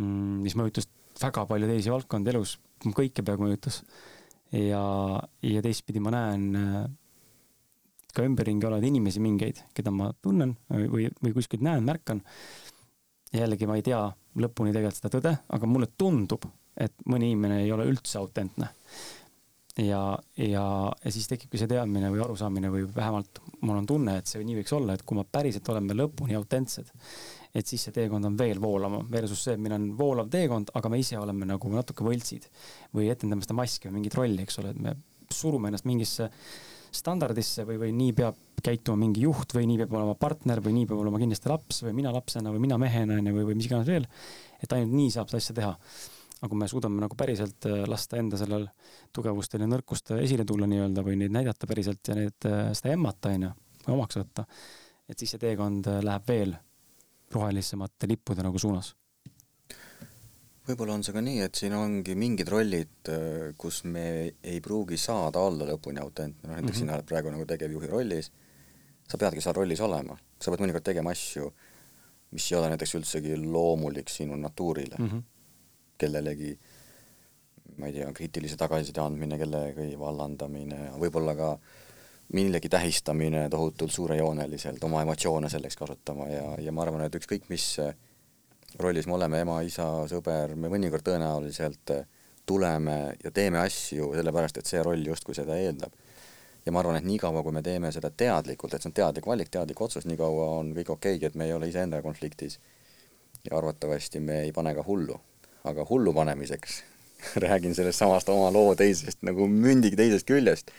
mm, 0.00 0.40
mis 0.40 0.56
mõjutas 0.56 0.88
väga 1.20 1.44
palju 1.50 1.68
teisi 1.68 1.92
valdkondi 1.92 2.32
elus, 2.32 2.56
kõike 2.86 3.20
peaaegu 3.20 3.44
mõjutas. 3.44 3.82
ja, 4.52 4.82
ja 5.42 5.62
teistpidi 5.64 6.00
ma 6.00 6.14
näen 6.14 6.48
äh, 6.56 6.86
ka 8.12 8.24
ümberringi 8.26 8.68
olevaid 8.68 8.88
inimesi 8.88 9.20
mingeid, 9.24 9.62
keda 9.76 9.92
ma 9.94 10.10
tunnen 10.22 10.54
või, 10.68 11.08
või 11.22 11.32
kuskilt 11.36 11.64
näen, 11.64 11.84
märkan. 11.84 12.22
jällegi 13.32 13.66
ma 13.68 13.78
ei 13.78 13.84
tea 13.86 14.02
lõpuni 14.36 14.72
tegelikult 14.72 15.00
seda 15.00 15.12
tõde, 15.16 15.32
aga 15.48 15.68
mulle 15.68 15.88
tundub, 15.98 16.44
et 16.76 16.94
mõni 17.08 17.30
inimene 17.32 17.62
ei 17.64 17.72
ole 17.72 17.86
üldse 17.88 18.18
autentne. 18.20 18.68
Ja, 19.78 20.18
ja, 20.36 20.64
ja 21.04 21.12
siis 21.12 21.28
tekibki 21.30 21.60
see 21.60 21.70
teadmine 21.70 22.10
või 22.12 22.22
arusaamine 22.24 22.70
või 22.72 22.84
vähemalt 22.92 23.40
mul 23.60 23.78
on 23.78 23.86
tunne, 23.88 24.18
et 24.20 24.28
see 24.28 24.42
nii 24.44 24.58
võiks 24.60 24.74
olla, 24.76 24.96
et 24.96 25.04
kui 25.06 25.16
me 25.16 25.24
päriselt 25.24 25.68
oleme 25.72 25.96
lõpuni 25.96 26.36
autentsed, 26.36 26.90
et 27.54 27.68
siis 27.68 27.86
see 27.86 27.94
teekond 27.96 28.28
on 28.28 28.36
veel 28.38 28.60
voolavam 28.60 29.08
versus 29.12 29.44
see, 29.46 29.56
et 29.56 29.62
meil 29.62 29.76
on 29.78 29.88
voolav 29.96 30.28
teekond, 30.32 30.74
aga 30.76 30.92
me 30.92 31.00
ise 31.00 31.16
oleme 31.20 31.48
nagu 31.48 31.72
natuke 31.72 32.04
võltsid 32.04 32.48
või 32.96 33.08
etendame 33.12 33.44
seda 33.44 33.56
maski 33.56 33.88
või 33.88 34.00
mingit 34.00 34.18
rolli, 34.18 34.44
eks 34.44 34.60
ole, 34.62 34.74
et 34.74 34.82
me 34.82 34.96
surume 35.32 35.72
ennast 35.72 35.88
mingisse 35.88 36.28
standardisse 36.92 37.64
või, 37.64 37.78
või 37.80 37.92
nii 37.96 38.12
peab 38.16 38.40
käituma 38.62 39.00
mingi 39.00 39.24
juht 39.24 39.54
või 39.56 39.64
nii 39.70 39.80
peab 39.80 39.94
olema 39.96 40.14
partner 40.18 40.60
või 40.62 40.76
nii 40.76 40.88
peab 40.90 41.00
olema 41.02 41.20
kindlasti 41.22 41.50
laps 41.50 41.80
või 41.86 41.96
mina 41.98 42.12
lapsena 42.14 42.52
või 42.52 42.62
mina 42.66 42.76
mehena 42.78 43.16
onju 43.18 43.32
või, 43.38 43.46
või 43.48 43.56
mis 43.58 43.68
iganes 43.70 43.88
veel. 43.88 44.06
et 44.62 44.72
ainult 44.76 44.92
nii 44.94 45.10
saab 45.10 45.32
seda 45.32 45.40
asja 45.40 45.56
teha. 45.56 45.72
Aga 46.42 46.50
kui 46.50 46.58
me 46.58 46.66
suudame 46.70 47.02
nagu 47.02 47.16
päriselt 47.18 47.68
äh, 47.70 47.84
lasta 47.90 48.18
enda 48.18 48.38
sellel 48.40 48.66
tugevustel 49.14 49.62
ja 49.62 49.68
nõrkustel 49.70 50.24
esile 50.24 50.46
tulla 50.48 50.66
nii-öelda 50.70 51.04
või 51.06 51.20
neid 51.20 51.34
näidata 51.34 51.68
päriselt 51.70 52.10
ja 52.10 52.16
need, 52.18 52.48
äh, 52.50 52.72
seda 52.74 52.96
emmata 52.96 53.30
onju 53.30 53.52
või 53.86 53.94
omaks 53.94 54.18
võtta, 54.18 54.46
et 55.06 55.22
siis 55.22 55.34
see 55.34 55.42
teekond 55.42 55.86
äh, 55.90 56.00
läheb 56.02 56.26
veel 56.26 56.56
rohelisemate 57.32 58.10
lippude 58.10 58.42
nagu 58.42 58.58
suunas 58.58 58.90
võib-olla 60.66 60.98
on 60.98 61.06
see 61.06 61.14
ka 61.14 61.22
nii, 61.22 61.40
et 61.46 61.58
siin 61.58 61.74
ongi 61.74 62.14
mingid 62.18 62.50
rollid, 62.50 63.08
kus 63.58 63.80
me 63.90 64.04
ei 64.46 64.60
pruugi 64.62 64.94
saada 65.00 65.42
olla 65.42 65.66
lõpuni 65.72 65.98
autentne, 65.98 66.46
noh 66.46 66.54
näiteks 66.54 66.68
mm 66.68 66.74
-hmm. 66.74 66.78
sina 66.84 66.94
oled 66.98 67.08
praegu 67.08 67.32
nagu 67.34 67.46
tegevjuhi 67.50 67.90
rollis, 67.90 68.30
sa 69.10 69.18
peadki 69.18 69.42
seal 69.42 69.56
rollis 69.58 69.82
olema, 69.82 70.14
sa 70.38 70.52
pead 70.52 70.62
mõnikord 70.62 70.86
tegema 70.86 71.10
asju, 71.10 71.50
mis 72.30 72.46
ei 72.52 72.58
ole 72.58 72.70
näiteks 72.72 72.94
üldsegi 73.00 73.36
loomulik 73.42 74.08
sinu 74.08 74.38
natuurile 74.38 74.96
mm, 74.98 75.08
-hmm. 75.08 75.22
Kellelegi 76.02 76.52
ma 77.78 77.88
ei 77.88 77.96
tea, 77.96 78.10
kriitilise 78.12 78.58
tagasiside 78.60 79.00
andmine, 79.00 79.38
kellegagi 79.40 79.96
vallandamine, 79.98 80.92
võib-olla 81.00 81.34
ka 81.38 81.50
millegi 82.36 82.68
tähistamine 82.72 83.48
tohutult 83.52 83.92
suurejooneliselt, 83.92 84.82
oma 84.84 85.02
emotsioone 85.04 85.50
selleks 85.52 85.76
kasutama 85.76 86.28
ja, 86.30 86.46
ja 86.60 86.72
ma 86.72 86.84
arvan, 86.84 87.04
et 87.06 87.16
ükskõik 87.18 87.48
mis 87.52 87.66
rollis 88.80 89.08
me 89.08 89.16
oleme, 89.18 89.42
ema, 89.44 89.60
isa, 89.66 89.86
sõber, 90.08 90.54
me 90.56 90.70
mõnikord 90.72 91.04
tõenäoliselt 91.06 91.92
tuleme 92.48 93.16
ja 93.24 93.30
teeme 93.30 93.60
asju 93.62 94.12
sellepärast, 94.16 94.58
et 94.58 94.70
see 94.70 94.82
roll 94.82 95.04
justkui 95.06 95.36
seda 95.36 95.56
eeldab. 95.60 95.92
ja 96.66 96.72
ma 96.72 96.78
arvan, 96.80 96.96
et 96.96 97.04
niikaua, 97.04 97.42
kui 97.42 97.52
me 97.52 97.62
teeme 97.62 97.90
seda 97.92 98.10
teadlikult, 98.10 98.74
et 98.74 98.82
see 98.82 98.90
on 98.90 98.94
teadlik 98.94 99.26
valik, 99.26 99.50
teadlik 99.50 99.80
otsus, 99.80 100.06
nii 100.06 100.16
kaua 100.16 100.48
on 100.60 100.72
kõik 100.76 100.92
okeigi, 100.96 101.26
et 101.26 101.34
me 101.34 101.48
ei 101.48 101.52
ole 101.52 101.68
iseendaga 101.68 102.02
konfliktis. 102.02 102.60
ja 103.44 103.56
arvatavasti 103.58 104.20
me 104.20 104.40
ei 104.42 104.52
pane 104.52 104.74
ka 104.74 104.84
hullu. 104.86 105.20
Aga 105.68 105.84
hullu 105.88 106.14
panemiseks 106.14 106.82
räägin 107.44 107.74
sellest 107.74 108.02
samast 108.02 108.28
oma 108.32 108.50
loo 108.54 108.74
teisest, 108.78 109.20
nagu 109.26 109.46
mündi 109.46 109.92
teisest 109.96 110.26
küljest. 110.26 110.72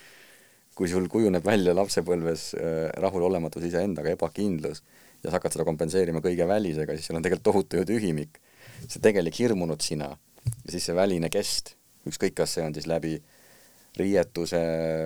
kui 0.73 0.89
sul 0.89 1.05
kujuneb 1.05 1.45
välja 1.45 1.75
lapsepõlves 1.77 2.47
äh, 2.57 2.89
rahulolematus 2.97 3.67
iseendaga, 3.67 4.15
ebakindlus 4.15 4.81
ja 5.21 5.29
sa 5.29 5.38
hakkad 5.38 5.53
seda 5.53 5.65
kompenseerima 5.67 6.19
kõige 6.23 6.47
välisega, 6.49 6.95
siis 6.97 7.07
seal 7.07 7.19
on 7.19 7.25
tegelikult 7.25 7.45
tohutu 7.45 7.77
ju 7.77 7.86
tühimik. 7.88 8.39
see 8.88 8.99
tegelik 8.99 9.38
hirmunud 9.39 9.81
sina 9.81 10.09
ja 10.09 10.71
siis 10.71 10.89
see 10.89 10.95
väline 10.95 11.29
kest, 11.31 11.75
ükskõik, 12.09 12.34
kas 12.41 12.57
see 12.57 12.65
on 12.65 12.73
siis 12.75 12.89
läbi 12.89 13.19
riietuse, 13.97 14.59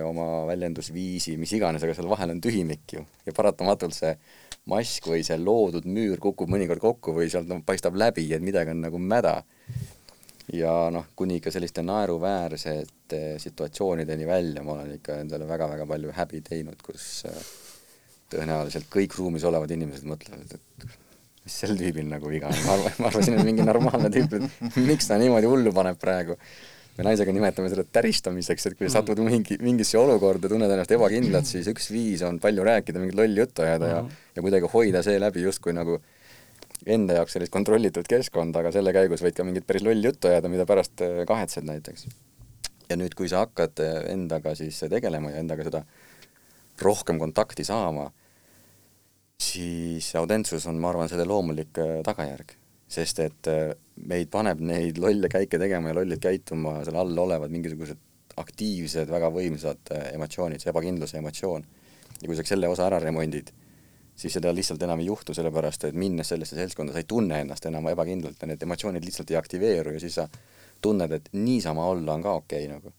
oma 0.08 0.46
väljendusviisi, 0.48 1.36
mis 1.36 1.52
iganes, 1.52 1.84
aga 1.84 1.94
seal 1.94 2.08
vahel 2.08 2.32
on 2.32 2.40
tühimik 2.40 2.96
ju 2.96 3.04
ja 3.26 3.34
paratamatult 3.36 3.94
see 3.94 4.14
mask 4.68 5.08
või 5.08 5.20
see 5.26 5.36
loodud 5.40 5.86
müür 5.88 6.20
kukub 6.22 6.50
mõnikord 6.50 6.80
kokku 6.82 7.14
või 7.16 7.28
sealt 7.32 7.48
no, 7.48 7.60
paistab 7.64 7.96
läbi, 8.00 8.26
et 8.32 8.44
midagi 8.44 8.74
on 8.74 8.82
nagu 8.84 9.00
mäda. 9.00 9.42
Ja 10.52 10.74
noh, 10.92 11.10
kuni 11.16 11.38
ikka 11.38 11.52
selliste 11.52 11.82
naeruväärsete 11.84 13.22
situatsioonideni 13.42 14.26
välja 14.26 14.62
ma 14.64 14.78
olen 14.78 14.94
ikka 14.96 15.20
endale 15.22 15.48
väga-väga 15.48 15.86
palju 15.88 16.14
häbi 16.16 16.40
teinud, 16.46 16.80
kus 16.84 17.26
äh, 17.28 17.42
tõenäoliselt 18.32 18.88
kõik 18.92 19.16
ruumis 19.18 19.44
olevad 19.48 19.70
inimesed 19.76 20.08
mõtlevad, 20.08 20.56
et 20.56 20.88
mis 21.44 21.60
sel 21.64 21.76
tüübil 21.80 22.08
nagu 22.08 22.28
viga 22.28 22.50
on, 22.50 22.58
ma 22.66 22.74
arvan, 22.76 22.96
ma 23.00 23.08
arvasin, 23.10 23.38
et 23.38 23.46
mingi 23.46 23.64
normaalne 23.64 24.10
tüüp, 24.12 24.36
et 24.36 24.82
miks 24.84 25.08
ta 25.08 25.16
niimoodi 25.20 25.48
hullu 25.48 25.72
paneb 25.76 26.00
praegu. 26.00 26.36
me 26.98 27.04
naisega 27.06 27.30
nimetame 27.30 27.68
seda 27.70 27.84
täristamiseks, 27.86 28.64
et 28.66 28.74
kui 28.74 28.88
sa 28.88 28.98
satud 28.98 29.20
mingi, 29.22 29.54
mingisse 29.62 29.94
olukorda, 30.00 30.48
tunned 30.50 30.72
ennast 30.74 30.90
ebakindlalt, 30.96 31.46
siis 31.46 31.68
üks 31.70 31.92
viis 31.94 32.24
on 32.26 32.40
palju 32.42 32.64
rääkida, 32.66 32.98
mingit 32.98 33.16
lolli 33.20 33.38
juttu 33.38 33.62
ajada 33.62 33.90
ja, 33.92 34.00
ja 34.34 34.42
kuidagi 34.42 34.70
hoida 34.72 35.04
seeläbi 35.06 35.44
justkui 35.44 35.76
nagu 35.76 36.00
enda 36.88 37.18
jaoks 37.18 37.36
sellist 37.36 37.52
kontrollitud 37.52 38.08
keskkonda, 38.08 38.62
aga 38.62 38.72
selle 38.74 38.94
käigus 38.96 39.22
võid 39.24 39.36
ka 39.36 39.44
mingit 39.46 39.66
päris 39.68 39.84
lolli 39.84 40.08
juttu 40.08 40.30
ajada, 40.30 40.50
mida 40.52 40.66
pärast 40.68 41.04
äh, 41.04 41.22
kahetsed 41.28 41.66
näiteks. 41.68 42.06
ja 42.88 42.96
nüüd, 42.96 43.14
kui 43.14 43.28
sa 43.28 43.44
hakkad 43.44 43.82
äh, 43.84 43.98
endaga 44.14 44.54
siis 44.58 44.80
tegelema 44.88 45.34
ja 45.34 45.42
endaga 45.42 45.66
seda 45.68 45.84
rohkem 46.82 47.18
kontakti 47.18 47.64
saama, 47.66 48.08
siis 49.42 50.08
autentsus 50.18 50.66
on, 50.66 50.78
ma 50.80 50.92
arvan, 50.92 51.10
selle 51.10 51.26
loomulik 51.28 51.78
äh, 51.82 52.00
tagajärg. 52.06 52.56
sest 52.88 53.18
et 53.20 53.48
äh, 53.52 53.74
meid 54.08 54.30
paneb 54.32 54.62
neid 54.64 54.96
lolle 54.96 55.28
käike 55.28 55.58
tegema 55.60 55.90
ja 55.90 55.98
lollid 55.98 56.22
käituma 56.24 56.78
seal 56.86 56.96
all 56.96 57.18
olevad 57.20 57.52
mingisugused 57.52 57.98
aktiivsed, 58.40 59.10
väga 59.12 59.28
võimsad 59.34 59.92
äh, 59.92 60.06
emotsioonid, 60.16 60.62
see 60.62 60.72
ebakindluse 60.72 61.18
emotsioon. 61.20 61.66
ja 62.20 62.26
kui 62.26 62.36
sa 62.36 62.46
selle 62.48 62.68
osa 62.68 62.86
ära 62.88 63.00
remondid, 63.02 63.52
siis 64.18 64.34
seda 64.34 64.50
lihtsalt 64.54 64.82
enam 64.82 64.98
ei 64.98 65.06
juhtu, 65.06 65.34
sellepärast 65.34 65.84
et 65.88 65.98
minnes 65.98 66.28
sellesse 66.28 66.56
seltskonda, 66.58 66.92
sa 66.92 67.02
ei 67.02 67.06
tunne 67.08 67.40
ennast 67.44 67.66
enam 67.70 67.86
ebakindlalt 67.92 68.40
ja 68.42 68.50
need 68.50 68.62
emotsioonid 68.66 69.04
lihtsalt 69.04 69.30
ei 69.30 69.38
aktiveeru 69.38 69.94
ja 69.94 70.00
siis 70.02 70.18
sa 70.18 70.26
tunned, 70.82 71.12
et 71.14 71.28
niisama 71.32 71.86
olla 71.86 72.16
on 72.18 72.22
ka 72.22 72.32
okei 72.42 72.66
okay, 72.66 72.74
nagu. 72.74 72.94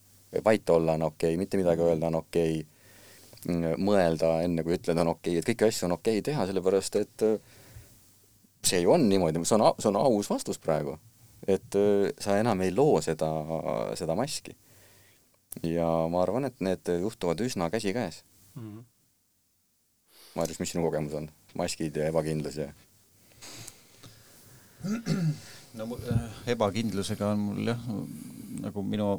vait 0.46 0.70
olla 0.70 0.94
on 0.94 1.08
okei 1.10 1.34
okay,, 1.34 1.38
mitte 1.38 1.58
midagi 1.58 1.84
öelda 1.84 2.08
on 2.08 2.22
okei 2.24 2.60
okay 2.60 2.68
mõelda, 3.80 4.42
enne 4.44 4.64
kui 4.64 4.76
ütled, 4.76 5.00
on 5.00 5.14
okei 5.14 5.38
okay,, 5.38 5.44
et 5.44 5.48
kõiki 5.48 5.68
asju 5.68 5.88
on 5.88 5.96
okei 5.96 6.20
okay 6.20 6.26
teha, 6.32 6.46
sellepärast 6.50 6.96
et 7.00 7.24
äh, 7.28 7.38
see 8.66 8.82
ju 8.84 8.92
on 8.92 9.08
niimoodi, 9.10 9.44
see 9.48 9.56
on, 9.56 9.70
see 9.80 9.92
on 9.92 10.00
aus 10.00 10.30
vastus 10.32 10.60
praegu. 10.60 10.98
et 11.48 11.76
äh, 11.76 12.12
sa 12.20 12.38
enam 12.38 12.62
ei 12.62 12.74
loo 12.76 13.00
seda, 13.02 13.30
seda 13.96 14.16
maski. 14.16 14.56
ja 15.64 15.88
ma 16.12 16.24
arvan, 16.24 16.46
et 16.46 16.60
need 16.60 16.92
juhtuvad 17.02 17.40
üsna 17.42 17.70
käsikäes 17.70 18.24
mm. 18.56 18.62
-hmm. 18.64 18.84
Maarjus, 20.36 20.60
mis 20.62 20.74
sinu 20.74 20.86
kogemus 20.86 21.18
on? 21.18 21.30
maskid 21.58 21.96
ja 21.98 22.10
ebakindlus 22.12 22.60
ja? 22.62 22.70
no 25.78 25.88
äh, 25.98 26.26
ebakindlusega 26.54 27.34
on 27.34 27.46
mul 27.48 27.72
jah, 27.72 27.86
nagu 28.64 28.84
minu 28.86 29.10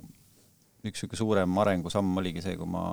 üks 0.81 1.03
niisugune 1.03 1.21
suurem 1.21 1.59
arengusamm 1.61 2.21
oligi 2.23 2.45
see, 2.45 2.57
kui 2.57 2.69
ma 2.71 2.85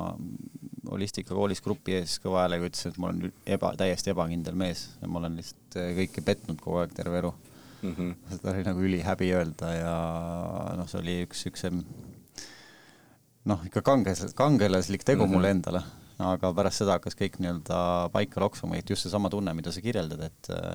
holistikakoolis 0.87 1.61
grupi 1.63 1.95
ees 1.99 2.17
kõva 2.23 2.43
häälega 2.43 2.67
ütlesin, 2.67 2.91
et 2.91 2.99
ma 3.01 3.11
olen 3.11 3.31
eba, 3.55 3.71
täiesti 3.79 4.11
ebakindel 4.11 4.57
mees 4.59 4.87
ja 5.01 5.11
ma 5.11 5.21
olen 5.21 5.37
lihtsalt 5.39 5.79
äh, 5.79 5.93
kõike 6.01 6.25
petnud 6.25 6.59
kogu 6.63 6.81
aeg 6.81 6.95
terve 6.97 7.21
elu 7.21 7.33
mm. 7.81 7.93
-hmm. 7.93 8.11
seda 8.33 8.53
oli 8.53 8.65
nagu 8.67 8.85
ülihäbi 8.89 9.31
öelda 9.37 9.73
ja 9.75 9.95
noh, 10.79 10.89
see 10.89 11.01
oli 11.03 11.15
üks 11.27 11.45
siukse 11.47 11.71
noh, 13.47 13.63
ikka 13.69 13.81
kanges, 13.81 14.25
kangelaslik 14.35 15.03
tegu 15.07 15.23
mm 15.23 15.29
-hmm. 15.29 15.35
mulle 15.35 15.49
endale, 15.55 15.83
aga 16.23 16.53
pärast 16.57 16.81
seda 16.81 16.97
hakkas 16.97 17.17
kõik 17.17 17.37
nii-öelda 17.41 17.79
paika 18.13 18.41
loksuma, 18.41 18.77
et 18.79 18.89
just 18.89 19.05
seesama 19.05 19.29
tunne, 19.33 19.53
mida 19.57 19.73
sa 19.73 19.83
kirjeldad, 19.83 20.23
et 20.29 20.51
äh, 20.55 20.71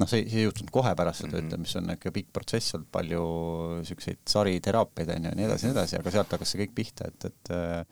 noh, 0.00 0.08
see, 0.08 0.22
see 0.28 0.42
ei 0.42 0.46
juhtunud 0.46 0.72
kohe 0.74 0.92
pärast 0.98 1.24
seda 1.24 1.34
mm 1.34 1.40
-hmm. 1.40 1.48
ütlemist, 1.48 1.72
see 1.72 1.82
on 1.82 1.96
ikka 1.96 2.12
pikk 2.12 2.30
protsess 2.32 2.76
olnud, 2.76 2.88
palju 2.92 3.24
siukseid 3.88 4.22
sariteraapiaid 4.28 5.16
on 5.16 5.28
ju 5.28 5.30
ja 5.30 5.40
nii 5.40 5.48
edasi 5.48 5.66
ja 5.66 5.72
nii 5.72 5.78
edasi, 5.78 5.98
aga 6.00 6.14
sealt 6.14 6.32
hakkas 6.36 6.54
see 6.54 6.62
kõik 6.64 6.74
pihta, 6.76 7.10
et, 7.12 7.28
et 7.30 7.52
äh, 7.56 7.84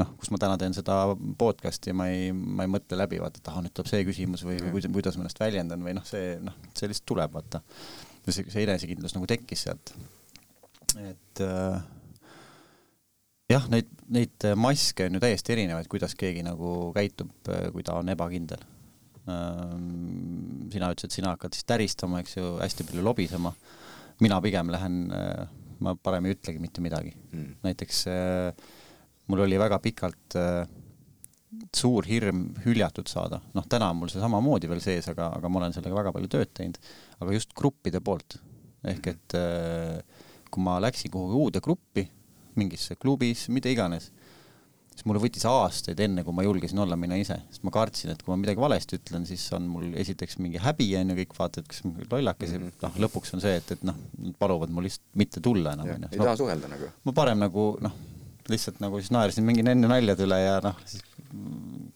noh, 0.00 0.12
kus 0.20 0.30
ma 0.32 0.40
täna 0.40 0.58
teen 0.60 0.74
seda 0.76 0.98
podcast'i, 1.38 1.94
ma 1.96 2.08
ei, 2.12 2.30
ma 2.32 2.66
ei 2.66 2.70
mõtle 2.72 2.98
läbi, 2.98 3.20
vaata, 3.22 3.42
et 3.42 3.50
ahah, 3.52 3.64
nüüd 3.64 3.74
tuleb 3.76 3.90
see 3.90 4.04
küsimus 4.08 4.44
või, 4.46 4.58
või 4.62 4.76
kuidas, 4.76 4.92
kuidas 4.98 5.18
ma 5.18 5.26
ennast 5.26 5.42
väljendan 5.42 5.84
või 5.84 5.96
noh, 5.98 6.06
see 6.08 6.36
noh, 6.42 6.56
see 6.78 6.90
lihtsalt 6.90 7.08
tuleb, 7.12 7.34
vaata. 7.34 7.62
ja 8.26 8.36
see, 8.36 8.46
see 8.48 8.64
enesekindlus 8.66 9.16
nagu 9.16 9.28
tekkis 9.30 9.66
sealt. 9.66 9.94
et 11.02 11.44
äh, 11.44 11.82
jah, 13.52 13.66
neid, 13.72 13.88
neid 14.12 14.48
maske 14.58 15.06
on 15.08 15.18
ju 15.18 15.22
täiesti 15.22 15.56
erinevaid, 15.56 15.88
kuidas 15.92 16.16
keegi 16.18 16.44
nagu 16.46 16.92
käitub, 16.96 17.32
kui 17.74 17.84
ta 17.86 17.98
on 18.00 18.12
ebakindel 18.12 18.62
äh,. 19.28 19.72
sina 20.72 20.92
ütlesid, 20.92 21.14
sina 21.14 21.34
hakkad 21.34 21.56
siis 21.56 21.68
täristama, 21.68 22.22
eks 22.22 22.38
ju, 22.38 22.54
hästi 22.62 22.88
palju 22.88 23.04
lobisema. 23.04 23.52
mina 24.20 24.40
pigem 24.40 24.70
lähen 24.72 25.02
äh,, 25.12 25.48
ma 25.82 25.96
parem 25.98 26.26
ei 26.28 26.36
ütlegi 26.36 26.62
mitte 26.62 26.84
midagi 26.84 27.12
mm.. 27.32 27.58
näiteks 27.66 28.06
äh, 28.10 28.70
mul 29.30 29.44
oli 29.46 29.58
väga 29.60 29.78
pikalt 29.82 30.38
äh, 30.38 30.64
suur 31.76 32.06
hirm 32.08 32.46
hüljatud 32.64 33.10
saada, 33.10 33.42
noh, 33.56 33.66
täna 33.68 33.90
on 33.92 33.98
mul 34.00 34.10
see 34.12 34.22
samamoodi 34.22 34.70
veel 34.70 34.80
sees, 34.84 35.08
aga, 35.12 35.28
aga 35.36 35.50
ma 35.52 35.60
olen 35.60 35.74
sellega 35.76 35.98
väga 35.98 36.12
palju 36.14 36.30
tööd 36.32 36.52
teinud, 36.56 36.78
aga 37.20 37.36
just 37.36 37.52
gruppide 37.56 38.00
poolt. 38.04 38.38
ehk 38.88 39.06
et 39.12 39.36
äh, 39.38 40.00
kui 40.50 40.64
ma 40.64 40.78
läksin 40.82 41.12
kuhugi 41.12 41.38
uude 41.38 41.60
gruppi, 41.64 42.06
mingisse 42.58 42.96
klubis, 43.00 43.46
mida 43.52 43.70
iganes, 43.72 44.10
siis 44.92 45.06
mulle 45.08 45.22
võttis 45.22 45.44
aastaid, 45.48 46.00
enne 46.04 46.24
kui 46.26 46.36
ma 46.36 46.44
julgesin 46.44 46.82
olla 46.84 46.98
mina 47.00 47.16
ise, 47.20 47.38
sest 47.50 47.64
ma 47.66 47.72
kartsin, 47.74 48.12
et 48.12 48.22
kui 48.22 48.34
ma 48.34 48.38
midagi 48.40 48.60
valesti 48.60 48.98
ütlen, 49.00 49.26
siis 49.28 49.44
on 49.56 49.66
mul 49.72 49.92
esiteks 50.02 50.38
mingi 50.42 50.60
häbi, 50.62 50.90
on 51.00 51.12
ju, 51.12 51.18
kõik 51.22 51.36
vaatavad, 51.38 51.68
kas 51.70 51.82
lollakas 51.84 52.54
ja 52.54 52.60
mm 52.60 52.68
-hmm. 52.68 52.82
noh, 52.86 52.98
lõpuks 53.06 53.34
on 53.36 53.44
see, 53.44 53.54
et, 53.60 53.76
et 53.76 53.84
noh, 53.88 53.98
nad 54.18 54.36
paluvad 54.38 54.72
mul 54.72 54.88
lihtsalt 54.88 55.06
mitte 55.24 55.40
tulla 55.40 55.72
enam, 55.78 55.94
on 55.96 56.08
ju. 56.08 56.12
ei 56.12 56.24
taha 56.24 56.36
suhelda 56.36 56.68
nagu. 56.68 56.92
ma 57.04 57.16
parem 57.16 57.38
nagu 57.38 57.66
noh, 57.80 57.96
lihtsalt 58.50 58.80
nagu 58.82 59.00
siis 59.00 59.12
naersin, 59.14 59.44
mingin 59.44 59.72
enne 59.72 59.88
naljade 59.88 60.26
üle 60.26 60.38
ja 60.42 60.60
noh, 60.64 60.76
siis 60.84 61.02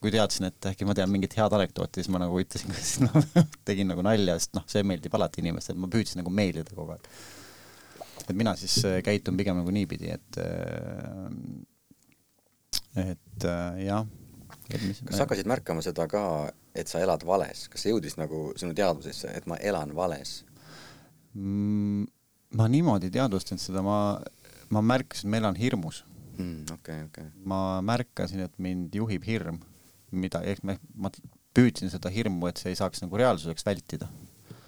kui 0.01 0.13
teadsin, 0.15 0.49
et 0.51 0.69
äkki 0.71 0.87
ma 0.89 0.95
tean 0.97 1.11
mingit 1.13 1.35
head 1.37 1.55
anekdooti, 1.57 2.01
siis 2.01 2.13
ma 2.13 2.21
nagu 2.23 2.39
ütlesin, 2.41 2.73
siis 2.81 3.03
ma 3.05 3.45
tegin 3.69 3.91
nagu 3.93 4.05
nalja, 4.07 4.39
sest 4.41 4.55
noh, 4.57 4.65
see 4.71 4.85
meeldib 4.87 5.15
alati 5.19 5.43
inimestele, 5.45 5.81
ma 5.83 5.91
püüdsin 5.93 6.23
nagu 6.23 6.33
meeldida 6.33 6.77
kogu 6.77 6.97
aeg. 6.97 7.11
Et 8.31 8.37
mina 8.37 8.55
siis 8.59 8.77
äh, 8.87 9.01
käitun 9.07 9.37
pigem 9.39 9.59
nagu 9.61 9.73
niipidi, 9.75 10.11
et 10.15 10.39
äh, 10.43 11.31
et 12.97 13.45
äh, 13.45 13.85
jah. 13.87 14.07
kas 14.67 15.13
sa 15.13 15.25
hakkasid 15.25 15.49
märkama 15.49 15.85
seda 15.85 16.09
ka, 16.11 16.23
et 16.75 16.91
sa 16.91 17.03
elad 17.05 17.25
vales, 17.27 17.67
kas 17.73 17.85
see 17.85 17.95
jõudis 17.95 18.19
nagu 18.21 18.51
sinu 18.59 18.75
teadvusesse, 18.77 19.31
et 19.37 19.47
ma 19.51 19.59
elan 19.63 19.95
vales 19.97 20.41
mm,? 21.35 22.07
ma 22.57 22.69
niimoodi 22.73 23.11
teadvustanud 23.13 23.63
seda, 23.63 23.83
ma, 23.85 24.19
ma 24.73 24.83
märkasin, 24.83 25.31
ma 25.31 25.41
elan 25.43 25.59
hirmus 25.61 26.03
mm,. 26.39 26.77
okei, 26.79 27.01
okei. 27.11 27.31
ma 27.45 27.81
märkasin, 27.85 28.47
et 28.49 28.55
mind 28.63 28.95
juhib 28.97 29.27
hirm, 29.29 29.61
mida, 30.11 30.43
ehk 30.47 30.65
ma, 30.67 30.79
ma 30.95 31.13
püüdsin 31.57 31.93
seda 31.93 32.13
hirmu, 32.13 32.49
et 32.51 32.61
see 32.61 32.73
ei 32.75 32.79
saaks 32.79 33.05
nagu 33.05 33.19
reaalsuseks 33.21 33.65
vältida 33.67 34.11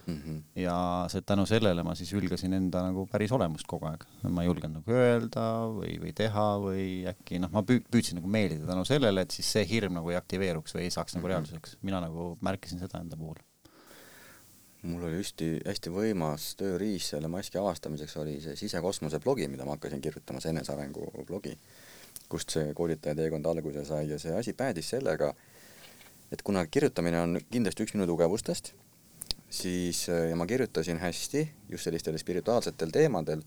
mm. 0.09 0.21
-hmm. 0.25 0.43
ja 0.63 0.77
see, 1.13 1.23
tänu 1.27 1.47
sellele 1.47 1.83
ma 1.85 1.95
siis 1.99 2.13
hülgasin 2.17 2.57
enda 2.57 2.83
nagu 2.87 3.07
päris 3.13 3.33
olemust 3.33 3.67
kogu 3.67 3.87
aeg. 3.91 4.05
ma 4.29 4.43
ei 4.43 4.51
julgenud 4.51 4.81
nagu 4.81 4.97
öelda 5.03 5.49
või, 5.75 5.99
või 6.05 6.15
teha 6.17 6.49
või 6.63 6.87
äkki 7.13 7.43
noh, 7.43 7.53
ma 7.53 7.63
püü-, 7.63 7.85
püüdsin 7.93 8.21
nagu 8.21 8.29
meeldida 8.29 8.67
tänu 8.67 8.85
sellele, 8.89 9.27
et 9.27 9.37
siis 9.37 9.53
see 9.53 9.67
hirm 9.69 10.01
nagu 10.01 10.11
ei 10.11 10.21
aktiveeruks 10.21 10.75
või 10.75 10.89
ei 10.89 10.95
saaks 10.95 11.19
nagu 11.19 11.27
mhm. 11.27 11.35
reaalsuseks. 11.35 11.79
mina 11.83 12.01
nagu 12.05 12.37
märkasin 12.41 12.81
seda 12.83 13.03
enda 13.05 13.17
puhul 13.17 13.39
mul 14.83 15.03
oli 15.09 15.19
hästi, 15.19 15.49
hästi 15.67 15.91
võimas 15.91 16.53
tööriist 16.59 17.15
selle 17.15 17.29
maski 17.29 17.59
avastamiseks 17.59 18.17
oli 18.23 18.39
see 18.41 18.57
sisekosmose 18.57 19.19
blogi, 19.21 19.49
mida 19.51 19.67
ma 19.67 19.75
hakkasin 19.75 20.01
kirjutama, 20.01 20.41
see 20.41 20.53
enesearengu 20.55 21.11
blogi, 21.27 21.57
kust 22.31 22.55
see 22.55 22.73
koolitaja 22.79 23.17
teekond 23.19 23.47
alguse 23.51 23.85
sai 23.89 24.07
ja 24.09 24.19
see 24.23 24.35
asi 24.39 24.55
päädis 24.55 24.93
sellega, 24.95 25.33
et 26.33 26.43
kuna 26.47 26.67
kirjutamine 26.67 27.21
on 27.21 27.41
kindlasti 27.51 27.87
üks 27.87 27.97
minu 27.97 28.07
tugevustest, 28.07 28.73
siis 29.51 30.09
ja 30.09 30.37
ma 30.37 30.47
kirjutasin 30.47 30.99
hästi 30.99 31.49
just 31.69 31.85
sellistel 31.85 32.19
spirituaalsetel 32.19 32.91
teemadel, 32.93 33.43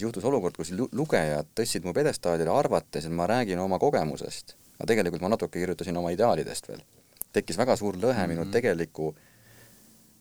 juhtus 0.00 0.24
olukord, 0.24 0.56
kus 0.56 0.74
lugejad 0.92 1.48
tõstsid 1.56 1.84
mu 1.84 1.94
pjedestaalile, 1.96 2.50
arvates, 2.52 3.06
et 3.06 3.12
ma 3.12 3.26
räägin 3.26 3.58
oma 3.58 3.78
kogemusest, 3.78 4.56
aga 4.76 4.90
tegelikult 4.92 5.24
ma 5.24 5.32
natuke 5.32 5.58
kirjutasin 5.58 5.96
oma 5.96 6.12
ideaalidest 6.12 6.68
veel. 6.68 6.84
tekkis 7.32 7.58
väga 7.58 7.76
suur 7.76 7.96
lõhe 7.96 8.12
mm 8.12 8.22
-hmm. 8.22 8.28
minu 8.28 8.44
mhm. 8.44 8.52
tegeliku 8.52 9.14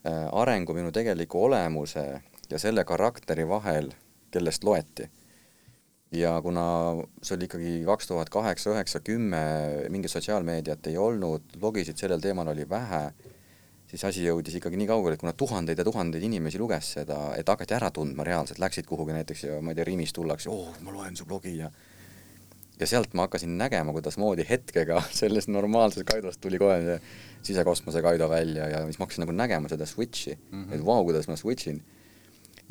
Äh, 0.05 0.27
arengu 0.37 0.73
minu 0.77 0.91
tegeliku 0.93 1.39
olemuse 1.47 2.01
ja 2.49 2.57
selle 2.61 2.83
karakteri 2.85 3.47
vahel, 3.49 3.87
kellest 4.31 4.63
loeti. 4.63 5.09
ja 6.11 6.35
kuna 6.41 6.65
see 7.25 7.33
oli 7.35 7.47
ikkagi 7.49 7.71
kaks 7.87 8.07
tuhat 8.07 8.29
kaheksa, 8.29 8.69
üheksa, 8.75 8.99
kümme, 9.01 9.39
mingit 9.89 10.13
sotsiaalmeediat 10.13 10.87
ei 10.87 10.97
olnud, 11.01 11.57
blogisid 11.59 11.97
sellel 11.97 12.21
teemal 12.21 12.51
oli 12.53 12.67
vähe, 12.69 13.01
siis 13.95 14.05
asi 14.09 14.25
jõudis 14.25 14.57
ikkagi 14.59 14.77
nii 14.79 14.89
kaugele, 14.89 15.15
et 15.15 15.23
kuna 15.23 15.31
tuhandeid 15.37 15.79
ja 15.79 15.85
tuhandeid 15.87 16.23
inimesi 16.27 16.59
luges 16.59 16.91
seda, 16.97 17.19
et 17.39 17.47
hakati 17.47 17.77
ära 17.77 17.91
tundma 17.95 18.25
reaalselt, 18.27 18.59
läksid 18.59 18.87
kuhugi 18.89 19.15
näiteks 19.15 19.45
ja 19.47 19.59
ma 19.63 19.71
ei 19.71 19.79
tea, 19.79 19.87
Rimis 19.87 20.11
tullakse, 20.15 20.51
oh, 20.51 20.73
ma 20.83 20.91
loen 20.91 21.15
su 21.15 21.27
blogi 21.29 21.57
ja 21.61 21.71
ja 22.75 22.87
sealt 22.91 23.13
ma 23.15 23.23
hakkasin 23.23 23.53
nägema, 23.57 23.93
kuidasmoodi 23.95 24.43
hetkega 24.49 24.99
sellest 25.19 25.47
normaalsest 25.47 26.07
Kaidost 26.09 26.41
tuli 26.43 26.59
kohe 26.59 26.81
see 26.83 26.97
sisekosmose 27.51 28.01
Kaido 28.03 28.27
välja 28.29 28.67
ja 28.67 28.83
siis 28.83 28.99
ma 28.99 29.07
hakkasin 29.07 29.23
nagu 29.23 29.35
nägema 29.35 29.71
seda 29.71 29.87
switch'i 29.87 30.35
mm, 30.35 30.63
-hmm. 30.63 30.75
et 30.75 30.85
vau 30.85 30.99
wow,, 30.99 31.05
kuidas 31.07 31.29
ma 31.31 31.39
switch 31.39 31.71
in. 31.71 31.81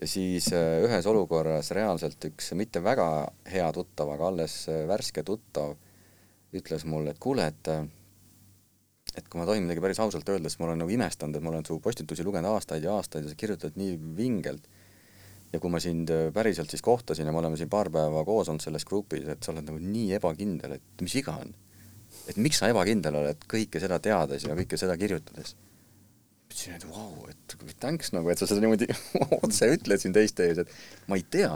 ja 0.01 0.07
siis 0.07 0.53
äh, 0.53 0.85
ühes 0.85 1.07
olukorras 1.07 1.70
reaalselt 1.70 2.25
üks 2.25 2.53
mitte 2.53 2.85
väga 2.85 3.29
hea 3.49 3.72
tuttav, 3.72 4.12
aga 4.12 4.29
alles 4.29 4.68
äh, 4.68 4.85
värske 4.89 5.22
tuttav 5.22 5.77
ütles 6.53 6.85
mulle, 6.85 7.11
et 7.11 7.18
kuule, 7.18 7.47
et 7.47 7.68
äh, 7.68 7.87
et 9.19 9.29
kui 9.31 9.41
ma 9.41 9.47
tohin 9.47 9.62
midagi 9.67 9.83
päris 9.85 10.01
ausalt 10.03 10.29
öelda, 10.29 10.51
siis 10.51 10.61
ma 10.61 10.69
olen 10.69 10.81
nagu 10.83 10.91
imestanud, 10.91 11.37
et 11.39 11.45
ma 11.45 11.53
olen 11.53 11.67
su 11.67 11.79
postitusi 11.83 12.25
lugenud 12.27 12.51
aastaid 12.51 12.87
ja 12.87 12.97
aastaid 12.99 13.27
ja 13.27 13.33
sa 13.33 13.39
kirjutad 13.39 13.79
nii 13.79 13.99
vingelt 14.17 14.67
ja 15.55 15.61
kui 15.62 15.71
ma 15.71 15.81
sind 15.83 16.11
äh, 16.11 16.31
päriselt 16.35 16.73
siis 16.73 16.83
kohtasin 16.83 17.29
ja 17.29 17.33
me 17.33 17.39
oleme 17.39 17.59
siin 17.61 17.71
paar 17.71 17.91
päeva 17.95 18.25
koos 18.27 18.51
olnud 18.51 18.65
selles 18.65 18.87
grupis, 18.89 19.27
et 19.31 19.45
sa 19.45 19.53
oled 19.53 19.67
nagu 19.69 19.79
nii 19.79 20.17
ebakindel, 20.19 20.79
et 20.79 21.05
mis 21.05 21.15
viga 21.21 21.37
on. 21.45 21.55
et 22.31 22.37
miks 22.41 22.61
sa 22.62 22.71
ebakindel 22.73 23.21
oled 23.21 23.47
kõike 23.51 23.83
seda 23.83 23.99
teades 24.03 24.47
ja 24.47 24.57
kõike 24.59 24.79
seda 24.81 24.97
kirjutades. 24.99 25.55
ütlesin, 26.51 26.77
et 26.79 26.87
vau 26.89 27.07
wow,, 27.12 27.31
et 27.31 27.79
thanks 27.81 28.12
nagu, 28.15 28.31
et 28.31 28.39
sa 28.39 28.51
seda 28.51 28.62
niimoodi 28.65 28.91
otse 29.45 29.71
ütled 29.77 30.03
siin 30.03 30.15
teiste 30.17 30.49
ees, 30.49 30.62
et 30.65 31.11
ma 31.11 31.19
ei 31.21 31.27
tea, 31.31 31.55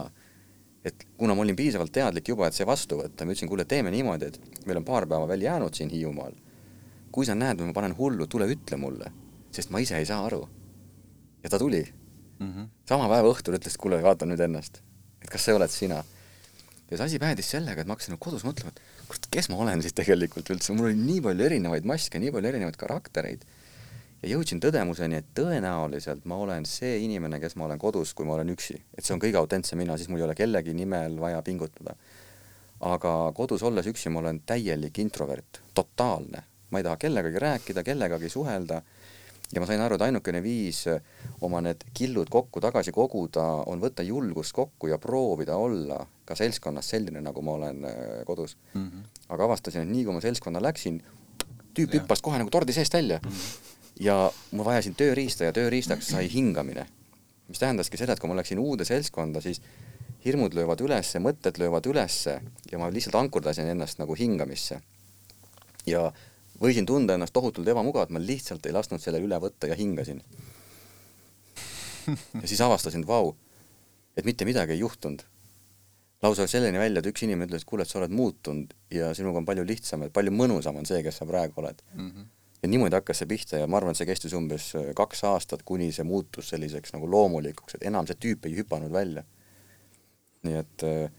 et 0.86 1.06
kuna 1.18 1.34
ma 1.34 1.42
olin 1.42 1.58
piisavalt 1.58 1.92
teadlik 1.94 2.30
juba, 2.30 2.48
et 2.48 2.56
see 2.56 2.66
vastu 2.66 3.00
võtta, 3.00 3.26
ma 3.26 3.34
ütlesin, 3.34 3.50
kuule, 3.50 3.66
teeme 3.68 3.90
niimoodi, 3.94 4.30
et 4.30 4.66
meil 4.66 4.80
on 4.80 4.86
paar 4.86 5.06
päeva 5.10 5.26
veel 5.30 5.46
jäänud 5.46 5.74
siin 5.74 5.90
Hiiumaal. 5.90 6.36
Kui 7.18 7.26
sa 7.26 7.34
näed, 7.34 7.58
et 7.58 7.66
ma 7.66 7.74
panen 7.74 7.96
hullu, 7.98 8.28
tule 8.30 8.46
ütle 8.46 8.78
mulle, 8.78 9.10
sest 9.54 9.72
ma 9.74 9.82
ise 9.82 9.98
ei 9.98 10.06
saa 10.06 10.22
aru. 10.28 10.44
ja 11.42 11.50
ta 11.50 11.58
tuli 11.58 11.82
mm. 12.38 12.52
-hmm. 12.52 12.68
sama 12.88 13.08
päeva 13.08 13.32
õhtul 13.32 13.58
ütles, 13.58 13.76
kuule, 13.78 14.02
vaata 14.02 14.26
nüüd 14.26 14.40
ennast, 14.40 14.82
et 15.22 15.30
kas 15.30 15.44
see 15.44 15.54
oled 15.54 15.70
sina. 15.70 16.04
ja 16.90 16.96
see 16.96 17.04
asi 17.04 17.18
päädis 17.18 17.50
sellega, 17.50 17.80
et 17.80 17.86
ma 17.86 17.96
hakkasin 17.96 18.14
nagu 18.14 18.24
kodus 18.24 18.44
mõtlema, 18.46 18.70
et 18.70 19.06
kurat, 19.08 19.26
kes 19.30 19.48
ma 19.48 19.56
olen 19.56 19.82
siis 19.82 19.92
tegelikult 19.98 20.50
üldse, 20.50 20.72
mul 20.72 20.90
oli 20.90 20.98
nii 21.00 21.20
palju 21.26 21.44
erinevaid 21.44 21.84
maske, 21.84 22.18
nii 22.18 22.30
palju 22.32 22.48
erinevaid 22.48 22.76
karaktereid 22.76 23.44
ja 24.22 24.30
jõudsin 24.32 24.62
tõdemuseni, 24.62 25.18
et 25.20 25.26
tõenäoliselt 25.34 26.24
ma 26.24 26.38
olen 26.42 26.66
see 26.66 26.98
inimene, 27.04 27.40
kes 27.42 27.56
ma 27.56 27.66
olen 27.66 27.78
kodus, 27.82 28.14
kui 28.14 28.26
ma 28.26 28.34
olen 28.38 28.54
üksi, 28.54 28.78
et 28.94 29.04
see 29.04 29.14
on 29.14 29.22
kõige 29.22 29.38
autentsem 29.42 29.78
mina, 29.78 29.96
siis 29.98 30.08
mul 30.08 30.22
ei 30.22 30.28
ole 30.30 30.38
kellegi 30.38 30.74
nimel 30.74 31.18
vaja 31.20 31.42
pingutada. 31.42 31.96
aga 32.80 33.32
kodus 33.34 33.62
olles 33.66 33.86
üksi 33.90 34.10
ma 34.14 34.20
olen 34.20 34.40
täielik 34.46 34.98
introvert, 35.02 35.60
totaalne, 35.74 36.44
ma 36.70 36.80
ei 36.80 36.84
taha 36.84 36.96
kellegagi 36.96 37.38
rääkida, 37.38 37.84
kellegagi 37.84 38.28
suhelda 38.28 38.82
ja 39.52 39.60
ma 39.62 39.66
sain 39.68 39.80
aru, 39.80 39.96
et 39.96 40.04
ainukene 40.08 40.40
viis 40.44 40.82
äh, 40.90 41.00
oma 41.44 41.60
need 41.64 41.84
killud 41.96 42.28
kokku 42.32 42.60
tagasi 42.60 42.92
koguda 42.92 43.44
on 43.70 43.80
võtta 43.80 44.04
julgust 44.04 44.52
kokku 44.56 44.90
ja 44.90 44.98
proovida 45.00 45.56
olla 45.56 46.02
ka 46.28 46.36
seltskonnas 46.36 46.90
selline, 46.92 47.22
nagu 47.24 47.42
ma 47.44 47.56
olen 47.56 47.88
äh, 47.88 47.96
kodus 48.28 48.56
mm. 48.74 48.84
-hmm. 48.84 49.24
aga 49.28 49.48
avastasin, 49.48 49.86
et 49.86 49.94
nii 49.94 50.04
kui 50.04 50.14
ma 50.14 50.20
seltskonna 50.20 50.62
läksin, 50.62 51.00
tüüp 51.74 51.96
hüppas 51.96 52.22
kohe 52.22 52.38
nagu 52.38 52.50
tordi 52.50 52.76
seest 52.76 52.94
välja 52.94 53.20
mm. 53.22 53.30
-hmm. 53.30 53.74
ja 54.04 54.18
ma 54.52 54.64
vajasin 54.64 54.94
tööriista 54.94 55.44
ja 55.44 55.52
tööriistaks 55.52 56.12
sai 56.12 56.28
hingamine. 56.32 56.86
mis 57.48 57.58
tähendaski 57.58 57.96
seda, 57.96 58.12
et 58.12 58.20
kui 58.20 58.28
ma 58.28 58.36
läksin 58.36 58.58
uude 58.58 58.84
seltskonda, 58.84 59.40
siis 59.40 59.62
hirmud 60.24 60.54
löövad 60.54 60.80
ülesse, 60.80 61.18
mõtted 61.18 61.58
löövad 61.58 61.86
ülesse 61.86 62.40
ja 62.72 62.78
ma 62.78 62.90
lihtsalt 62.90 63.14
ankurdasin 63.14 63.66
ennast 63.66 63.98
nagu 63.98 64.14
hingamisse. 64.14 64.80
ja 65.86 66.12
võisin 66.62 66.86
tunda 66.86 67.14
ennast 67.14 67.34
tohutult 67.36 67.68
ebamugavalt, 67.68 68.12
ma 68.14 68.22
lihtsalt 68.22 68.66
ei 68.66 68.74
lasknud 68.74 69.02
sellele 69.02 69.26
üle 69.26 69.38
võtta 69.42 69.70
ja 69.70 69.76
hingasin. 69.78 70.22
ja 72.42 72.46
siis 72.46 72.60
avastasin, 72.64 73.04
et 73.04 73.08
vau, 73.08 73.34
et 74.16 74.26
mitte 74.28 74.48
midagi 74.48 74.74
ei 74.76 74.82
juhtunud. 74.82 75.22
lausa 76.22 76.48
selleni 76.50 76.78
välja, 76.78 76.98
et 76.98 77.06
üks 77.06 77.22
inimene 77.22 77.46
ütles, 77.46 77.62
et 77.62 77.68
kuule, 77.68 77.84
et 77.86 77.90
sa 77.90 78.00
oled 78.00 78.10
muutunud 78.10 78.72
ja 78.90 79.12
sinuga 79.14 79.38
on 79.38 79.46
palju 79.46 79.62
lihtsam, 79.66 80.02
et 80.02 80.12
palju 80.12 80.32
mõnusam 80.34 80.80
on 80.80 80.88
see, 80.88 80.98
kes 81.02 81.20
sa 81.20 81.26
praegu 81.26 81.60
oled 81.62 81.82
mm. 81.94 82.08
-hmm. 82.08 82.24
ja 82.62 82.68
niimoodi 82.68 82.98
hakkas 82.98 83.22
see 83.22 83.30
pihta 83.30 83.60
ja 83.62 83.66
ma 83.66 83.78
arvan, 83.78 83.94
et 83.94 84.00
see 84.00 84.08
kestis 84.08 84.34
umbes 84.34 84.72
äh, 84.74 84.90
kaks 84.98 85.24
aastat, 85.24 85.62
kuni 85.62 85.92
see 85.92 86.04
muutus 86.04 86.48
selliseks 86.48 86.92
nagu 86.96 87.10
loomulikuks, 87.10 87.74
et 87.74 87.86
enam 87.92 88.06
see 88.06 88.18
tüüp 88.18 88.50
ei 88.50 88.56
hüpanud 88.58 88.92
välja. 88.92 89.22
nii 90.42 90.58
et 90.58 90.82
äh, 90.82 91.10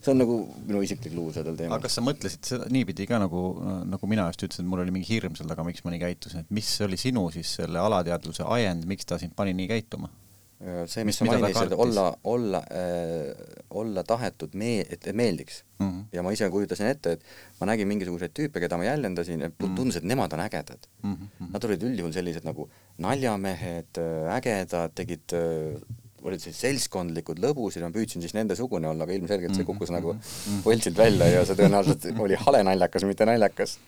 see 0.00 0.12
on 0.14 0.20
nagu 0.22 0.36
minu 0.66 0.80
isiklik 0.84 1.12
lugu 1.16 1.34
sellel 1.36 1.58
teemal. 1.58 1.76
aga 1.76 1.88
kas 1.88 1.98
sa 1.98 2.04
mõtlesid 2.04 2.52
seda 2.52 2.68
niipidi 2.72 3.06
ka 3.10 3.20
nagu, 3.20 3.42
nagu 3.88 4.10
mina 4.10 4.28
just 4.30 4.46
ütlesin, 4.46 4.64
et 4.64 4.72
mul 4.72 4.84
oli 4.84 4.94
mingi 4.94 5.10
hirm 5.12 5.36
seal 5.38 5.50
taga, 5.50 5.66
miks 5.66 5.84
ma 5.84 5.92
nii 5.94 6.02
käitusin, 6.04 6.46
et 6.46 6.56
mis 6.56 6.70
oli 6.86 6.98
sinu 7.00 7.26
siis 7.34 7.52
selle 7.60 7.82
alateadvuse 7.82 8.46
ajend, 8.56 8.88
miks 8.90 9.08
ta 9.08 9.20
sind 9.20 9.36
pani 9.36 9.56
nii 9.56 9.68
käituma? 9.74 10.12
see, 10.60 11.04
mis 11.08 11.16
sa 11.16 11.24
mainisid, 11.24 11.72
olla, 11.72 12.10
olla 12.24 12.58
äh,, 12.68 13.30
olla 13.70 14.02
tahetud 14.04 14.52
mee-, 14.60 14.84
et 14.92 15.06
meeldiks 15.16 15.62
mm. 15.78 15.88
-hmm. 15.88 16.02
ja 16.12 16.22
ma 16.22 16.32
ise 16.36 16.50
kujutasin 16.50 16.86
ette, 16.86 17.12
et 17.12 17.24
ma 17.60 17.68
nägin 17.70 17.88
mingisuguseid 17.88 18.34
tüüpe, 18.36 18.60
keda 18.60 18.76
ma 18.76 18.84
jäljendasin, 18.84 19.40
mm 19.40 19.52
-hmm. 19.52 19.76
tundus, 19.76 19.96
et 19.96 20.04
nemad 20.04 20.32
on 20.32 20.40
ägedad 20.40 20.84
mm. 21.02 21.14
-hmm. 21.14 21.52
Nad 21.52 21.64
olid 21.64 21.82
üldjuhul 21.82 22.12
sellised 22.12 22.44
nagu 22.44 22.68
naljamehed, 22.98 24.02
ägedad, 24.36 24.92
tegid 24.94 25.32
äh, 25.32 25.80
olid 26.26 26.42
sellised 26.42 26.60
seltskondlikud 26.66 27.40
lõbusad 27.42 27.82
ja 27.82 27.88
ma 27.88 27.94
püüdsin 27.94 28.24
siis 28.24 28.34
nendesugune 28.36 28.90
olla, 28.90 29.06
aga 29.06 29.16
ilmselgelt 29.16 29.56
see 29.56 29.66
kukkus 29.68 29.92
nagu 29.94 30.14
mhm. 30.16 30.60
võltsilt 30.66 31.00
välja 31.00 31.30
ja 31.32 31.46
see 31.48 31.58
tõenäoliselt 31.60 32.10
oli 32.26 32.38
hale 32.40 32.62
naljakas, 32.66 33.06
mitte 33.08 33.28
naljakas. 33.28 33.78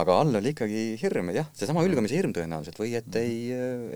aga 0.00 0.18
all 0.20 0.34
oli 0.40 0.50
ikkagi 0.50 0.84
hirm, 0.98 1.30
jah, 1.36 1.48
seesama 1.54 1.84
ülgamise 1.86 2.18
hirm 2.18 2.34
tõenäoliselt 2.34 2.80
või 2.82 2.96
et 2.98 3.18
ei, 3.20 3.36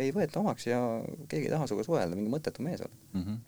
ei 0.06 0.14
võeta 0.14 0.42
omaks 0.42 0.68
ja 0.70 0.80
keegi 1.28 1.48
ei 1.48 1.54
taha 1.54 1.66
sinuga 1.66 1.86
suhelda, 1.88 2.18
mingi 2.18 2.32
mõttetu 2.32 2.62
mees 2.66 2.84
oled 2.84 2.98
mm. 3.12 3.22
-hmm 3.22 3.46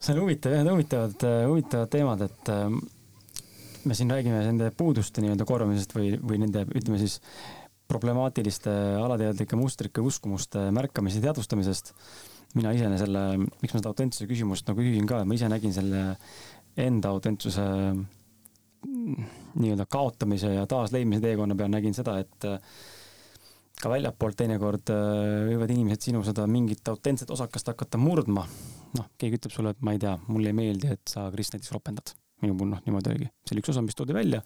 see 0.00 0.14
on 0.14 0.22
huvitav 0.22 0.54
jah, 0.54 0.64
huvitavad, 0.64 1.24
huvitavad 1.44 1.90
teemad, 1.92 2.22
et 2.24 2.48
äh, 2.48 2.70
me 3.84 3.96
siin 3.96 4.10
räägime 4.10 4.40
nende 4.44 4.70
puuduste 4.76 5.20
nii-öelda 5.20 5.44
korvamisest 5.48 5.92
või, 5.96 6.14
või 6.16 6.40
nende, 6.40 6.64
ütleme 6.76 7.00
siis 7.00 7.18
problemaatiliste 7.90 8.72
alateadlike 9.00 9.58
mustrike 9.58 10.04
uskumuste 10.04 10.68
märkamise 10.74 11.22
teadvustamisest. 11.24 11.94
mina 12.54 12.72
ise 12.74 12.88
selle, 12.98 13.20
miks 13.38 13.74
ma 13.74 13.78
seda 13.78 13.92
autentsuse 13.92 14.26
küsimust 14.30 14.66
nagu 14.66 14.82
küsin 14.82 15.06
ka, 15.06 15.20
ma 15.24 15.36
ise 15.36 15.50
nägin 15.50 15.74
selle 15.74 16.00
enda 16.80 17.12
autentsuse 17.14 17.66
nii-öelda 19.60 19.86
kaotamise 19.90 20.54
ja 20.54 20.66
taasleidmise 20.66 21.22
teekonna 21.22 21.54
peal 21.58 21.70
nägin 21.72 21.94
seda, 21.94 22.16
et 22.22 22.46
äh, 22.48 22.58
ka 23.80 23.92
väljapoolt 23.92 24.38
teinekord 24.40 24.92
äh, 24.94 25.46
võivad 25.50 25.72
inimesed 25.74 26.08
sinu 26.08 26.22
seda 26.26 26.46
mingit 26.50 26.88
autentset 26.92 27.30
osakest 27.30 27.72
hakata 27.72 28.00
murdma. 28.00 28.46
noh, 28.98 29.10
keegi 29.20 29.38
ütleb 29.38 29.54
sulle, 29.54 29.74
et 29.74 29.82
ma 29.86 29.94
ei 29.94 30.00
tea, 30.02 30.16
mulle 30.28 30.50
ei 30.50 30.56
meeldi, 30.56 30.94
et 30.96 31.12
sa, 31.12 31.28
Kris, 31.34 31.52
näiteks 31.54 31.72
ropendad. 31.76 32.14
minu 32.42 32.56
puhul 32.56 32.72
noh, 32.72 32.80
niimoodi 32.86 33.12
oligi. 33.12 33.28
see 33.44 33.56
oli 33.56 33.64
üks 33.64 33.74
osa, 33.74 33.84
mis 33.84 33.98
toodi 33.98 34.16
välja. 34.16 34.42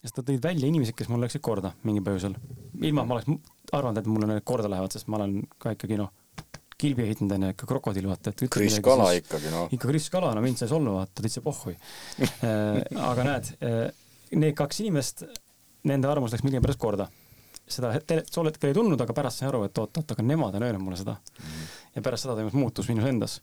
Ja 0.00 0.08
siis 0.08 0.16
tõid 0.16 0.40
välja 0.42 0.70
inimesed, 0.70 0.96
kes 0.96 1.10
mul 1.12 1.22
läksid 1.24 1.42
korda 1.44 1.74
mingil 1.84 2.04
põhjusel. 2.06 2.36
ilma, 2.80 3.04
et 3.04 3.10
ma 3.10 3.18
oleks 3.18 3.30
arvanud, 3.76 4.00
et 4.00 4.08
mulle 4.10 4.30
need 4.30 4.44
korda 4.48 4.70
lähevad, 4.72 4.94
sest 4.96 5.10
ma 5.12 5.20
olen 5.20 5.40
ka 5.60 5.74
ikkagi 5.76 6.00
noh, 6.00 6.12
kilbi 6.80 7.04
ehitanud 7.04 7.36
onju, 7.36 7.52
ikka 7.54 7.68
krokodill 7.68 8.08
vaata, 8.08 8.32
et. 8.32 8.46
Kris 8.52 8.80
Kala 8.84 9.10
siis, 9.12 9.26
ikkagi 9.26 9.52
noh. 9.52 9.68
ikka 9.76 9.90
Kris 9.90 10.08
Kala, 10.12 10.32
no 10.36 10.44
mind 10.44 10.60
sai 10.60 10.70
solvu 10.70 10.96
vaata, 10.96 11.20
täitsa 11.20 11.44
pohhui 11.44 11.76
äh, 11.76 12.80
aga 13.10 13.26
näed, 13.28 13.52
äh, 13.60 13.82
need 14.40 14.56
kaks 14.58 14.80
inimest, 14.84 15.26
nende 15.88 16.08
arvamus 16.08 16.32
läks 16.32 16.46
millegipärast 16.46 16.80
korda 16.80 17.10
seda 17.70 17.92
tol 18.32 18.48
hetkel 18.50 18.70
ei 18.70 18.76
tundnud, 18.76 19.00
aga 19.02 19.14
pärast 19.16 19.40
sain 19.40 19.50
aru, 19.50 19.64
et 19.68 19.78
oot-oot, 19.78 20.14
aga 20.14 20.24
nemad 20.26 20.56
on 20.58 20.66
öelnud 20.66 20.82
mulle 20.82 20.98
seda 20.98 21.16
mm.. 21.16 21.68
ja 21.96 22.04
pärast 22.04 22.26
seda 22.26 22.36
toimus 22.38 22.56
muutus 22.58 22.90
minus 22.90 23.08
endas. 23.10 23.38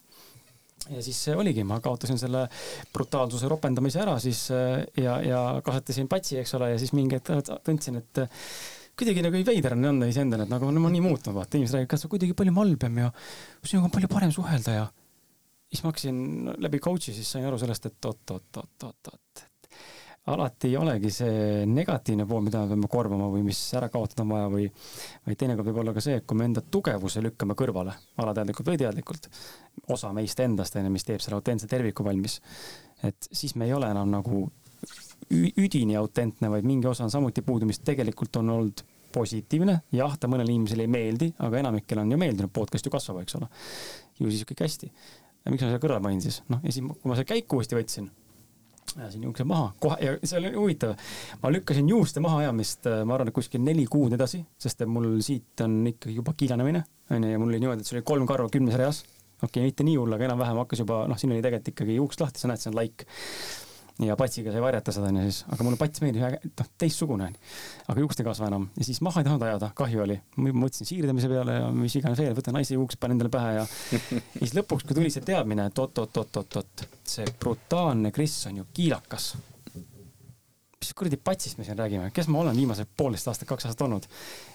Ja 0.94 1.04
siis 1.04 1.20
oligi, 1.36 1.66
ma 1.68 1.80
kaotasin 1.84 2.20
selle 2.22 2.46
brutaalsuse 2.94 3.50
ropendamise 3.52 4.02
ära 4.04 4.18
siis 4.24 4.48
äh, 4.56 4.84
ja, 5.00 5.20
ja 5.26 5.42
kasvatasin 5.66 6.10
patsi, 6.12 6.40
eks 6.42 6.56
ole, 6.60 6.74
ja 6.74 6.82
siis 6.82 6.94
mingi 6.98 7.20
hetk 7.20 7.52
tundsin, 7.66 8.00
et 8.02 8.24
kuidagi 8.98 9.26
nagu 9.26 9.42
veider 9.46 9.76
on 9.78 9.92
anda 9.92 10.08
iseendale, 10.10 10.48
et 10.48 10.54
nagu 10.54 10.72
ma 10.74 10.94
nii 10.94 11.04
muutunud, 11.06 11.36
vaata, 11.38 11.58
inimesed 11.60 11.78
räägivad, 11.78 11.98
et 11.98 12.06
sa 12.06 12.12
kuidagi 12.12 12.38
palju 12.38 12.56
malbem 12.56 13.04
ja 13.04 13.12
sinuga 13.62 13.90
on 13.90 13.94
palju 13.94 14.10
parem 14.12 14.34
suhelda 14.34 14.80
ja 14.80 14.88
siis 15.68 15.84
ma 15.84 15.92
hakkasin 15.92 16.24
läbi 16.64 16.80
coach'i, 16.84 17.14
siis 17.14 17.30
sain 17.36 17.46
aru 17.48 17.60
sellest, 17.62 17.90
et 17.90 18.10
oot-oot-oot-oot-oot, 18.10 19.47
alati 20.28 20.68
ei 20.68 20.78
olegi 20.78 21.12
see 21.14 21.64
negatiivne 21.70 22.26
pool, 22.28 22.44
mida 22.46 22.62
me 22.64 22.74
peame 22.74 22.90
korvama 22.92 23.30
või 23.32 23.46
mis 23.48 23.60
ära 23.78 23.88
kaotada 23.92 24.26
on 24.26 24.34
vaja 24.34 24.50
või, 24.52 24.66
vaid 25.28 25.40
teinekord 25.40 25.70
võib 25.70 25.80
olla 25.84 25.94
ka 25.96 26.04
see, 26.04 26.18
et 26.20 26.28
kui 26.28 26.40
me 26.40 26.48
enda 26.50 26.64
tugevuse 26.76 27.24
lükkame 27.24 27.56
kõrvale, 27.60 27.96
alateadlikult 28.20 28.74
või 28.74 28.82
teadlikult, 28.82 29.30
osa 29.96 30.12
meist 30.16 30.42
endast, 30.44 30.76
on 30.76 30.90
ju, 30.90 30.94
mis 30.94 31.08
teeb 31.08 31.24
selle 31.24 31.40
autentse 31.40 31.70
terviku 31.72 32.06
valmis, 32.08 32.42
et 33.08 33.30
siis 33.32 33.56
me 33.56 33.70
ei 33.70 33.74
ole 33.78 33.92
enam 33.94 34.12
nagu 34.12 34.44
üdini 35.32 35.96
autentne, 35.98 36.52
vaid 36.52 36.68
mingi 36.68 36.88
osa 36.88 37.08
on 37.08 37.14
samuti 37.14 37.44
puudu, 37.46 37.68
mis 37.70 37.80
tegelikult 37.86 38.42
on 38.42 38.52
olnud 38.58 38.84
positiivne, 39.16 39.80
jah, 39.96 40.20
ta 40.20 40.28
mõnele 40.30 40.52
inimesele 40.52 40.84
ei 40.86 40.92
meeldi, 40.92 41.32
aga 41.44 41.64
enamikele 41.64 42.04
on 42.04 42.12
ju 42.12 42.20
meeldinud, 42.20 42.52
podcast 42.54 42.86
ju 42.86 42.92
kasvab, 42.94 43.24
eks 43.24 43.40
ole. 43.40 43.48
ju 44.20 44.30
siis 44.34 44.46
kõik 44.50 44.68
hästi. 44.68 44.92
miks 45.48 45.64
ma 45.64 45.70
selle 45.70 45.80
kõrvale 45.80 46.04
panin 46.04 46.22
siis, 46.22 46.42
noh 46.52 46.60
ja 46.64 46.74
siis, 46.76 46.84
kui 46.84 47.08
ma 47.08 47.16
selle 47.16 47.30
käiku 47.30 47.62
uuesti 47.62 47.78
võtsin 47.78 48.10
ajasin 48.98 49.28
juukse 49.28 49.46
maha, 49.48 49.72
kohe, 49.80 49.98
ja 50.02 50.16
see 50.24 50.40
oli 50.40 50.54
huvitav. 50.56 50.96
ma 51.44 51.52
lükkasin 51.54 51.90
juuste 51.90 52.24
mahaajamist, 52.24 52.90
äh, 52.90 53.04
ma 53.06 53.18
arvan, 53.18 53.32
et 53.32 53.36
kuskil 53.36 53.64
neli 53.64 53.86
kuud 53.92 54.16
edasi, 54.18 54.42
sest 54.60 54.82
et 54.82 54.90
mul 54.90 55.10
siit 55.26 55.66
on 55.66 55.80
ikkagi 55.94 56.18
juba 56.18 56.34
kiilanemine, 56.38 56.84
onju, 57.14 57.32
ja 57.34 57.40
mul 57.42 57.54
oli 57.54 57.62
niimoodi, 57.64 57.86
et 57.86 57.90
see 57.90 58.00
oli 58.00 58.08
kolm 58.08 58.28
karva 58.30 58.50
kümnes 58.54 58.78
reas. 58.80 59.04
okei 59.38 59.48
okay,, 59.62 59.70
mitte 59.70 59.86
nii 59.86 59.96
hull, 60.00 60.18
aga 60.18 60.30
enam-vähem 60.32 60.64
hakkas 60.64 60.82
juba, 60.82 61.04
noh, 61.10 61.20
siin 61.20 61.36
oli 61.36 61.46
tegelikult 61.46 61.74
ikkagi 61.76 61.98
juukst 62.00 62.24
lahti, 62.24 62.42
sa 62.42 62.50
näed, 62.50 62.64
see 62.64 62.72
on 62.74 62.80
laik 62.80 63.06
ja 64.06 64.16
patsiga 64.18 64.52
sai 64.54 64.62
varjata 64.62 64.94
seda 64.94 65.10
onju 65.10 65.24
siis, 65.26 65.40
aga 65.50 65.66
mulle 65.66 65.80
pats 65.80 66.02
meeldis, 66.04 66.52
noh 66.60 66.70
teistsugune 66.78 67.28
onju. 67.28 67.40
aga 67.90 68.04
juukst 68.04 68.22
ei 68.22 68.28
kasva 68.28 68.50
enam 68.52 68.68
ja 68.78 68.86
siis 68.86 69.02
maha 69.06 69.22
ei 69.22 69.28
tahtnud 69.28 69.46
ajada, 69.48 69.72
kahju 69.78 70.04
oli. 70.04 70.18
ma 70.38 70.54
mõtlesin 70.54 70.90
siirdamise 70.90 71.30
peale 71.32 71.58
ja 71.58 71.72
mis 71.74 71.98
iganes 71.98 72.22
veel, 72.22 72.36
võtan 72.38 72.58
naise 72.60 72.78
juukse, 72.78 73.00
panen 73.02 73.18
endale 73.18 73.34
pähe 73.34 73.56
ja 73.58 73.66
ja 74.38 74.44
siis 74.44 74.54
lõpuks, 74.60 74.86
kui 74.86 74.98
tuli 74.98 75.12
see 75.14 75.26
teadmine, 75.26 75.68
et 75.72 75.82
oot-oot-oot-oot-oot, 75.82 76.86
see 77.08 77.26
brutaalne 77.42 78.14
Kris 78.14 78.38
on 78.52 78.62
ju 78.62 78.68
kiilakas. 78.78 79.32
mis 80.78 80.94
kuradi 80.94 81.18
patsist 81.18 81.58
me 81.58 81.66
siin 81.66 81.78
räägime, 81.80 82.12
kes 82.14 82.30
ma 82.30 82.46
olen 82.46 82.56
viimased 82.56 82.94
poolteist 82.98 83.34
aastat, 83.34 83.50
kaks 83.50 83.66
aastat 83.66 83.86
olnud. 83.88 84.06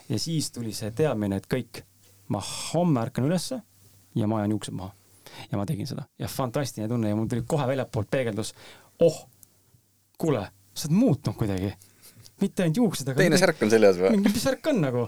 ja 0.08 0.22
siis 0.22 0.52
tuli 0.54 0.72
see 0.72 0.94
teadmine, 0.94 1.42
et 1.42 1.50
kõik, 1.50 1.82
ma 2.30 2.42
homme 2.46 3.02
ärkan 3.02 3.26
ülesse 3.26 3.62
ja 4.14 4.26
ma 4.30 4.38
ajan 4.38 4.54
juuksed 4.54 4.78
maha 4.78 4.94
ja 5.50 5.58
ma 5.58 5.66
tegin 5.68 5.88
seda 5.88 6.04
ja 6.20 6.28
fantastiline 6.28 6.88
tunne 6.90 7.10
ja 7.10 7.16
mul 7.16 7.28
tuli 7.30 7.44
kohe 7.48 7.66
väljapoolt 7.68 8.10
peegeldus, 8.10 8.52
oh 9.02 9.20
kuule, 10.22 10.44
sa 10.74 10.88
oled 10.88 10.98
muutunud 10.98 11.38
kuidagi. 11.38 11.72
mitte 12.42 12.64
ainult 12.64 12.78
juuksed, 12.80 13.06
aga 13.06 13.22
teine 13.22 13.38
särk 13.38 13.60
on 13.62 13.70
seljas 13.70 13.98
või? 14.00 14.16
mingi 14.16 14.40
särk 14.42 14.66
on 14.70 14.80
nagu. 14.82 15.06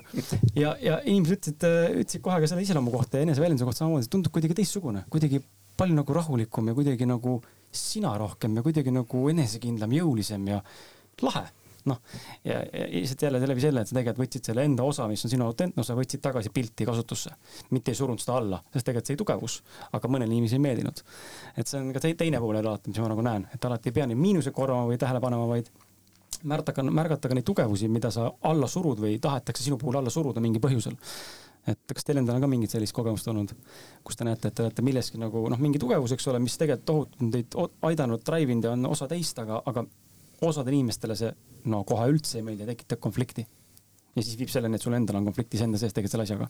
ja, 0.54 0.76
ja 0.82 1.00
inimesed 1.02 1.40
ütlesid, 1.40 1.66
ütlesid 2.02 2.22
kohe 2.24 2.38
ka 2.42 2.50
selle 2.50 2.62
iseloomu 2.66 2.94
kohta 2.94 3.18
ja 3.18 3.26
eneseväljenduse 3.26 3.68
kohta 3.68 3.82
samamoodi, 3.82 4.10
tundub 4.10 4.34
kuidagi 4.34 4.58
teistsugune, 4.60 5.04
kuidagi 5.10 5.42
palju 5.78 5.96
nagu 5.98 6.16
rahulikum 6.18 6.70
ja 6.70 6.76
kuidagi 6.76 7.08
nagu 7.10 7.40
sina 7.74 8.14
rohkem 8.18 8.54
ja 8.58 8.62
kuidagi 8.66 8.94
nagu 8.94 9.26
enesekindlam, 9.32 9.94
jõulisem 9.98 10.46
ja 10.52 10.60
lahe 11.22 11.46
noh, 11.90 12.00
ja, 12.44 12.60
ja 12.62 12.86
lihtsalt 12.90 13.22
jälle 13.26 13.40
läbi 13.46 13.64
selle, 13.64 13.84
et 13.84 13.90
sa 13.90 13.96
tegelikult 13.96 14.24
võtsid 14.24 14.50
selle 14.50 14.64
enda 14.64 14.86
osa, 14.88 15.06
mis 15.10 15.24
on 15.26 15.32
sinu 15.32 15.46
autentne 15.46 15.84
osa, 15.84 15.96
võtsid 15.98 16.22
tagasi 16.24 16.52
pilti 16.54 16.86
kasutusse. 16.88 17.34
mitte 17.70 17.92
ei 17.92 17.98
surunud 17.98 18.22
seda 18.22 18.38
alla, 18.40 18.60
sest 18.72 18.88
tegelikult 18.88 19.10
see 19.10 19.16
oli 19.16 19.22
tugevus, 19.24 19.58
aga 19.92 20.10
mõnele 20.10 20.32
inimesele 20.32 20.60
ei 20.60 20.66
meeldinud. 20.68 21.02
et 21.56 21.66
see 21.66 21.80
on 21.80 21.92
ka 21.92 22.04
teine 22.04 22.40
pool 22.40 22.60
alati, 22.60 22.90
mis 22.90 23.00
ma 23.02 23.10
nagu 23.12 23.24
näen, 23.24 23.48
et 23.54 23.64
alati 23.64 23.92
ei 23.92 23.98
pea 24.00 24.06
neid 24.06 24.20
miinuseid 24.20 24.54
korvama 24.54 24.88
või 24.90 25.00
tähele 25.00 25.20
panema, 25.20 25.48
vaid 25.50 25.70
märgata, 26.44 26.82
märgata 26.82 27.28
ka 27.28 27.38
neid 27.38 27.46
tugevusi, 27.46 27.88
mida 27.88 28.10
sa 28.14 28.30
alla 28.42 28.68
surud 28.68 29.00
või 29.00 29.18
tahetakse 29.20 29.64
sinu 29.64 29.78
puhul 29.80 30.00
alla 30.00 30.12
suruda 30.12 30.42
mingil 30.44 30.62
põhjusel 30.64 30.96
et 31.70 31.94
kas 31.96 32.04
teil 32.04 32.20
endal 32.20 32.36
on 32.36 32.44
ka 32.44 32.50
mingit 32.50 32.74
sellist 32.74 32.94
kogemust 32.96 33.28
olnud, 33.32 33.54
kus 34.04 34.18
te 34.18 34.26
näete, 34.28 34.50
et 34.50 34.56
te 34.56 34.64
olete 34.66 34.84
milleski 34.84 35.20
nagu 35.20 35.46
noh, 35.48 35.60
mingi 35.60 35.80
tugevus, 35.80 36.12
eks 36.12 36.28
ole, 36.32 36.40
mis 36.44 36.56
tegelikult 36.60 36.86
tohutult 36.90 37.32
teid 37.32 37.56
aidanud, 37.88 38.24
drive 38.26 38.52
inud 38.52 38.68
ja 38.68 38.74
on 38.76 38.88
osa 38.90 39.08
teist, 39.10 39.40
aga, 39.40 39.62
aga 39.70 39.86
osadele 40.50 40.78
inimestele 40.78 41.16
see 41.18 41.32
no 41.70 41.82
kohe 41.88 42.08
üldse 42.12 42.38
ei 42.40 42.46
meeldi 42.46 42.68
tekitab 42.68 43.00
konflikti. 43.02 43.46
ja 44.14 44.22
siis 44.22 44.38
viib 44.38 44.52
selleni, 44.52 44.78
et 44.78 44.84
sul 44.84 44.94
endal 44.96 45.18
on 45.20 45.28
konfliktis 45.30 45.64
enda 45.64 45.80
sees 45.80 45.94
tegelikult 45.94 46.14
selle 46.14 46.26
asjaga. 46.28 46.48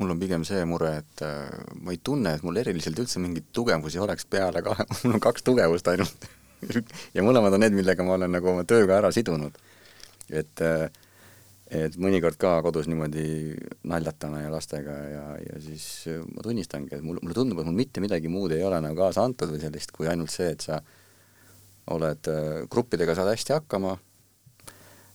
mul 0.00 0.12
on 0.14 0.20
pigem 0.20 0.44
see 0.48 0.64
mure, 0.68 0.92
et 1.02 1.24
äh, 1.24 1.46
ma 1.80 1.94
ei 1.94 2.02
tunne, 2.02 2.34
et 2.36 2.44
mul 2.46 2.60
eriliselt 2.62 2.98
üldse 3.02 3.22
mingeid 3.22 3.48
tugevusi 3.52 4.02
oleks 4.02 4.28
peale 4.30 4.62
kahe, 4.66 4.86
mul 5.04 5.16
on 5.18 5.24
kaks 5.28 5.46
tugevust 5.46 5.88
ainult 5.92 6.28
ja 7.16 7.24
mõlemad 7.24 7.56
on 7.56 7.64
need, 7.64 7.76
millega 7.76 8.04
ma 8.06 8.16
olen 8.18 8.38
nagu 8.38 8.52
oma 8.52 8.66
tööga 8.68 9.00
ära 9.00 9.12
sidunud. 9.14 9.58
et 10.30 10.64
äh, 10.64 10.88
et 11.66 11.96
mõnikord 11.98 12.36
ka 12.38 12.60
kodus 12.62 12.86
niimoodi 12.86 13.56
naljatame 13.90 14.44
ja 14.44 14.50
lastega 14.52 14.92
ja, 15.10 15.24
ja 15.42 15.56
siis 15.58 15.86
ma 16.30 16.44
tunnistangi, 16.44 16.94
et 16.94 17.02
mul, 17.02 17.18
mulle 17.18 17.34
tundub, 17.34 17.58
et 17.58 17.66
mul 17.66 17.74
mitte 17.74 17.98
midagi 18.04 18.30
muud 18.30 18.54
ei 18.54 18.62
ole 18.62 18.78
nagu 18.84 18.94
kaasa 18.94 19.24
antud 19.26 19.50
või 19.50 19.58
sellist, 19.64 19.90
kui 19.90 20.06
ainult 20.06 20.30
see, 20.30 20.52
et 20.54 20.62
sa 20.62 20.78
äh, 20.78 20.95
oled, 21.94 22.28
äh, 22.30 22.66
gruppidega 22.70 23.14
saad 23.14 23.30
hästi 23.30 23.54
hakkama 23.54 23.96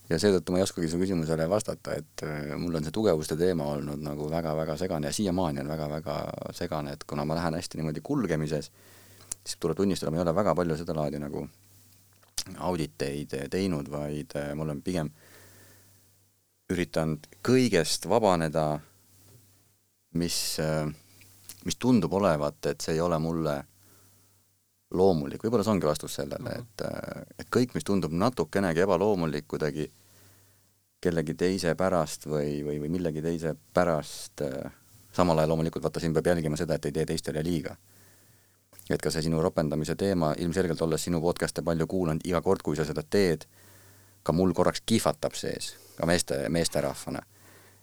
ja 0.08 0.18
seetõttu 0.20 0.52
ma 0.52 0.60
ei 0.60 0.66
oskagi 0.66 0.88
su 0.90 1.00
küsimusele 1.00 1.48
vastata, 1.50 1.96
et 2.00 2.24
äh, 2.26 2.54
mul 2.60 2.78
on 2.78 2.86
see 2.86 2.94
tugevuste 2.94 3.36
teema 3.40 3.68
olnud 3.74 4.00
nagu 4.04 4.28
väga-väga 4.32 4.76
segane 4.80 5.10
ja 5.10 5.16
siiamaani 5.16 5.62
on 5.62 5.72
väga-väga 5.72 6.16
segane, 6.56 6.96
et 6.96 7.04
kuna 7.08 7.26
ma 7.28 7.36
lähen 7.38 7.58
hästi 7.58 7.80
niimoodi 7.80 8.04
kulgemises, 8.04 8.70
siis 9.42 9.58
tuleb 9.60 9.76
tunnistada, 9.76 10.12
ma 10.12 10.20
ei 10.20 10.24
ole 10.24 10.34
väga 10.36 10.54
palju 10.58 10.78
sedalaadi 10.80 11.20
nagu 11.22 11.44
auditeid 12.70 13.36
teinud, 13.52 13.90
vaid 13.92 14.32
äh, 14.40 14.52
ma 14.56 14.66
olen 14.66 14.80
pigem 14.82 15.12
üritanud 16.72 17.26
kõigest 17.44 18.08
vabaneda, 18.08 18.80
mis, 20.16 20.36
mis 21.66 21.76
tundub 21.76 22.14
olevat, 22.16 22.64
et 22.70 22.80
see 22.80 22.94
ei 22.96 23.02
ole 23.04 23.18
mulle 23.20 23.58
loomulik, 24.92 25.42
võib-olla 25.42 25.64
see 25.64 25.74
ongi 25.74 25.88
vastus 25.88 26.14
sellele 26.20 26.44
mm, 26.44 26.54
-hmm. 26.54 26.60
et, 26.60 26.86
äh, 26.86 27.36
et 27.38 27.50
kõik, 27.56 27.74
mis 27.74 27.84
tundub 27.84 28.12
natukenegi 28.12 28.84
ebaloomulik 28.84 29.48
kuidagi 29.48 29.88
kellegi 31.02 31.34
teise 31.34 31.74
pärast 31.74 32.26
või, 32.26 32.60
või, 32.64 32.78
või 32.82 32.92
millegi 32.96 33.22
teise 33.22 33.56
pärast, 33.74 34.44
äh, 34.46 34.72
samal 35.12 35.38
ajal 35.38 35.54
loomulikult 35.54 35.84
vaata, 35.84 36.00
siin 36.00 36.14
peab 36.14 36.30
jälgima 36.30 36.56
seda, 36.56 36.78
et 36.78 36.86
ei 36.86 36.92
tee 36.92 37.06
teistele 37.06 37.42
liiga. 37.44 37.76
et 38.90 39.00
ka 39.00 39.10
see 39.10 39.22
sinu 39.24 39.40
ropendamise 39.40 39.94
teema, 39.96 40.34
ilmselgelt 40.38 40.80
olles 40.82 41.04
sinu 41.04 41.20
podcast'e 41.22 41.62
palju 41.64 41.86
kuulanud, 41.86 42.20
iga 42.28 42.42
kord, 42.42 42.60
kui 42.62 42.76
sa 42.76 42.84
seda 42.84 43.02
teed, 43.02 43.46
ka 44.22 44.32
mul 44.32 44.52
korraks 44.52 44.82
kihvatab 44.86 45.34
sees, 45.38 45.76
ka 45.96 46.06
meeste, 46.06 46.48
meesterahvana. 46.48 47.22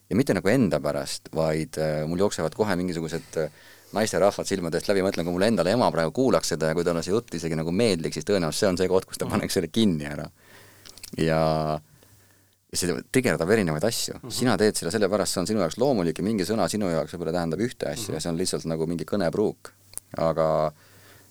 ja 0.09 0.15
mitte 0.15 0.33
nagu 0.33 0.47
enda 0.47 0.79
pärast, 0.79 1.31
vaid 1.35 1.77
äh, 1.77 2.05
mul 2.07 2.19
jooksevad 2.19 2.55
kohe 2.55 2.75
mingisugused 2.75 3.37
äh, 3.37 3.51
naisterahvad 3.95 4.47
silmadest 4.47 4.89
läbi, 4.89 5.03
ma 5.03 5.11
ütlen, 5.13 5.25
kui 5.25 5.33
mul 5.35 5.47
endale 5.47 5.73
ema 5.73 5.89
praegu 5.93 6.13
kuulaks 6.15 6.53
seda 6.53 6.71
ja 6.71 6.77
kui 6.77 6.85
talle 6.85 7.01
see 7.05 7.13
jutt 7.13 7.33
isegi 7.39 7.57
nagu 7.57 7.71
meeldiks, 7.73 8.19
siis 8.19 8.27
tõenäoliselt 8.27 8.61
see 8.61 8.71
on 8.73 8.81
see 8.81 8.91
koht, 8.91 9.07
kus 9.09 9.17
ta 9.17 9.25
mhm. 9.25 9.37
paneks 9.37 9.57
selle 9.57 9.71
kinni 9.73 10.09
ära. 10.09 10.27
ja 11.17 11.39
see 12.69 12.99
tigerdab 13.11 13.49
erinevaid 13.49 13.85
asju 13.87 14.13
mm, 14.13 14.21
-hmm. 14.21 14.33
sina 14.33 14.57
teed 14.57 14.77
seda 14.77 14.91
sellepärast, 14.93 15.33
see 15.33 15.41
on 15.41 15.47
sinu 15.49 15.63
jaoks 15.63 15.79
loomulik 15.81 16.19
ja 16.19 16.23
mingi 16.23 16.45
sõna 16.45 16.67
sinu 16.69 16.91
jaoks 16.91 17.15
võib-olla 17.15 17.33
tähendab 17.39 17.63
ühte 17.65 17.89
asja 17.89 18.03
mm 18.03 18.05
-hmm. 18.05 18.13
ja 18.13 18.21
see 18.21 18.29
on 18.29 18.37
lihtsalt 18.37 18.65
nagu 18.69 18.87
mingi 18.87 19.05
kõnepruuk. 19.09 19.71
aga 20.17 20.71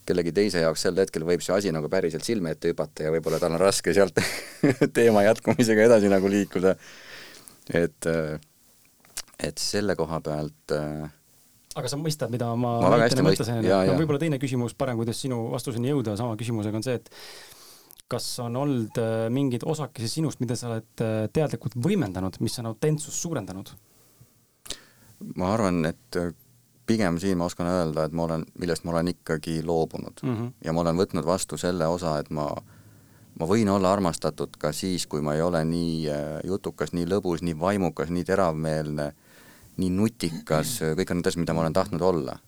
kellegi 0.07 0.33
teise 0.33 0.61
jaoks 0.61 0.83
sel 0.83 0.97
hetkel 0.97 1.25
võib 1.25 1.43
see 1.45 1.55
asi 1.55 1.73
nagu 1.73 1.89
päriselt 1.89 2.25
silme 2.25 2.51
ette 2.51 2.73
hüpata 2.73 3.03
ja 3.03 3.13
võib-olla 3.15 3.39
tal 3.39 3.53
on 3.53 3.61
raske 3.61 3.95
sealt 3.95 4.19
teema 4.99 5.23
jätkumisega 5.23 5.83
edasi 5.83 6.09
nagu 6.09 6.29
liikuda. 6.29 6.75
et, 7.75 8.07
et 9.39 9.59
selle 9.59 9.97
koha 9.97 10.21
pealt 10.21 10.73
äh, 10.73 11.11
aga 11.79 11.91
sa 11.91 11.99
mõistad, 12.01 12.33
mida 12.33 12.51
ma, 12.59 12.79
ma 12.83 12.91
väga 12.97 13.07
hästi 13.07 13.25
mõtlesin, 13.27 13.63
no 13.63 13.95
võib-olla 14.01 14.23
teine 14.23 14.41
küsimus, 14.43 14.75
parem, 14.79 14.99
kuidas 14.99 15.21
sinu 15.23 15.45
vastuseni 15.53 15.93
jõuda 15.93 16.17
sama 16.19 16.37
küsimusega 16.41 16.81
on 16.81 16.87
see, 16.87 16.99
et 16.99 17.13
kas 18.09 18.27
on 18.41 18.57
olnud 18.57 18.99
äh, 18.99 19.29
mingeid 19.33 19.65
osakesi 19.69 20.09
sinust, 20.09 20.41
mida 20.41 20.57
sa 20.57 20.73
oled 20.73 21.05
äh, 21.05 21.29
teadlikult 21.33 21.77
võimendanud, 21.85 22.41
mis 22.45 22.57
on 22.63 22.73
autentsust 22.73 23.25
suurendanud? 23.25 23.75
ma 25.37 25.53
arvan, 25.53 25.83
et 25.89 26.17
äh, 26.17 26.33
pigem 26.89 27.19
siin 27.21 27.39
ma 27.41 27.49
oskan 27.51 27.69
öelda, 27.69 28.07
et 28.07 28.17
ma 28.17 28.25
olen, 28.25 28.47
millest 28.61 28.87
ma 28.87 28.95
olen 28.95 29.13
ikkagi 29.13 29.61
loobunud 29.67 30.23
mm. 30.23 30.35
-hmm. 30.35 30.51
ja 30.65 30.73
ma 30.73 30.85
olen 30.85 31.01
võtnud 31.03 31.27
vastu 31.27 31.59
selle 31.61 31.87
osa, 31.87 32.17
et 32.23 32.31
ma, 32.31 32.49
ma 33.41 33.49
võin 33.51 33.69
olla 33.69 33.93
armastatud 33.93 34.57
ka 34.59 34.73
siis, 34.73 35.07
kui 35.07 35.21
ma 35.21 35.35
ei 35.35 35.43
ole 35.43 35.65
nii 35.65 36.09
jutukas, 36.47 36.95
nii 36.97 37.07
lõbus, 37.11 37.43
nii 37.43 37.59
vaimukas, 37.61 38.15
nii 38.15 38.25
teravmeelne, 38.25 39.13
nii 39.79 39.91
nutikas, 39.95 40.79
kõik 40.99 41.11
on 41.13 41.21
need 41.21 41.31
asjad, 41.31 41.43
mida 41.43 41.57
ma 41.57 41.65
olen 41.65 41.77
tahtnud 41.77 42.03
olla 42.03 42.39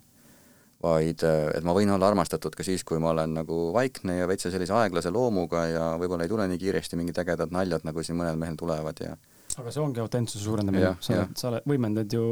vaid 0.81 1.24
äh, 1.28 1.51
et 1.59 1.65
ma 1.66 1.74
võin 1.77 1.90
olla 1.93 2.09
armastatud 2.09 2.55
ka 2.57 2.65
siis, 2.65 2.85
kui 2.89 3.01
ma 3.02 3.12
olen 3.12 3.35
nagu 3.43 3.57
vaikne 3.77 4.20
ja 4.23 4.28
veitsa 4.28 4.52
sellise 4.52 4.73
aeglase 4.78 5.12
loomuga 5.12 5.66
ja 5.69 5.90
võib-olla 6.01 6.24
ei 6.24 6.32
tule 6.32 6.47
nii 6.48 6.61
kiiresti 6.62 6.97
mingid 6.97 7.20
ägedad 7.20 7.52
naljad, 7.52 7.85
nagu 7.85 8.05
siin 8.05 8.16
mõnel 8.16 8.40
mehel 8.40 8.57
tulevad 8.61 9.02
ja 9.05 9.12
aga 9.59 9.73
see 9.74 9.82
ongi 9.82 10.01
autentsuse 10.01 10.44
suurendamine, 10.44 10.94
sa 11.05 11.15
oled, 11.16 11.36
sa 11.36 11.48
oled, 11.51 11.66
võimendad 11.69 12.15
ju, 12.15 12.24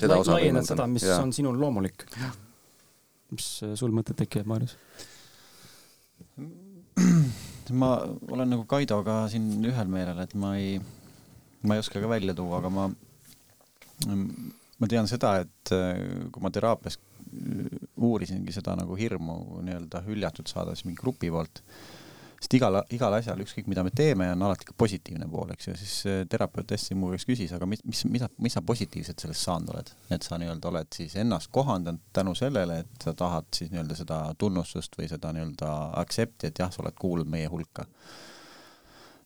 laiendad 0.00 0.66
seda, 0.66 0.86
mis 0.90 1.06
ja. 1.06 1.20
on 1.22 1.32
sinul 1.36 1.58
loomulik. 1.60 2.06
mis 3.34 3.48
äh, 3.66 3.74
sul 3.78 3.94
mõtted 3.94 4.18
tekivad, 4.18 4.48
Maarjas? 4.50 4.76
ma 7.84 7.94
olen 8.30 8.50
nagu 8.56 8.66
Kaidoga 8.70 9.24
siin 9.32 9.46
ühel 9.64 9.90
meelel, 9.90 10.18
et 10.24 10.34
ma 10.38 10.54
ei, 10.58 10.80
ma 11.62 11.76
ei 11.76 11.84
oska 11.84 12.02
ka 12.02 12.10
välja 12.10 12.34
tuua, 12.36 12.58
aga 12.58 12.72
ma, 12.72 12.88
ma 14.84 14.90
tean 14.90 15.08
seda, 15.10 15.38
et 15.44 15.74
äh, 15.74 16.28
kui 16.32 16.44
ma 16.44 16.52
teraapias 16.54 16.98
uurisingi 18.04 18.54
seda 18.54 18.76
nagu 18.78 18.96
hirmu 18.98 19.60
nii-öelda 19.66 20.04
hüljatud 20.06 20.50
saada 20.50 20.74
siis 20.74 20.86
mingi 20.86 21.00
grupi 21.00 21.30
poolt, 21.34 21.62
sest 22.38 22.54
igal, 22.58 22.76
igal 22.94 23.16
asjal, 23.16 23.40
ükskõik 23.42 23.66
mida 23.70 23.82
me 23.86 23.90
teeme, 23.94 24.28
on 24.34 24.44
alati 24.46 24.68
ka 24.68 24.76
positiivne 24.78 25.26
pool, 25.32 25.54
eks 25.54 25.70
ju, 25.70 25.76
siis 25.80 25.94
äh, 26.10 26.20
terapeut 26.30 26.74
hästi 26.76 26.98
mu 26.98 27.10
käest 27.14 27.28
küsis, 27.30 27.54
aga 27.56 27.68
mis, 27.70 27.82
mis, 27.88 28.04
mis, 28.12 28.26
mis 28.46 28.56
sa 28.58 28.62
positiivset 28.66 29.24
sellest 29.24 29.48
saanud 29.48 29.72
oled, 29.74 29.94
et 30.14 30.26
sa 30.26 30.38
nii-öelda 30.40 30.70
oled 30.70 30.90
siis 30.94 31.16
ennast 31.22 31.50
kohandanud 31.54 32.04
tänu 32.14 32.36
sellele, 32.38 32.82
et 32.84 33.08
sa 33.08 33.16
tahad 33.18 33.48
siis 33.56 33.72
nii-öelda 33.72 33.98
seda 33.98 34.20
tunnustust 34.38 34.98
või 35.00 35.10
seda 35.10 35.32
nii-öelda 35.34 35.72
accept'i, 36.02 36.50
et 36.50 36.62
jah, 36.62 36.72
sa 36.74 36.84
oled 36.84 36.98
kuulunud 37.00 37.30
meie 37.30 37.50
hulka. 37.50 37.86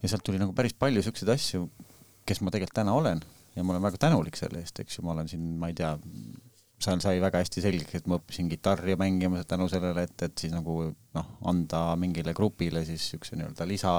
ja 0.02 0.08
sealt 0.08 0.22
tuli 0.24 0.38
nagu 0.38 0.54
päris 0.54 0.76
palju 0.78 1.02
siukseid 1.02 1.34
asju, 1.34 1.66
kes 2.28 2.40
ma 2.44 2.54
tegelikult 2.54 2.78
täna 2.78 2.94
olen 2.94 3.24
ja 3.58 3.66
ma 3.66 3.74
olen 3.74 3.84
väga 3.88 4.00
tänulik 4.06 4.38
selle 4.38 4.62
eest, 4.62 4.78
eks 4.82 4.98
ju, 4.98 5.04
ma 5.06 5.14
olen 5.16 5.28
siin, 5.30 5.44
ma 5.58 5.70
ei 5.70 5.76
tea, 5.78 5.92
seal 6.78 7.02
sai 7.02 7.18
väga 7.22 7.42
hästi 7.42 7.62
selgeks, 7.64 7.98
et 7.98 8.10
ma 8.10 8.18
õppisin 8.20 8.50
kitarri 8.52 8.94
mängima 9.00 9.42
tänu 9.48 9.66
sellele, 9.70 10.06
et, 10.06 10.26
et 10.28 10.44
siis 10.44 10.54
nagu 10.54 10.80
noh, 11.18 11.32
anda 11.50 11.82
mingile 11.98 12.34
grupile 12.38 12.84
siis 12.86 13.02
niisuguse 13.02 13.38
nii-öelda 13.40 13.66
lisa, 13.68 13.96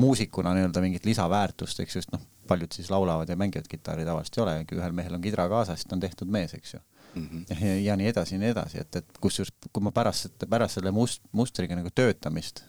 muusikuna 0.00 0.54
nii-öelda 0.56 0.82
mingit 0.84 1.06
lisaväärtust, 1.08 1.84
eks 1.84 1.98
ju, 1.98 2.02
sest 2.02 2.16
noh, 2.16 2.24
paljud 2.48 2.72
siis 2.76 2.90
laulavad 2.92 3.28
ja 3.28 3.36
mängivad 3.40 3.68
kitarri 3.70 4.04
tavaliselt 4.08 4.40
ei 4.40 4.44
ole, 4.44 4.56
ühel 4.80 4.96
mehel 4.96 5.16
on 5.16 5.24
kidra 5.24 5.46
kaasas, 5.52 5.80
siis 5.80 5.90
ta 5.90 5.96
on 5.96 6.04
tehtud 6.04 6.32
mees, 6.32 6.56
eks 6.56 6.74
ju 6.74 6.80
mm. 7.14 7.28
-hmm. 7.28 7.64
Ja, 7.66 7.76
ja 7.80 7.96
nii 7.96 8.08
edasi 8.08 8.34
ja 8.34 8.38
nii 8.38 8.52
edasi, 8.56 8.80
et, 8.80 8.96
et 8.96 9.18
kusjuures, 9.20 9.52
kui 9.72 9.82
ma 9.82 9.92
pärast, 9.92 10.48
pärast 10.48 10.80
selle 10.80 10.90
must-, 10.90 11.24
mustriga 11.32 11.76
nagu 11.76 11.92
töötamist 11.94 12.64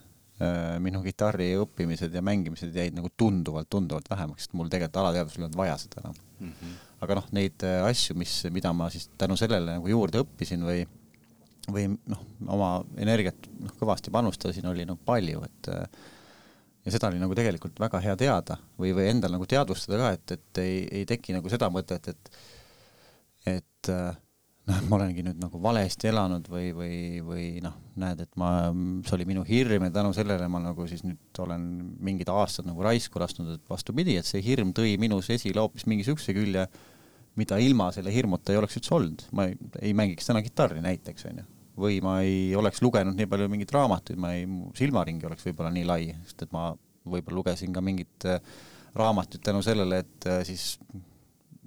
minu 0.84 1.00
kitarri 1.00 1.54
õppimised 1.56 2.12
ja 2.12 2.20
mängimised 2.26 2.76
jäid 2.76 2.98
nagu 2.98 3.08
tunduvalt, 3.16 3.70
tunduvalt 3.72 4.10
vähemaks, 4.12 4.48
sest 4.48 4.56
mul 4.60 4.68
tegelikult 4.68 5.00
alateadvusel 5.00 5.42
ei 5.42 5.46
olnud 5.46 5.60
vaja 5.62 5.78
seda 5.80 6.02
enam 6.02 6.18
mm. 6.18 6.50
-hmm 6.50 6.74
aga 7.06 7.20
noh, 7.20 7.30
neid 7.36 7.66
äh, 7.66 7.82
asju, 7.88 8.16
mis, 8.20 8.34
mida 8.54 8.72
ma 8.76 8.90
siis 8.94 9.10
tänu 9.20 9.38
sellele 9.40 9.78
nagu 9.78 9.90
juurde 9.92 10.22
õppisin 10.24 10.66
või, 10.66 10.84
või 11.72 11.88
noh, 12.12 12.22
oma 12.56 12.72
energiat 13.02 13.48
noh, 13.60 13.74
kõvasti 13.80 14.14
panustasin, 14.14 14.68
oli 14.72 14.88
nagu 14.88 15.00
palju, 15.06 15.44
et 15.48 15.72
äh, 15.74 16.12
ja 16.86 16.94
seda 16.94 17.10
oli 17.12 17.22
nagu 17.22 17.38
tegelikult 17.38 17.80
väga 17.82 18.02
hea 18.04 18.18
teada 18.20 18.60
või, 18.80 18.94
või 18.98 19.10
endal 19.12 19.36
nagu 19.36 19.48
teadvustada 19.50 20.02
ka, 20.02 20.12
et, 20.18 20.38
et 20.38 20.64
ei, 20.64 20.84
ei 21.02 21.10
teki 21.10 21.38
nagu 21.38 21.52
seda 21.52 21.72
mõtet, 21.74 22.12
et, 22.14 22.38
et 23.58 23.92
äh, 23.94 24.14
noh, 24.70 24.82
ma 24.90 24.98
olengi 24.98 25.24
nüüd 25.26 25.40
nagu 25.42 25.60
valesti 25.62 26.10
elanud 26.10 26.48
või, 26.50 26.70
või, 26.76 26.98
või 27.26 27.46
noh, 27.64 27.76
näed, 28.02 28.24
et 28.26 28.32
ma, 28.42 28.50
see 29.06 29.16
oli 29.18 29.28
minu 29.30 29.46
hirm 29.48 29.88
ja 29.88 29.94
tänu 29.94 30.14
sellele 30.18 30.48
ma 30.52 30.62
nagu 30.64 30.88
siis 30.90 31.06
nüüd 31.06 31.42
olen 31.44 31.68
mingid 32.06 32.32
aastad 32.34 32.68
nagu 32.70 32.86
raisku 32.86 33.22
lasknud, 33.22 33.56
et 33.56 33.72
vastupidi, 33.72 34.18
et 34.20 34.28
see 34.28 34.44
hirm 34.46 34.74
tõi 34.76 34.96
minus 35.02 35.30
esile 35.34 35.62
hoopis 35.62 35.88
mingi 35.90 36.08
siukse 36.08 36.36
külje, 36.36 36.66
mida 37.40 37.60
ilma 37.62 37.92
selle 37.96 38.14
hirmuta 38.16 38.54
ei 38.54 38.62
oleks 38.62 38.80
üldse 38.80 38.96
olnud, 38.96 39.28
ma 39.36 39.50
ei, 39.50 39.58
ei 39.84 39.94
mängiks 39.98 40.30
täna 40.30 40.42
kitarri 40.46 40.82
näiteks, 40.84 41.28
onju. 41.32 41.50
või 41.80 42.00
ma 42.04 42.20
ei 42.24 42.54
oleks 42.56 42.82
lugenud 42.82 43.18
nii 43.20 43.28
palju 43.30 43.52
mingeid 43.52 43.74
raamatuid, 43.76 44.20
ma 44.22 44.32
ei, 44.38 44.46
mu 44.50 44.72
silmaringi 44.78 45.28
oleks 45.28 45.46
võib-olla 45.50 45.74
nii 45.76 45.90
lai, 45.90 46.14
sest 46.30 46.48
et 46.48 46.56
ma 46.56 46.70
võib-olla 47.06 47.42
lugesin 47.42 47.76
ka 47.76 47.84
mingit 47.86 48.26
äh, 48.32 48.40
raamatut 48.96 49.44
tänu 49.44 49.62
sellele, 49.66 50.00
et 50.06 50.30
äh, 50.32 50.40
siis 50.48 50.78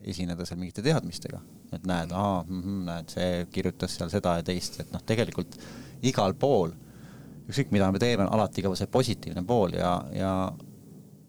esineda 0.02 0.46
seal 0.46 0.60
mingite 0.60 0.82
teadmistega, 0.84 1.40
et 1.72 1.86
näed, 1.86 2.12
aa 2.14 2.42
mm, 2.42 2.62
-hmm, 2.62 2.84
näed, 2.88 3.10
see 3.12 3.46
kirjutas 3.52 3.96
seal 3.98 4.12
seda 4.12 4.38
ja 4.38 4.46
teist, 4.46 4.80
et 4.80 4.92
noh, 4.94 5.02
tegelikult 5.06 5.58
igal 6.06 6.34
pool, 6.34 6.72
ükskõik 7.48 7.72
mida 7.74 7.90
me 7.92 7.98
teeme, 7.98 8.24
on 8.24 8.32
alati 8.36 8.62
ka 8.62 8.74
see 8.76 8.90
positiivne 8.92 9.44
pool 9.46 9.74
ja, 9.76 9.92
ja 10.12 10.32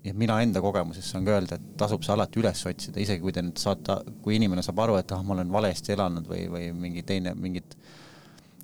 ja 0.03 0.13
mina 0.15 0.37
enda 0.41 0.61
kogemusest 0.63 1.11
saan 1.11 1.25
ka 1.27 1.35
öelda, 1.35 1.57
et 1.59 1.71
tasub 1.79 2.03
see 2.05 2.13
alati 2.13 2.39
üles 2.39 2.61
otsida, 2.71 3.01
isegi 3.03 3.21
kui 3.23 3.33
te 3.35 3.43
nüüd 3.43 3.59
saate, 3.59 3.97
kui 4.23 4.37
inimene 4.37 4.63
saab 4.65 4.79
aru, 4.85 4.95
et 4.99 5.11
ah, 5.11 5.23
ma 5.25 5.35
olen 5.35 5.51
valesti 5.51 5.93
elanud 5.95 6.29
või, 6.29 6.45
või 6.51 6.69
mingi 6.85 7.03
teine, 7.07 7.33
mingid 7.35 7.75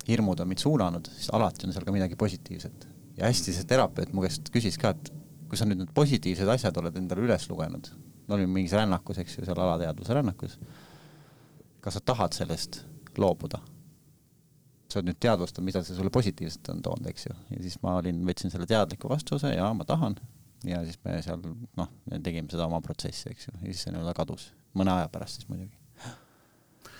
hirmud 0.08 0.40
on 0.40 0.48
mind 0.48 0.62
suunanud, 0.62 1.10
siis 1.18 1.28
alati 1.36 1.68
on 1.68 1.74
seal 1.76 1.84
ka 1.84 1.94
midagi 1.94 2.16
positiivset. 2.16 2.88
ja 3.16 3.28
hästi 3.28 3.52
see 3.56 3.68
terapeut 3.68 4.12
mu 4.12 4.24
käest 4.24 4.50
küsis 4.52 4.76
ka, 4.80 4.92
et 4.92 5.12
kui 5.48 5.58
sa 5.58 5.68
nüüd 5.68 5.80
need 5.80 5.92
positiivsed 5.96 6.48
asjad 6.52 6.76
oled 6.80 6.96
endale 7.00 7.24
üles 7.24 7.46
lugenud, 7.50 7.88
me 8.26 8.34
olime 8.34 8.52
mingis 8.58 8.74
rännakus, 8.76 9.18
eks 9.22 9.38
ju, 9.38 9.46
seal 9.46 9.60
alateadvuse 9.62 10.14
rännakus. 10.14 10.58
kas 11.80 11.94
sa 11.94 12.00
tahad 12.00 12.34
sellest 12.34 12.82
loobuda? 13.18 13.60
sa 14.86 15.00
oled 15.00 15.10
nüüd 15.10 15.18
teadvustanud, 15.20 15.66
mida 15.66 15.82
see 15.82 15.96
sulle 15.98 16.12
positiivset 16.14 16.68
on 16.70 16.80
toonud, 16.82 17.08
eks 17.10 17.26
ju, 17.26 17.34
ja 17.50 17.62
siis 17.64 17.74
ma 17.82 17.96
olin, 17.98 18.20
võtsin 18.26 18.52
selle 18.52 18.68
teadliku 18.70 19.10
vastuse 19.10 19.50
ja 19.50 19.66
ma 19.74 19.84
tahan 19.84 20.14
ja 20.64 20.82
siis 20.86 20.98
me 21.04 21.16
seal 21.24 21.42
noh, 21.78 21.90
tegime 22.22 22.48
seda 22.52 22.68
oma 22.68 22.80
protsessi, 22.84 23.32
eks 23.32 23.48
ju, 23.48 23.54
ja 23.60 23.72
siis 23.72 23.82
see 23.84 23.94
nii-öelda 23.94 24.14
kadus, 24.16 24.50
mõne 24.78 24.94
aja 24.94 25.08
pärast 25.12 25.40
siis 25.40 25.50
muidugi. 25.50 25.74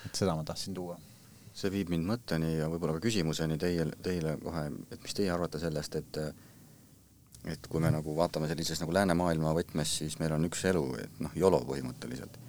et 0.05 0.19
seda 0.19 0.35
ma 0.35 0.43
tahtsin 0.47 0.75
tuua. 0.77 0.97
see 1.57 1.71
viib 1.73 1.89
mind 1.89 2.05
mõtteni 2.11 2.57
ja 2.57 2.67
võib-olla 2.69 2.97
ka 2.97 3.05
küsimuseni 3.07 3.57
teie, 3.57 3.87
teile 4.03 4.35
kohe, 4.43 4.67
et 4.91 5.01
mis 5.03 5.17
teie 5.17 5.31
arvate 5.33 5.59
sellest, 5.63 5.95
et 5.95 6.19
et 7.51 7.67
kui 7.71 7.81
me 7.81 7.91
nagu 7.93 8.15
vaatame 8.15 8.47
sellises 8.49 8.81
nagu 8.81 8.93
läänemaailma 8.95 9.53
võtmes, 9.55 9.97
siis 10.01 10.17
meil 10.19 10.35
on 10.35 10.47
üks 10.49 10.63
elu, 10.69 10.83
et 11.03 11.19
noh, 11.23 11.33
YOLO 11.35 11.63
põhimõtteliselt. 11.67 12.39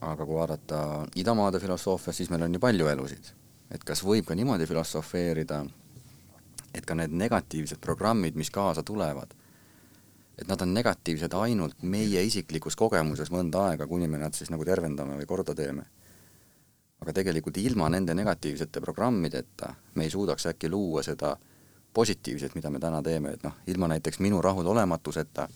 aga 0.00 0.24
kui 0.24 0.36
vaadata 0.38 0.78
idamaade 1.18 1.58
filosoofias, 1.58 2.16
siis 2.16 2.30
meil 2.30 2.44
on 2.46 2.54
ju 2.54 2.60
palju 2.60 2.86
elusid. 2.86 3.32
et 3.70 3.84
kas 3.84 4.02
võib 4.04 4.26
ka 4.26 4.34
niimoodi 4.34 4.66
filosofeerida, 4.66 5.64
et 6.74 6.86
ka 6.86 6.94
need 6.94 7.12
negatiivsed 7.12 7.80
programmid, 7.80 8.34
mis 8.34 8.50
kaasa 8.50 8.82
tulevad, 8.82 9.34
et 10.38 10.48
nad 10.48 10.60
on 10.62 10.74
negatiivsed 10.74 11.34
ainult 11.34 11.82
meie 11.82 12.22
isiklikus 12.24 12.76
kogemuses 12.76 13.30
mõnda 13.30 13.68
aega, 13.70 13.86
kuni 13.86 14.08
me 14.08 14.18
nad 14.18 14.34
siis 14.34 14.50
nagu 14.50 14.64
tervendame 14.64 15.16
või 15.18 15.26
korda 15.26 15.54
teeme. 15.54 15.86
aga 17.00 17.12
tegelikult 17.12 17.56
ilma 17.56 17.88
nende 17.88 18.14
negatiivsete 18.14 18.80
programmideta 18.80 19.74
me 19.94 20.04
ei 20.04 20.10
suudaks 20.10 20.46
äkki 20.50 20.68
luua 20.68 21.02
seda 21.02 21.36
positiivset, 21.98 22.54
mida 22.54 22.70
me 22.70 22.78
täna 22.78 23.02
teeme, 23.02 23.34
et 23.34 23.42
noh, 23.42 23.56
ilma 23.66 23.88
näiteks 23.90 24.20
minu 24.22 24.38
rahulolematuseta 24.44 25.48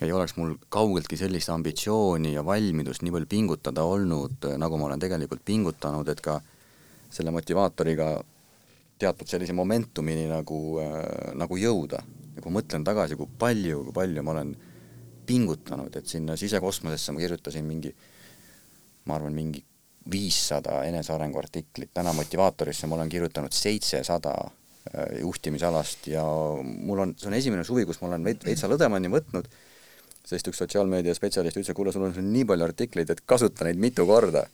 ei 0.00 0.12
oleks 0.14 0.36
mul 0.38 0.54
kaugeltki 0.70 1.16
sellist 1.18 1.50
ambitsiooni 1.50 2.36
ja 2.36 2.44
valmidust 2.46 3.02
nii 3.02 3.14
palju 3.14 3.26
pingutada 3.30 3.82
olnud, 3.82 4.46
nagu 4.62 4.78
ma 4.78 4.86
olen 4.86 5.02
tegelikult 5.02 5.42
pingutanud, 5.44 6.08
et 6.08 6.20
ka 6.22 6.36
selle 7.10 7.32
motivaatoriga 7.34 8.12
teatud 8.98 9.30
sellise 9.30 9.56
momentumini 9.56 10.28
nagu 10.30 10.60
äh,, 10.82 11.34
nagu 11.38 11.58
jõuda. 11.58 12.02
Ja 12.36 12.44
kui 12.44 12.54
mõtlen 12.54 12.84
tagasi, 12.86 13.18
kui 13.18 13.26
palju, 13.38 13.82
kui 13.88 13.96
palju 13.96 14.22
ma 14.22 14.36
olen 14.36 14.54
pingutanud, 15.26 15.96
et 15.98 16.06
sinna 16.06 16.36
sisekosmosesse 16.38 17.14
ma 17.14 17.24
kirjutasin 17.24 17.66
mingi, 17.66 17.90
ma 19.10 19.18
arvan, 19.18 19.34
mingi 19.34 19.64
viissada 20.10 20.84
enesearengu 20.88 21.42
artiklit, 21.42 21.90
täna 21.94 22.14
motivaatorisse 22.16 22.86
ma 22.86 22.96
olen 22.96 23.10
kirjutanud 23.12 23.52
seitsesada 23.52 24.36
juhtimisalast 25.20 26.06
ja 26.12 26.22
mul 26.62 27.04
on, 27.04 27.14
see 27.18 27.28
on 27.30 27.36
esimene 27.36 27.64
suvi, 27.64 27.84
kus 27.88 28.00
ma 28.02 28.12
olen 28.12 28.24
veits, 28.24 28.46
veitsa 28.46 28.70
lõdvemani 28.70 29.10
võtnud, 29.12 29.50
sest 30.28 30.48
üks 30.50 30.60
sotsiaalmeedia 30.62 31.14
spetsialist 31.16 31.56
ütles, 31.56 31.70
et 31.72 31.76
kuule, 31.76 31.92
sul 31.92 32.06
on 32.08 32.32
nii 32.32 32.46
palju 32.48 32.68
artikleid, 32.68 33.12
et 33.12 33.22
kasuta 33.28 33.68
neid 33.68 33.80
mitu 33.80 34.06
korda. 34.08 34.46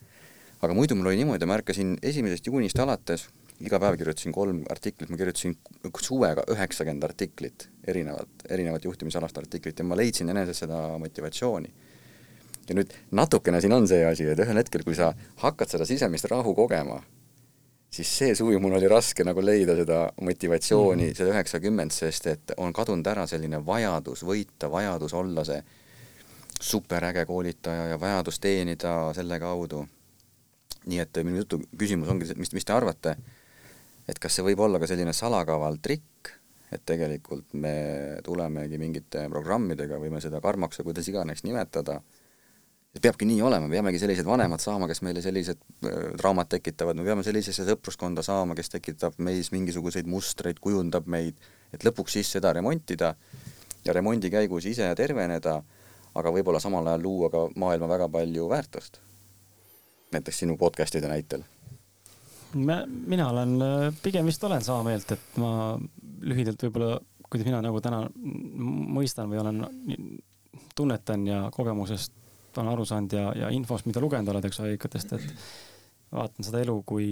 aga 0.65 0.75
muidu 0.75 0.97
mul 0.97 1.11
oli 1.11 1.21
niimoodi, 1.21 1.47
ma 1.47 1.59
ärkasin 1.59 1.99
esimesest 2.03 2.47
juunist 2.47 2.79
alates 2.81 3.29
iga 3.63 3.79
päev 3.79 3.97
kirjutasin 4.01 4.33
kolm 4.35 4.63
artiklit, 4.71 5.11
ma 5.11 5.19
kirjutasin 5.19 5.57
suvega 6.03 6.45
üheksakümmend 6.51 7.05
artiklit, 7.07 7.69
erinevat, 7.87 8.47
erinevat 8.51 8.85
juhtimisalast 8.85 9.39
artiklit 9.39 9.79
ja 9.79 9.87
ma 9.87 9.99
leidsin 9.99 10.31
eneses 10.33 10.65
seda 10.65 10.87
motivatsiooni. 10.99 11.73
ja 12.69 12.75
nüüd 12.75 12.95
natukene 13.13 13.61
siin 13.61 13.75
on 13.77 13.87
see 13.89 14.05
asi, 14.09 14.25
et 14.25 14.41
ühel 14.41 14.57
hetkel, 14.57 14.83
kui 14.87 14.97
sa 14.97 15.13
hakkad 15.43 15.69
seda 15.69 15.85
sisemist 15.85 16.25
rahu 16.33 16.55
kogema, 16.57 17.03
siis 17.95 18.11
see 18.19 18.35
suvi 18.35 18.59
mul 18.59 18.75
oli 18.79 18.89
raske 18.91 19.25
nagu 19.27 19.43
leida 19.45 19.77
seda 19.79 20.01
motivatsiooni 20.27 21.09
mm., 21.11 21.17
seda 21.19 21.35
üheksakümmend, 21.35 21.95
sest 21.95 22.27
et 22.33 22.55
on 22.59 22.73
kadunud 22.75 23.07
ära 23.07 23.27
selline 23.31 23.61
vajadus 23.67 24.25
võita, 24.27 24.71
vajadus 24.71 25.15
olla 25.15 25.45
see 25.47 25.61
superäge 26.65 27.25
koolitaja 27.29 27.93
ja 27.93 28.01
vajadus 28.01 28.41
teenida 28.41 28.97
selle 29.15 29.39
kaudu. 29.43 29.85
nii 30.85 30.99
et 31.01 31.17
minu 31.25 31.39
jutu 31.41 31.63
küsimus 31.81 32.11
ongi, 32.13 32.27
mis, 32.37 32.51
mis 32.53 32.65
te 32.65 32.73
arvate, 32.75 33.15
et 34.09 34.19
kas 34.21 34.35
see 34.37 34.45
võib 34.45 34.61
olla 34.67 34.77
ka 34.79 34.87
selline 34.91 35.15
salakaval 35.17 35.79
trikk, 35.81 36.35
et 36.73 36.83
tegelikult 36.85 37.55
me 37.57 37.77
tulemegi 38.25 38.79
mingite 38.79 39.25
programmidega, 39.33 39.97
võime 40.03 40.21
seda 40.21 40.43
karmaks 40.45 40.81
või 40.81 40.91
kuidas 40.91 41.09
iganes 41.09 41.41
nimetada 41.47 42.03
et 42.03 42.14
peabki 43.03 43.27
nii 43.27 43.43
olema, 43.43 43.69
peamegi 43.69 43.99
sellised 43.99 44.27
vanemad 44.27 44.63
saama, 44.63 44.87
kes 44.91 45.03
meile 45.03 45.23
sellised 45.23 45.59
draamad 45.83 46.47
äh, 46.47 46.51
tekitavad, 46.57 46.99
me 46.99 47.07
peame 47.07 47.25
sellisesse 47.27 47.67
sõpruskonda 47.67 48.23
saama, 48.23 48.55
kes 48.55 48.71
tekitab 48.77 49.19
meis 49.25 49.51
mingisuguseid 49.55 50.07
mustreid, 50.11 50.61
kujundab 50.63 51.09
meid, 51.11 51.39
et 51.75 51.87
lõpuks 51.87 52.19
siis 52.19 52.31
seda 52.37 52.53
remontida 52.55 53.15
ja 53.85 53.97
remondi 53.97 54.31
käigus 54.31 54.69
ise 54.71 54.87
terveneda, 54.97 55.59
aga 56.15 56.35
võib-olla 56.37 56.63
samal 56.63 56.87
ajal 56.87 57.03
luua 57.03 57.33
ka 57.33 57.49
maailma 57.59 57.91
väga 57.91 58.09
palju 58.09 58.49
väärtust. 58.53 59.01
näiteks 60.15 60.39
sinu 60.39 60.57
podcast'ide 60.57 61.09
näitel. 61.09 61.43
mina 63.07 63.31
olen, 63.31 63.63
äh, 63.63 63.95
pigem 64.03 64.27
vist 64.27 64.45
olen 64.45 64.63
sama 64.63 64.83
meelt, 64.83 65.13
et 65.13 65.37
ma 65.37 65.79
lühidalt 66.21 66.63
võib-olla, 66.63 67.01
kuidas 67.31 67.47
mina 67.47 67.63
nagu 67.63 67.81
täna 67.81 68.07
mõistan 68.15 69.27
või 69.29 69.41
olen, 69.41 69.67
tunnetan 70.75 71.27
ja 71.27 71.49
kogemusest 71.51 72.13
olen 72.61 72.73
aru 72.73 72.87
saanud 72.89 73.17
ja, 73.17 73.29
ja 73.45 73.53
infost, 73.55 73.89
mida 73.89 74.03
lugenud 74.03 74.31
oled, 74.33 74.49
eks 74.49 74.61
allikatest, 74.63 75.15
et 75.19 76.15
vaatan 76.15 76.47
seda 76.47 76.63
elu 76.65 76.77
kui 76.87 77.09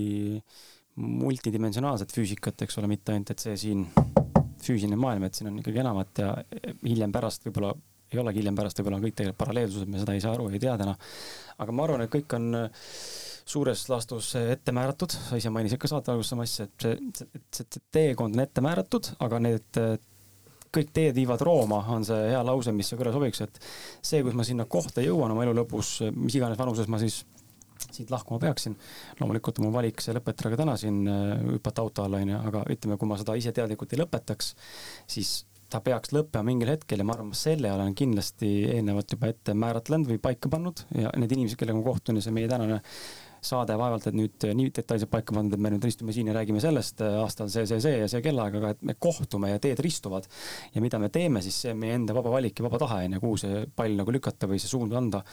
multidimensionaalset 1.02 2.12
füüsikat, 2.12 2.66
eks 2.66 2.78
ole, 2.80 2.90
mitte 2.92 3.14
ainult, 3.14 3.32
et 3.32 3.42
see 3.42 3.56
siin 3.58 3.86
füüsiline 4.62 4.98
maailm, 5.00 5.24
et 5.26 5.38
siin 5.38 5.50
on 5.50 5.58
ikkagi 5.62 5.80
enamat 5.82 6.20
ja 6.22 6.34
hiljem 6.84 7.14
pärast 7.14 7.48
võib-olla 7.48 7.72
ei 8.12 8.20
olegi 8.20 8.42
hiljem 8.42 8.56
pärast, 8.58 8.78
võib-olla 8.78 8.98
on 8.98 9.04
kõik 9.06 9.16
tegelikult 9.16 9.40
paralleelsused, 9.40 9.90
me 9.90 10.00
seda 10.02 10.16
ei 10.16 10.22
saa 10.22 10.34
aru, 10.36 10.48
ei 10.52 10.60
tea 10.62 10.74
täna. 10.80 10.94
aga 11.64 11.74
ma 11.74 11.86
arvan, 11.86 12.04
et 12.04 12.12
kõik 12.12 12.34
on 12.36 12.50
suures 13.52 13.84
laastus 13.90 14.34
ette 14.38 14.74
määratud, 14.76 15.14
sa 15.30 15.38
ise 15.40 15.50
mainisid 15.52 15.80
ka 15.80 15.90
saate 15.90 16.12
alguses 16.12 16.32
sama 16.34 16.46
asja, 16.46 16.68
et 16.68 16.86
see, 16.86 17.28
see, 17.56 17.68
see 17.68 17.84
teekond 17.94 18.36
on 18.36 18.44
ette 18.44 18.64
määratud, 18.64 19.14
aga 19.24 19.40
need 19.42 19.80
kõik 20.72 20.92
teed 20.94 21.16
viivad 21.16 21.42
Rooma, 21.44 21.82
on 21.92 22.06
see 22.08 22.30
hea 22.30 22.40
lause, 22.46 22.72
mis 22.72 22.92
kõrva 22.96 23.12
sobiks, 23.14 23.42
et 23.44 23.60
see, 24.00 24.22
kus 24.24 24.36
ma 24.38 24.46
sinna 24.46 24.66
kohta 24.70 25.04
jõuan 25.04 25.34
oma 25.34 25.44
elu 25.44 25.54
lõpus, 25.62 25.98
mis 26.16 26.38
iganes 26.38 26.60
vanuses 26.60 26.88
ma 26.88 27.00
siis 27.02 27.22
siit 27.92 28.10
lahkuma 28.10 28.38
peaksin. 28.40 28.76
loomulikult 29.20 29.58
mu 29.60 29.72
valik 29.74 30.00
see 30.00 30.14
lõpetada 30.16 30.52
ka 30.52 30.60
täna 30.62 30.76
siin, 30.80 31.02
äh, 31.08 31.32
hüpata 31.56 31.82
auto 31.82 32.04
alla, 32.04 32.20
onju, 32.22 32.42
aga 32.48 32.66
ütleme, 32.72 32.98
kui 32.98 33.08
ma 33.10 33.18
seda 33.20 33.34
ise 33.38 33.52
teadlikult 33.52 33.92
ei 33.92 34.00
lõpetaks, 34.00 34.54
siis 35.10 35.42
ta 35.72 35.80
peaks 35.80 36.12
lõppema 36.12 36.46
mingil 36.50 36.72
hetkel 36.72 37.00
ja 37.00 37.06
ma 37.08 37.16
arvan, 37.16 37.32
selle 37.36 37.72
olen 37.72 37.94
kindlasti 37.96 38.50
eelnevalt 38.74 39.14
juba 39.16 39.30
ette 39.32 39.54
määratlenud 39.56 40.10
või 40.10 40.20
paika 40.22 40.50
pannud 40.52 40.84
ja 40.94 41.12
need 41.16 41.32
inimesed, 41.32 41.58
kellega 41.60 41.78
ma 41.78 41.86
kohtun 41.86 42.20
ja 42.20 42.24
see 42.24 42.34
meie 42.36 42.50
tänane 42.50 42.82
saade 43.42 43.74
vaevalt, 43.78 44.06
et 44.06 44.16
nüüd 44.16 44.44
nii 44.54 44.70
detailselt 44.76 45.10
paika 45.10 45.34
pandud, 45.34 45.56
et 45.56 45.62
me 45.62 45.72
nüüd 45.74 45.84
istume 45.88 46.14
siin 46.14 46.30
ja 46.30 46.36
räägime 46.36 46.60
sellest 46.62 47.02
äh, 47.02 47.16
aastal 47.22 47.50
see, 47.50 47.66
see, 47.66 47.80
see 47.82 47.98
ja 47.98 48.08
see 48.10 48.22
kellaaeg, 48.24 48.58
aga 48.60 48.72
et 48.76 48.84
me 48.86 48.94
kohtume 49.02 49.50
ja 49.50 49.58
teed 49.62 49.82
ristuvad. 49.82 50.28
ja 50.74 50.82
mida 50.84 51.00
me 51.02 51.10
teeme, 51.12 51.42
siis 51.42 51.58
see 51.64 51.74
on 51.74 51.80
meie 51.82 51.96
enda 51.98 52.14
vaba 52.14 52.30
valik 52.36 52.58
ja 52.58 52.66
vaba 52.68 52.78
tahe 52.84 53.02
on 53.08 53.16
ju, 53.16 53.22
kuhu 53.24 53.40
see 53.42 53.64
pall 53.76 53.98
nagu 53.98 54.14
lükata 54.14 54.46
või 54.50 54.62
see 54.62 54.70
suund 54.70 54.94
anda. 54.98 55.24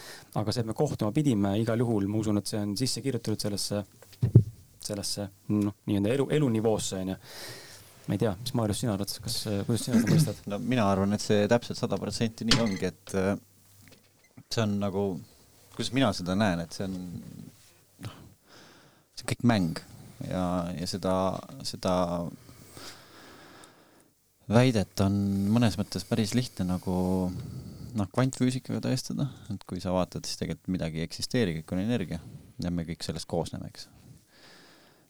aga 0.41 0.51
see, 0.55 0.65
et 0.65 0.71
me 0.71 0.77
kohtuma 0.77 1.13
pidime, 1.15 1.53
igal 1.61 1.85
juhul 1.85 2.09
ma 2.09 2.21
usun, 2.23 2.41
et 2.41 2.49
see 2.49 2.61
on 2.61 2.75
sisse 2.79 3.03
kirjutatud 3.05 3.45
sellesse, 3.45 3.83
sellesse 4.89 5.29
noh, 5.53 5.77
nii-öelda 5.85 6.15
elu, 6.17 6.29
elunivoosse 6.39 7.03
on 7.03 7.13
ju 7.13 7.19
ma 8.09 8.15
ei 8.17 8.23
tea, 8.23 8.31
mis 8.41 8.55
Maarjus 8.57 8.79
sina 8.81 8.95
arvad, 8.95 9.11
kas, 9.21 9.35
kuidas 9.67 9.83
sina 9.85 9.99
seda 10.01 10.15
mõistad? 10.15 10.41
no 10.49 10.57
mina 10.63 10.89
arvan, 10.89 11.13
et 11.13 11.21
see 11.21 11.45
täpselt 11.51 11.77
sada 11.77 11.99
protsenti 12.01 12.47
nii 12.49 12.63
ongi, 12.63 12.89
et 12.89 13.13
äh, 13.21 13.35
see 14.49 14.63
on 14.65 14.79
nagu, 14.81 15.03
kuidas 15.75 15.93
mina 15.93 16.09
seda 16.17 16.33
näen, 16.39 16.63
et 16.65 16.73
see 16.73 16.89
on 16.89 16.97
see 19.19 19.27
on 19.27 19.31
kõik 19.33 19.47
mäng 19.51 19.81
ja, 20.27 20.43
ja 20.79 20.87
seda, 20.89 21.13
seda 21.67 21.93
väidet 24.49 25.03
on 25.05 25.15
mõnes 25.53 25.77
mõttes 25.79 26.05
päris 26.07 26.33
lihtne 26.37 26.65
nagu 26.71 26.95
noh, 27.29 28.09
kvantfüüsikaga 28.13 28.81
tõestada, 28.85 29.29
et 29.53 29.63
kui 29.67 29.81
sa 29.83 29.93
vaatad, 29.93 30.25
siis 30.25 30.41
tegelikult 30.41 30.73
midagi 30.75 31.01
ei 31.01 31.07
eksisteeri, 31.07 31.59
kõik 31.59 31.75
on 31.75 31.83
energia 31.83 32.19
ja 32.63 32.71
me 32.73 32.85
kõik 32.87 33.05
sellest 33.05 33.29
koosneme, 33.29 33.69
eks. 33.69 33.87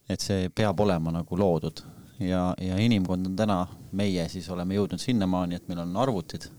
et 0.09 0.23
see 0.23 0.49
peab 0.55 0.79
olema 0.79 1.13
nagu 1.13 1.39
loodud 1.39 1.83
ja, 2.19 2.53
ja 2.61 2.77
inimkond 2.79 3.31
on 3.31 3.35
täna, 3.39 3.59
meie 3.91 4.27
siis 4.31 4.49
oleme 4.53 4.77
jõudnud 4.77 5.01
sinnamaani, 5.01 5.59
et 5.59 5.67
meil 5.71 5.83
on 5.85 5.95
arvutid. 5.97 6.49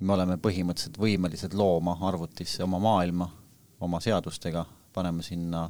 me 0.00 0.12
oleme 0.12 0.34
põhimõtteliselt 0.36 0.98
võimelised 0.98 1.54
looma 1.54 1.94
arvutisse 2.08 2.64
oma 2.64 2.78
maailma, 2.82 3.28
oma 3.80 4.00
seadustega, 4.00 4.64
paneme 4.92 5.22
sinna 5.22 5.68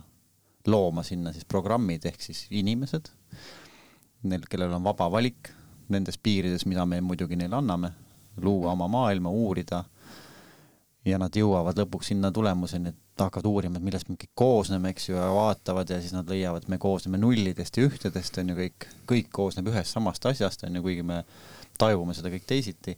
looma 0.66 1.02
sinna 1.02 1.32
siis 1.32 1.44
programmid 1.48 2.04
ehk 2.06 2.22
siis 2.22 2.46
inimesed, 2.50 3.10
neil, 4.28 4.46
kellel 4.50 4.72
on 4.76 4.84
vaba 4.84 5.08
valik 5.10 5.50
nendes 5.92 6.18
piirides, 6.18 6.66
mida 6.70 6.86
me 6.86 7.00
muidugi 7.04 7.36
neile 7.36 7.58
anname, 7.58 7.92
luua 8.42 8.72
oma 8.72 8.88
maailma, 8.88 9.30
uurida. 9.30 9.84
ja 11.04 11.18
nad 11.18 11.34
jõuavad 11.34 11.74
lõpuks 11.80 12.12
sinna 12.12 12.30
tulemuseni, 12.30 12.92
et 12.92 13.22
hakkavad 13.24 13.46
uurima, 13.50 13.80
et 13.80 13.82
millest 13.82 14.06
me 14.06 14.14
kõik 14.14 14.30
koosneme, 14.38 14.92
eks 14.94 15.08
ju, 15.08 15.16
ja 15.18 15.26
vaatavad 15.34 15.90
ja 15.90 15.98
siis 16.00 16.12
nad 16.14 16.28
leiavad, 16.30 16.68
me 16.70 16.78
koosneme 16.78 17.18
nullidest 17.18 17.76
ja 17.76 17.88
ühtedest, 17.88 18.38
on 18.38 18.52
ju 18.52 18.58
kõik, 18.60 18.86
kõik 19.10 19.32
koosneb 19.34 19.72
ühest 19.72 19.98
samast 19.98 20.26
asjast, 20.30 20.62
on 20.68 20.78
ju, 20.78 20.84
kuigi 20.84 21.02
me 21.06 21.24
tajume 21.78 22.14
seda 22.14 22.30
kõik 22.30 22.46
teisiti. 22.46 22.96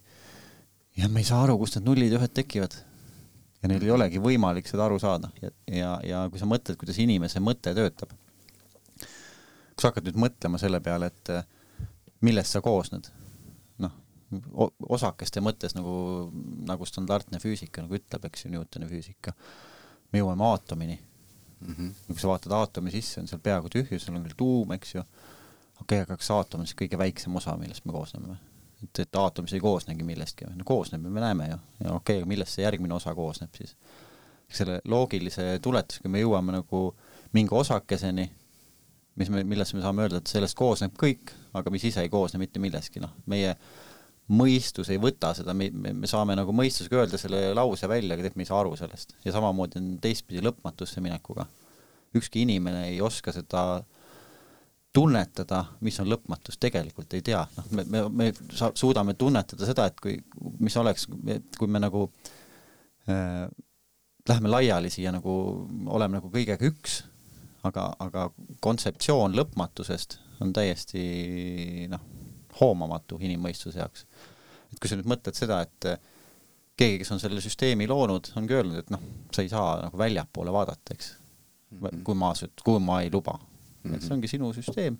ja 0.96 1.08
me 1.08 1.24
ei 1.24 1.30
saa 1.30 1.42
aru, 1.46 1.56
kust 1.58 1.78
need 1.78 1.88
nullid 1.88 2.12
ja 2.12 2.20
ühed 2.20 2.36
tekivad 2.36 2.76
ja 3.64 3.70
neil 3.70 3.86
ei 3.86 3.94
olegi 3.94 4.20
võimalik 4.20 4.68
seda 4.68 4.84
aru 4.84 4.98
saada 5.00 5.30
ja, 5.40 5.50
ja, 5.72 5.92
ja 6.04 6.22
kui 6.30 6.40
sa 6.40 6.48
mõtled, 6.48 6.76
kuidas 6.80 7.00
inimese 7.00 7.40
mõte 7.40 7.72
töötab, 7.76 8.12
kui 9.00 9.80
sa 9.80 9.88
hakkad 9.88 10.10
nüüd 10.10 10.20
mõtlema 10.26 10.60
selle 10.60 10.82
peale, 10.84 11.08
et 11.08 11.32
eh, 11.32 11.46
millest 12.24 12.52
sa 12.52 12.60
koosned, 12.64 13.08
noh, 13.82 13.96
osakeste 14.92 15.40
mõttes 15.44 15.76
nagu, 15.78 15.96
nagu 16.68 16.88
standardne 16.88 17.40
füüsika 17.40 17.86
nagu 17.86 17.96
ütleb, 17.96 18.28
eks 18.28 18.44
ju, 18.44 18.52
Newtoni 18.52 18.90
füüsika, 18.90 19.32
me 20.12 20.20
jõuame 20.20 20.44
aatomini 20.50 20.98
mm. 21.00 21.72
-hmm. 21.72 21.92
kui 22.12 22.20
sa 22.20 22.34
vaatad 22.34 22.52
aatomi 22.60 22.92
sisse, 22.92 23.22
on 23.22 23.30
seal 23.30 23.40
peaaegu 23.40 23.72
tühju, 23.72 23.98
seal 23.98 24.20
on 24.20 24.28
küll 24.28 24.36
tuum, 24.44 24.76
eks 24.76 24.98
ju, 24.98 25.06
okei 25.80 25.80
okay,, 25.80 26.04
aga 26.04 26.20
kas 26.20 26.30
aatom 26.36 26.62
on 26.62 26.68
siis 26.68 26.76
kõige 26.84 27.00
väiksem 27.00 27.40
osa, 27.40 27.56
millest 27.56 27.88
me 27.88 27.96
koosneme 27.96 28.34
või? 28.34 28.42
Et, 28.84 29.02
et 29.04 29.18
aatom 29.20 29.48
siis 29.48 29.58
ei 29.58 29.64
koosnegi 29.64 30.06
millestki, 30.06 30.48
no 30.52 30.66
koosneb 30.68 31.04
ja 31.04 31.12
me 31.12 31.22
näeme 31.24 31.48
ju, 31.50 31.58
ja 31.80 31.92
okei 31.92 31.96
okay,, 31.96 32.22
aga 32.22 32.30
millest 32.30 32.56
see 32.56 32.66
järgmine 32.66 32.96
osa 32.96 33.14
koosneb 33.16 33.54
siis? 33.56 33.76
selle 34.54 34.76
loogilise 34.86 35.58
tuletusega 35.64 36.10
me 36.12 36.20
jõuame 36.20 36.52
nagu 36.54 36.80
mingi 37.34 37.56
osakeseni, 37.56 38.28
mis 39.18 39.30
me, 39.32 39.42
millest 39.48 39.74
me 39.74 39.82
saame 39.82 40.04
öelda, 40.04 40.20
et 40.20 40.30
sellest 40.30 40.54
koosneb 40.58 40.94
kõik, 41.00 41.32
aga 41.58 41.72
mis 41.74 41.86
ise 41.88 42.04
ei 42.04 42.12
koosne 42.12 42.38
mitte 42.38 42.62
millestki, 42.62 43.02
noh, 43.02 43.16
meie 43.30 43.56
mõistus 44.30 44.88
ei 44.92 45.00
võta 45.00 45.32
seda, 45.36 45.56
me, 45.56 45.68
me, 45.72 45.92
me 45.96 46.08
saame 46.08 46.36
nagu 46.38 46.54
mõistusega 46.56 47.02
öelda 47.02 47.20
selle 47.20 47.40
lause 47.56 47.88
välja, 47.90 48.14
aga 48.14 48.22
tegelikult 48.22 48.40
me 48.40 48.46
ei 48.46 48.52
saa 48.52 48.60
aru 48.62 48.76
sellest. 48.78 49.16
ja 49.24 49.34
samamoodi 49.34 49.80
on 49.80 49.90
teistpidi 50.04 50.44
lõpmatusse 50.44 51.02
minekuga. 51.04 51.48
ükski 52.14 52.44
inimene 52.46 52.86
ei 52.92 53.00
oska 53.02 53.32
seda 53.34 53.82
tunnetada, 54.94 55.64
mis 55.82 55.96
on 56.00 56.08
lõpmatus, 56.10 56.58
tegelikult 56.62 57.16
ei 57.16 57.22
tea, 57.26 57.42
noh, 57.56 57.70
me, 57.74 57.84
me, 57.90 58.02
me 58.14 58.28
suudame 58.78 59.16
tunnetada 59.18 59.66
seda, 59.66 59.88
et 59.90 59.98
kui, 60.00 60.14
mis 60.62 60.76
oleks, 60.78 61.08
kui 61.58 61.70
me 61.70 61.80
nagu 61.82 62.04
äh, 63.10 63.48
läheme 64.28 64.52
laiali 64.52 64.92
siia 64.94 65.12
nagu, 65.14 65.34
oleme 65.90 66.20
nagu 66.20 66.30
kõigega 66.32 66.70
üks, 66.70 67.00
aga, 67.66 67.88
aga 68.04 68.28
kontseptsioon 68.62 69.34
lõpmatusest 69.34 70.20
on 70.44 70.52
täiesti 70.54 71.02
noh, 71.90 72.04
hoomamatu 72.60 73.18
inimmõistuse 73.22 73.80
jaoks. 73.80 74.06
et 74.70 74.78
kui 74.78 74.90
sa 74.90 74.98
nüüd 74.98 75.10
mõtled 75.10 75.34
seda, 75.34 75.58
et 75.66 75.88
äh, 75.90 75.98
keegi, 76.78 77.00
kes 77.02 77.10
on 77.16 77.22
selle 77.22 77.42
süsteemi 77.42 77.90
loonud, 77.90 78.30
ongi 78.38 78.54
öelnud, 78.60 78.78
et 78.84 78.94
noh, 78.94 79.02
sa 79.34 79.42
ei 79.42 79.50
saa 79.50 79.74
nagu 79.88 79.98
väljapoole 79.98 80.54
vaadata, 80.54 80.94
eks. 80.94 81.10
-hmm. 81.80 82.06
kui 82.06 82.14
ma, 82.14 82.30
kui 82.62 82.78
ma 82.78 83.00
ei 83.02 83.10
luba 83.10 83.40
mm, 83.84 83.90
-hmm. 83.90 83.96
et 83.96 84.06
see 84.06 84.16
ongi 84.16 84.30
sinu 84.30 84.52
süsteem. 84.56 84.98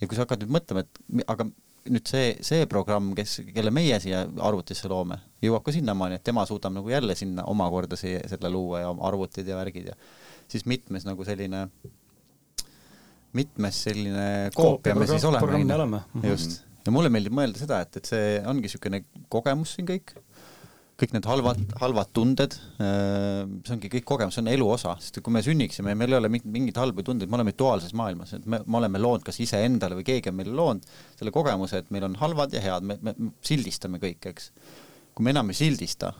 ja 0.00 0.06
kui 0.06 0.16
sa 0.16 0.26
hakkad 0.26 0.44
nüüd 0.44 0.54
mõtlema, 0.58 0.84
et 0.84 1.24
aga 1.26 1.48
nüüd 1.88 2.08
see, 2.10 2.32
see 2.44 2.66
programm, 2.70 3.12
kes, 3.16 3.38
kelle 3.54 3.72
meie 3.74 3.98
siia 4.02 4.24
arvutisse 4.44 4.88
loome, 4.90 5.18
jõuab 5.44 5.64
ka 5.66 5.74
sinnamaani, 5.74 6.18
et 6.18 6.24
tema 6.26 6.44
suudab 6.48 6.74
nagu 6.74 6.90
jälle 6.92 7.16
sinna 7.18 7.44
omakorda 7.50 7.96
see, 7.96 8.20
selle 8.30 8.50
luua 8.52 8.82
ja 8.84 8.92
arvutid 9.10 9.48
ja 9.48 9.56
värgid 9.56 9.90
ja 9.92 9.96
siis 10.48 10.66
mitmes 10.66 11.06
nagu 11.08 11.24
selline, 11.24 11.66
mitmes 13.36 13.82
selline 13.88 14.28
koopia 14.56 14.94
me 14.94 15.08
siis 15.08 15.24
oleme, 15.28 15.74
oleme.. 15.74 16.02
just, 16.28 16.62
ja 16.84 16.94
mulle 16.94 17.12
meeldib 17.12 17.36
mõelda 17.36 17.60
seda, 17.60 17.82
et, 17.84 18.00
et 18.00 18.10
see 18.12 18.38
ongi 18.48 18.66
niisugune 18.66 19.02
kogemus 19.32 19.76
siin 19.76 19.88
kõik 19.88 20.16
kõik 20.98 21.12
need 21.14 21.26
halvad, 21.30 21.60
halvad 21.78 22.08
tunded, 22.16 22.54
see 22.78 23.74
ongi 23.74 23.90
kõik 23.92 24.06
kogemus, 24.08 24.34
see 24.34 24.42
on 24.42 24.50
elu 24.50 24.66
osa, 24.74 24.96
sest 25.02 25.20
kui 25.22 25.34
me 25.34 25.42
sünniksime 25.46 25.92
ja 25.92 25.98
meil 25.98 26.10
ei 26.10 26.18
ole 26.18 26.30
mingeid 26.32 26.80
halbu 26.80 27.04
tundeid, 27.06 27.30
me 27.30 27.38
oleme 27.38 27.54
duaalses 27.58 27.94
maailmas, 27.98 28.32
et 28.34 28.48
me, 28.50 28.58
me 28.66 28.80
oleme 28.80 28.98
loonud 28.98 29.22
kas 29.26 29.38
iseendale 29.44 29.94
või 30.00 30.06
keegi 30.08 30.32
on 30.32 30.38
meile 30.40 30.56
loonud 30.58 30.88
selle 31.14 31.32
kogemuse, 31.34 31.84
et 31.84 31.92
meil 31.94 32.08
on 32.08 32.16
halvad 32.18 32.56
ja 32.56 32.62
head, 32.64 32.88
me, 32.90 32.98
me 33.06 33.14
sildistame 33.46 34.02
kõik, 34.02 34.26
eks. 34.32 34.50
kui 35.14 35.26
me 35.26 35.34
enam 35.36 35.54
ei 35.54 35.60
sildista, 35.60 36.10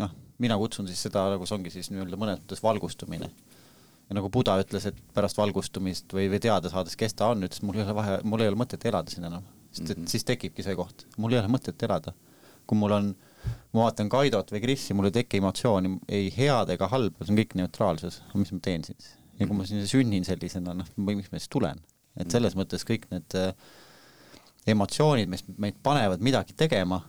noh, 0.00 0.16
mina 0.40 0.56
kutsun 0.60 0.88
siis 0.88 1.04
seda 1.04 1.26
nagu 1.34 1.44
see 1.44 1.58
ongi 1.58 1.74
siis 1.74 1.92
nii-öelda 1.92 2.20
mõnes 2.20 2.40
mõttes 2.40 2.64
valgustumine. 2.64 3.28
ja 4.08 4.16
nagu 4.16 4.32
Buda 4.32 4.56
ütles, 4.62 4.88
et 4.88 5.04
pärast 5.12 5.36
valgustumist 5.36 6.16
või, 6.16 6.30
või 6.32 6.40
teada 6.40 6.72
saades, 6.72 6.96
kes 6.96 7.12
ta 7.20 7.28
on, 7.34 7.44
ütles, 7.44 7.60
mul 7.60 7.76
ei 7.76 7.84
ole 7.84 8.00
vahe, 8.00 8.16
mul 8.24 8.40
ei 8.40 8.48
ole 8.48 8.56
mõtet 8.56 8.88
elada 8.88 9.12
siin 9.12 9.28
enam, 9.28 9.44
sest 9.70 9.90
et 9.90 9.98
mm 9.98 10.02
-hmm. 10.02 10.10
siis 10.16 10.24
tekibki 10.24 10.64
see 10.64 10.80
koht, 10.80 11.04
mul 11.18 11.36
ei 11.36 11.42
ole 11.44 11.52
mõtet 11.52 11.84
elada. 11.84 12.16
kui 12.64 12.78
mul 12.80 12.92
on 12.96 13.14
ma 13.74 13.86
vaatan 13.86 14.10
Kaidot 14.12 14.52
või 14.54 14.62
Krissi, 14.62 14.94
mul 14.94 15.10
ei 15.10 15.16
teki 15.18 15.40
emotsiooni 15.42 15.96
ei 16.14 16.30
head 16.34 16.70
ega 16.74 16.88
halba, 16.92 17.24
see 17.24 17.34
on 17.34 17.40
kõik 17.40 17.56
neutraalsus, 17.58 18.20
mis 18.34 18.52
ma 18.54 18.60
teen 18.62 18.84
siis. 18.86 19.14
ja 19.38 19.48
kui 19.48 19.56
ma 19.58 19.66
siin 19.66 19.86
sünnin 19.90 20.26
sellisena, 20.26 20.76
noh, 20.78 20.92
miks 21.08 21.32
ma 21.32 21.40
siis 21.40 21.50
tulen, 21.50 21.80
et 22.20 22.30
selles 22.30 22.54
mõttes 22.58 22.86
kõik 22.86 23.08
need 23.10 23.38
äh, 23.40 23.50
emotsioonid, 24.70 25.30
mis 25.30 25.42
meid 25.58 25.80
panevad 25.84 26.22
midagi 26.24 26.54
tegema, 26.56 27.00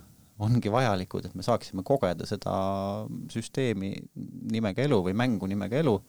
ongi 0.41 0.71
vajalikud, 0.71 1.29
et 1.29 1.35
me 1.37 1.45
saaksime 1.45 1.83
kogeda 1.87 2.25
seda 2.27 2.55
süsteemi 3.31 3.93
nimega 4.51 4.83
elu 4.83 4.97
või 5.05 5.13
mängu 5.15 5.47
nimega 5.47 5.79
elu. 5.79 5.99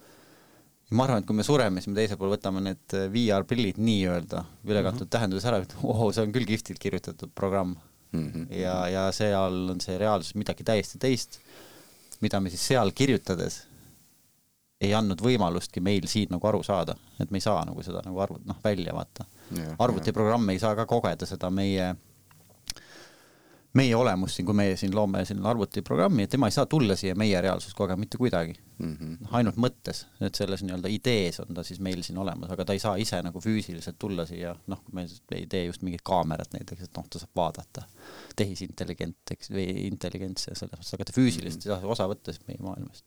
ma 0.94 1.03
arvan, 1.03 1.19
et 1.19 1.27
kui 1.27 1.35
me 1.35 1.43
sureme, 1.43 1.82
siis 1.82 1.90
me 1.90 1.98
teisel 1.98 2.19
pool 2.19 2.31
võtame 2.31 2.61
need 2.62 2.94
äh, 2.94 3.09
VR-prillid 3.11 3.78
nii-öelda 3.82 4.44
ülekantud 4.65 5.01
mm 5.01 5.07
-hmm. 5.07 5.15
tähenduses 5.16 5.48
ära, 5.51 5.59
et 5.59 5.74
oo, 5.82 6.12
see 6.12 6.23
on 6.23 6.32
küll 6.32 6.47
kihvtilt 6.47 6.78
kirjutatud 6.78 7.32
programm 7.35 7.74
mm. 8.16 8.32
-hmm. 8.32 8.59
ja, 8.60 8.76
ja 8.88 9.06
seal 9.12 9.62
on 9.74 9.80
see 9.80 9.98
reaalsus 9.98 10.34
midagi 10.34 10.64
täiesti 10.64 10.98
teist, 10.98 11.40
mida 12.20 12.40
me 12.40 12.51
siis 12.51 12.66
seal 12.72 12.93
kirjutades 12.94 13.62
ei 14.80 14.93
andnud 14.94 15.22
võimalustki 15.24 15.80
meil 15.80 16.06
siin 16.09 16.28
nagu 16.30 16.47
aru 16.48 16.62
saada, 16.62 16.97
et 17.20 17.30
me 17.30 17.40
ei 17.40 17.44
saa 17.44 17.64
nagu 17.64 17.82
seda 17.82 18.02
nagu 18.05 18.20
arvut-, 18.20 18.44
noh, 18.44 18.59
välja 18.64 18.93
vaata. 18.94 19.24
arvutiprogramm 19.78 20.51
ei 20.51 20.59
saa 20.59 20.74
ka 20.76 20.86
kogeda 20.86 21.26
seda 21.26 21.51
meie 21.51 21.94
meie 23.77 23.97
olemust 23.97 24.39
siin, 24.39 24.47
kui 24.48 24.57
meie 24.57 24.77
siin 24.78 24.94
loome 24.94 25.23
siin 25.28 25.44
arvutiprogrammi, 25.47 26.24
et 26.27 26.32
tema 26.32 26.48
ei 26.48 26.55
saa 26.55 26.66
tulla 26.70 26.97
siia 26.98 27.16
meie 27.19 27.40
reaalsust 27.44 27.77
kogema 27.77 28.01
mitte 28.01 28.19
kuidagi 28.20 28.55
mm. 28.78 28.93
-hmm. 28.93 29.28
ainult 29.39 29.59
mõttes, 29.61 30.05
et 30.20 30.39
selles 30.39 30.62
nii-öelda 30.65 30.90
idees 30.93 31.40
on 31.44 31.55
ta 31.55 31.65
siis 31.66 31.81
meil 31.85 32.03
siin 32.07 32.19
olemas, 32.23 32.51
aga 32.53 32.65
ta 32.65 32.77
ei 32.77 32.82
saa 32.82 32.97
ise 33.03 33.20
nagu 33.23 33.40
füüsiliselt 33.43 33.98
tulla 33.98 34.27
siia, 34.27 34.55
noh, 34.73 34.82
kui 34.85 34.94
me 34.97 35.07
ei 35.39 35.47
tee 35.51 35.65
just 35.66 35.82
mingit 35.86 36.05
kaamerat 36.05 36.55
näiteks, 36.57 36.89
et 36.89 37.01
noh, 37.01 37.09
ta 37.11 37.23
saab 37.23 37.43
vaadata. 37.43 37.86
tehisintelligent, 38.36 39.19
eks, 39.31 39.51
või 39.51 39.66
intelligents 39.86 40.48
ja 40.48 40.55
selles 40.55 40.78
mõttes, 40.78 40.94
aga 40.94 41.09
ta 41.09 41.16
füüsiliselt 41.16 41.66
ei 41.66 41.73
saa 41.73 41.93
osa 41.97 42.09
võtta 42.09 42.32
siis 42.32 42.47
meie 42.48 42.62
maailmast. 42.62 43.05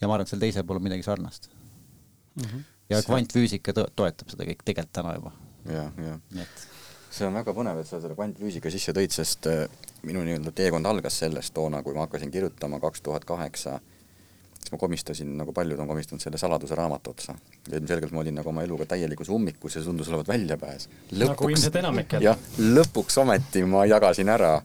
ja 0.00 0.08
ma 0.08 0.14
arvan, 0.14 0.28
et 0.28 0.34
seal 0.34 0.44
teisel 0.46 0.64
pool 0.68 0.82
on 0.82 0.88
midagi 0.90 1.02
sarnast 1.02 1.50
mm. 1.50 2.42
-hmm. 2.42 2.64
ja 2.90 3.02
kvantfüüsika 3.02 3.72
toetab 3.72 4.30
seda 4.30 4.44
kõik 4.44 4.64
tegelikult 4.64 4.92
täna 4.92 5.14
juba. 5.18 5.32
jah, 5.64 5.92
jah. 5.98 6.20
nii 6.30 6.42
et 6.42 6.68
see 7.14 7.26
on 7.28 7.36
väga 7.38 7.54
põnev, 7.54 7.80
et 7.80 7.88
sa 7.88 8.00
selle 8.02 8.16
kvantfüüsika 8.18 8.70
sisse 8.72 8.94
tõid, 8.96 9.12
sest 9.14 9.48
äh, 9.50 9.66
minu 10.06 10.24
nii-öelda 10.26 10.52
teekond 10.56 10.88
algas 10.90 11.18
sellest 11.22 11.54
toona, 11.54 11.82
kui 11.84 11.94
ma 11.96 12.08
hakkasin 12.08 12.32
kirjutama 12.34 12.80
kaks 12.82 13.04
tuhat 13.06 13.26
kaheksa, 13.28 13.78
siis 14.58 14.72
ma 14.72 14.80
komistasin, 14.80 15.34
nagu 15.38 15.54
paljud 15.54 15.80
on 15.80 15.90
komistanud 15.90 16.24
selle 16.24 16.40
saladuse 16.40 16.74
raamatu 16.78 17.14
otsa. 17.14 17.36
ilmselgelt 17.70 18.12
ma 18.12 18.24
olin 18.24 18.40
nagu 18.40 18.50
oma 18.50 18.64
eluga 18.66 18.86
täielikus 18.90 19.30
ummikus 19.30 19.76
ja 19.76 19.82
tundus 19.84 20.08
olevat 20.08 20.28
väljapääs. 20.28 20.88
nagu 21.20 21.50
ilmselt 21.50 21.76
enamik. 21.82 22.16
jah, 22.20 22.38
lõpuks 22.58 23.20
ometi 23.22 23.64
ma 23.64 23.86
jagasin 23.86 24.28
ära, 24.28 24.56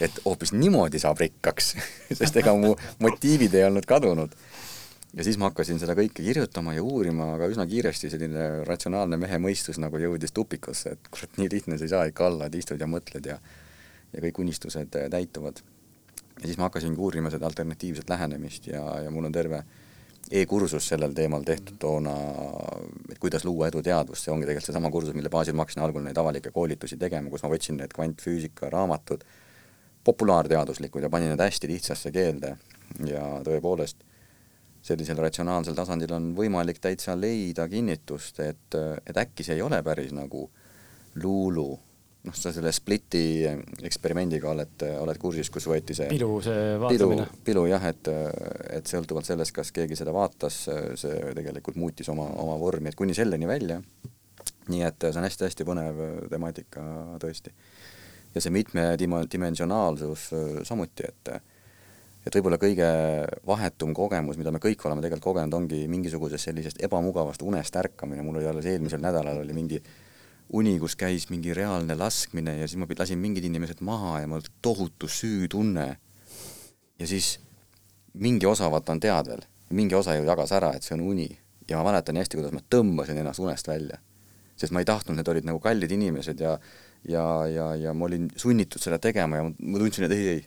et 0.00 0.18
hoopis 0.24 0.52
niimoodi 0.52 0.98
saab 0.98 1.20
rikkaks 1.22 1.74
sest 2.18 2.42
ega 2.42 2.56
mu 2.58 2.74
motiivid 2.98 3.54
ei 3.54 3.68
olnud 3.70 3.86
kadunud 3.86 4.34
ja 5.16 5.24
siis 5.24 5.38
ma 5.38 5.50
hakkasin 5.50 5.78
seda 5.82 5.94
kõike 5.98 6.24
kirjutama 6.24 6.74
ja 6.74 6.82
uurima, 6.82 7.34
aga 7.36 7.48
üsna 7.52 7.66
kiiresti 7.70 8.10
selline 8.12 8.64
ratsionaalne 8.68 9.18
mehe 9.20 9.38
mõistus 9.42 9.78
nagu 9.82 10.00
jõudis 10.00 10.34
tupikusse, 10.34 10.96
et 10.96 11.12
kurat, 11.12 11.38
nii 11.38 11.52
lihtne 11.52 11.78
see 11.78 11.88
ei 11.88 11.94
saa 11.94 12.08
ikka 12.10 12.26
olla, 12.30 12.48
et 12.48 12.58
istud 12.58 12.80
ja 12.80 12.90
mõtled 12.90 13.30
ja 13.30 13.38
ja 14.14 14.22
kõik 14.22 14.44
unistused 14.44 14.94
äh, 14.98 15.08
täituvad. 15.10 15.62
ja 16.40 16.46
siis 16.46 16.58
ma 16.58 16.68
hakkasingi 16.68 17.00
uurima 17.00 17.30
seda 17.30 17.46
alternatiivset 17.46 18.10
lähenemist 18.10 18.66
ja, 18.66 18.82
ja 19.02 19.10
mul 19.10 19.26
on 19.26 19.32
terve 19.32 19.64
e-kursus 20.30 20.86
sellel 20.88 21.12
teemal 21.14 21.42
tehtud 21.44 21.76
toona, 21.78 22.14
et 23.12 23.18
kuidas 23.20 23.44
luua 23.44 23.68
eduteadvust, 23.68 24.24
see 24.24 24.32
ongi 24.32 24.46
tegelikult 24.46 24.70
seesama 24.70 24.90
kursus, 24.90 25.14
mille 25.14 25.30
baasil 25.30 25.54
ma 25.54 25.66
hakkasin 25.66 25.82
algul 25.84 26.02
neid 26.06 26.18
avalikke 26.18 26.50
koolitusi 26.54 26.96
tegema, 26.96 27.30
kus 27.30 27.44
ma 27.44 27.50
võtsin 27.52 27.76
need 27.80 27.92
kvantfüüsika 27.92 28.70
raamatud, 28.72 29.26
populaarteaduslikud 30.04 31.04
ja 31.04 31.10
panin 31.12 31.34
need 31.34 31.44
hästi 31.44 31.68
lihtsasse 31.68 32.12
keelde 32.14 32.56
ja 33.04 33.26
tõepoolest 33.44 34.00
sellisel 34.84 35.18
ratsionaalsel 35.22 35.76
tasandil 35.76 36.12
on 36.12 36.32
võimalik 36.36 36.80
täitsa 36.82 37.16
leida 37.16 37.66
kinnitust, 37.70 38.40
et, 38.44 38.76
et 39.06 39.18
äkki 39.24 39.46
see 39.46 39.56
ei 39.58 39.64
ole 39.64 39.80
päris 39.84 40.12
nagu 40.12 40.44
luulu, 41.22 41.68
noh, 42.24 42.36
sa 42.36 42.52
selle 42.52 42.72
Spliti 42.74 43.44
eksperimendiga 43.86 44.50
oled, 44.50 44.84
oled 45.00 45.20
kursis, 45.22 45.50
kus 45.52 45.68
võeti 45.70 45.96
see 45.96 46.10
pilu, 46.12 46.36
see 46.44 46.74
vaatamine. 46.80 47.26
pilu, 47.46 47.64
jah, 47.70 47.86
et, 47.88 48.10
et 48.76 48.90
sõltuvalt 48.90 49.28
sellest, 49.28 49.54
kas 49.56 49.72
keegi 49.74 49.96
seda 49.96 50.12
vaatas, 50.16 50.66
see 51.00 51.32
tegelikult 51.38 51.80
muutis 51.80 52.10
oma, 52.12 52.28
oma 52.44 52.58
vormi, 52.60 52.92
et 52.92 52.98
kuni 52.98 53.16
selleni 53.16 53.48
välja. 53.48 53.80
nii 54.68 54.84
et 54.84 55.08
see 55.08 55.20
on 55.20 55.26
hästi-hästi 55.26 55.64
põnev 55.68 56.04
temaatika 56.32 56.84
tõesti. 57.22 57.52
ja 58.34 58.40
see 58.40 58.52
mitmedimensionaalsus 58.52 60.30
samuti, 60.68 61.08
et 61.08 61.36
et 62.24 62.36
võib-olla 62.36 62.58
kõige 62.60 62.88
vahetum 63.46 63.92
kogemus, 63.96 64.38
mida 64.40 64.52
me 64.54 64.60
kõik 64.62 64.82
oleme 64.88 65.04
tegelikult 65.04 65.34
kogenud, 65.34 65.56
ongi 65.58 65.84
mingisugusest 65.92 66.48
sellisest 66.48 66.80
ebamugavast 66.86 67.44
unest 67.44 67.76
ärkamine, 67.76 68.24
mul 68.24 68.40
oli 68.40 68.48
alles 68.48 68.68
eelmisel 68.70 69.02
nädalal 69.04 69.42
oli 69.42 69.56
mingi 69.56 69.80
uni, 70.56 70.76
kus 70.80 70.96
käis 70.96 71.28
mingi 71.32 71.54
reaalne 71.56 71.96
laskmine 71.98 72.58
ja 72.60 72.68
siis 72.68 72.80
ma 72.80 72.88
lasin 72.98 73.20
mingid 73.20 73.44
inimesed 73.48 73.82
maha 73.84 74.20
ja 74.22 74.30
mul 74.30 74.44
tohutu 74.62 75.08
süütunne. 75.08 75.96
ja 76.98 77.06
siis 77.06 77.38
mingi 78.14 78.46
osa 78.46 78.70
vaata 78.70 78.92
on 78.92 79.00
teadvel, 79.00 79.40
mingi 79.70 79.94
osa 79.94 80.14
ju 80.14 80.24
jagas 80.24 80.52
ära, 80.52 80.72
et 80.74 80.82
see 80.82 80.94
on 80.94 81.00
uni 81.00 81.28
ja 81.68 81.78
ma 81.78 81.90
mäletan 81.90 82.16
hästi, 82.16 82.36
kuidas 82.38 82.52
ma 82.52 82.60
tõmbasin 82.70 83.18
ennast 83.20 83.40
unest 83.40 83.68
välja. 83.68 83.98
sest 84.56 84.72
ma 84.72 84.80
ei 84.80 84.86
tahtnud, 84.86 85.16
need 85.16 85.28
olid 85.28 85.44
nagu 85.44 85.60
kallid 85.60 85.92
inimesed 85.92 86.40
ja 86.40 86.58
ja, 87.08 87.46
ja, 87.46 87.74
ja 87.76 87.92
ma 87.94 88.06
olin 88.06 88.30
sunnitud 88.36 88.80
seda 88.80 88.98
tegema 88.98 89.36
ja 89.36 89.44
ma 89.44 89.78
tundsin, 89.78 90.06
et 90.06 90.12
ei, 90.16 90.28
ei 90.28 90.44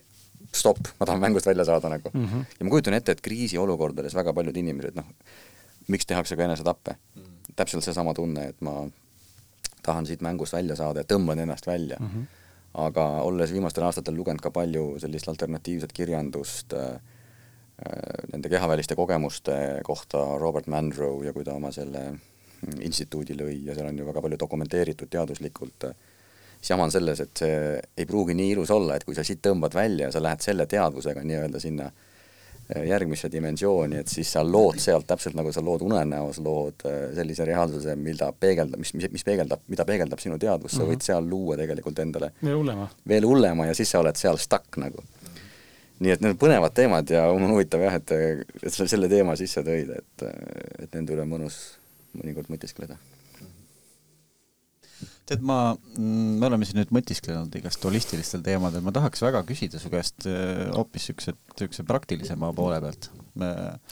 stopp, 0.54 0.88
ma 1.00 1.06
tahan 1.06 1.20
mängust 1.20 1.46
välja 1.46 1.64
saada 1.64 1.88
nagu 1.88 2.10
mm. 2.12 2.24
-hmm. 2.24 2.44
ja 2.58 2.64
ma 2.64 2.70
kujutan 2.70 2.94
ette, 2.94 3.12
et 3.12 3.20
kriisiolukordades 3.20 4.14
väga 4.14 4.32
paljud 4.32 4.56
inimesed, 4.56 4.96
noh, 4.96 5.04
miks 5.88 6.06
tehakse 6.06 6.36
ka 6.36 6.44
enesetappe 6.44 6.90
mm. 6.90 7.22
-hmm. 7.22 7.52
täpselt 7.56 7.84
seesama 7.84 8.14
tunne, 8.14 8.48
et 8.48 8.60
ma 8.60 8.88
tahan 9.82 10.06
siit 10.06 10.20
mängust 10.20 10.52
välja 10.52 10.76
saada 10.76 11.00
ja 11.00 11.08
tõmban 11.14 11.38
ennast 11.38 11.66
välja 11.66 11.96
mm. 12.00 12.06
-hmm. 12.06 12.24
aga 12.74 13.06
olles 13.22 13.52
viimastel 13.52 13.84
aastatel 13.84 14.16
lugenud 14.16 14.40
ka 14.40 14.50
palju 14.50 14.98
sellist 14.98 15.28
alternatiivset 15.28 15.92
kirjandust 15.92 16.72
äh, 16.72 16.86
äh, 16.88 17.00
nende 18.32 18.48
kehaväliste 18.48 18.96
kogemuste 18.96 19.80
kohta, 19.84 20.38
Robert 20.38 20.66
Monroe 20.66 21.26
ja 21.26 21.32
kui 21.32 21.44
ta 21.44 21.54
oma 21.54 21.72
selle 21.72 22.18
instituudi 22.80 23.34
lõi 23.38 23.64
ja 23.64 23.74
seal 23.74 23.86
on 23.86 23.98
ju 23.98 24.06
väga 24.06 24.22
palju 24.22 24.38
dokumenteeritud 24.38 25.10
teaduslikult 25.10 25.84
äh, 25.84 25.94
siis 26.60 26.70
jama 26.70 26.88
on 26.88 26.92
selles, 26.92 27.20
et 27.20 27.40
see 27.40 27.78
ei 27.96 28.06
pruugi 28.06 28.34
nii 28.34 28.52
ilus 28.56 28.70
olla, 28.74 28.96
et 28.96 29.06
kui 29.06 29.16
sa 29.16 29.24
siit 29.26 29.40
tõmbad 29.44 29.74
välja 29.74 30.08
ja 30.08 30.14
sa 30.14 30.22
lähed 30.22 30.42
selle 30.44 30.66
teadvusega 30.66 31.22
nii-öelda 31.24 31.60
sinna 31.62 31.86
äh, 31.86 32.84
järgmisse 32.88 33.30
dimensiooni, 33.32 34.00
et 34.02 34.10
siis 34.10 34.32
sa 34.34 34.42
lood 34.46 34.80
sealt 34.82 35.06
täpselt 35.08 35.38
nagu 35.38 35.52
sa 35.54 35.62
lood 35.64 35.84
unenäos, 35.86 36.40
lood 36.44 36.86
äh, 36.88 36.98
sellise 37.16 37.46
reaalsuse, 37.48 37.94
mida 37.96 38.32
peegeldab, 38.32 38.82
mis, 38.82 38.94
mis, 38.94 39.26
peegeldab, 39.26 39.62
mida 39.70 39.86
peegeldab 39.88 40.22
sinu 40.22 40.38
teadvus, 40.38 40.74
sa 40.74 40.82
võid 40.82 40.98
mhm. 40.98 41.06
seal 41.10 41.30
luua 41.30 41.58
tegelikult 41.60 42.02
endale 42.04 42.32
veel 42.42 42.58
hullema, 42.58 42.88
veel 43.14 43.28
hullema 43.28 43.68
ja 43.70 43.76
siis 43.78 43.94
sa 43.94 44.02
oled 44.02 44.18
seal 44.18 44.40
stuck 44.42 44.80
nagu. 44.82 45.04
nii 45.98 46.14
et 46.14 46.22
need 46.22 46.34
on 46.34 46.40
põnevad 46.40 46.74
teemad 46.74 47.10
ja 47.10 47.28
on 47.34 47.46
huvitav 47.50 47.82
jah, 47.82 47.98
et, 47.98 48.12
et 48.62 48.74
sa 48.74 48.86
selle 48.86 49.10
teema 49.10 49.34
sisse 49.38 49.62
tõid, 49.66 49.94
et, 49.98 50.26
et 50.78 50.90
nende 50.94 51.14
üle 51.14 51.26
mõnus 51.26 51.78
mõnikord 52.18 52.50
mõtiskleda 52.50 52.98
tead, 55.28 55.44
ma, 55.44 55.58
mm, 55.76 56.38
me 56.40 56.48
oleme 56.48 56.66
siin 56.66 56.80
nüüd 56.80 56.92
mõtisklenud 56.94 57.54
igast 57.60 57.82
holistilistel 57.84 58.42
teemadel, 58.44 58.82
ma 58.84 58.92
tahaks 58.96 59.22
väga 59.24 59.42
küsida 59.48 59.80
su 59.80 59.90
käest 59.92 60.26
äh, 60.30 60.68
hoopis 60.72 61.08
siukse, 61.10 61.34
siukse 61.58 61.84
praktilisema 61.88 62.50
poole 62.56 62.78
pealt 62.84 63.10
me.... 63.38 63.50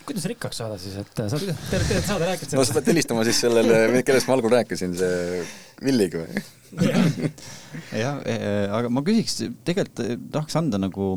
kuidas 0.09 0.27
rikkaks 0.33 0.63
saada 0.63 0.79
siis, 0.81 0.97
et 1.03 1.13
sa 1.13 1.29
terve, 1.37 1.57
terve 1.71 2.01
saade 2.07 2.31
rääkid 2.31 2.49
sellest? 2.49 2.61
no 2.61 2.67
sa 2.69 2.77
pead 2.79 2.91
helistama 2.93 3.27
siis 3.29 3.41
sellele, 3.45 4.03
kellest 4.07 4.31
ma 4.31 4.37
algul 4.39 4.55
rääkisin, 4.57 4.97
see 4.97 5.43
Villiga 5.85 6.25
või? 6.25 6.45
jah, 8.05 8.21
e, 8.25 8.37
e, 8.37 8.55
aga 8.79 8.93
ma 8.93 9.05
küsiks, 9.07 9.43
tegelikult 9.69 10.05
e, 10.07 10.19
tahaks 10.39 10.57
anda 10.59 10.81
nagu 10.81 11.13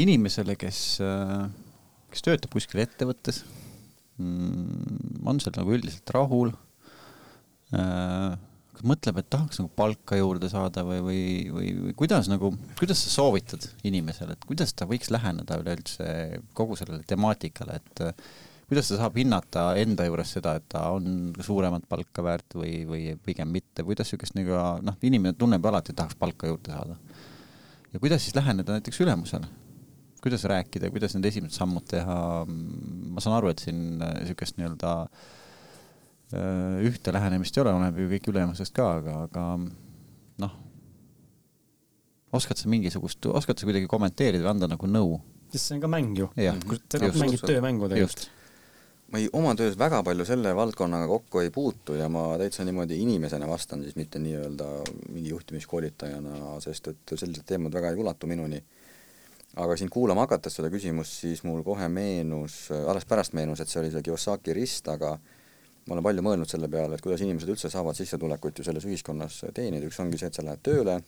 inimesele, 0.00 0.56
kes, 0.56 0.82
kes 2.12 2.24
töötab 2.24 2.54
kuskil 2.54 2.80
ettevõttes, 2.86 3.42
mm, 4.16 5.20
on 5.28 5.40
seal 5.42 5.58
nagu 5.58 5.76
üldiselt 5.76 6.16
rahul 6.16 6.54
Äh, 6.56 6.61
kas 7.72 8.84
mõtleb, 8.88 9.18
et 9.20 9.28
tahaks 9.32 9.60
nagu 9.60 9.70
palka 9.76 10.18
juurde 10.18 10.48
saada 10.52 10.84
või, 10.86 11.00
või, 11.04 11.24
või, 11.52 11.72
või 11.86 11.96
kuidas 11.98 12.28
nagu, 12.30 12.52
kuidas 12.78 13.02
sa 13.04 13.12
soovitad 13.18 13.66
inimesele, 13.88 14.36
et 14.36 14.46
kuidas 14.48 14.72
ta 14.76 14.88
võiks 14.88 15.12
läheneda 15.12 15.58
üleüldse 15.60 16.06
kogu 16.56 16.78
sellele 16.80 17.04
temaatikale, 17.08 17.78
et 17.80 18.04
äh, 18.06 18.30
kuidas 18.70 18.88
ta 18.88 19.00
saab 19.02 19.18
hinnata 19.20 19.66
enda 19.80 20.06
juures 20.08 20.32
seda, 20.38 20.56
et 20.58 20.68
ta 20.72 20.86
on 20.96 21.34
suuremat 21.44 21.84
palka 21.90 22.24
väärt 22.24 22.56
või, 22.56 22.82
või 22.88 23.02
pigem 23.24 23.52
mitte, 23.52 23.84
kuidas 23.84 24.08
niisugust 24.08 24.38
nagu 24.38 24.56
noh, 24.86 24.96
inimene 25.04 25.36
tunneb 25.38 25.68
alati, 25.68 25.92
et 25.92 26.00
tahaks 26.00 26.16
palka 26.20 26.48
juurde 26.48 26.72
saada. 26.72 26.96
ja 27.92 28.00
kuidas 28.00 28.24
siis 28.24 28.38
läheneda 28.38 28.78
näiteks 28.78 29.04
ülemusele? 29.04 29.50
kuidas 30.22 30.44
rääkida, 30.46 30.86
kuidas 30.94 31.16
need 31.16 31.24
esimesed 31.26 31.58
sammud 31.58 31.82
teha, 31.90 32.16
ma 32.46 33.22
saan 33.22 33.40
aru, 33.40 33.50
et 33.50 33.58
siin 33.58 33.80
niisugust 33.98 34.54
nii-öelda 34.54 34.92
äh, 35.02 35.08
Äh, 35.10 35.41
ühte 36.32 37.12
lähenemist 37.12 37.56
ei 37.56 37.62
ole, 37.64 37.74
oleneb 37.76 37.98
ju 38.00 38.10
kõik 38.14 38.28
ülemusest 38.32 38.74
ka, 38.76 38.88
aga, 39.00 39.16
aga 39.26 39.46
noh, 40.40 40.54
oskad 42.32 42.60
sa 42.60 42.70
mingisugust, 42.72 43.26
oskad 43.28 43.60
sa 43.60 43.68
kuidagi 43.68 43.90
kommenteerida 43.90 44.46
või 44.46 44.54
anda 44.54 44.70
nagu 44.72 44.88
nõu? 44.88 45.18
sest 45.52 45.68
see 45.68 45.76
on 45.76 45.82
ka 45.82 45.90
mäng 45.92 46.16
ju. 46.16 46.30
sa 46.32 47.10
mängid 47.20 47.42
töömängu 47.44 47.90
tegelikult. 47.92 48.30
ma 49.12 49.20
ei, 49.20 49.28
oma 49.36 49.52
töös 49.58 49.76
väga 49.76 50.00
palju 50.06 50.24
selle 50.24 50.54
valdkonnaga 50.56 51.10
kokku 51.10 51.42
ei 51.42 51.50
puutu 51.52 51.98
ja 51.98 52.08
ma 52.08 52.30
täitsa 52.40 52.64
niimoodi 52.64 53.02
inimesena 53.04 53.48
vastan 53.50 53.84
siis, 53.84 53.98
mitte 54.00 54.22
nii-öelda 54.22 54.70
mingi 55.10 55.34
juhtimiskoolitajana, 55.34 56.56
sest 56.64 56.88
et 56.94 57.12
sellised 57.12 57.44
teemad 57.44 57.76
väga 57.76 57.92
ei 57.92 58.00
ulatu 58.00 58.30
minuni. 58.30 58.62
aga 59.60 59.76
siin 59.76 59.92
kuulama 59.92 60.24
hakates 60.24 60.56
seda 60.56 60.72
küsimust, 60.72 61.20
siis 61.26 61.44
mul 61.44 61.60
kohe 61.62 61.88
meenus, 61.92 62.70
alles 62.72 63.04
pärast 63.04 63.36
meenus, 63.36 63.60
et 63.60 63.68
see 63.68 63.82
oli 63.82 63.92
see 63.92 64.00
Kiyosaki 64.06 64.56
rist, 64.56 64.88
aga 64.88 65.12
äh, 65.12 65.31
ma 65.86 65.96
olen 65.96 66.06
palju 66.06 66.24
mõelnud 66.24 66.50
selle 66.50 66.70
peale, 66.70 66.96
et 66.96 67.04
kuidas 67.04 67.22
inimesed 67.24 67.50
üldse 67.50 67.70
saavad 67.72 67.98
sissetulekut 67.98 68.60
ju 68.60 68.66
selles 68.66 68.86
ühiskonnas 68.86 69.40
teenida, 69.54 69.86
üks 69.88 69.98
ongi 70.02 70.20
see, 70.20 70.30
et 70.30 70.38
sa 70.38 70.44
lähed 70.46 70.62
tööle, 70.62 71.00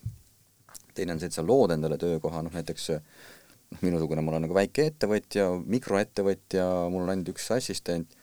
teine 0.95 1.15
on 1.15 1.23
see, 1.23 1.31
et 1.31 1.37
sa 1.37 1.45
lood 1.47 1.75
endale 1.75 1.99
töökoha, 2.01 2.43
noh 2.43 2.55
näiteks 2.55 2.91
noh, 2.91 3.81
minusugune, 3.85 4.25
ma 4.25 4.35
olen 4.35 4.47
nagu 4.49 4.57
väike 4.57 4.89
ettevõtja, 4.91 5.49
mikroettevõtja, 5.77 6.69
mul 6.93 7.07
on 7.07 7.15
ainult 7.15 7.35
üks 7.35 7.51
assistent. 7.55 8.21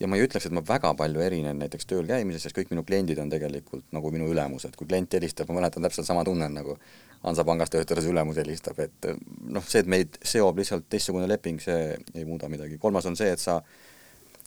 Ja 0.00 0.08
ma 0.10 0.16
ei 0.18 0.24
ütleks, 0.24 0.48
et 0.48 0.54
ma 0.56 0.64
väga 0.66 0.90
palju 0.98 1.20
erinen 1.22 1.60
näiteks 1.62 1.86
tööl 1.86 2.08
käimisest, 2.08 2.48
sest 2.48 2.56
kõik 2.56 2.72
minu 2.72 2.82
kliendid 2.82 3.20
on 3.22 3.28
tegelikult 3.30 3.84
nagu 3.94 4.10
minu 4.10 4.26
ülemused, 4.32 4.74
kui 4.74 4.88
klient 4.90 5.14
helistab, 5.14 5.46
ma 5.52 5.60
mäletan 5.60 5.84
täpselt 5.84 6.08
sama 6.08 6.24
tunne 6.26 6.48
nagu 6.50 6.74
Hansapangas 7.22 7.70
töötades 7.70 8.08
ülemus 8.10 8.40
helistab, 8.40 8.80
et 8.82 9.06
noh, 9.46 9.62
see, 9.62 9.84
et 9.84 9.90
meid 9.92 10.18
seob 10.26 10.58
lihtsalt 10.58 10.88
teistsugune 10.90 11.28
leping, 11.30 11.60
see 11.62 11.92
ei 12.16 12.26
muuda 12.26 12.50
midagi. 12.50 12.80
kolmas 12.82 13.06
on 13.06 13.14
see, 13.20 13.30
et 13.30 13.38
sa 13.38 13.60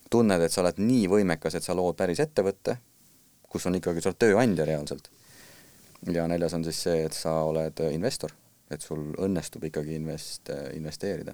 tunned, 0.10 0.42
et 0.42 0.54
sa 0.54 0.62
oled 0.64 0.80
nii 0.82 1.08
võimekas, 1.12 1.58
et 1.58 1.66
sa 1.66 1.76
lood 1.78 1.98
päris 1.98 2.22
ettevõtte, 2.24 2.78
kus 3.50 3.66
on 3.70 3.78
ikkagi, 3.80 4.04
sa 4.04 4.12
oled 4.12 4.22
tööandja 4.22 4.66
reaalselt. 4.68 5.10
ja 6.14 6.28
neljas 6.28 6.54
on 6.54 6.64
siis 6.64 6.82
see, 6.86 7.06
et 7.08 7.14
sa 7.14 7.40
oled 7.48 7.80
investor, 7.92 8.34
et 8.70 8.82
sul 8.82 9.14
õnnestub 9.18 9.64
ikkagi 9.66 9.96
invest-, 9.98 10.52
investeerida. 10.74 11.34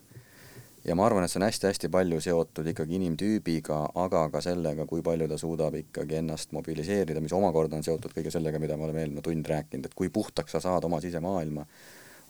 ja 0.86 0.96
ma 0.96 1.06
arvan, 1.06 1.24
et 1.24 1.32
see 1.32 1.40
on 1.42 1.48
hästi-hästi 1.48 1.90
palju 1.92 2.22
seotud 2.22 2.68
ikkagi 2.72 2.96
inimtüübiga, 2.96 3.82
aga 4.06 4.30
ka 4.30 4.42
sellega, 4.42 4.86
kui 4.86 5.04
palju 5.04 5.28
ta 5.28 5.38
suudab 5.38 5.76
ikkagi 5.76 6.22
ennast 6.22 6.56
mobiliseerida, 6.56 7.22
mis 7.22 7.34
omakorda 7.34 7.76
on 7.76 7.84
seotud 7.84 8.16
kõige 8.16 8.32
sellega, 8.32 8.60
mida 8.60 8.78
me 8.78 8.88
oleme 8.88 9.04
eelmine 9.04 9.26
tund 9.26 9.46
rääkinud, 9.46 9.86
et 9.86 9.98
kui 9.98 10.10
puhtaks 10.10 10.56
sa 10.56 10.64
saad 10.64 10.88
oma 10.88 11.02
sisemaailma, 11.02 11.68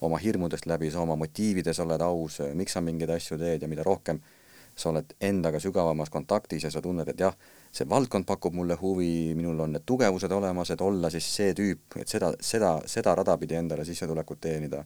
oma 0.02 0.18
hirmudest 0.18 0.66
läbi, 0.66 0.90
sa 0.92 1.04
oma 1.06 1.16
motiivides 1.16 1.80
oled 1.80 2.02
aus, 2.02 2.42
miks 2.58 2.74
sa 2.74 2.82
mingeid 2.82 3.14
asju 3.14 3.38
teed 3.38 3.62
ja 3.62 3.70
mida 3.70 3.86
rohkem 3.86 4.20
sa 4.76 4.90
oled 4.90 5.16
endaga 5.22 5.60
sügavamas 5.60 6.10
kontaktis 6.10 6.64
ja 6.64 6.72
sa 6.72 6.82
tunned, 6.82 7.08
et 7.08 7.20
jah, 7.20 7.36
see 7.72 7.88
valdkond 7.90 8.26
pakub 8.28 8.56
mulle 8.56 8.76
huvi, 8.80 9.34
minul 9.36 9.60
on 9.66 9.76
need 9.76 9.86
tugevused 9.86 10.32
olemas, 10.32 10.72
et 10.74 10.82
olla 10.82 11.10
siis 11.14 11.28
see 11.36 11.54
tüüp, 11.58 12.00
et 12.02 12.08
seda, 12.08 12.32
seda, 12.40 12.74
seda 12.90 13.16
rada 13.20 13.38
pidi 13.42 13.60
endale 13.60 13.86
sissetulekut 13.88 14.42
teenida. 14.42 14.84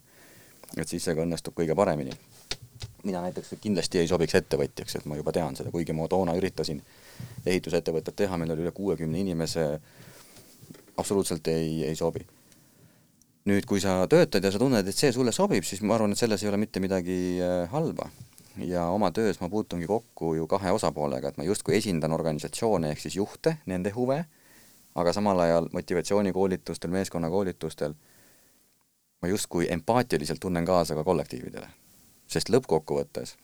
et 0.78 0.90
siis 0.90 1.03
see 1.03 1.16
ka 1.16 1.22
õnnestub 1.24 1.56
kõige 1.56 1.76
paremini. 1.76 2.12
mina 3.03 3.22
näiteks 3.22 3.56
kindlasti 3.62 3.99
ei 3.99 4.07
sobiks 4.07 4.36
ettevõtjaks, 4.36 4.95
et 4.95 5.06
ma 5.06 5.16
juba 5.16 5.32
tean 5.32 5.56
seda, 5.56 5.72
kuigi 5.72 5.94
ma 5.94 6.07
toona 6.07 6.34
üritasin 6.36 6.82
ehitusettevõtet 7.45 8.16
teha, 8.16 8.38
meil 8.38 8.52
oli 8.52 8.66
üle 8.66 8.72
kuuekümne 8.72 9.20
inimese, 9.20 9.80
absoluutselt 10.98 11.48
ei, 11.48 11.84
ei 11.86 11.95
sobi 11.95 12.26
nüüd, 13.45 13.66
kui 13.70 13.80
sa 13.80 14.07
töötad 14.10 14.44
ja 14.44 14.52
sa 14.52 14.57
tunned, 14.57 14.88
et 14.88 14.98
see 14.98 15.12
sulle 15.14 15.32
sobib, 15.32 15.64
siis 15.64 15.82
ma 15.86 15.95
arvan, 15.95 16.12
et 16.12 16.18
selles 16.18 16.41
ei 16.44 16.49
ole 16.49 16.57
mitte 16.57 16.82
midagi 16.82 17.38
äh, 17.45 17.70
halba 17.70 18.10
ja 18.57 18.88
oma 18.88 19.11
töös 19.11 19.40
ma 19.41 19.49
puutungi 19.49 19.88
kokku 19.88 20.34
ju 20.34 20.48
kahe 20.48 20.72
osapoolega, 20.72 21.30
et 21.30 21.38
ma 21.38 21.44
justkui 21.44 21.77
esindan 21.77 22.11
organisatsioone 22.11 22.91
ehk 22.91 22.99
siis 22.99 23.15
juhte, 23.15 23.57
nende 23.65 23.91
huve, 23.95 24.26
aga 24.95 25.14
samal 25.14 25.40
ajal 25.40 25.69
motivatsioonikoolitustel, 25.73 26.91
meeskonnakoolitustel 26.91 27.95
ma 29.22 29.27
justkui 29.27 29.68
empaatiliselt 29.69 30.40
tunnen 30.40 30.65
kaasa 30.65 30.95
ka 30.95 31.03
kollektiividele. 31.03 31.68
sest 32.27 32.49
lõppkokkuvõttes 32.49 33.36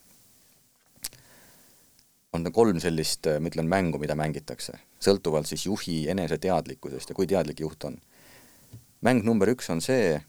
on 2.33 2.51
kolm 2.51 2.79
sellist, 2.79 3.27
ma 3.39 3.49
ütlen, 3.51 3.67
mängu, 3.67 3.99
mida 3.99 4.15
mängitakse, 4.15 4.79
sõltuvalt 5.03 5.49
siis 5.49 5.65
juhi 5.65 6.09
eneseteadlikkusest 6.09 7.09
ja 7.09 7.15
kui 7.15 7.27
teadlik 7.27 7.59
juht 7.59 7.83
on. 7.83 7.97
mäng 9.01 9.23
number 9.23 9.49
üks 9.49 9.69
on 9.69 9.81
see, 9.81 10.21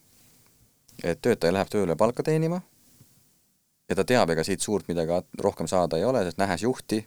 et 1.04 1.22
töötaja 1.22 1.52
läheb 1.52 1.68
tööle 1.68 1.96
palka 1.96 2.22
teenima 2.22 2.62
ja 3.88 3.96
ta 3.98 4.04
teab, 4.04 4.30
ega 4.30 4.44
siit 4.46 4.60
suurt 4.60 4.88
midagi 4.88 5.18
rohkem 5.40 5.68
saada 5.70 5.98
ei 5.98 6.04
ole, 6.04 6.24
sest 6.26 6.40
nähes 6.40 6.62
juhti, 6.62 7.02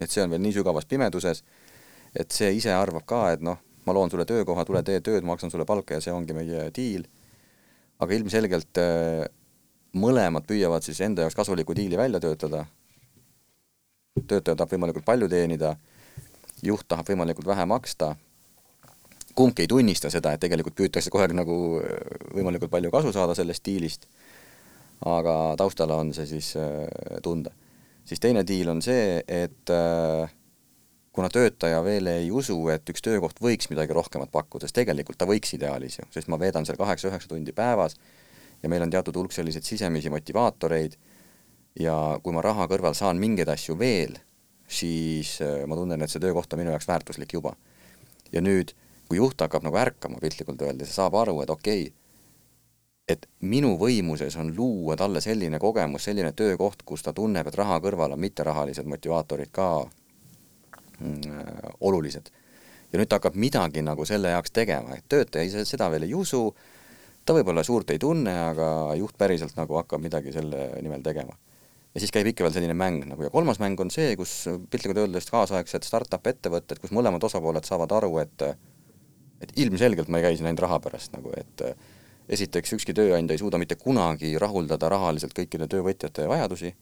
et 0.00 0.10
see 0.10 0.24
on 0.24 0.32
veel 0.32 0.42
nii 0.42 0.56
sügavas 0.56 0.88
pimeduses, 0.90 1.44
et 2.16 2.34
see 2.34 2.50
ise 2.58 2.72
arvab 2.74 3.06
ka, 3.08 3.24
et 3.34 3.44
noh, 3.44 3.60
ma 3.86 3.94
loon 3.94 4.10
sulle 4.10 4.26
töökoha, 4.28 4.64
tule 4.64 4.82
tee 4.82 5.00
tööd, 5.04 5.24
maksan 5.26 5.52
sulle 5.52 5.66
palka 5.68 5.98
ja 5.98 6.04
see 6.04 6.14
ongi 6.14 6.36
meie 6.36 6.68
diil. 6.74 7.06
aga 8.02 8.14
ilmselgelt 8.14 8.78
äh, 8.82 9.26
mõlemad 9.94 10.46
püüavad 10.48 10.82
siis 10.82 10.98
enda 11.06 11.22
jaoks 11.22 11.36
kasulikku 11.38 11.76
diili 11.76 11.96
välja 11.96 12.20
töötada. 12.20 12.64
töötaja 14.26 14.56
tahab 14.56 14.72
võimalikult 14.72 15.04
palju 15.04 15.28
teenida, 15.28 15.76
juht 16.62 16.88
tahab 16.88 17.08
võimalikult 17.08 17.46
vähe 17.46 17.66
maksta. 17.66 18.16
kumbki 19.34 19.62
ei 19.62 19.68
tunnista 19.68 20.10
seda, 20.10 20.32
et 20.32 20.40
tegelikult 20.40 20.74
püütakse 20.74 21.10
kogu 21.10 21.22
aeg 21.22 21.36
nagu 21.36 21.80
äh, 21.80 22.34
võimalikult 22.34 22.70
palju 22.70 22.90
kasu 22.90 23.12
saada 23.12 23.34
sellest 23.34 23.64
diilist 23.64 24.08
aga 25.04 25.54
taustal 25.60 25.92
on 25.94 26.12
see 26.16 26.26
siis 26.28 26.54
äh, 26.56 26.86
tunda. 27.22 27.52
siis 28.04 28.20
teine 28.20 28.44
diil 28.46 28.68
on 28.68 28.82
see, 28.84 29.20
et 29.28 29.70
äh, 29.72 30.32
kuna 31.14 31.28
töötaja 31.30 31.82
veel 31.84 32.08
ei 32.10 32.30
usu, 32.34 32.56
et 32.72 32.88
üks 32.90 33.04
töökoht 33.04 33.40
võiks 33.40 33.70
midagi 33.70 33.94
rohkemat 33.96 34.32
pakkuda, 34.32 34.66
sest 34.66 34.76
tegelikult 34.80 35.18
ta 35.20 35.28
võiks 35.28 35.54
ideaalis 35.56 36.00
ju, 36.00 36.06
sest 36.12 36.28
ma 36.32 36.38
veedan 36.40 36.66
seal 36.66 36.80
kaheksa-üheksa 36.80 37.30
tundi 37.30 37.54
päevas 37.56 37.96
ja 38.62 38.70
meil 38.72 38.82
on 38.82 38.92
teatud 38.92 39.16
hulk 39.20 39.32
selliseid 39.32 39.64
sisemisi 39.64 40.12
motivaatoreid 40.12 40.96
ja 41.80 41.96
kui 42.22 42.34
ma 42.34 42.42
raha 42.44 42.66
kõrval 42.70 42.96
saan 42.98 43.20
mingeid 43.22 43.50
asju 43.52 43.76
veel, 43.78 44.16
siis 44.68 45.36
äh, 45.44 45.62
ma 45.68 45.76
tunnen, 45.78 46.02
et 46.02 46.12
see 46.12 46.22
töökoht 46.22 46.52
on 46.52 46.64
minu 46.64 46.72
jaoks 46.74 46.88
väärtuslik 46.88 47.36
juba. 47.36 47.54
ja 48.32 48.40
nüüd, 48.42 48.72
kui 49.08 49.20
juht 49.20 49.40
hakkab 49.40 49.62
nagu 49.62 49.76
ärkama 49.78 50.18
piltlikult 50.22 50.62
öeldes 50.64 50.90
ja 50.90 51.04
saab 51.04 51.14
aru, 51.20 51.36
et 51.44 51.50
okei 51.52 51.86
okay,, 51.88 52.03
et 53.08 53.26
minu 53.44 53.74
võimuses 53.80 54.36
on 54.40 54.52
luua 54.56 54.96
talle 54.96 55.20
selline 55.20 55.58
kogemus, 55.60 56.06
selline 56.08 56.32
töökoht, 56.36 56.82
kus 56.88 57.04
ta 57.04 57.12
tunneb, 57.12 57.46
et 57.46 57.58
raha 57.58 57.76
kõrval 57.84 58.16
on 58.16 58.20
mitterahalised 58.22 58.88
motivaatorid 58.88 59.50
ka 59.52 59.68
mm, 61.00 61.74
olulised. 61.84 62.30
ja 62.92 63.00
nüüd 63.00 63.10
ta 63.10 63.18
hakkab 63.18 63.36
midagi 63.36 63.82
nagu 63.82 64.06
selle 64.08 64.30
jaoks 64.32 64.54
tegema, 64.54 64.96
et 64.96 65.04
töötaja 65.08 65.44
ise 65.44 65.64
seda 65.68 65.90
veel 65.92 66.06
ei 66.06 66.14
usu, 66.14 66.46
ta 67.24 67.36
võib-olla 67.36 67.64
suurt 67.66 67.90
ei 67.90 67.98
tunne, 68.00 68.32
aga 68.50 68.68
juht 68.96 69.18
päriselt 69.18 69.56
nagu 69.58 69.76
hakkab 69.80 70.00
midagi 70.00 70.32
selle 70.32 70.70
nimel 70.82 71.02
tegema. 71.04 71.36
ja 71.94 72.00
siis 72.00 72.12
käib 72.14 72.30
ikka 72.32 72.46
veel 72.46 72.54
selline 72.56 72.74
mäng 72.74 73.04
nagu 73.10 73.22
ja 73.22 73.30
kolmas 73.30 73.60
mäng 73.60 73.80
on 73.80 73.90
see, 73.92 74.14
kus 74.16 74.46
piltlikult 74.70 75.02
öeldes 75.04 75.28
kaasaegsed 75.28 75.84
startup 75.84 76.24
ettevõtted, 76.26 76.80
kus 76.80 76.94
mõlemad 76.96 77.22
osapooled 77.28 77.68
saavad 77.68 77.92
aru, 77.92 78.16
et 78.24 78.46
et 79.44 79.52
ilmselgelt 79.60 80.08
ma 80.08 80.22
ei 80.22 80.30
käi 80.30 80.38
siin 80.38 80.48
ainult 80.48 80.64
raha 80.64 80.78
pärast 80.80 81.12
nagu, 81.12 81.34
et 81.36 81.60
esiteks, 82.28 82.72
ükski 82.78 82.94
tööandja 82.96 83.34
ei 83.34 83.40
suuda 83.42 83.58
mitte 83.60 83.76
kunagi 83.80 84.34
rahuldada 84.40 84.88
rahaliselt 84.88 85.34
kõikide 85.36 85.68
töövõtjate 85.70 86.28
vajadusi, 86.28 86.74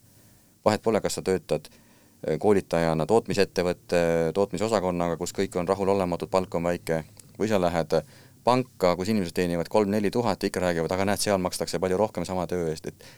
vahet 0.64 0.82
pole, 0.82 1.00
kas 1.02 1.18
sa 1.18 1.24
töötad 1.26 1.68
eh, 1.68 2.38
koolitajana 2.38 3.06
tootmisettevõtte 3.06 4.02
tootmisosakonnaga, 4.34 5.16
kus 5.20 5.34
kõik 5.36 5.56
on 5.58 5.68
rahulolematud, 5.68 6.30
palk 6.30 6.54
on 6.54 6.68
väike, 6.70 7.02
või 7.38 7.50
sa 7.50 7.60
lähed 7.60 7.98
panka, 8.44 8.94
kus 8.98 9.10
inimesed 9.12 9.34
teenivad 9.34 9.70
kolm-neli 9.70 10.10
tuhat 10.10 10.42
ja 10.42 10.50
ikka 10.50 10.62
räägivad, 10.62 10.92
aga 10.94 11.06
näed, 11.10 11.22
seal 11.22 11.42
makstakse 11.42 11.78
palju 11.82 11.98
rohkem 11.98 12.26
sama 12.28 12.46
töö 12.50 12.70
eest, 12.70 12.90
et 12.90 13.10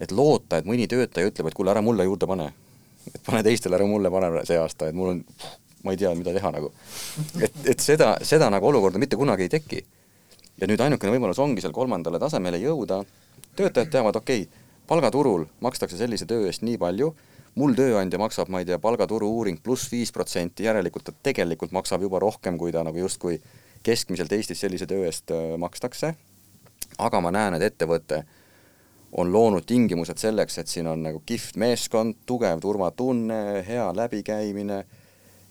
et 0.00 0.12
loota, 0.16 0.56
et 0.56 0.64
mõni 0.64 0.86
töötaja 0.88 1.28
ütleb, 1.28 1.50
et 1.50 1.56
kuule, 1.56 1.74
ära 1.74 1.82
mulle 1.84 2.06
juurde 2.06 2.24
pane. 2.26 2.46
et 3.14 3.20
pane 3.26 3.42
teistele, 3.44 3.76
ära 3.76 3.86
mulle 3.86 4.10
pane 4.10 4.44
see 4.48 4.56
aasta, 4.56 4.88
et 4.88 4.96
mul 4.96 5.10
on, 5.12 5.18
ma 5.84 5.92
ei 5.92 6.00
tea, 6.00 6.14
mida 6.16 6.32
teha 6.32 6.52
nagu. 6.56 6.72
et, 7.40 7.58
et 7.74 7.80
seda, 7.80 8.14
seda 8.24 8.48
nagu 8.50 8.66
olukorda 8.66 8.98
mitte 8.98 9.16
kunagi 9.20 9.44
ei 9.44 9.52
teki 9.52 9.82
ja 10.60 10.68
nüüd 10.68 10.80
ainukene 10.84 11.14
võimalus 11.14 11.40
ongi 11.42 11.62
seal 11.64 11.74
kolmandale 11.74 12.20
tasemele 12.20 12.60
jõuda, 12.60 13.02
töötajad 13.56 13.92
teavad, 13.92 14.20
okei 14.20 14.44
okay,, 14.44 14.66
palgaturul 14.90 15.46
makstakse 15.64 15.96
sellise 15.96 16.26
töö 16.28 16.48
eest 16.50 16.64
nii 16.66 16.78
palju, 16.80 17.12
mul 17.58 17.74
tööandja 17.78 18.18
maksab, 18.20 18.50
ma 18.52 18.62
ei 18.62 18.68
tea, 18.68 18.78
palgaturu 18.82 19.28
uuring 19.38 19.60
pluss 19.62 19.90
viis 19.92 20.12
protsenti, 20.14 20.66
järelikult 20.66 21.08
ta 21.08 21.14
tegelikult 21.30 21.72
maksab 21.74 22.02
juba 22.06 22.20
rohkem, 22.22 22.58
kui 22.58 22.72
ta 22.74 22.84
nagu 22.86 22.98
justkui 22.98 23.40
keskmiselt 23.86 24.32
Eestis 24.36 24.60
sellise 24.60 24.86
töö 24.90 25.06
eest 25.08 25.32
äh, 25.34 25.56
makstakse, 25.58 26.14
aga 26.98 27.20
ma 27.24 27.32
näen, 27.34 27.56
et 27.56 27.66
ettevõte 27.70 28.24
on 29.18 29.32
loonud 29.32 29.66
tingimused 29.66 30.20
selleks, 30.22 30.60
et 30.60 30.70
siin 30.70 30.86
on 30.86 31.02
nagu 31.02 31.22
kihvt 31.26 31.56
meeskond, 31.58 32.20
tugev 32.26 32.60
turvatunne, 32.62 33.64
hea 33.66 33.88
läbikäimine, 33.96 34.84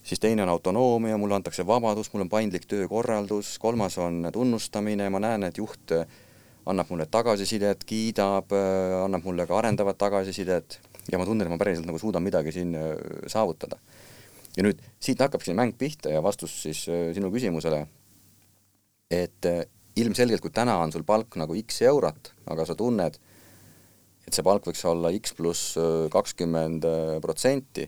siis 0.03 0.19
teine 0.19 0.43
on 0.43 0.49
autonoomia, 0.49 1.17
mulle 1.17 1.35
antakse 1.35 1.65
vabadus, 1.67 2.11
mul 2.13 2.25
on 2.25 2.29
paindlik 2.29 2.65
töökorraldus, 2.69 3.57
kolmas 3.59 3.97
on 3.97 4.29
tunnustamine, 4.33 5.09
ma 5.09 5.19
näen, 5.19 5.43
et 5.49 5.57
juht 5.57 5.93
annab 6.69 6.89
mulle 6.91 7.05
tagasisidet, 7.09 7.83
kiidab, 7.87 8.53
annab 9.03 9.25
mulle 9.25 9.47
ka 9.49 9.57
arendavat 9.57 9.97
tagasisidet 9.97 10.79
ja 11.11 11.19
ma 11.19 11.27
tunnen, 11.27 11.47
et 11.47 11.53
ma 11.53 11.59
päriselt 11.59 11.87
nagu 11.87 11.99
suudan 12.01 12.23
midagi 12.25 12.53
siin 12.55 12.75
äh, 12.77 12.93
saavutada. 13.29 13.79
ja 14.57 14.65
nüüd 14.65 14.79
siit 14.99 15.19
hakkabki 15.21 15.53
mäng 15.55 15.75
pihta 15.77 16.11
ja 16.11 16.23
vastus 16.25 16.55
siis 16.63 16.81
äh, 16.89 17.11
sinu 17.15 17.29
küsimusele, 17.33 17.83
et 19.09 19.45
äh, 19.47 19.61
ilmselgelt, 19.99 20.41
kui 20.41 20.53
täna 20.53 20.77
on 20.83 20.91
sul 20.93 21.05
palk 21.07 21.37
nagu 21.39 21.55
X 21.59 21.83
eurot, 21.87 22.33
aga 22.49 22.65
sa 22.65 22.75
tunned, 22.77 23.19
et 24.27 24.35
see 24.35 24.45
palk 24.45 24.67
võiks 24.67 24.83
olla 24.85 25.11
X 25.15 25.33
pluss 25.37 25.77
kakskümmend 26.13 26.85
protsenti 27.23 27.87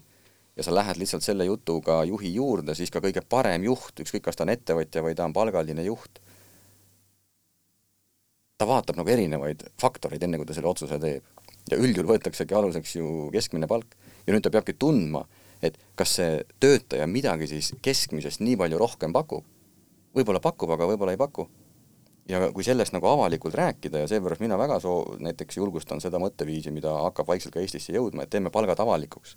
ja 0.61 0.67
sa 0.67 0.73
lähed 0.75 0.99
lihtsalt 1.01 1.25
selle 1.25 1.47
jutuga 1.47 2.03
juhi 2.05 2.29
juurde, 2.35 2.75
siis 2.77 2.93
ka 2.93 3.01
kõige 3.01 3.23
parem 3.25 3.65
juht, 3.65 3.97
ükskõik, 4.03 4.27
kas 4.27 4.37
ta 4.37 4.45
on 4.45 4.53
ettevõtja 4.53 5.01
või 5.01 5.15
ta 5.17 5.25
on 5.25 5.33
palgaline 5.33 5.85
juht, 5.87 6.21
ta 8.61 8.67
vaatab 8.69 8.99
nagu 8.99 9.09
erinevaid 9.09 9.65
faktoreid, 9.81 10.21
enne 10.21 10.37
kui 10.37 10.45
ta 10.45 10.53
selle 10.53 10.69
otsuse 10.69 10.99
teeb. 11.01 11.25
ja 11.69 11.77
üldjuhul 11.77 12.09
võetaksegi 12.09 12.55
aluseks 12.57 12.95
ju 12.95 13.07
keskmine 13.33 13.67
palk 13.69 13.95
ja 14.27 14.33
nüüd 14.33 14.43
ta 14.45 14.51
peabki 14.53 14.73
tundma, 14.77 15.21
et 15.61 15.77
kas 15.97 16.15
see 16.19 16.43
töötaja 16.61 17.07
midagi 17.09 17.47
siis 17.49 17.71
keskmisest 17.81 18.41
nii 18.41 18.57
palju 18.61 18.77
rohkem 18.81 19.13
pakub. 19.13 19.45
võib-olla 20.13 20.41
pakub, 20.43 20.69
aga 20.77 20.89
võib-olla 20.93 21.17
ei 21.17 21.21
paku. 21.21 21.47
ja 22.29 22.51
kui 22.53 22.63
sellest 22.63 22.93
nagu 22.93 23.07
avalikult 23.09 23.57
rääkida 23.57 24.03
ja 24.03 24.07
seepärast 24.07 24.45
mina 24.45 24.57
väga 24.61 24.77
soo-, 24.79 25.17
näiteks 25.17 25.57
julgustan 25.57 26.01
seda 26.01 26.21
mõtteviisi, 26.21 26.71
mida 26.71 26.93
hakkab 27.07 27.33
vaikselt 27.33 27.53
ka 27.53 27.65
Eestisse 27.65 27.97
jõudma, 27.97 28.23
et 28.23 28.29
teeme 28.29 28.53
palgad 28.53 28.79
avalikuks. 28.79 29.35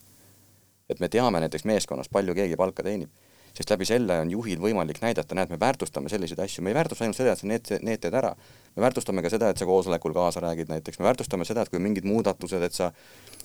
Et 0.88 1.00
me 1.00 1.08
teame 1.08 1.40
näiteks 1.40 1.64
meeskonnas, 1.64 2.10
palju 2.12 2.34
keegi 2.34 2.56
palka 2.60 2.82
teenib 2.82 3.12
sest 3.54 3.70
läbi 3.70 3.86
selle 3.86 4.16
on 4.24 4.30
juhil 4.32 4.58
võimalik 4.58 4.98
näidata, 5.02 5.36
näed, 5.38 5.52
me 5.54 5.58
väärtustame 5.62 6.10
selliseid 6.10 6.40
asju, 6.42 6.64
me 6.66 6.72
ei 6.72 6.78
väärtusta 6.78 7.06
ainult 7.06 7.18
seda, 7.18 7.34
et 7.34 7.42
sa 7.42 7.46
need, 7.46 7.70
need 7.86 8.02
teed 8.02 8.16
ära, 8.18 8.32
me 8.74 8.82
väärtustame 8.82 9.22
ka 9.22 9.30
seda, 9.30 9.52
et 9.52 9.62
sa 9.62 9.68
koosolekul 9.68 10.14
kaasa 10.16 10.42
räägid 10.42 10.72
näiteks, 10.72 10.98
me 10.98 11.06
väärtustame 11.06 11.46
seda, 11.46 11.62
et 11.62 11.70
kui 11.70 11.82
mingid 11.82 12.08
muudatused, 12.08 12.66
et 12.66 12.74
sa 12.74 12.90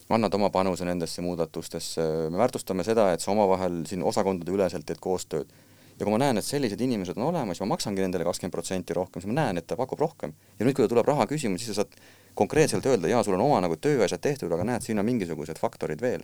annad 0.10 0.34
oma 0.34 0.50
panuse 0.50 0.88
nendesse 0.88 1.22
muudatustesse, 1.22 2.08
me 2.34 2.42
väärtustame 2.42 2.86
seda, 2.88 3.12
et 3.14 3.22
sa 3.22 3.30
omavahel 3.36 3.84
siin 3.90 4.02
osakondade 4.02 4.56
üleselt 4.56 4.90
teed 4.90 5.02
koostööd. 5.04 5.54
ja 6.00 6.06
kui 6.08 6.14
ma 6.16 6.18
näen, 6.22 6.40
et 6.40 6.48
sellised 6.48 6.82
inimesed 6.82 7.18
on 7.20 7.28
olemas, 7.28 7.60
ma 7.60 7.74
maksangi 7.76 8.02
nendele 8.02 8.24
kakskümmend 8.24 8.56
protsenti 8.56 8.96
rohkem, 8.96 9.22
siis 9.22 9.28
ma 9.30 9.36
näen, 9.42 9.58
et 9.60 9.68
ta 9.68 9.76
pakub 9.78 10.00
rohkem. 10.00 10.34
ja 10.58 10.66
nüüd, 10.66 10.74
kui 10.74 10.88
tuleb 10.88 11.06
raha 11.06 11.28
küsima, 11.28 11.60
siis 11.60 11.76
sa 11.76 11.84
saad 11.84 11.94
konkreetselt 12.34 12.86
öelda, 12.88 13.12
jaa, 13.12 13.22
sul 13.24 13.36
on 13.36 13.46
oma 13.46 13.60
nagu 13.62 13.76
tööasjad 13.76 14.24
tehtud, 14.24 14.52
aga 14.52 14.64
näed, 14.64 14.82
siin 14.82 14.98
on 14.98 15.06
mingisugused 15.06 15.60
faktorid 15.60 16.02
veel. 16.02 16.24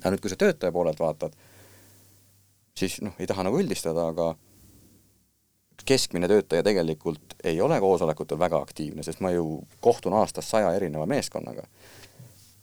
Aga 0.00 0.14
nüüd, 0.14 0.22
kui 0.22 0.32
sa 0.32 0.38
töötaja 0.40 0.72
poolelt 0.74 1.00
vaatad, 1.00 1.36
siis 2.78 2.98
noh, 3.04 3.14
ei 3.18 3.28
taha 3.30 3.46
nagu 3.46 3.60
üldistada, 3.60 4.08
aga 4.10 4.32
keskmine 5.84 6.28
töötaja 6.28 6.62
tegelikult 6.62 7.36
ei 7.44 7.60
ole 7.60 7.80
koosolekutel 7.80 8.38
väga 8.38 8.60
aktiivne, 8.62 9.02
sest 9.02 9.20
ma 9.24 9.30
ju 9.34 9.60
kohtun 9.84 10.16
aastas 10.20 10.50
saja 10.50 10.72
erineva 10.74 11.06
meeskonnaga. 11.06 11.66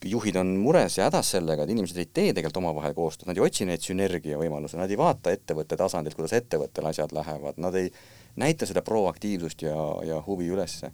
juhid 0.05 0.35
on 0.35 0.55
mures 0.57 0.95
ja 0.97 1.05
hädas 1.05 1.27
sellega, 1.35 1.63
et 1.63 1.69
inimesed 1.69 1.97
ei 2.01 2.07
tee 2.09 2.31
tegelikult 2.33 2.57
omavahel 2.57 2.95
koostööd, 2.97 3.27
nad 3.29 3.37
ei 3.37 3.43
otsi 3.45 3.67
neid 3.69 3.83
sünergia 3.85 4.39
võimalusi, 4.39 4.79
nad 4.79 4.89
ei 4.89 4.97
vaata 4.97 5.29
ettevõtte 5.29 5.77
tasandilt, 5.77 6.15
kuidas 6.17 6.33
ettevõttel 6.33 6.87
asjad 6.89 7.13
lähevad, 7.13 7.59
nad 7.61 7.77
ei 7.77 7.91
näita 8.41 8.65
seda 8.65 8.81
proaktiivsust 8.81 9.61
ja, 9.61 9.75
ja 10.07 10.17
huvi 10.25 10.49
ülesse. 10.49 10.89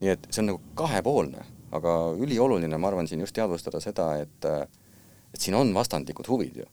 nii 0.00 0.10
et 0.12 0.26
see 0.28 0.42
on 0.42 0.50
nagu 0.50 0.60
kahepoolne, 0.76 1.46
aga 1.72 1.94
ülioluline, 2.20 2.76
ma 2.76 2.90
arvan, 2.90 3.08
siin 3.08 3.24
just 3.24 3.34
teadvustada 3.38 3.80
seda, 3.80 4.10
et 4.20 4.50
et 5.34 5.42
siin 5.42 5.58
on 5.58 5.74
vastandlikud 5.74 6.30
huvid 6.30 6.62
ju 6.62 6.70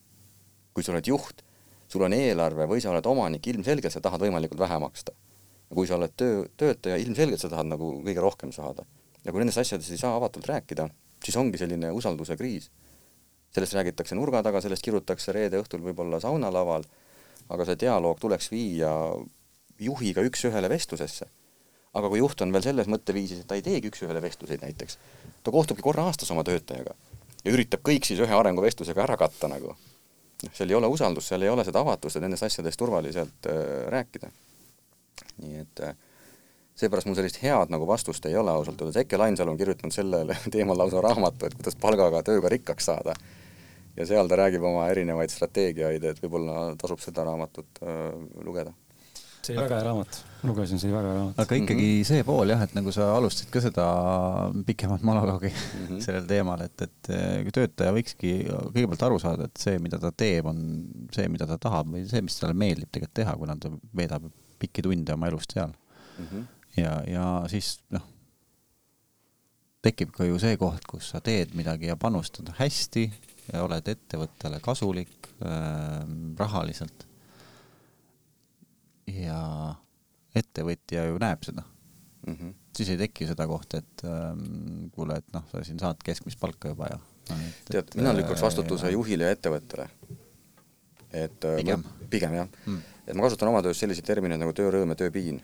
kui 0.74 0.86
sa 0.86 0.94
oled 0.94 1.08
juht, 1.08 1.44
sul 1.92 2.06
on 2.06 2.16
eelarve 2.16 2.68
või 2.70 2.82
sa 2.84 2.92
oled 2.94 3.08
omanik, 3.08 3.48
ilmselgelt 3.52 3.94
sa 3.94 4.02
tahad 4.04 4.24
võimalikult 4.24 4.62
vähe 4.62 4.80
maksta. 4.80 5.14
ja 5.72 5.76
kui 5.76 5.88
sa 5.88 5.96
oled 5.96 6.12
töö, 6.20 6.44
töötaja, 6.58 6.98
ilmselgelt 7.00 7.40
sa 7.40 7.50
tahad 7.52 7.70
nagu 7.72 7.94
kõige 8.06 8.24
rohkem 8.24 8.52
saada. 8.56 8.86
ja 9.24 9.32
kui 9.32 9.44
nendest 9.44 9.62
asjadest 9.64 9.92
ei 9.92 10.00
saa 10.00 10.16
avatult 10.16 10.48
rääkida, 10.48 10.88
siis 11.24 11.38
ongi 11.38 11.58
selline 11.58 11.92
usalduse 11.92 12.38
kriis. 12.38 12.72
sellest 13.52 13.74
räägitakse 13.74 14.16
nurga 14.16 14.44
taga, 14.44 14.62
sellest 14.62 14.84
kirutakse 14.84 15.32
reede 15.32 15.60
õhtul 15.60 15.84
võib-olla 15.84 16.20
saunalaval, 16.20 16.88
aga 17.50 17.66
see 17.66 17.76
dialoog 17.76 18.20
tuleks 18.20 18.52
viia 18.52 18.92
juhiga 19.80 20.24
üks-ühele 20.24 20.70
vestlusesse. 20.70 21.28
aga 21.94 22.08
kui 22.08 22.20
juht 22.20 22.42
on 22.42 22.54
veel 22.54 22.64
selles 22.64 22.88
mõtteviisis, 22.88 23.42
et 23.42 23.48
ta 23.48 23.56
ei 23.60 23.62
teegi 23.62 23.92
üks-ühele 23.92 24.22
vestluseid 24.24 24.64
näiteks, 24.64 24.98
ta 25.44 25.52
kohtubki 25.52 25.84
korra 25.84 26.08
aastas 26.08 26.32
oma 26.32 26.44
töötajaga 26.48 26.96
ja 27.46 27.54
üritab 27.56 27.84
kõik 27.86 28.06
siis 28.08 28.22
ühe 28.22 28.36
arenguvestlusega 28.38 29.04
ära 29.06 29.18
katta 29.20 29.50
nagu 29.52 29.74
noh, 29.74 30.54
seal 30.54 30.70
ei 30.70 30.78
ole 30.78 30.90
usaldust, 30.92 31.32
seal 31.32 31.46
ei 31.46 31.52
ole 31.52 31.66
seda 31.68 31.84
avatust, 31.86 32.18
et 32.18 32.26
nendest 32.26 32.48
asjadest 32.48 32.80
turvaliselt 32.80 33.50
äh, 33.50 33.60
rääkida. 33.94 34.32
nii 35.42 35.62
et 35.62 35.84
äh, 35.86 35.96
seepärast 36.82 37.10
mul 37.10 37.18
sellist 37.20 37.42
head 37.44 37.74
nagu 37.74 37.88
vastust 37.88 38.26
ei 38.26 38.38
ole 38.38 38.54
ausalt 38.54 38.82
öeldes, 38.82 39.02
Eke 39.04 39.20
Lainsalu 39.20 39.54
on 39.54 39.60
kirjutanud 39.60 39.96
sellele 39.96 40.38
teemal 40.54 40.78
lausa 40.78 41.02
raamatu, 41.04 41.48
et 41.48 41.58
kuidas 41.60 41.78
palgaga 41.82 42.24
tööga 42.26 42.52
rikkaks 42.54 42.92
saada. 42.92 43.16
ja 43.98 44.08
seal 44.08 44.30
ta 44.30 44.40
räägib 44.40 44.64
oma 44.64 44.88
erinevaid 44.90 45.34
strateegiaid, 45.34 46.04
et 46.04 46.24
võib-olla 46.24 46.72
tasub 46.80 47.02
seda 47.04 47.26
raamatut 47.28 47.84
äh, 47.84 48.08
lugeda 48.46 48.74
see 49.46 49.56
oli 49.56 49.64
väga 49.64 49.80
hea 49.80 49.86
raamat, 49.88 50.20
lugesin, 50.48 50.80
see 50.82 50.90
oli 50.90 50.98
väga 50.98 51.10
hea 51.10 51.18
raamat. 51.18 51.40
aga 51.44 51.58
ikkagi 51.60 51.88
mm 51.88 51.96
-hmm. 51.96 52.08
see 52.10 52.24
pool 52.28 52.54
jah, 52.54 52.62
et 52.66 52.76
nagu 52.78 52.94
sa 52.96 53.08
alustasid 53.16 53.52
ka 53.54 53.62
seda 53.62 53.86
pikemat 54.68 55.04
monoloogi 55.08 55.52
mm 55.52 55.88
-hmm. 55.88 56.02
sellel 56.06 56.28
teemal, 56.30 56.62
et, 56.62 56.82
et 56.82 57.12
töötaja 57.58 57.96
võikski 57.98 58.32
kõigepealt 58.48 59.06
aru 59.08 59.20
saada, 59.20 59.50
et 59.50 59.66
see, 59.66 59.80
mida 59.80 60.00
ta 60.00 60.12
teeb, 60.12 60.46
on 60.46 60.64
see, 61.16 61.28
mida 61.28 61.48
ta 61.48 61.58
tahab 61.58 61.92
või 61.96 62.08
see, 62.10 62.22
mis 62.22 62.40
talle 62.40 62.54
meeldib 62.54 62.92
tegelikult 62.92 63.20
teha, 63.22 63.36
kuna 63.38 63.58
ta 63.60 63.72
veedab 63.98 64.32
pikki 64.62 64.86
tunde 64.86 65.14
oma 65.14 65.28
elust 65.28 65.54
seal 65.54 65.72
mm. 65.72 66.26
-hmm. 66.26 66.48
ja, 66.78 66.96
ja 67.08 67.28
siis 67.48 67.80
noh, 67.90 68.08
tekib 69.82 70.12
ka 70.16 70.26
ju 70.26 70.40
see 70.40 70.58
koht, 70.58 70.86
kus 70.88 71.10
sa 71.14 71.22
teed 71.22 71.56
midagi 71.58 71.90
ja 71.90 71.96
panustad 71.98 72.54
hästi 72.60 73.12
ja 73.52 73.64
oled 73.66 73.88
ettevõttele 73.88 74.60
kasulik 74.64 75.32
äh, 75.42 76.04
rahaliselt 76.38 77.08
ja 79.07 79.41
ettevõtja 80.36 81.06
ju 81.10 81.19
näeb 81.22 81.44
seda 81.44 81.64
mm. 82.28 82.34
-hmm. 82.34 82.53
siis 82.78 82.90
ei 82.90 82.98
teki 82.98 83.28
seda 83.28 83.48
kohta, 83.48 83.78
et 83.78 84.03
ähm, 84.06 84.88
kuule, 84.95 85.18
et 85.22 85.34
noh, 85.34 85.45
sa 85.52 85.64
siin 85.64 85.80
saad 85.80 86.02
keskmist 86.03 86.40
palka 86.40 86.73
juba 86.73 86.90
ja 86.91 86.99
no,. 87.30 87.38
tead, 87.72 87.95
mina 87.95 88.15
lükkaks 88.18 88.41
vastutuse 88.41 88.90
ja... 88.90 88.98
juhile 88.98 89.30
ja 89.30 89.38
ettevõttele. 89.38 89.90
et 91.11 91.45
äh, 91.45 91.56
pigem, 91.56 91.84
pigem 92.10 92.38
jah 92.41 92.52
mm., 92.65 92.82
et 93.07 93.18
ma 93.18 93.26
kasutan 93.28 93.49
oma 93.52 93.64
töös 93.65 93.80
selliseid 93.80 94.07
termineid 94.07 94.40
nagu 94.40 94.53
töörõõm 94.56 94.94
ja 94.94 94.99
tööpiin. 95.03 95.41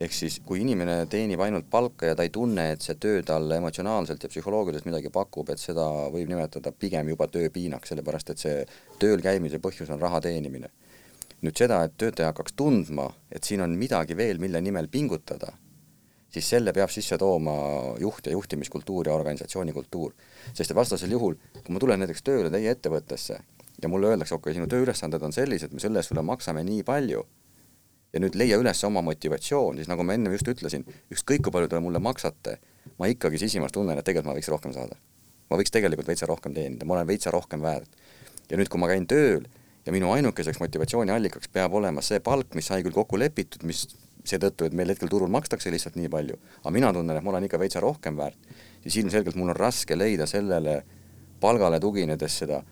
ehk 0.00 0.12
siis, 0.12 0.40
kui 0.44 0.60
inimene 0.60 1.06
teenib 1.08 1.40
ainult 1.40 1.70
palka 1.70 2.06
ja 2.06 2.14
ta 2.14 2.22
ei 2.22 2.30
tunne, 2.30 2.72
et 2.72 2.82
see 2.84 2.98
töö 3.00 3.22
talle 3.24 3.56
emotsionaalselt 3.56 4.22
ja 4.22 4.28
psühholoogiliselt 4.28 4.84
midagi 4.84 5.08
pakub, 5.10 5.48
et 5.50 5.58
seda 5.58 5.86
võib 6.12 6.28
nimetada 6.28 6.72
pigem 6.72 7.08
juba 7.08 7.28
tööpiinaks, 7.32 7.88
sellepärast 7.88 8.30
et 8.30 8.42
see 8.42 8.66
tööl 9.00 9.24
käimise 9.24 9.58
põhjus 9.62 9.90
on 9.94 10.00
raha 10.00 10.20
teenimine 10.20 10.68
nüüd 11.46 11.58
seda, 11.58 11.82
et 11.86 11.94
töötaja 11.98 12.32
hakkaks 12.32 12.56
tundma, 12.58 13.06
et 13.30 13.46
siin 13.46 13.62
on 13.64 13.76
midagi 13.78 14.16
veel, 14.18 14.40
mille 14.42 14.60
nimel 14.64 14.88
pingutada, 14.92 15.52
siis 16.32 16.48
selle 16.50 16.74
peab 16.76 16.90
sisse 16.92 17.18
tooma 17.18 17.56
juht 18.02 18.26
ja 18.26 18.34
juhtimiskultuur 18.34 19.08
ja 19.08 19.14
organisatsiooni 19.14 19.72
kultuur. 19.72 20.12
sest 20.54 20.74
vastasel 20.74 21.10
juhul, 21.10 21.36
kui 21.62 21.74
ma 21.74 21.80
tulen 21.80 22.02
näiteks 22.02 22.22
tööle 22.22 22.50
teie 22.50 22.70
ettevõttesse 22.70 23.38
ja 23.82 23.88
mulle 23.88 24.12
öeldakse, 24.12 24.34
okei 24.34 24.50
okay,, 24.50 24.58
sinu 24.58 24.68
tööülesanded 24.72 25.22
on 25.22 25.32
sellised, 25.32 25.72
me 25.72 25.80
selle 25.80 26.00
eest 26.00 26.12
sulle 26.12 26.22
maksame 26.24 26.64
nii 26.64 26.82
palju, 26.86 27.24
ja 28.12 28.22
nüüd 28.22 28.36
leia 28.38 28.56
üles 28.60 28.80
oma 28.88 29.02
motivatsioon, 29.04 29.76
siis 29.76 29.90
nagu 29.90 30.04
ma 30.06 30.16
ennem 30.16 30.32
just 30.36 30.48
ütlesin, 30.48 30.86
ükskõik 31.12 31.44
kui 31.44 31.52
palju 31.54 31.68
te 31.68 31.80
mulle 31.84 32.00
maksate, 32.02 32.56
ma 33.00 33.10
ikkagi 33.12 33.40
sisimas 33.42 33.74
tunnen, 33.76 33.98
et 33.98 34.06
tegelikult 34.06 34.32
ma 34.32 34.38
võiks 34.38 34.50
rohkem 34.52 34.72
saada. 34.76 34.96
ma 35.50 35.58
võiks 35.60 35.70
tegelikult 35.70 36.08
veitsa 36.08 36.26
rohkem 36.26 36.54
teenida, 36.54 36.86
ma 36.88 36.96
olen 36.96 37.06
veitsa 37.06 37.30
rohkem 37.30 37.62
väärt. 37.62 37.90
ja 38.50 38.56
nüüd, 38.56 38.68
kui 38.72 38.80
ma 38.80 38.88
käin 38.88 39.06
tööl 39.06 39.44
ja 39.86 39.92
minu 39.94 40.10
ainukeseks 40.12 40.60
motivatsiooniallikaks 40.60 41.48
peab 41.54 41.74
olema 41.78 42.02
see 42.02 42.20
palk, 42.20 42.54
mis 42.58 42.66
sai 42.66 42.82
küll 42.82 42.94
kokku 42.94 43.18
lepitud, 43.18 43.62
mis 43.68 43.86
seetõttu, 44.26 44.66
et 44.66 44.74
meil 44.74 44.90
hetkel 44.90 45.10
turul 45.10 45.30
makstakse 45.30 45.70
lihtsalt 45.70 45.98
nii 45.98 46.10
palju, 46.10 46.38
aga 46.62 46.72
mina 46.74 46.92
tunnen, 46.94 47.16
et 47.16 47.24
ma 47.24 47.32
olen 47.32 47.46
ikka 47.46 47.60
veitsa 47.62 47.82
rohkem 47.82 48.18
väärt, 48.18 48.38
siis 48.82 48.98
ilmselgelt 49.02 49.38
mul 49.38 49.52
on 49.54 49.58
raske 49.58 49.98
leida 49.98 50.26
sellele 50.26 50.80
palgale 51.40 51.78
tuginedes 51.80 52.40
seda 52.42 52.62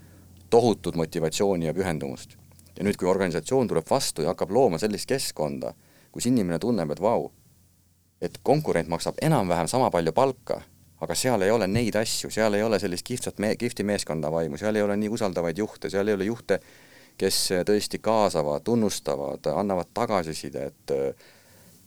tohutut 0.50 0.96
motivatsiooni 0.98 1.70
ja 1.70 1.74
pühendumust. 1.74 2.36
ja 2.74 2.82
nüüd, 2.82 2.96
kui 2.98 3.06
organisatsioon 3.06 3.68
tuleb 3.70 3.86
vastu 3.86 4.24
ja 4.24 4.32
hakkab 4.32 4.50
looma 4.50 4.80
sellist 4.82 5.06
keskkonda, 5.06 5.70
kus 6.10 6.26
inimene 6.26 6.58
tunneb, 6.58 6.90
et 6.90 7.00
vau, 7.00 7.28
et 8.18 8.40
konkurent 8.42 8.90
maksab 8.90 9.20
enam-vähem 9.22 9.68
sama 9.70 9.92
palju 9.94 10.12
palka, 10.12 10.56
aga 11.00 11.14
seal 11.14 11.42
ei 11.46 11.52
ole 11.54 11.68
neid 11.70 11.94
asju, 12.00 12.32
seal 12.34 12.54
ei 12.58 12.64
ole 12.66 12.80
sellist 12.82 13.06
kihvtsat 13.06 13.38
me-, 13.38 13.54
kihvti 13.60 13.86
meeskonna 13.86 14.30
vaimu, 14.32 14.58
seal 14.58 14.74
ei 14.74 14.82
ole 14.82 14.96
nii 14.98 15.12
usaldavaid 15.14 15.58
juhte, 15.62 15.90
seal 15.92 16.08
ei 16.08 16.18
ole 16.18 16.26
juhte, 16.26 16.58
kes 17.18 17.38
tõesti 17.68 18.00
kaasavad, 18.02 18.64
tunnustavad, 18.66 19.46
annavad 19.54 19.92
tagasisidet, 19.94 20.94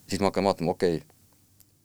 siis 0.07 0.21
ma 0.21 0.31
hakkan 0.31 0.47
vaatama, 0.47 0.75
okei 0.75 0.99
okay,, 1.01 1.15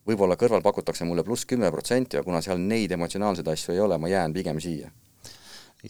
võib-olla 0.06 0.38
kõrval 0.38 0.62
pakutakse 0.62 1.06
mulle 1.06 1.24
pluss 1.26 1.46
kümme 1.46 1.70
protsenti, 1.74 2.18
aga 2.18 2.26
kuna 2.26 2.42
seal 2.42 2.62
neid 2.62 2.94
emotsionaalseid 2.94 3.48
asju 3.52 3.74
ei 3.74 3.82
ole, 3.82 3.98
ma 3.98 4.10
jään 4.10 4.34
pigem 4.34 4.60
siia 4.62 4.90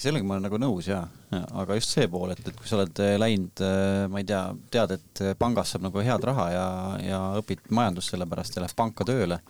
sellega 0.00 0.24
ma 0.24 0.36
olen 0.36 0.46
nagu 0.46 0.58
nõus 0.60 0.88
jaa 0.88 1.02
ja., 1.32 1.42
aga 1.62 1.76
just 1.76 1.92
see 1.92 2.08
pool, 2.10 2.32
et, 2.32 2.40
et 2.40 2.56
kui 2.56 2.68
sa 2.68 2.78
oled 2.78 3.00
äh, 3.04 3.14
läinud, 3.20 3.62
äh, 3.64 4.06
ma 4.12 4.22
ei 4.22 4.28
tea, 4.28 4.40
tead, 4.72 4.94
et 4.96 5.22
pangas 5.40 5.74
saab 5.74 5.84
nagu 5.88 6.04
head 6.04 6.24
raha 6.28 6.46
ja, 6.52 6.66
ja 7.04 7.20
õpid 7.42 7.66
majandust 7.76 8.14
selle 8.14 8.28
pärast 8.30 8.56
ja 8.56 8.64
lähed 8.64 8.76
panka 8.78 9.04
tööle, 9.08 9.42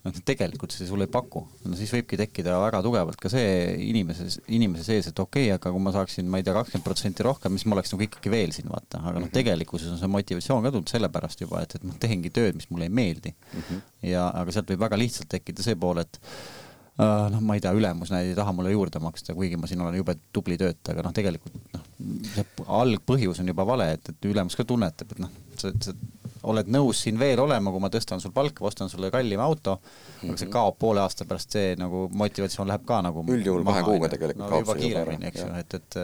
noh, 0.00 0.20
tegelikult 0.24 0.72
see 0.72 0.86
sulle 0.88 1.04
ei 1.04 1.12
paku, 1.12 1.42
no 1.68 1.76
siis 1.76 1.90
võibki 1.92 2.16
tekkida 2.20 2.56
väga 2.62 2.80
tugevalt 2.84 3.20
ka 3.20 3.28
see 3.32 3.50
inimese, 3.84 4.28
inimese 4.48 4.86
sees, 4.86 5.10
et 5.10 5.20
okei 5.20 5.50
okay,, 5.50 5.58
aga 5.58 5.72
kui 5.74 5.84
ma 5.84 5.92
saaksin, 5.94 6.28
ma 6.30 6.40
ei 6.40 6.46
tea, 6.46 6.54
kakskümmend 6.56 6.86
protsenti 6.86 7.26
rohkem, 7.26 7.58
siis 7.58 7.68
ma 7.68 7.76
oleks 7.76 7.92
nagu 7.92 8.06
ikkagi 8.06 8.32
veel 8.32 8.54
siin, 8.56 8.70
vaata, 8.72 9.02
aga 9.02 9.18
noh, 9.18 9.28
mhm. 9.28 9.34
tegelikkuses 9.36 9.92
on 9.92 10.00
see 10.00 10.12
motivatsioon 10.12 10.64
ka 10.64 10.72
tulnud 10.72 10.94
sellepärast 10.94 11.44
juba, 11.44 11.60
et, 11.66 11.76
et 11.76 11.84
ma 11.84 11.96
tehengi 12.00 12.32
tööd, 12.32 12.56
mis 12.56 12.70
mulle 12.72 12.88
ei 12.88 12.96
meeldi 13.00 13.34
mm. 13.34 13.60
-hmm. 13.60 13.84
ja, 14.08 14.24
aga 14.40 14.56
sealt 14.56 14.72
võib 14.72 14.86
väga 14.86 15.00
lihtsalt 15.00 15.28
tekkida 15.36 15.66
see 15.66 15.76
pool, 15.80 16.00
et 16.00 16.20
uh, 16.24 17.28
noh, 17.34 17.44
ma 17.44 17.58
ei 17.58 17.64
tea, 17.64 17.74
ülemus 17.76 18.14
ei 18.16 18.32
taha 18.38 18.54
mulle 18.56 18.72
juurde 18.72 19.02
maksta, 19.04 19.36
kuigi 19.36 19.60
ma 19.60 19.68
siin 19.68 19.84
olen 19.84 20.00
jube 20.00 20.16
tubli 20.32 20.56
töötaja, 20.60 20.96
aga 20.96 21.04
noh, 21.10 21.16
tegelikult 21.16 21.60
noh, 21.76 21.84
see 22.32 22.46
algpõhjus 22.80 23.44
on 23.44 23.52
juba 23.52 23.68
vale, 23.68 23.92
et, 23.98 24.14
et 24.14 24.32
ülemus 24.32 24.56
ka 24.56 24.64
tunnetab, 24.64 25.12
et 25.12 25.22
noh, 25.26 25.36
sa, 25.60 25.74
sa 25.84 25.92
oled 26.42 26.70
nõus 26.72 27.02
siin 27.04 27.18
veel 27.20 27.40
olema, 27.42 27.72
kui 27.72 27.82
ma 27.82 27.90
tõstan 27.92 28.22
sul 28.22 28.32
palka, 28.32 28.64
ostan 28.64 28.88
sulle 28.92 29.10
kallima 29.10 29.44
auto 29.44 29.76
mm, 29.76 29.86
-hmm. 29.86 30.30
aga 30.30 30.38
see 30.38 30.46
mhm. 30.46 30.52
kaob 30.52 30.78
poole 30.78 31.00
aasta 31.00 31.24
pärast, 31.24 31.50
see 31.56 31.74
nagu 31.80 32.08
motivatsioon 32.12 32.68
läheb 32.68 32.84
ka 32.86 33.00
nagu 33.02 33.24
üldjuhul 33.28 33.64
kahe 33.64 33.82
kuuga 33.88 34.08
tegelikult 34.08 34.44
no, 34.44 34.50
kaob 34.54 34.66
juba 34.66 34.78
kiiremini, 34.82 35.26
eks 35.32 35.40
ju, 35.40 35.48
et, 35.60 35.74
et 35.74 35.98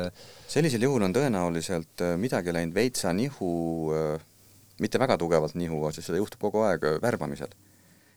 sellisel 0.57 0.83
juhul 0.89 1.07
on 1.09 1.15
tõenäoliselt 1.17 2.05
äh, 2.05 2.17
midagi 2.21 2.53
läinud 2.53 2.75
veitsa 2.75 3.13
nihu, 3.13 3.53
äh, 3.97 4.27
mitte 4.81 4.99
väga 4.99 5.19
tugevalt 5.19 5.55
nihu, 5.55 5.85
sest 5.93 6.11
seda 6.11 6.21
juhtub 6.21 6.41
kogu 6.49 6.67
aeg 6.69 6.85
äh, 6.85 7.01
värbamisel 7.03 7.55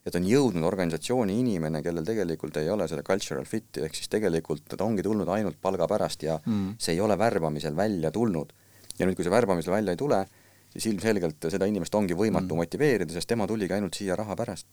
et 0.07 0.15
on 0.15 0.25
jõudnud 0.25 0.65
organisatsiooni 0.65 1.35
inimene, 1.41 1.81
kellel 1.85 2.05
tegelikult 2.07 2.57
ei 2.61 2.69
ole 2.71 2.87
seda 2.89 3.03
cultural 3.05 3.45
fit'i, 3.47 3.83
ehk 3.85 3.97
siis 3.97 4.11
tegelikult 4.11 4.65
ta 4.71 4.85
ongi 4.85 5.03
tulnud 5.05 5.29
ainult 5.33 5.59
palga 5.61 5.87
pärast 5.91 6.23
ja 6.25 6.39
mm. 6.45 6.77
see 6.81 6.95
ei 6.95 7.01
ole 7.03 7.17
värbamisel 7.19 7.75
välja 7.77 8.11
tulnud. 8.11 8.53
ja 8.99 9.07
nüüd, 9.07 9.15
kui 9.15 9.23
see 9.23 9.31
värbamisel 9.31 9.73
välja 9.73 9.95
ei 9.95 9.99
tule, 9.99 10.23
siis 10.69 10.85
ilmselgelt 10.93 11.49
seda 11.49 11.65
inimest 11.69 11.95
ongi 11.95 12.17
võimatu 12.17 12.53
mm. 12.53 12.63
motiveerida, 12.63 13.13
sest 13.13 13.29
tema 13.29 13.47
tuligi 13.47 13.73
ainult 13.73 13.97
siia 13.97 14.15
raha 14.19 14.35
pärast. 14.35 14.67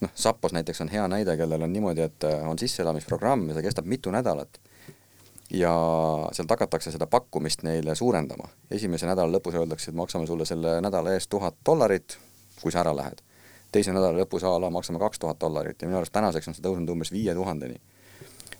noh, 0.00 0.10
Sappos 0.14 0.52
näiteks 0.52 0.80
on 0.84 0.92
hea 0.92 1.08
näide, 1.08 1.36
kellel 1.36 1.62
on 1.62 1.72
niimoodi, 1.72 2.06
et 2.06 2.24
äh, 2.28 2.48
on 2.48 2.58
sisseelamisprogramm 2.58 3.48
ja 3.48 3.58
see 3.58 3.68
kestab 3.68 3.86
mitu 3.90 4.10
nädalat 4.14 4.60
ja 5.50 5.74
seal 6.32 6.48
hakatakse 6.50 6.90
seda 6.90 7.06
pakkumist 7.06 7.62
neile 7.62 7.94
suurendama. 7.94 8.48
esimese 8.70 9.06
nädala 9.06 9.38
lõpus 9.38 9.54
öeldakse, 9.60 9.90
et 9.90 9.96
maksame 9.96 10.26
sulle 10.26 10.46
selle 10.48 10.80
nädala 10.80 11.14
eest 11.14 11.30
tuhat 11.30 11.56
dollarit, 11.66 12.18
kui 12.62 12.72
sa 12.72 12.80
ära 12.80 12.96
lähed 12.96 13.22
teise 13.74 13.94
nädala 13.94 14.22
lõpus 14.22 14.44
a 14.46 14.54
la 14.60 14.70
maksame 14.70 15.00
kaks 15.02 15.20
tuhat 15.22 15.40
dollarit 15.42 15.80
ja 15.80 15.88
minu 15.88 15.98
arust 15.98 16.14
tänaseks 16.14 16.50
on 16.50 16.56
see 16.56 16.64
tõusnud 16.64 16.90
umbes 16.94 17.10
viie 17.14 17.34
tuhandeni. 17.34 17.80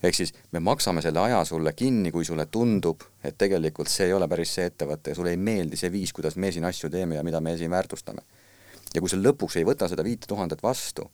Ehk 0.02 0.16
siis 0.16 0.34
me 0.52 0.60
maksame 0.60 1.02
selle 1.02 1.20
aja 1.20 1.44
sulle 1.44 1.72
kinni, 1.72 2.12
kui 2.12 2.24
sulle 2.24 2.46
tundub, 2.46 3.02
et 3.24 3.38
tegelikult 3.38 3.88
see 3.88 4.08
ei 4.10 4.16
ole 4.16 4.28
päris 4.28 4.54
see 4.58 4.68
ettevõte 4.70 5.12
ja 5.12 5.18
sulle 5.18 5.34
ei 5.34 5.40
meeldi 5.40 5.76
see 5.80 5.92
viis, 5.92 6.12
kuidas 6.12 6.36
me 6.36 6.52
siin 6.52 6.64
asju 6.64 6.90
teeme 6.90 7.18
ja 7.18 7.22
mida 7.22 7.40
me 7.40 7.56
siin 7.58 7.70
väärtustame. 7.70 8.22
ja 8.94 9.00
kui 9.00 9.10
sa 9.10 9.16
lõpuks 9.16 9.58
ei 9.58 9.64
võta 9.66 9.88
seda 9.88 10.04
viite 10.04 10.26
tuhandet 10.30 10.62
vastu, 10.62 11.08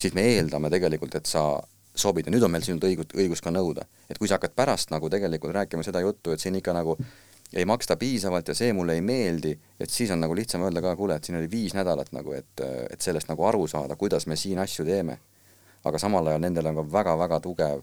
siis 0.00 0.14
me 0.14 0.26
eeldame 0.34 0.70
tegelikult, 0.70 1.14
et 1.14 1.26
sa 1.26 1.46
sobid 1.96 2.26
ja 2.26 2.32
nüüd 2.32 2.44
on 2.44 2.52
meil 2.52 2.64
sinult 2.64 2.84
õigus, 2.84 3.08
õigus 3.16 3.42
ka 3.42 3.50
nõuda. 3.50 3.86
et 4.10 4.18
kui 4.18 4.28
sa 4.28 4.36
hakkad 4.36 4.54
pärast 4.56 4.90
nagu 4.90 5.08
tegelikult 5.10 5.54
rääkima 5.54 5.82
seda 5.82 6.00
juttu, 6.04 6.32
et 6.32 6.40
siin 6.40 6.54
ikka 6.60 6.74
nagu 6.76 6.96
ei 7.52 7.64
maksta 7.64 7.96
piisavalt 7.96 8.48
ja 8.48 8.54
see 8.54 8.72
mulle 8.72 8.96
ei 8.98 9.00
meeldi, 9.00 9.54
et 9.80 9.90
siis 9.90 10.10
on 10.10 10.20
nagu 10.20 10.34
lihtsam 10.34 10.64
öelda 10.66 10.82
ka, 10.82 10.96
kuule, 10.96 11.16
et 11.16 11.24
siin 11.24 11.38
oli 11.38 11.50
viis 11.50 11.74
nädalat 11.76 12.12
nagu, 12.12 12.34
et, 12.36 12.62
et 12.90 13.00
sellest 13.00 13.30
nagu 13.30 13.46
aru 13.46 13.66
saada, 13.70 13.96
kuidas 13.96 14.26
me 14.26 14.36
siin 14.36 14.58
asju 14.58 14.84
teeme. 14.86 15.18
Aga 15.86 16.00
samal 16.02 16.26
ajal 16.26 16.42
nendel 16.42 16.70
on 16.70 16.80
ka 16.80 16.86
väga-väga 16.98 17.40
tugev 17.44 17.82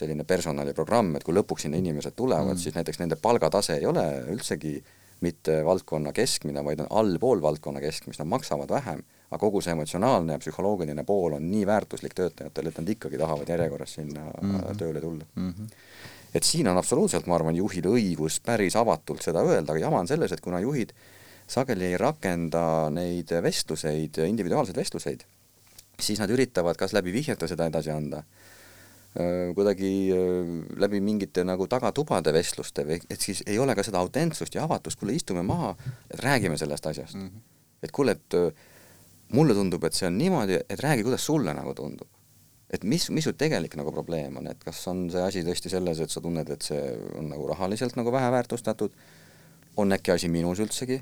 selline 0.00 0.24
personaliprogramm, 0.24 1.16
et 1.18 1.26
kui 1.26 1.34
lõpuks 1.34 1.66
sinna 1.66 1.80
inimesed 1.80 2.14
tulevad 2.16 2.54
mm., 2.54 2.62
siis 2.62 2.76
näiteks 2.78 3.00
nende 3.02 3.18
palgatase 3.20 3.76
ei 3.80 3.86
ole 3.90 4.04
üldsegi 4.32 4.78
mitte 5.20 5.58
valdkonna 5.64 6.12
keskmine, 6.16 6.62
vaid 6.64 6.80
on 6.80 6.88
allpool 7.02 7.42
valdkonna 7.42 7.82
keskmist, 7.82 8.22
nad 8.22 8.30
maksavad 8.30 8.70
vähem, 8.72 9.02
aga 9.28 9.40
kogu 9.42 9.60
see 9.60 9.74
emotsionaalne 9.76 10.36
ja 10.36 10.40
psühholoogiline 10.40 11.04
pool 11.04 11.36
on 11.36 11.50
nii 11.50 11.66
väärtuslik 11.68 12.16
töötajatele, 12.16 12.72
et 12.72 12.80
nad 12.80 12.94
ikkagi 12.94 13.20
tahavad 13.20 13.52
järjekorras 13.52 13.98
sinna 13.98 14.30
mm 14.30 14.54
-hmm. 14.54 14.78
tööle 14.78 15.00
tulla 15.00 15.26
mm. 15.34 15.54
-hmm 15.58 15.76
et 16.34 16.42
siin 16.42 16.68
on 16.68 16.78
absoluutselt, 16.78 17.26
ma 17.26 17.34
arvan, 17.34 17.56
juhil 17.56 17.86
õigus 17.90 18.40
päris 18.44 18.76
avatult 18.76 19.22
seda 19.22 19.42
öelda, 19.42 19.72
aga 19.72 19.80
jama 19.80 19.98
on 19.98 20.08
selles, 20.08 20.32
et 20.32 20.40
kuna 20.40 20.60
juhid 20.60 20.92
sageli 21.46 21.84
ei 21.84 21.98
rakenda 21.98 22.90
neid 22.90 23.32
vestluseid, 23.42 24.20
individuaalseid 24.26 24.76
vestluseid, 24.76 25.24
siis 26.04 26.20
nad 26.22 26.30
üritavad 26.30 26.78
kas 26.78 26.94
läbi 26.96 27.12
vihjete 27.14 27.48
seda 27.50 27.66
edasi 27.70 27.92
anda, 27.94 28.22
kuidagi 29.56 29.90
läbi 30.78 31.00
mingite 31.02 31.42
nagu 31.44 31.66
tagatubade 31.66 32.30
vestluste 32.32 32.84
või 32.86 33.00
et 33.10 33.18
siis 33.18 33.42
ei 33.46 33.58
ole 33.58 33.74
ka 33.74 33.82
seda 33.82 33.98
autentsust 33.98 34.54
ja 34.54 34.62
avatust, 34.68 35.00
kuule 35.00 35.16
istume 35.18 35.42
maha, 35.42 35.72
et 36.10 36.22
räägime 36.22 36.58
sellest 36.58 36.86
asjast 36.86 37.18
mm. 37.18 37.26
-hmm. 37.26 37.42
et 37.82 37.90
kuule, 37.90 38.12
et 38.12 38.38
mulle 39.34 39.54
tundub, 39.54 39.84
et 39.84 39.98
see 39.98 40.06
on 40.06 40.18
niimoodi, 40.18 40.60
et 40.62 40.80
räägi, 40.80 41.02
kuidas 41.02 41.26
sulle 41.26 41.54
nagu 41.54 41.74
tundub 41.74 42.08
et 42.70 42.84
mis, 42.86 43.08
mis 43.10 43.26
su 43.26 43.32
tegelik 43.34 43.74
nagu 43.78 43.92
probleem 43.94 44.36
on, 44.38 44.46
et 44.50 44.60
kas 44.62 44.80
on 44.90 45.08
see 45.10 45.22
asi 45.22 45.42
tõesti 45.46 45.72
selles, 45.72 46.00
et 46.00 46.12
sa 46.12 46.22
tunned, 46.22 46.50
et 46.54 46.62
see 46.62 46.80
on 47.18 47.30
nagu 47.32 47.48
rahaliselt 47.50 47.96
nagu 47.98 48.12
vähe 48.14 48.30
väärtustatud, 48.30 48.94
on 49.80 49.96
äkki 49.96 50.14
asi 50.14 50.30
minus 50.30 50.62
üldsegi 50.62 51.00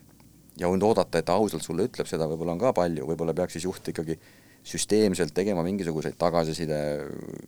ja 0.58 0.68
oodata, 0.68 1.20
et 1.20 1.28
ta 1.28 1.36
ausalt 1.36 1.64
sulle 1.64 1.86
ütleb, 1.88 2.08
seda 2.08 2.28
võib-olla 2.30 2.56
on 2.56 2.62
ka 2.62 2.72
palju, 2.76 3.06
võib-olla 3.10 3.34
peaks 3.36 3.58
siis 3.58 3.68
juht 3.68 3.92
ikkagi 3.92 4.16
süsteemselt 4.68 5.34
tegema 5.34 5.64
mingisuguseid 5.66 6.18
tagasiside 6.20 6.80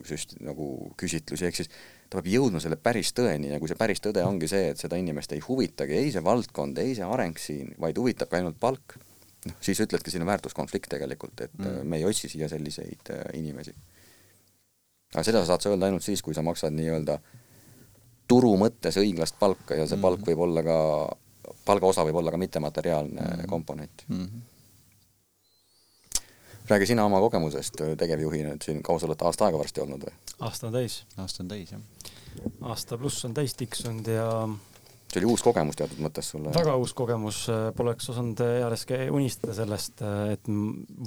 süst-, 0.09 0.39
nagu 0.45 0.71
küsitlusi, 1.01 1.49
ehk 1.49 1.61
siis 1.61 1.71
ta 2.09 2.19
peab 2.19 2.31
jõudma 2.33 2.63
selle 2.63 2.79
päris 2.81 3.13
tõeni 3.17 3.53
ja 3.53 3.61
kui 3.61 3.71
see 3.71 3.79
päris 3.79 4.03
tõde 4.03 4.25
ongi 4.27 4.49
see, 4.51 4.73
et 4.73 4.81
seda 4.81 4.99
inimest 5.01 5.37
ei 5.37 5.45
huvitagi 5.45 5.99
ei 5.99 6.11
see 6.15 6.25
valdkond, 6.25 6.81
ei 6.83 6.97
see 6.99 7.07
areng 7.07 7.39
siin, 7.39 7.75
vaid 7.81 8.01
huvitabki 8.01 8.41
ainult 8.41 8.59
palk, 8.61 8.97
noh, 9.47 9.61
siis 9.63 9.81
ütledki, 9.85 10.13
siin 10.13 10.25
on 10.25 10.33
väärtuskonflikt 10.33 10.91
tegelikult, 10.97 11.47
et 11.47 11.57
mm. 11.59 11.87
me 11.87 12.01
ei 12.01 12.09
otsi 12.09 12.33
siia 12.33 12.49
selliseid 12.51 13.15
äh, 13.15 13.25
inimesi 13.39 13.77
aga 15.15 15.25
seda 15.27 15.43
saad 15.47 15.63
sa 15.63 15.73
öelda 15.73 15.89
ainult 15.89 16.07
siis, 16.07 16.23
kui 16.23 16.37
sa 16.37 16.45
maksad 16.47 16.75
nii-öelda 16.77 17.19
turu 18.31 18.53
mõttes 18.61 18.99
õiglast 19.01 19.39
palka 19.41 19.79
ja 19.79 19.87
see 19.87 19.99
mm 19.99 20.07
palk 20.07 20.23
võib 20.27 20.45
olla 20.47 20.63
ka, 20.65 20.77
palgaosa 21.67 22.05
võib 22.07 22.21
olla 22.23 22.33
ka 22.33 22.41
mittemateriaalne 22.41 23.27
mm 23.27 23.51
komponent 23.51 24.07
mm. 24.09 24.17
-hmm. 24.17 24.47
Räägi 26.71 26.91
sina 26.93 27.05
oma 27.05 27.21
kogemusest 27.21 27.83
tegevjuhina, 27.99 28.55
et 28.57 28.67
siin 28.67 28.83
kaua 28.87 29.01
sa 29.01 29.09
oled 29.09 29.23
aasta 29.27 29.49
aega 29.49 29.61
varsti 29.61 29.85
olnud 29.85 30.07
või? 30.07 30.17
aasta 30.49 30.69
on 30.71 30.77
täis. 30.79 31.03
aasta 31.17 31.45
on 31.45 31.53
täis, 31.53 31.73
jah. 31.75 32.11
aasta 32.73 32.99
pluss 32.99 33.25
on 33.29 33.35
täis 33.37 33.55
tiksunud 33.59 34.11
ja 34.11 34.27
see 35.11 35.21
oli 35.23 35.33
uus 35.33 35.43
kogemus 35.43 35.79
teatud 35.81 36.03
mõttes 36.05 36.31
sulle? 36.35 36.55
väga 36.55 36.77
uus 36.81 36.95
kogemus, 36.97 37.43
poleks 37.77 38.11
osanud 38.15 38.45
ealeski 38.47 39.03
unistada 39.11 39.57
sellest, 39.63 40.05
et 40.37 40.51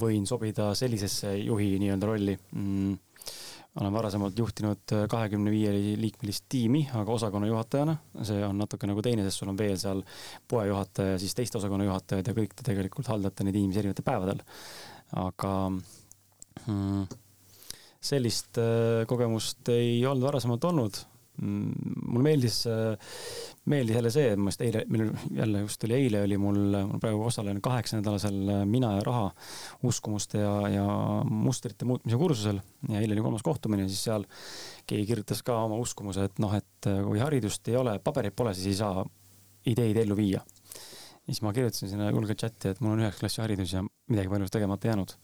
võin 0.03 0.27
sobida 0.29 0.73
sellisesse 0.77 1.35
juhi 1.39 1.73
nii-öelda 1.79 2.13
rolli 2.13 2.37
mm 2.51 3.01
olen 3.79 3.93
varasemalt 3.93 4.37
juhtinud 4.39 4.93
äh, 4.93 5.05
kahekümne 5.09 5.51
viie 5.51 5.71
liikmelist 5.97 6.45
tiimi, 6.49 6.83
aga 6.93 7.11
osakonna 7.11 7.49
juhatajana, 7.49 7.95
see 8.21 8.41
on 8.45 8.59
natuke 8.61 8.89
nagu 8.89 9.01
teine, 9.05 9.25
sest 9.25 9.41
sul 9.41 9.49
on 9.49 9.57
veel 9.57 9.77
seal 9.81 10.03
poejuhataja, 10.49 11.17
siis 11.21 11.33
teiste 11.37 11.57
osakonna 11.57 11.87
juhatajad 11.87 12.29
ja 12.29 12.35
kõik 12.37 12.53
te 12.53 12.67
tegelikult 12.69 13.09
haldate 13.09 13.47
neid 13.47 13.57
inimesi 13.57 13.81
erinevatel 13.81 14.05
päevadel. 14.05 14.43
Aga 15.19 15.53
mm, 16.67 17.07
sellist 18.03 18.59
äh, 18.61 19.03
kogemust 19.09 19.69
ei 19.73 20.01
olnud 20.05 20.25
varasemalt 20.27 20.65
olnud 20.69 20.99
mm,. 21.41 21.91
mulle 22.07 22.23
meeldis 22.25 22.63
äh, 22.67 23.13
meeldis 23.71 23.95
jälle 23.95 24.11
see, 24.11 24.35
ma 24.35 24.51
just 24.51 24.63
eile, 24.65 24.83
meil 24.91 25.11
jälle 25.37 25.63
just 25.63 25.85
oli 25.87 25.97
eile 25.97 26.23
oli 26.27 26.37
mul, 26.41 26.59
mul 26.89 27.03
praegu 27.03 27.23
osalen 27.29 27.61
kaheksanädalasel 27.63 28.65
Mina 28.69 28.95
ja 28.97 29.05
raha 29.07 29.29
uskumuste 29.87 30.43
ja, 30.43 30.55
ja 30.73 30.87
mustrite 31.29 31.87
muutmise 31.87 32.19
kursusel 32.19 32.59
ja 32.89 32.99
eile 32.99 33.15
oli 33.15 33.25
kolmas 33.27 33.45
kohtumine, 33.45 33.87
siis 33.87 34.03
seal 34.09 34.27
keegi 34.87 35.07
kirjutas 35.13 35.43
ka 35.47 35.61
oma 35.63 35.79
uskumuse, 35.79 36.27
et 36.27 36.43
noh, 36.43 36.51
et 36.57 36.91
kui 37.05 37.21
haridust 37.23 37.71
ei 37.71 37.79
ole, 37.79 37.95
pabereid 38.03 38.35
pole, 38.35 38.51
siis 38.57 38.73
ei 38.73 38.81
saa 38.81 39.05
ideid 39.71 40.03
ellu 40.03 40.17
viia. 40.19 40.43
Siis 41.27 41.43
ma 41.45 41.53
kirjutasin 41.55 41.93
sinna 41.93 42.09
julgelt 42.11 42.39
chati, 42.39 42.73
et 42.73 42.81
mul 42.83 42.95
on 42.95 43.03
üheksa 43.05 43.23
klassi 43.23 43.43
haridus 43.43 43.75
ja 43.75 43.83
midagi 43.83 44.31
palju 44.31 44.49
tegemata 44.51 44.91
jäänud 44.91 45.15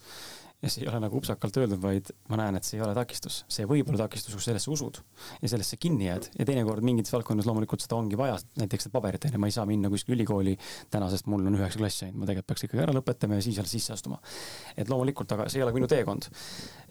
ja 0.60 0.70
see 0.72 0.84
ei 0.84 0.90
ole 0.92 1.00
nagu 1.00 1.16
upsakalt 1.20 1.56
öeldud, 1.62 1.80
vaid 1.80 2.10
ma 2.32 2.40
näen, 2.42 2.58
et 2.60 2.68
see 2.68 2.76
ei 2.78 2.84
ole 2.84 2.92
takistus, 2.96 3.40
see 3.52 3.68
võib 3.68 3.88
olla 3.90 4.02
takistus, 4.04 4.36
kui 4.36 4.44
sellesse 4.44 4.72
usud 4.74 5.00
ja 5.40 5.52
sellesse 5.54 5.80
kinni 5.80 6.10
jääd 6.10 6.28
ja 6.36 6.48
teinekord 6.50 6.84
mingites 6.86 7.14
valdkondades 7.16 7.48
loomulikult 7.48 7.84
seda 7.86 7.96
ongi 7.96 8.20
vaja, 8.20 8.36
näiteks 8.60 8.90
paberit 8.92 9.28
on 9.30 9.38
ju, 9.38 9.42
ma 9.42 9.50
ei 9.50 9.56
saa 9.56 9.66
minna 9.70 9.92
kuskile 9.92 10.18
ülikooli 10.18 10.58
täna, 10.92 11.08
sest 11.14 11.32
mul 11.32 11.48
on 11.48 11.56
üheksa 11.56 11.80
klassi 11.80 12.06
ainult, 12.08 12.20
ma 12.20 12.28
tegelikult 12.28 12.52
peaks 12.52 12.68
ikkagi 12.68 12.84
ära 12.84 12.96
lõpetama 12.98 13.40
ja 13.40 13.48
siis 13.48 13.62
alles 13.64 13.76
sisse 13.78 13.96
astuma. 13.96 14.20
et 14.76 14.92
loomulikult, 14.92 15.32
aga 15.38 15.48
see 15.48 15.62
ei 15.62 15.68
ole 15.68 15.76
minu 15.78 15.88
teekond. 15.88 16.28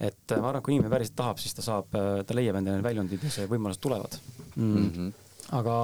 et 0.01 0.37
ma 0.39 0.49
arvan, 0.49 0.65
kui 0.65 0.79
inimene 0.79 0.95
päriselt 0.95 1.19
tahab, 1.21 1.41
siis 1.43 1.57
ta 1.59 1.65
saab, 1.67 1.93
ta 1.93 2.37
leiab 2.37 2.63
endale 2.63 2.85
väljundid 2.85 3.29
ja 3.29 3.35
see 3.37 3.49
võimalused 3.53 3.85
tulevad. 3.85 4.17
Mm 4.57 4.89
-hmm. 4.89 5.13
aga 5.61 5.81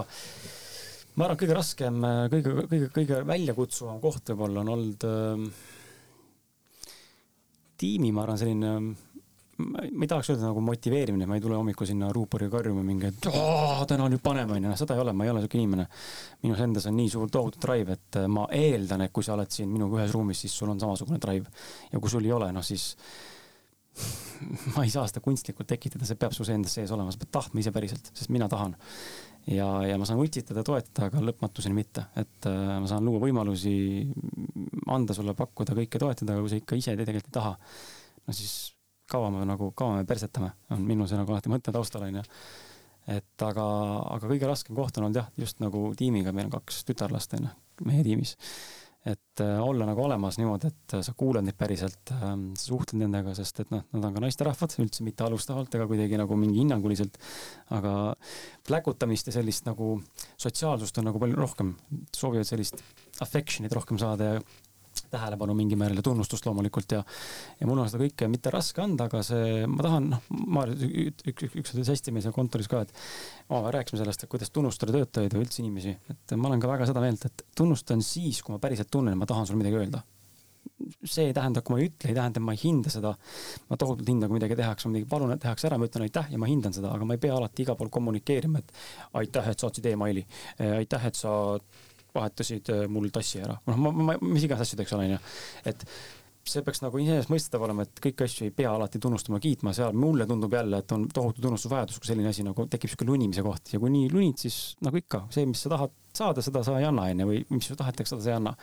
ma 1.15 1.27
arvan, 1.27 1.39
kõige 1.41 1.57
raskem, 1.57 2.05
kõige, 2.32 2.55
kõige, 2.70 2.91
kõige 2.99 3.23
väljakutsuvam 3.28 4.01
koht 4.03 4.32
võib-olla 4.32 4.65
on 4.65 4.73
olnud 4.74 5.09
äh, 5.09 5.49
tiimi, 7.81 8.12
ma 8.15 8.24
arvan, 8.24 8.41
selline 8.41 8.77
ma 9.59 10.03
ei 10.03 10.09
tahaks 10.11 10.32
öelda 10.32 10.49
nagu 10.49 10.62
motiveerimine, 10.65 11.27
ma 11.31 11.36
ei 11.39 11.43
tule 11.43 11.57
hommikul 11.59 11.86
sinna 11.86 12.09
ruupori 12.15 12.49
karjuma 12.51 12.82
mingi, 12.86 13.11
et 13.12 13.28
täna 13.91 14.09
nüüd 14.11 14.23
paneme 14.24 14.57
onju, 14.57 14.70
noh 14.70 14.78
seda 14.78 14.97
ei 14.97 15.03
ole, 15.05 15.15
ma 15.16 15.27
ei 15.27 15.31
ole 15.31 15.45
siuke 15.45 15.59
inimene. 15.61 15.86
minus 16.43 16.62
endas 16.65 16.89
on 16.91 16.97
nii 16.99 17.12
suur 17.12 17.31
tohutu 17.32 17.61
drive, 17.62 17.95
et 17.95 18.19
ma 18.31 18.49
eeldan, 18.55 19.07
et 19.07 19.15
kui 19.15 19.27
sa 19.27 19.36
oled 19.36 19.53
siin 19.55 19.70
minuga 19.70 20.01
ühes 20.01 20.15
ruumis, 20.15 20.43
siis 20.43 20.57
sul 20.59 20.73
on 20.73 20.82
samasugune 20.82 21.20
drive. 21.23 21.53
ja 21.93 22.01
kui 22.01 22.11
sul 22.11 22.27
ei 22.27 22.35
ole, 22.35 22.51
noh 22.55 22.66
siis 22.66 22.97
ma 24.74 24.82
ei 24.82 24.91
saa 24.91 25.07
seda 25.11 25.23
kunstlikult 25.23 25.70
tekitada, 25.70 26.07
see 26.09 26.19
peab 26.19 26.35
endas 26.35 26.74
sees 26.74 26.91
olema, 26.91 27.15
sa 27.15 27.23
pead 27.23 27.35
tahtma 27.39 27.62
ise 27.62 27.73
päriselt, 27.74 28.11
sest 28.11 28.32
mina 28.35 28.49
tahan. 28.51 28.74
Ja, 29.51 29.69
ja 29.89 29.97
ma 30.01 30.07
saan 30.09 30.23
utsitada, 30.23 30.65
toetada, 30.66 31.09
aga 31.09 31.23
lõpmatuseni 31.29 31.77
mitte, 31.77 32.07
et 32.21 32.49
äh, 32.51 32.77
ma 32.81 32.89
saan 32.91 33.05
luua 33.07 33.23
võimalusi, 33.23 33.75
anda 34.95 35.16
sulle, 35.16 35.37
pakkuda 35.39 35.77
kõike 35.81 36.01
toetada, 36.01 36.37
aga 36.37 36.45
kui 36.45 36.53
sa 36.53 36.61
ikka 36.61 36.79
ise 36.81 36.97
tegelikult 37.01 37.31
ei 37.31 37.37
taha, 37.39 37.57
no 38.25 38.37
siis 38.37 38.55
kaua 39.11 39.33
me 39.33 39.45
nagu, 39.49 39.71
kaua 39.77 39.99
me 39.99 40.07
persetame, 40.09 40.55
on 40.75 40.87
minu 40.87 41.09
see 41.09 41.19
nagu 41.21 41.35
alati 41.35 41.53
mõte 41.53 41.75
taustal 41.75 42.07
onju. 42.07 42.25
et 43.12 43.43
aga, 43.45 43.66
aga 44.15 44.31
kõige 44.31 44.49
raskem 44.49 44.77
koht 44.77 44.97
on 44.97 45.09
olnud 45.09 45.21
jah, 45.21 45.29
just 45.37 45.61
nagu 45.61 45.91
tiimiga, 45.99 46.33
meil 46.33 46.49
on 46.49 46.57
kaks 46.57 46.87
tütarlast 46.89 47.37
onju, 47.37 47.53
meie 47.85 48.05
tiimis 48.07 48.39
et 49.05 49.40
äh, 49.44 49.59
olla 49.60 49.85
nagu 49.85 50.01
olemas 50.06 50.39
niimoodi, 50.40 50.70
et 50.72 50.94
äh, 50.97 51.02
sa 51.05 51.12
kuulad 51.18 51.44
neid 51.44 51.59
päriselt 51.60 52.12
äh,, 52.14 52.24
sa 52.56 52.64
suhtled 52.70 53.02
nendega, 53.02 53.35
sest 53.36 53.60
et 53.60 53.72
noh, 53.74 53.82
nad 53.93 54.09
on 54.09 54.16
ka 54.16 54.22
naisterahvad, 54.24 54.76
üldse 54.81 55.05
mitte 55.05 55.26
alustavalt 55.26 55.76
ega 55.76 55.86
kuidagi 55.90 56.20
nagu 56.20 56.39
mingi 56.40 56.62
hinnanguliselt, 56.62 57.18
aga 57.76 57.94
pläkutamist 58.64 59.28
ja 59.28 59.36
sellist 59.36 59.68
nagu 59.68 59.98
sotsiaalsust 60.40 61.02
on 61.02 61.10
nagu 61.10 61.20
palju 61.20 61.36
rohkem, 61.36 61.74
soovivad 62.16 62.48
sellist 62.48 62.81
affection'it 63.24 63.76
rohkem 63.76 64.01
saada 64.01 64.35
ja 64.35 64.44
tähelepanu 65.12 65.56
mingil 65.59 65.78
määral 65.81 66.01
ja 66.01 66.06
tunnustust 66.06 66.47
loomulikult 66.47 66.97
ja 66.97 67.02
ja 67.60 67.68
mul 67.68 67.82
on 67.82 67.90
seda 67.90 68.05
kõike 68.05 68.28
mitte 68.32 68.52
raske 68.55 68.82
anda, 68.85 69.09
aga 69.10 69.22
see, 69.26 69.66
ma 69.70 69.86
tahan, 69.86 70.09
noh, 70.14 70.24
Maarja, 70.56 70.76
üks, 70.85 71.26
üks, 71.31 71.59
üks 71.60 71.74
ütles 71.74 71.93
hästi 71.93 72.14
meil 72.14 72.24
seal 72.24 72.36
kontoris 72.36 72.70
ka, 72.70 72.85
et 72.85 72.93
omavahel 73.48 73.78
rääkisime 73.78 74.02
sellest, 74.02 74.24
et 74.24 74.32
kuidas 74.32 74.52
tunnustada 74.55 74.97
töötajaid 74.97 75.36
või 75.36 75.47
üldse 75.47 75.62
inimesi, 75.62 75.94
et 76.14 76.36
ma 76.39 76.51
olen 76.51 76.62
ka 76.62 76.70
väga 76.70 76.90
seda 76.90 77.05
meelt, 77.05 77.28
et 77.28 77.47
tunnustan 77.56 78.02
siis, 78.05 78.43
kui 78.43 78.56
ma 78.56 78.62
päriselt 78.62 78.90
tunnen, 78.93 79.18
ma 79.18 79.28
tahan 79.28 79.48
sulle 79.48 79.62
midagi 79.62 79.81
öelda 79.82 80.05
see 81.05 81.28
ei 81.28 81.35
tähenda, 81.36 81.62
kui 81.62 81.74
ma 81.74 81.81
ei 81.81 81.89
ütle, 81.89 82.10
ei 82.10 82.16
tähenda, 82.16 82.40
et 82.40 82.44
ma 82.44 82.55
ei 82.55 82.60
hinda 82.60 82.90
seda. 82.93 83.14
ma 83.70 83.78
tohutult 83.81 84.09
hindan, 84.09 84.31
kui 84.31 84.39
midagi 84.39 84.56
tehakse, 84.59 84.90
midagi 84.90 85.09
palun, 85.10 85.32
et 85.35 85.43
tehakse 85.43 85.68
ära, 85.68 85.78
ma 85.78 85.89
ütlen 85.89 86.06
aitäh 86.06 86.31
ja 86.32 86.40
ma 86.40 86.48
hindan 86.51 86.74
seda, 86.76 86.93
aga 86.97 87.09
ma 87.09 87.16
ei 87.16 87.22
pea 87.22 87.35
alati 87.36 87.64
igal 87.64 87.78
pool 87.78 87.93
kommunikeerima, 87.94 88.62
et 88.62 88.72
aitäh, 89.20 89.51
et 89.52 89.64
saatsid 89.64 89.86
emaili. 89.93 90.24
aitäh, 90.81 91.06
et 91.10 91.20
sa 91.20 91.35
vahetasid 92.15 92.74
äh, 92.74 92.85
mul 92.91 93.09
tassi 93.15 93.41
ära, 93.45 93.57
noh, 93.70 93.81
ma, 93.81 93.95
ma, 94.11 94.19
mis 94.24 94.47
iganes 94.47 94.66
asjad, 94.66 94.85
eks 94.85 94.95
ole, 94.97 95.09
onju. 95.09 95.23
et 95.73 95.86
see 96.45 96.65
peaks 96.65 96.82
nagu 96.85 96.99
iseenesestmõistetav 97.01 97.62
olema, 97.65 97.86
et 97.86 98.01
kõiki 98.05 98.27
asju 98.27 98.49
ei 98.49 98.53
pea 98.55 98.73
alati 98.74 99.01
tunnustama, 99.01 99.41
kiitma, 99.41 99.73
seal 99.77 99.95
mulle 99.97 100.27
tundub 100.28 100.53
jälle, 100.53 100.82
et 100.85 100.93
on 100.93 101.07
tohutu 101.09 101.41
tunnustusvajadus, 101.45 102.01
kui 102.01 102.11
selline 102.11 102.28
asi 102.28 102.45
nagu 102.45 102.66
tekib 102.70 102.93
sihuke 102.93 103.09
lunimise 103.09 103.45
koht 103.47 103.73
ja 103.73 103.81
kui 103.81 103.93
nii 103.95 104.11
lunid, 104.12 104.36
siis 104.45 104.59
nagu 104.85 105.01
ikka, 105.01 105.24
see, 105.35 105.47
mis 105.49 105.65
sa 105.65 105.73
tahad 105.73 105.95
saada, 106.15 106.45
seda 106.45 106.61
sa 106.66 106.77
ei 106.78 106.89
anna, 106.89 107.09
onju, 107.11 107.31
või 107.31 107.41
mis 107.55 107.70
su 107.70 107.78
tahetakse, 107.81 108.12
seda 108.12 108.27
sa 108.27 108.35
ei 108.35 108.39
anna 108.43 108.55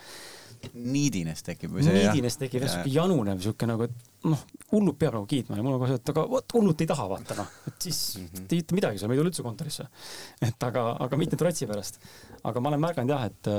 niidines 0.78 1.42
tekib 1.44 1.72
või 1.74 1.84
see 1.84 1.94
niidines 1.96 2.36
tekib 2.38 2.62
jah, 2.64 2.70
siuke 2.76 2.92
janunev 2.92 3.40
siuke 3.42 3.66
nagu, 3.68 3.88
et 3.88 4.28
noh, 4.28 4.42
hullult 4.70 4.98
peab 5.00 5.16
nagu 5.16 5.26
kiitma 5.28 5.58
ja 5.58 5.64
mul 5.64 5.76
on 5.76 5.82
kohe, 5.82 5.96
et 5.98 6.12
aga 6.12 6.24
vot 6.30 6.54
hullult 6.56 6.84
ei 6.84 6.90
taha 6.90 7.08
vaata 7.10 7.36
noh, 7.38 7.50
et 7.68 7.88
siis 7.88 8.00
mm 8.18 8.28
-hmm. 8.28 8.46
ei 8.48 8.62
ütle 8.62 8.78
midagi, 8.78 9.00
sa 9.00 9.08
ei 9.08 9.18
tule 9.18 9.32
üldse 9.32 9.46
kontorisse. 9.46 9.88
et 10.40 10.68
aga, 10.68 10.84
aga 11.06 11.16
mitte 11.16 11.36
trotsi 11.36 11.66
pärast. 11.66 11.98
Aga 12.44 12.62
ma 12.62 12.72
olen 12.72 12.82
märganud 12.82 13.14
jah, 13.14 13.28
et 13.30 13.52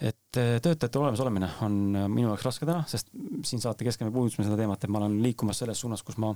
et 0.00 0.38
töötajate 0.64 0.96
olemasolemine 0.96 1.48
on 1.66 1.74
minu 2.08 2.30
jaoks 2.30 2.46
raske 2.46 2.64
täna, 2.64 2.86
sest 2.88 3.10
siin 3.44 3.60
saate 3.60 3.84
keskel 3.84 4.08
me 4.08 4.14
puudutasime 4.14 4.46
seda 4.46 4.56
teemat, 4.56 4.84
et 4.84 4.92
ma 4.92 5.02
olen 5.02 5.18
liikumas 5.20 5.60
selles 5.60 5.82
suunas, 5.82 6.00
kus 6.06 6.16
ma 6.22 6.32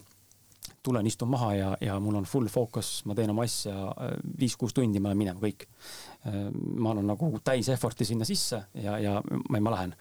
tulen, 0.85 1.07
istun 1.07 1.31
maha 1.33 1.51
ja, 1.55 1.71
ja 1.81 1.97
mul 2.01 2.19
on 2.21 2.27
full 2.29 2.49
focus, 2.53 3.03
ma 3.09 3.17
teen 3.17 3.33
oma 3.33 3.47
asja 3.49 3.89
viis-kuus 4.41 4.77
tundi, 4.77 5.01
ma 5.01 5.11
lähen 5.11 5.23
minema, 5.23 5.41
kõik. 5.41 5.67
ma 6.77 6.93
annan 6.93 7.09
nagu 7.15 7.31
täis 7.45 7.69
effort'i 7.73 8.07
sinna 8.09 8.29
sisse 8.29 8.61
ja, 8.81 8.99
ja 9.01 9.19
ma, 9.25 9.61
ma 9.61 9.75
lähen. 9.77 9.95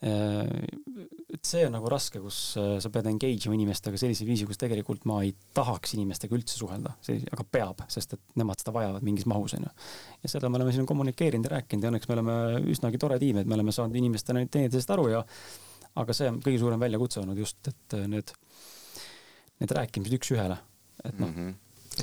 Et 0.00 1.44
see 1.44 1.66
on 1.66 1.74
nagu 1.76 1.88
raske, 1.92 2.22
kus 2.24 2.36
sa 2.56 2.90
pead 2.92 3.10
engage 3.10 3.48
ima 3.48 3.56
inimestega 3.58 4.00
sellisel 4.00 4.28
viisil, 4.28 4.48
kus 4.48 4.60
tegelikult 4.60 5.04
ma 5.08 5.18
ei 5.26 5.34
tahaks 5.56 5.92
inimestega 5.98 6.36
üldse 6.38 6.56
suhelda, 6.56 6.94
aga 7.34 7.44
peab, 7.44 7.84
sest 7.92 8.16
et 8.16 8.22
nemad 8.40 8.62
seda 8.62 8.72
vajavad 8.76 9.04
mingis 9.04 9.28
mahus, 9.28 9.58
onju. 9.58 9.72
ja 10.24 10.32
seda 10.32 10.48
me 10.48 10.60
oleme 10.60 10.72
siin 10.72 10.88
kommunikeerinud 10.88 11.50
ja 11.50 11.58
rääkinud 11.58 11.84
ja 11.84 11.92
õnneks 11.92 12.08
me 12.08 12.16
oleme 12.16 12.36
üsnagi 12.72 13.00
tore 13.02 13.20
tiim, 13.20 13.42
et 13.42 13.50
me 13.50 13.58
oleme 13.58 13.76
saanud 13.76 14.00
inimestena 14.00 14.44
teineteisest 14.46 14.96
aru 14.96 15.10
ja 15.12 15.24
aga 16.00 16.16
see 16.16 16.32
on 16.32 16.40
kõige 16.44 16.62
suurem 16.62 16.80
väljakutse 16.80 17.20
olnud 17.20 17.44
just, 17.44 17.60
et 17.68 18.00
need 18.08 18.32
need 19.60 19.74
rääkimised 19.76 20.16
üks-ühele, 20.16 20.56
et 21.04 21.18
noh 21.20 21.28
mm 21.28 21.36
-hmm 21.36 21.58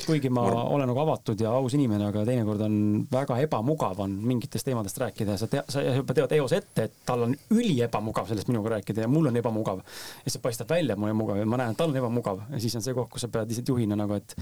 kuigi 0.05 0.29
ma 0.33 0.43
Mur... 0.45 0.57
olen 0.75 0.89
nagu 0.91 1.01
avatud 1.01 1.41
ja 1.41 1.51
aus 1.57 1.73
inimene, 1.77 2.09
aga 2.11 2.23
teinekord 2.27 2.61
on 2.67 2.77
väga 3.11 3.39
ebamugav 3.45 3.99
on 4.05 4.13
mingitest 4.29 4.67
teemadest 4.67 4.99
rääkida 5.01 5.35
ja 5.35 5.41
sa 5.41 5.49
tea, 5.51 5.63
sa 5.71 5.83
juba 5.85 6.15
tead 6.17 6.35
eos 6.37 6.55
ette, 6.57 6.87
et 6.87 7.01
tal 7.07 7.27
on 7.27 7.35
üliebamugav 7.55 8.29
sellest 8.29 8.51
minuga 8.51 8.75
rääkida 8.77 9.05
ja 9.05 9.11
mul 9.11 9.31
on 9.31 9.41
ebamugav. 9.41 9.83
ja 10.25 10.33
see 10.33 10.43
paistab 10.43 10.69
välja, 10.75 10.93
et 10.93 11.01
mul 11.01 11.09
on 11.09 11.15
ebamugav 11.15 11.41
ja 11.41 11.49
ma 11.49 11.61
näen, 11.63 11.75
et 11.75 11.81
tal 11.81 11.93
on 11.93 12.01
ebamugav 12.03 12.45
ja 12.51 12.63
siis 12.63 12.75
on 12.79 12.85
see 12.85 12.97
koht, 12.97 13.11
kus 13.13 13.25
sa 13.25 13.31
pead 13.33 13.51
lihtsalt 13.51 13.73
juhina 13.73 13.99
nagu, 13.99 14.17
et 14.17 14.35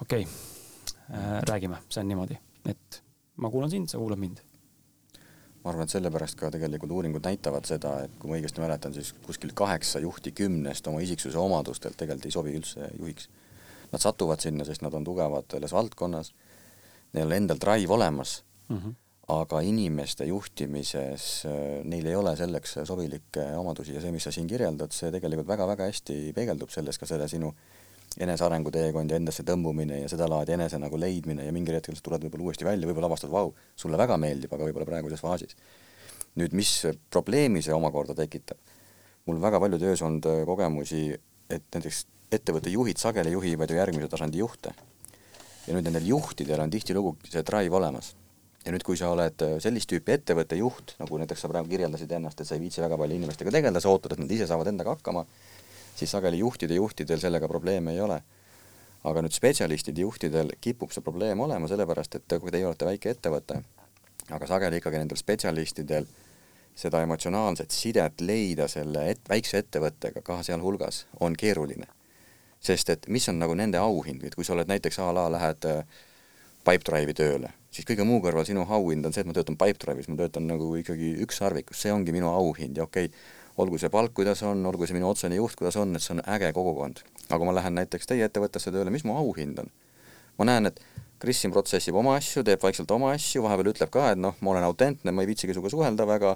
okei 0.00 0.24
okay, 0.24 0.26
äh,, 1.10 1.38
räägime, 1.48 1.82
see 1.88 2.04
on 2.04 2.12
niimoodi, 2.12 2.40
et 2.70 3.04
ma 3.36 3.50
kuulan 3.50 3.72
sind, 3.72 3.90
sa 3.90 4.00
kuulad 4.00 4.20
mind 4.20 4.42
ma 5.64 5.72
arvan, 5.72 5.88
et 5.88 5.94
sellepärast 5.94 6.36
ka 6.36 6.50
tegelikult 6.52 6.92
uuringud 6.92 7.24
näitavad 7.24 7.64
seda, 7.68 7.96
et 8.04 8.18
kui 8.20 8.28
ma 8.28 8.36
õigesti 8.36 8.60
mäletan, 8.60 8.92
siis 8.92 9.14
kuskil 9.24 9.54
kaheksa 9.56 10.02
juhti 10.04 10.34
kümnest 10.36 10.90
oma 10.90 11.00
isiksuse 11.00 11.40
omadustelt 11.40 11.96
tegelikult 11.96 12.28
ei 12.28 12.34
sobi 12.36 12.52
üldse 12.58 12.90
juhiks. 12.98 13.30
Nad 13.94 14.02
satuvad 14.02 14.42
sinna, 14.42 14.66
sest 14.66 14.82
nad 14.82 14.94
on 14.96 15.06
tugevad 15.06 15.46
selles 15.54 15.72
valdkonnas, 15.74 16.32
neil 17.14 17.30
on 17.30 17.36
endal 17.36 17.60
drive 17.62 17.94
olemas 17.94 18.40
mm, 18.68 18.76
-hmm. 18.76 18.94
aga 19.28 19.60
inimeste 19.60 20.26
juhtimises 20.26 21.46
äh, 21.46 21.84
neil 21.84 22.06
ei 22.06 22.16
ole 22.16 22.36
selleks 22.36 22.78
sobilikke 22.84 23.46
omadusi 23.56 23.94
ja 23.94 24.00
see, 24.00 24.12
mis 24.12 24.26
sa 24.26 24.32
siin 24.32 24.50
kirjeldad, 24.50 24.92
see 24.92 25.12
tegelikult 25.14 25.48
väga-väga 25.48 25.86
hästi 25.90 26.32
peegeldub 26.34 26.70
selles 26.74 26.98
ka 26.98 27.06
selle 27.06 27.28
sinu 27.28 27.54
enesearengu 28.20 28.70
teekond 28.74 29.10
ja 29.10 29.18
endasse 29.18 29.42
tõmbumine 29.46 30.02
ja 30.02 30.10
sedalaadi 30.10 30.54
enese 30.54 30.78
nagu 30.78 30.98
leidmine 31.00 31.46
ja 31.46 31.54
mingil 31.54 31.78
hetkel 31.78 31.96
sa 31.98 32.04
tuled 32.04 32.26
võib-olla 32.26 32.48
uuesti 32.48 32.66
välja, 32.66 32.86
võib-olla 32.88 33.10
avastad, 33.10 33.32
vau, 33.32 33.54
sulle 33.76 33.98
väga 33.98 34.18
meeldib, 34.22 34.52
aga 34.54 34.68
võib-olla 34.68 34.86
praeguses 34.86 35.22
faasis. 35.24 35.56
nüüd, 36.38 36.54
mis 36.54 36.70
probleemi 37.10 37.62
see 37.62 37.74
omakorda 37.74 38.14
tekitab? 38.14 38.58
mul 39.26 39.40
väga 39.40 39.60
palju 39.60 39.78
töös 39.80 40.02
olnud 40.04 40.26
äh, 40.28 40.42
kogemusi, 40.46 41.06
et 41.50 41.64
näiteks 41.74 42.04
ettevõtte 42.36 42.72
juhid 42.72 43.00
sageli 43.00 43.32
juhivad 43.34 43.70
ju 43.70 43.78
järgmise 43.78 44.10
tasandi 44.12 44.42
juhte. 44.42 44.74
ja 45.66 45.72
nüüd 45.74 45.86
nendel 45.86 46.06
juhtidel 46.06 46.60
on 46.60 46.70
tihtilugu 46.70 47.16
see 47.28 47.42
drive 47.42 47.76
olemas. 47.76 48.14
ja 48.64 48.72
nüüd, 48.72 48.82
kui 48.82 48.96
sa 48.96 49.10
oled 49.10 49.42
äh, 49.42 49.58
sellist 49.60 49.90
tüüpi 49.90 50.18
ettevõtte 50.18 50.56
juht, 50.56 50.96
nagu 50.98 51.18
näiteks 51.18 51.40
sa 51.40 51.48
praegu 51.48 51.68
kirjeldasid 51.68 52.12
ennast, 52.12 52.40
et 52.40 52.48
sa 52.48 52.54
ei 52.54 52.64
viitsi 52.64 52.80
väga 52.80 52.98
palju 52.98 53.16
inimestega 53.16 53.50
tegeleda, 53.50 53.80
sa 53.80 53.92
ootad, 53.92 54.12
et 54.12 54.24
nad 54.24 54.30
ise 54.30 54.48
saavad 54.48 54.72
endaga 54.72 54.96
hakkama 54.96 55.26
siis 55.96 56.10
sageli 56.10 56.38
juhtide 56.38 56.74
juhtidel 56.74 57.18
sellega 57.18 57.48
probleeme 57.48 57.92
ei 57.92 58.00
ole. 58.00 58.22
aga 59.04 59.20
nüüd 59.20 59.34
spetsialistide 59.36 60.00
juhtidel 60.00 60.54
kipub 60.64 60.92
see 60.92 61.04
probleem 61.04 61.40
olema, 61.44 61.68
sellepärast 61.68 62.14
et 62.16 62.34
kui 62.40 62.52
teie 62.52 62.64
olete 62.64 62.86
väike 62.88 63.10
ettevõte, 63.12 63.58
aga 64.32 64.46
sageli 64.48 64.78
ikkagi 64.80 64.96
nendel 64.96 65.20
spetsialistidel 65.20 66.06
seda 66.74 67.02
emotsionaalset 67.04 67.70
sidet 67.70 68.24
leida 68.24 68.64
selle 68.68 69.02
et, 69.10 69.20
väikse 69.28 69.60
ettevõttega 69.60 70.22
ka 70.24 70.38
sealhulgas 70.42 71.04
on 71.20 71.36
keeruline. 71.36 71.86
Sest 72.64 72.90
et 72.94 73.06
mis 73.12 73.28
on 73.28 73.38
nagu 73.40 73.54
nende 73.58 73.80
auhind, 73.80 74.24
et 74.24 74.34
kui 74.34 74.46
sa 74.46 74.54
oled 74.56 74.70
näiteks 74.70 75.00
a 75.02 75.10
la 75.14 75.28
lähed 75.32 75.68
äh, 75.70 76.02
Pipedrive'i 76.64 77.16
tööle, 77.16 77.52
siis 77.74 77.86
kõige 77.88 78.06
muu 78.08 78.22
kõrval 78.24 78.46
sinu 78.48 78.64
auhind 78.64 79.04
on 79.04 79.12
see, 79.12 79.24
et 79.24 79.28
ma 79.28 79.36
töötan 79.36 79.58
Pipedrive'is, 79.60 80.08
ma 80.08 80.16
töötan 80.20 80.48
nagu 80.48 80.70
ikkagi 80.80 81.14
ükssarvikus, 81.26 81.82
see 81.84 81.92
ongi 81.92 82.14
minu 82.14 82.30
auhind 82.32 82.80
ja 82.80 82.88
okei 82.88 83.10
okay,, 83.10 83.24
olgu 83.60 83.78
see 83.78 83.90
palk, 83.92 84.14
kuidas 84.16 84.42
on, 84.42 84.64
olgu 84.66 84.88
see 84.88 84.96
minu 84.96 85.10
otsene 85.10 85.36
juht, 85.38 85.54
kuidas 85.60 85.76
on, 85.78 85.94
et 85.94 86.02
see 86.02 86.16
on 86.16 86.24
äge 86.26 86.50
kogukond. 86.56 87.04
aga 87.28 87.38
kui 87.38 87.48
ma 87.48 87.54
lähen 87.54 87.76
näiteks 87.78 88.08
teie 88.10 88.26
ettevõttesse 88.26 88.72
tööle, 88.74 88.90
mis 88.90 89.04
mu 89.04 89.16
auhind 89.20 89.60
on? 89.62 89.70
ma 90.38 90.48
näen, 90.48 90.72
et 90.72 90.80
Kris 91.22 91.38
siin 91.40 91.52
protsessib 91.54 91.96
oma 91.96 92.16
asju, 92.18 92.42
teeb 92.44 92.60
vaikselt 92.60 92.90
oma 92.92 93.12
asju, 93.14 93.44
vahepeal 93.46 93.70
ütleb 93.70 93.92
ka, 93.94 94.10
et 94.12 94.20
noh, 94.20 94.34
ma 94.44 94.50
olen 94.52 94.66
autentne, 94.66 95.12
ma 95.14 95.22
ei 95.22 95.30
viitsigi 95.30 95.54
sinuga 95.54 95.70
suhelda 95.72 96.04
väga, 96.08 96.34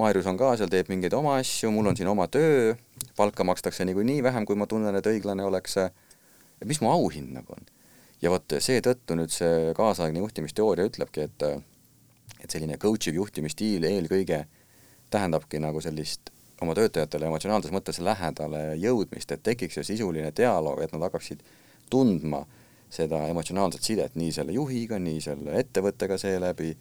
Maarjus 0.00 0.28
on 0.30 0.38
ka 0.40 0.54
seal, 0.56 0.70
teeb 0.72 0.88
mingeid 0.88 1.14
oma 1.16 1.36
asju, 1.40 1.70
mul 1.74 1.90
on 1.90 1.98
siin 1.98 2.08
oma 2.08 2.26
töö, 2.32 2.72
palka 3.18 3.44
makstakse 3.44 3.84
niikuinii 3.84 4.22
vähem, 4.24 4.46
kui 4.48 4.56
ma 4.56 4.68
tunnen, 4.70 4.96
et 4.96 5.06
õiglane 5.06 5.44
oleks 5.44 5.76
et 6.60 6.68
mis 6.68 6.80
mu 6.80 6.90
auhind 6.92 7.32
nagu 7.36 7.56
on? 7.56 7.68
ja 8.20 8.32
vot 8.32 8.56
seetõttu 8.60 9.16
nüüd 9.16 9.32
see 9.32 9.72
kaasaegne 9.76 10.20
juhtimisteooria 10.20 10.88
ütlebki, 10.90 11.28
et 11.28 11.46
et 12.40 12.52
selline 12.52 12.78
coach 12.80 13.08
iv 13.08 13.18
juhtimisstiil 13.20 13.84
eelkõige 13.84 14.44
tähendabki 15.12 15.60
nagu 15.60 15.80
sellist 15.84 16.30
oma 16.60 16.74
töötajatele 16.76 17.28
emotsionaalses 17.28 17.72
mõttes 17.72 18.00
lähedale 18.04 18.62
jõudmist, 18.80 19.32
et 19.32 19.42
tekiks 19.44 19.78
see 19.78 19.92
sisuline 19.92 20.32
dialoog, 20.36 20.80
et 20.84 20.92
nad 20.92 21.06
hakkaksid 21.08 21.42
tundma 21.92 22.44
seda 22.92 23.22
emotsionaalset 23.30 23.86
sidet 23.86 24.16
nii 24.18 24.32
selle 24.34 24.56
juhiga, 24.56 24.98
nii 24.98 25.20
selle 25.24 25.56
ettevõttega 25.60 26.18
seeläbi, 26.20 26.74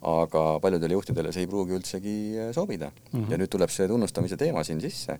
aga 0.00 0.42
paljudele 0.62 0.96
juhtidele 0.96 1.32
see 1.32 1.44
ei 1.44 1.50
pruugi 1.50 1.76
üldsegi 1.76 2.16
äh, 2.38 2.54
sobida 2.56 2.90
mm. 2.90 3.20
-hmm. 3.20 3.30
ja 3.32 3.38
nüüd 3.38 3.52
tuleb 3.52 3.70
see 3.70 3.88
tunnustamise 3.88 4.36
teema 4.36 4.64
siin 4.64 4.80
sisse. 4.80 5.18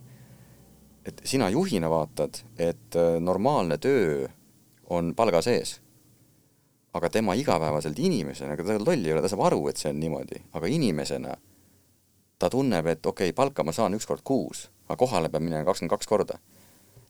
et 1.04 1.20
sina 1.24 1.48
juhina 1.50 1.90
vaatad, 1.90 2.42
et 2.58 2.96
äh, 2.96 3.20
normaalne 3.20 3.78
töö 3.78 4.28
on 4.90 5.14
palga 5.14 5.42
sees. 5.42 5.80
aga 6.94 7.10
tema 7.10 7.34
igapäevaselt 7.34 7.98
inimesena, 7.98 8.52
ega 8.52 8.64
ta 8.64 8.78
loll 8.78 9.04
ei 9.04 9.12
ole, 9.12 9.22
ta 9.22 9.28
saab 9.28 9.44
aru, 9.46 9.68
et 9.68 9.76
see 9.76 9.90
on 9.90 10.00
niimoodi, 10.00 10.42
aga 10.52 10.66
inimesena 10.66 11.36
ta 12.38 12.50
tunneb, 12.50 12.86
et 12.86 13.06
okei 13.06 13.28
okay,, 13.28 13.32
palka 13.32 13.64
ma 13.64 13.72
saan 13.72 13.94
üks 13.94 14.06
kord 14.06 14.22
kuus, 14.24 14.70
aga 14.88 14.96
kohale 14.96 15.28
peab 15.28 15.42
minema 15.42 15.64
kakskümmend 15.64 15.90
kaks 15.90 16.06
korda 16.06 16.40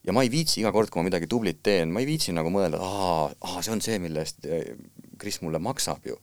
ja 0.07 0.13
ma 0.13 0.25
ei 0.25 0.31
viitsi 0.33 0.61
iga 0.63 0.73
kord, 0.73 0.91
kui 0.91 1.03
ma 1.03 1.09
midagi 1.09 1.29
tublit 1.31 1.61
teen, 1.63 1.93
ma 1.93 2.03
ei 2.03 2.09
viitsi 2.09 2.33
nagu 2.37 2.53
mõelda, 2.53 2.81
aa, 2.81 3.29
aa, 3.31 3.63
see 3.63 3.75
on 3.75 3.83
see, 3.85 3.99
mille 4.03 4.25
eest 4.25 4.49
eh, 4.49 4.73
Kris 5.21 5.41
mulle 5.45 5.61
maksab 5.61 6.07
ju. 6.09 6.17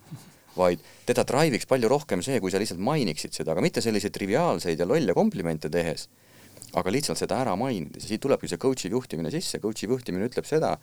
Vaid 0.58 0.84
teda 1.08 1.26
drive'iks 1.28 1.70
palju 1.70 1.90
rohkem 1.92 2.24
see, 2.26 2.40
kui 2.44 2.54
sa 2.54 2.62
lihtsalt 2.62 2.82
mainiksid 2.84 3.36
seda, 3.38 3.54
aga 3.54 3.64
mitte 3.66 3.84
selliseid 3.84 4.16
triviaalseid 4.16 4.80
ja 4.80 4.88
lolle 4.90 5.16
komplimente 5.18 5.72
tehes, 5.74 6.08
aga 6.78 6.94
lihtsalt 6.94 7.20
seda 7.22 7.40
ära 7.44 7.56
mainides 7.60 8.06
ja 8.06 8.14
siit 8.14 8.24
tulebki 8.26 8.50
see 8.52 8.62
coach'i 8.62 8.92
juhtimine 8.94 9.32
sisse, 9.34 9.62
coach'i 9.64 9.90
juhtimine 9.90 10.28
ütleb 10.28 10.50
seda, 10.50 10.76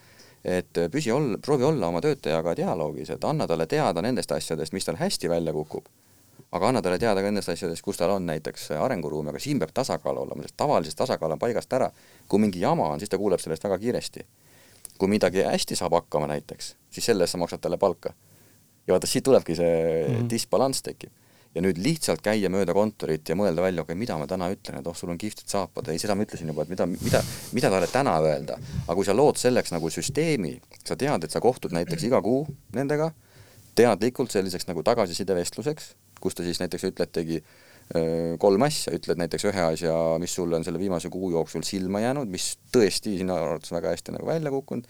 et 0.44 0.80
püsi 0.92 1.12
olla, 1.12 1.38
proovi 1.42 1.66
olla 1.68 1.92
oma 1.92 2.02
töötajaga 2.04 2.56
dialoogis, 2.58 3.12
et 3.14 3.28
anna 3.28 3.48
talle 3.50 3.68
teada 3.70 4.02
nendest 4.04 4.32
asjadest, 4.32 4.76
mis 4.76 4.88
tal 4.88 5.00
hästi 5.00 5.30
välja 5.32 5.52
kukub 5.56 5.88
aga 6.54 6.68
anna 6.68 6.82
talle 6.82 6.98
teada 7.02 7.22
ka 7.22 7.30
nendest 7.30 7.50
asjadest, 7.50 7.82
kus 7.82 7.98
tal 7.98 8.14
on 8.14 8.26
näiteks 8.28 8.68
arenguruumi, 8.78 9.32
aga 9.32 9.40
siin 9.42 9.58
peab 9.58 9.72
tasakaal 9.74 10.20
olema, 10.22 10.44
sest 10.46 10.56
tavaliselt 10.60 10.98
tasakaal 11.00 11.34
on 11.34 11.42
paigast 11.42 11.72
ära. 11.72 11.90
kui 12.28 12.38
mingi 12.38 12.60
jama 12.60 12.88
on, 12.94 13.00
siis 13.02 13.10
ta 13.10 13.18
kuuleb 13.18 13.42
sellest 13.42 13.64
väga 13.64 13.78
kiiresti. 13.78 14.26
kui 14.98 15.08
midagi 15.08 15.42
hästi 15.42 15.76
saab 15.76 15.92
hakkama 15.98 16.26
näiteks, 16.30 16.76
siis 16.90 17.06
selle 17.06 17.24
eest 17.24 17.34
sa 17.34 17.38
maksad 17.38 17.60
talle 17.60 17.78
palka. 17.78 18.14
Ja 18.86 18.94
vaata, 18.94 19.10
siit 19.10 19.24
tulebki 19.24 19.56
see 19.58 19.74
mm 19.74 20.14
-hmm. 20.14 20.30
disbalanss 20.30 20.82
tekib. 20.82 21.10
ja 21.54 21.62
nüüd 21.62 21.78
lihtsalt 21.78 22.18
käia 22.18 22.48
mööda 22.50 22.74
kontorit 22.74 23.28
ja 23.28 23.36
mõelda 23.38 23.62
välja, 23.62 23.82
okei 23.82 23.92
okay,, 23.92 23.98
mida 23.98 24.16
ma 24.18 24.26
täna 24.26 24.48
ütlen, 24.50 24.80
et 24.80 24.86
oh, 24.86 24.96
sul 24.96 25.10
on 25.10 25.18
kihvtid 25.18 25.46
saapad, 25.46 25.88
ei, 25.88 25.98
seda 26.02 26.16
ma 26.18 26.24
ütlesin 26.26 26.48
juba, 26.50 26.62
et 26.62 26.68
mida, 26.68 26.86
mida, 26.86 27.20
mida 27.52 27.70
talle 27.70 27.86
täna 27.86 28.16
öelda. 28.20 28.58
aga 28.86 28.94
kui 28.94 29.04
sa 29.04 29.14
lood 29.14 29.38
selleks 29.38 29.70
nagu 29.70 29.90
süsteemi, 29.90 30.60
sa 30.84 30.96
tead, 30.96 31.24
et 31.24 31.30
sa 31.30 31.40
kohtud 31.40 31.70
näiteks 31.70 32.08
iga 32.10 32.22
kuu 32.22 32.48
nendega, 32.74 33.12
teadlikult 33.74 34.34
selliseks 34.34 34.66
nagu 34.66 34.82
tagasisidevestluseks 34.82 35.94
kus 36.24 36.36
ta 36.36 36.44
siis 36.46 36.60
näiteks 36.62 36.88
ütletegi 36.88 37.42
kolm 38.40 38.64
asja, 38.64 38.94
ütled 38.96 39.20
näiteks 39.20 39.44
ühe 39.50 39.66
asja, 39.66 39.94
mis 40.22 40.32
sulle 40.38 40.56
on 40.56 40.64
selle 40.64 40.80
viimase 40.80 41.10
kuu 41.12 41.28
jooksul 41.34 41.66
silma 41.68 42.00
jäänud, 42.00 42.30
mis 42.32 42.54
tõesti 42.72 43.18
sinu 43.20 43.34
arvates 43.36 43.74
väga 43.74 43.92
hästi 43.92 44.14
nagu 44.16 44.28
välja 44.30 44.52
kukkunud, 44.54 44.88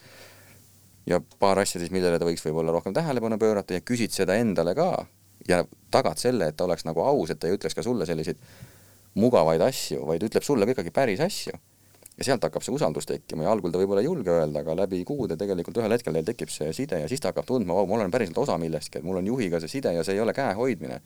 ja 1.07 1.21
paar 1.39 1.61
asja 1.63 1.81
siis, 1.81 1.93
millele 1.95 2.19
ta 2.19 2.29
võiks 2.29 2.45
võib-olla 2.45 2.73
rohkem 2.75 2.95
tähelepanu 2.97 3.39
pöörata 3.39 3.77
ja 3.77 3.85
küsid 3.85 4.15
seda 4.15 4.39
endale 4.41 4.75
ka 4.75 4.89
ja 5.49 5.65
tagad 5.93 6.21
selle, 6.21 6.49
et 6.49 6.57
ta 6.57 6.65
oleks 6.69 6.87
nagu 6.89 7.05
aus, 7.05 7.31
et 7.31 7.41
ta 7.41 7.51
ei 7.51 7.59
ütleks 7.59 7.77
ka 7.77 7.85
sulle 7.85 8.07
selliseid 8.09 8.41
mugavaid 9.21 9.63
asju, 9.63 10.03
vaid 10.09 10.25
ütleb 10.27 10.47
sulle 10.47 10.67
ka 10.67 10.75
ikkagi 10.75 10.95
päris 10.95 11.21
asju. 11.21 11.59
ja 12.15 12.25
sealt 12.25 12.45
hakkab 12.47 12.63
see 12.63 12.75
usaldus 12.75 13.07
tekkima 13.11 13.43
ja 13.43 13.51
algul 13.51 13.73
ta 13.75 13.79
võib-olla 13.83 14.03
ei 14.05 14.07
julge 14.07 14.31
öelda, 14.31 14.61
aga 14.61 14.77
läbi 14.85 15.03
kuude 15.05 15.37
tegelikult 15.37 15.81
ühel 15.83 15.93
hetkel 15.93 16.15
teil 16.15 16.29
tekib 16.29 16.51
see 16.55 16.73
side 16.73 17.01
ja 17.03 17.09
siis 17.11 17.21
ta 17.21 17.33
hakkab 17.33 17.47
tundma, 17.49 17.75
vau, 17.75 17.89
ma 17.91 17.99
olen 17.99 18.15
päriselt 18.15 18.39
osa 18.39 18.55
millestki, 18.59 19.01
et 19.01 19.05
mul 19.05 19.19
on 19.19 19.27
juhiga 19.27 19.59
see 19.61 19.73
side 19.79 19.93
ja 19.97 20.05
see 20.07 20.15
ei 20.15 20.23
ole 20.23 20.33
käe 20.33 20.55
hoidmine 20.55 21.01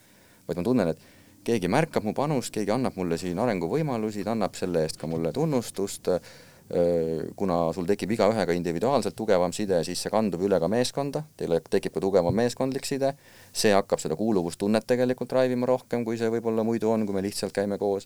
vaid 0.48 0.60
ma 0.60 0.64
tunnen, 0.64 0.92
et 0.92 1.44
keegi 1.44 1.70
märkab 1.70 2.06
mu 2.08 2.14
panust, 2.16 2.52
keegi 2.54 2.72
annab 2.72 2.96
mulle 2.98 3.18
siin 3.20 3.38
arenguvõimalusi, 3.42 4.24
ta 4.24 4.34
annab 4.34 4.56
selle 4.58 4.84
eest 4.86 4.98
ka 5.00 5.08
mulle 5.10 5.32
tunnustust, 5.36 6.10
kuna 7.36 7.58
sul 7.72 7.86
tekib 7.88 8.10
igaühega 8.12 8.52
individuaalselt 8.52 9.16
tugevam 9.16 9.54
side, 9.56 9.80
siis 9.88 10.02
see 10.04 10.12
kandub 10.12 10.42
üle 10.44 10.58
ka 10.60 10.68
meeskonda, 10.68 11.22
teil 11.40 11.54
tekib 11.64 11.94
ka 11.94 12.02
tugevam 12.04 12.34
meeskondlik 12.36 12.84
side, 12.84 13.14
see 13.56 13.72
hakkab 13.72 14.02
seda 14.02 14.18
kuuluvustunnet 14.20 14.84
tegelikult 14.88 15.32
drive 15.32 15.56
ima 15.56 15.68
rohkem, 15.70 16.04
kui 16.04 16.20
see 16.20 16.28
võib-olla 16.32 16.66
muidu 16.68 16.90
on, 16.92 17.06
kui 17.08 17.16
me 17.16 17.24
lihtsalt 17.24 17.56
käime 17.56 17.80
koos, 17.80 18.04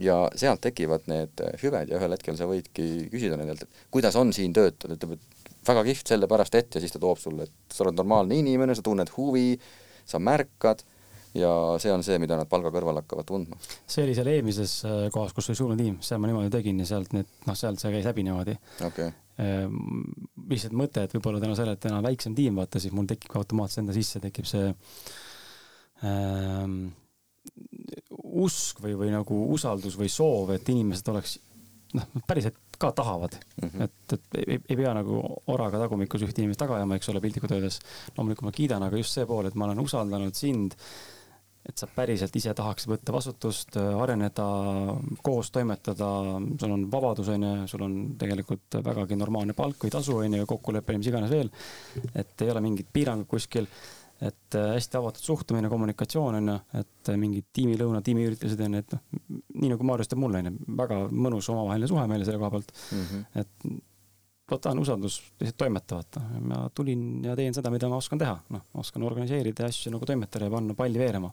ja 0.00 0.22
sealt 0.40 0.62
tekivad 0.64 1.04
need 1.10 1.42
hüved 1.62 1.92
ja 1.92 2.00
ühel 2.00 2.16
hetkel 2.16 2.38
sa 2.38 2.48
võidki 2.48 3.10
küsida 3.12 3.36
nendelt, 3.36 3.66
et 3.66 3.84
kuidas 3.92 4.16
on 4.16 4.32
siin 4.32 4.56
töötada, 4.56 4.96
ütleb, 4.96 5.18
et 5.18 5.66
väga 5.68 5.84
kihvt 5.90 6.14
sellepärast, 6.14 6.56
et 6.56 6.78
ja 6.78 6.80
siis 6.80 6.94
ta 6.94 7.02
toob 7.02 7.20
sulle, 7.20 7.44
et 7.44 7.74
sa 7.74 7.84
oled 7.84 7.98
normaalne 7.98 8.40
inimene, 8.40 8.76
sa 8.76 8.84
tunned 8.84 9.12
huvi, 9.18 9.58
sa 10.08 10.20
märkad 10.22 10.84
ja 11.36 11.50
see 11.82 11.92
on 11.92 12.04
see, 12.06 12.18
mida 12.22 12.38
nad 12.38 12.48
palga 12.50 12.72
kõrval 12.74 13.00
hakkavad 13.02 13.28
tundma. 13.28 13.58
see 13.86 14.04
oli 14.06 14.16
seal 14.16 14.30
eelmises 14.32 14.74
äh, 14.88 14.98
kohas, 15.14 15.34
kus 15.36 15.50
oli 15.50 15.60
suurem 15.60 15.80
tiim, 15.80 15.98
seal 16.04 16.22
ma 16.22 16.30
niimoodi 16.30 16.52
tegin 16.52 16.80
ja 16.82 16.88
sealt 16.88 17.16
need, 17.16 17.30
noh, 17.46 17.58
sealt 17.58 17.82
see 17.82 17.92
käis 17.94 18.08
läbi 18.08 18.26
niimoodi 18.26 18.56
okay.. 18.86 19.14
Ehm, 19.38 19.76
lihtsalt 20.50 20.74
mõte, 20.74 21.04
et 21.06 21.12
võib-olla 21.14 21.38
tänu 21.38 21.54
sellele, 21.54 21.78
et 21.78 21.84
täna 21.84 22.00
väiksem 22.02 22.34
tiim, 22.34 22.56
vaata, 22.58 22.80
siis 22.82 22.94
mul 22.96 23.06
tekib 23.06 23.36
automaatselt 23.38 23.84
enda 23.84 23.94
sisse 23.94 24.18
tekib 24.24 24.48
see 24.50 24.72
ähm, 26.08 26.80
usk 28.18 28.80
või, 28.82 28.96
või 28.98 29.12
nagu 29.14 29.44
usaldus 29.54 29.94
või 29.98 30.10
soov, 30.10 30.50
et 30.56 30.72
inimesed 30.72 31.12
oleks 31.12 31.36
noh, 31.94 32.08
päriselt 32.28 32.58
ka 32.78 32.90
tahavad 32.94 33.36
mm, 33.38 33.68
-hmm. 33.68 33.84
et, 33.84 34.12
et 34.12 34.40
ei, 34.42 34.58
ei 34.68 34.76
pea 34.76 34.92
nagu 34.94 35.20
oraga 35.50 35.80
tagumikus 35.82 36.22
ühte 36.26 36.42
inimest 36.42 36.60
taga 36.62 36.76
ajama, 36.78 36.98
eks 36.98 37.08
ole, 37.12 37.22
piltlikult 37.22 37.54
öeldes. 37.56 37.78
loomulikult 38.16 38.50
ma 38.50 38.54
kiidan, 38.54 38.82
aga 38.86 39.00
just 39.00 39.16
see 39.16 39.26
pool, 39.26 39.46
et 39.46 39.54
ma 39.54 39.66
olen 39.66 39.82
usaldanud 39.82 40.34
sind 40.34 40.76
et 41.68 41.76
sa 41.76 41.88
päriselt 41.92 42.34
ise 42.38 42.54
tahaks 42.56 42.88
võtta 42.88 43.12
vastutust, 43.12 43.76
areneda, 43.76 44.46
koos 45.24 45.52
toimetada, 45.52 46.08
sul 46.60 46.74
on 46.74 46.86
vabadus, 46.92 47.28
on 47.34 47.44
ju, 47.44 47.54
sul 47.70 47.84
on 47.84 47.96
tegelikult 48.20 48.80
vägagi 48.84 49.18
normaalne 49.20 49.56
palk 49.56 49.84
või 49.84 49.92
tasu, 49.92 50.16
on 50.24 50.38
ju, 50.38 50.48
kokkulepe, 50.48 50.96
mis 50.96 51.10
iganes 51.10 51.32
veel. 51.32 51.52
et 52.14 52.44
ei 52.44 52.52
ole 52.52 52.64
mingit 52.64 52.88
piirangut 52.92 53.28
kuskil, 53.28 53.68
et 54.24 54.56
äh, 54.58 54.72
hästi 54.74 54.98
avatud 54.98 55.22
suhtumine, 55.22 55.68
kommunikatsioon, 55.70 56.40
on 56.40 56.52
ju, 56.52 56.56
et 56.80 57.12
mingid 57.20 57.46
tiimilõunad, 57.54 58.06
tiimiüritused, 58.06 58.64
on 58.64 58.78
ju, 58.78 58.86
et 58.86 58.96
noh, 58.96 59.36
nii 59.60 59.74
nagu 59.74 59.86
Maarjus 59.86 60.10
teeb 60.10 60.22
mulle, 60.24 60.40
on 60.42 60.50
ju, 60.50 60.72
väga 60.80 61.04
mõnus 61.12 61.52
omavaheline 61.52 61.90
suhe 61.90 62.08
meil 62.10 62.24
selle 62.26 62.40
koha 62.40 62.56
pealt 62.56 62.72
mm. 62.74 63.04
-hmm. 63.04 63.44
et 63.44 63.70
vaata 64.50 64.70
on 64.70 64.78
usaldus 64.82 65.18
lihtsalt 65.40 65.58
toimeta, 65.64 65.98
vaata. 65.98 66.22
ma 66.40 66.62
tulin 66.74 67.24
ja 67.24 67.36
teen 67.36 67.54
seda, 67.54 67.70
mida 67.70 67.88
ma 67.88 67.98
oskan 68.00 68.20
teha, 68.20 68.38
noh, 68.54 68.64
oskan 68.80 69.04
organiseerida 69.08 69.68
asju 69.68 69.92
nagu 69.94 70.08
toimetada 70.08 70.48
ja 70.48 70.54
panna 70.54 70.76
palli 70.78 70.98
veerema. 70.98 71.32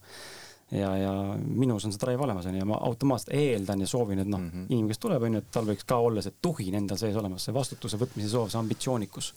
ja, 0.72 0.92
ja 0.98 1.12
minus 1.46 1.86
on 1.86 1.94
see 1.94 2.02
drive 2.02 2.24
olemas, 2.26 2.46
onju, 2.50 2.60
ja 2.60 2.66
ma 2.66 2.80
automaatselt 2.88 3.36
eeldan 3.38 3.84
ja 3.84 3.88
soovin, 3.88 4.20
et 4.20 4.28
noh 4.28 4.40
mm 4.40 4.50
-hmm., 4.50 4.70
inimene, 4.70 4.94
kes 4.94 5.00
tuleb, 5.00 5.24
onju, 5.28 5.42
et 5.44 5.52
tal 5.52 5.68
võiks 5.68 5.86
ka 5.86 6.00
olla 6.02 6.22
see 6.26 6.34
tuhin 6.42 6.76
endal 6.76 6.98
sees 6.98 7.16
olemas, 7.16 7.46
see 7.46 7.54
vastutuse 7.54 8.00
võtmise 8.02 8.30
soov, 8.30 8.50
see 8.50 8.60
ambitsioonikus 8.60 9.34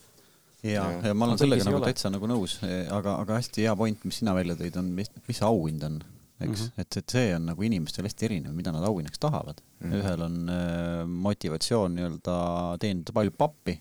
ja, 0.62 0.86
ja 1.04 1.14
ma 1.14 1.26
olen 1.26 1.38
sellega 1.38 1.68
nagu 1.68 1.82
täitsa 1.84 2.10
nagu 2.10 2.26
nõus, 2.26 2.58
aga, 2.90 3.18
aga 3.22 3.38
hästi 3.42 3.66
hea 3.66 3.76
point, 3.76 4.04
mis 4.04 4.22
sina 4.22 4.34
välja 4.34 4.56
tõid, 4.56 4.78
on, 4.80 4.88
mis, 4.96 5.12
mis 5.28 5.38
see 5.38 5.46
auhind 5.46 5.84
on 5.84 6.00
eks 6.38 6.60
mm, 6.60 6.66
-hmm. 6.66 6.80
et, 6.82 6.96
et 7.00 7.14
see 7.16 7.30
on 7.34 7.48
nagu 7.50 7.64
inimestel 7.66 8.06
hästi 8.06 8.28
erinev, 8.28 8.54
mida 8.54 8.72
nad 8.74 8.84
auhinnaks 8.86 9.18
tahavad 9.18 9.58
mm. 9.58 9.90
-hmm. 9.90 9.98
ühel 9.98 10.24
on 10.26 10.36
äh, 10.54 11.02
motivatsioon 11.28 11.96
nii-öelda 11.98 12.36
teenida 12.82 13.14
palju 13.14 13.34
pappi, 13.36 13.74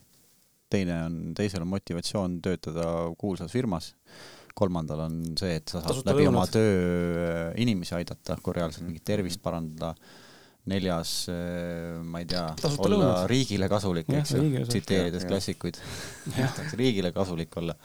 teine 0.69 1.03
on, 1.05 1.19
teisel 1.37 1.61
on 1.61 1.71
motivatsioon 1.75 2.41
töötada 2.41 2.87
kuulsas 3.17 3.51
firmas, 3.51 3.93
kolmandal 4.57 5.05
on 5.05 5.19
see, 5.37 5.55
et 5.59 5.67
sa 5.69 5.81
saad 5.81 5.91
Tasuta 5.93 6.13
läbi 6.13 6.25
lõunad. 6.25 6.35
oma 6.35 6.47
töö 6.47 6.71
äh, 6.73 7.51
inimesi 7.61 7.95
aidata, 7.99 8.39
kui 8.41 8.57
reaalselt 8.57 8.87
mingit 8.87 9.05
tervist 9.05 9.41
parandada, 9.43 9.93
neljas, 10.67 11.11
äh, 11.31 12.01
ma 12.03 12.23
ei 12.23 12.25
tea, 12.25 12.47
olla 12.73 12.95
lõunad. 12.95 13.25
riigile 13.29 13.69
kasulik, 13.69 14.09
eks 14.09 14.33
ju, 14.33 14.65
tsiteerides 14.65 15.29
klassikuid, 15.29 15.77
riigile 16.81 17.13
kasulik 17.15 17.61
olla, 17.61 17.77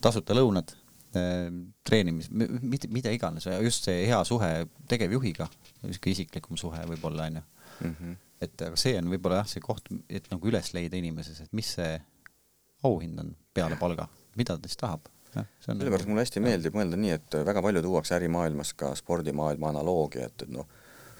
tasuta 0.00 0.38
lõunad 0.38 0.78
treenimis, 1.12 2.28
mida, 2.30 2.88
mida 2.92 3.12
iganes, 3.14 3.46
just 3.64 3.86
see 3.88 4.06
hea 4.08 4.18
suhe 4.28 4.50
tegevjuhiga, 4.90 5.48
niisugune 5.82 6.14
isiklikum 6.14 6.58
suhe 6.60 6.82
võib-olla 6.90 7.28
onju 7.30 7.40
mm. 7.40 7.94
-hmm. 7.94 8.16
et 8.44 8.64
aga 8.66 8.76
see 8.76 8.96
on 8.98 9.08
võib-olla 9.12 9.42
jah, 9.42 9.48
see 9.48 9.64
koht, 9.64 9.88
et 10.08 10.28
nagu 10.32 10.50
üles 10.50 10.72
leida 10.76 10.98
inimeses, 11.00 11.40
et 11.44 11.52
mis 11.56 11.70
see 11.78 11.94
auhind 12.84 13.18
on 13.18 13.32
peale 13.54 13.78
palga, 13.80 14.08
mida 14.36 14.58
ta 14.58 14.68
siis 14.68 14.76
tahab. 14.76 15.08
sellepärast 15.60 16.04
nagu, 16.04 16.12
mulle 16.12 16.24
hästi 16.26 16.40
meeldib 16.44 16.76
mõelda 16.76 17.00
nii, 17.00 17.16
et 17.16 17.40
väga 17.46 17.62
palju 17.62 17.82
tuuakse 17.82 18.14
ärimaailmas 18.16 18.74
ka 18.74 18.94
spordimaailma 18.96 19.72
analoogia, 19.74 20.26
et, 20.26 20.42
et 20.42 20.52
noh, 20.52 20.68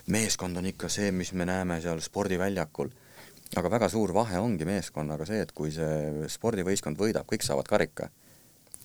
meeskond 0.06 0.56
on 0.56 0.66
ikka 0.66 0.88
see, 0.88 1.10
mis 1.12 1.32
me 1.32 1.44
näeme 1.48 1.80
seal 1.80 2.00
spordiväljakul. 2.00 2.90
aga 3.56 3.70
väga 3.70 3.88
suur 3.88 4.12
vahe 4.12 4.38
ongi 4.38 4.64
meeskonnaga 4.64 5.24
see, 5.26 5.40
et 5.40 5.52
kui 5.52 5.70
see 5.72 6.28
spordivõistkond 6.28 6.98
võidab, 7.00 7.24
kõik 7.28 7.42
saavad 7.42 7.68
karika 7.68 8.10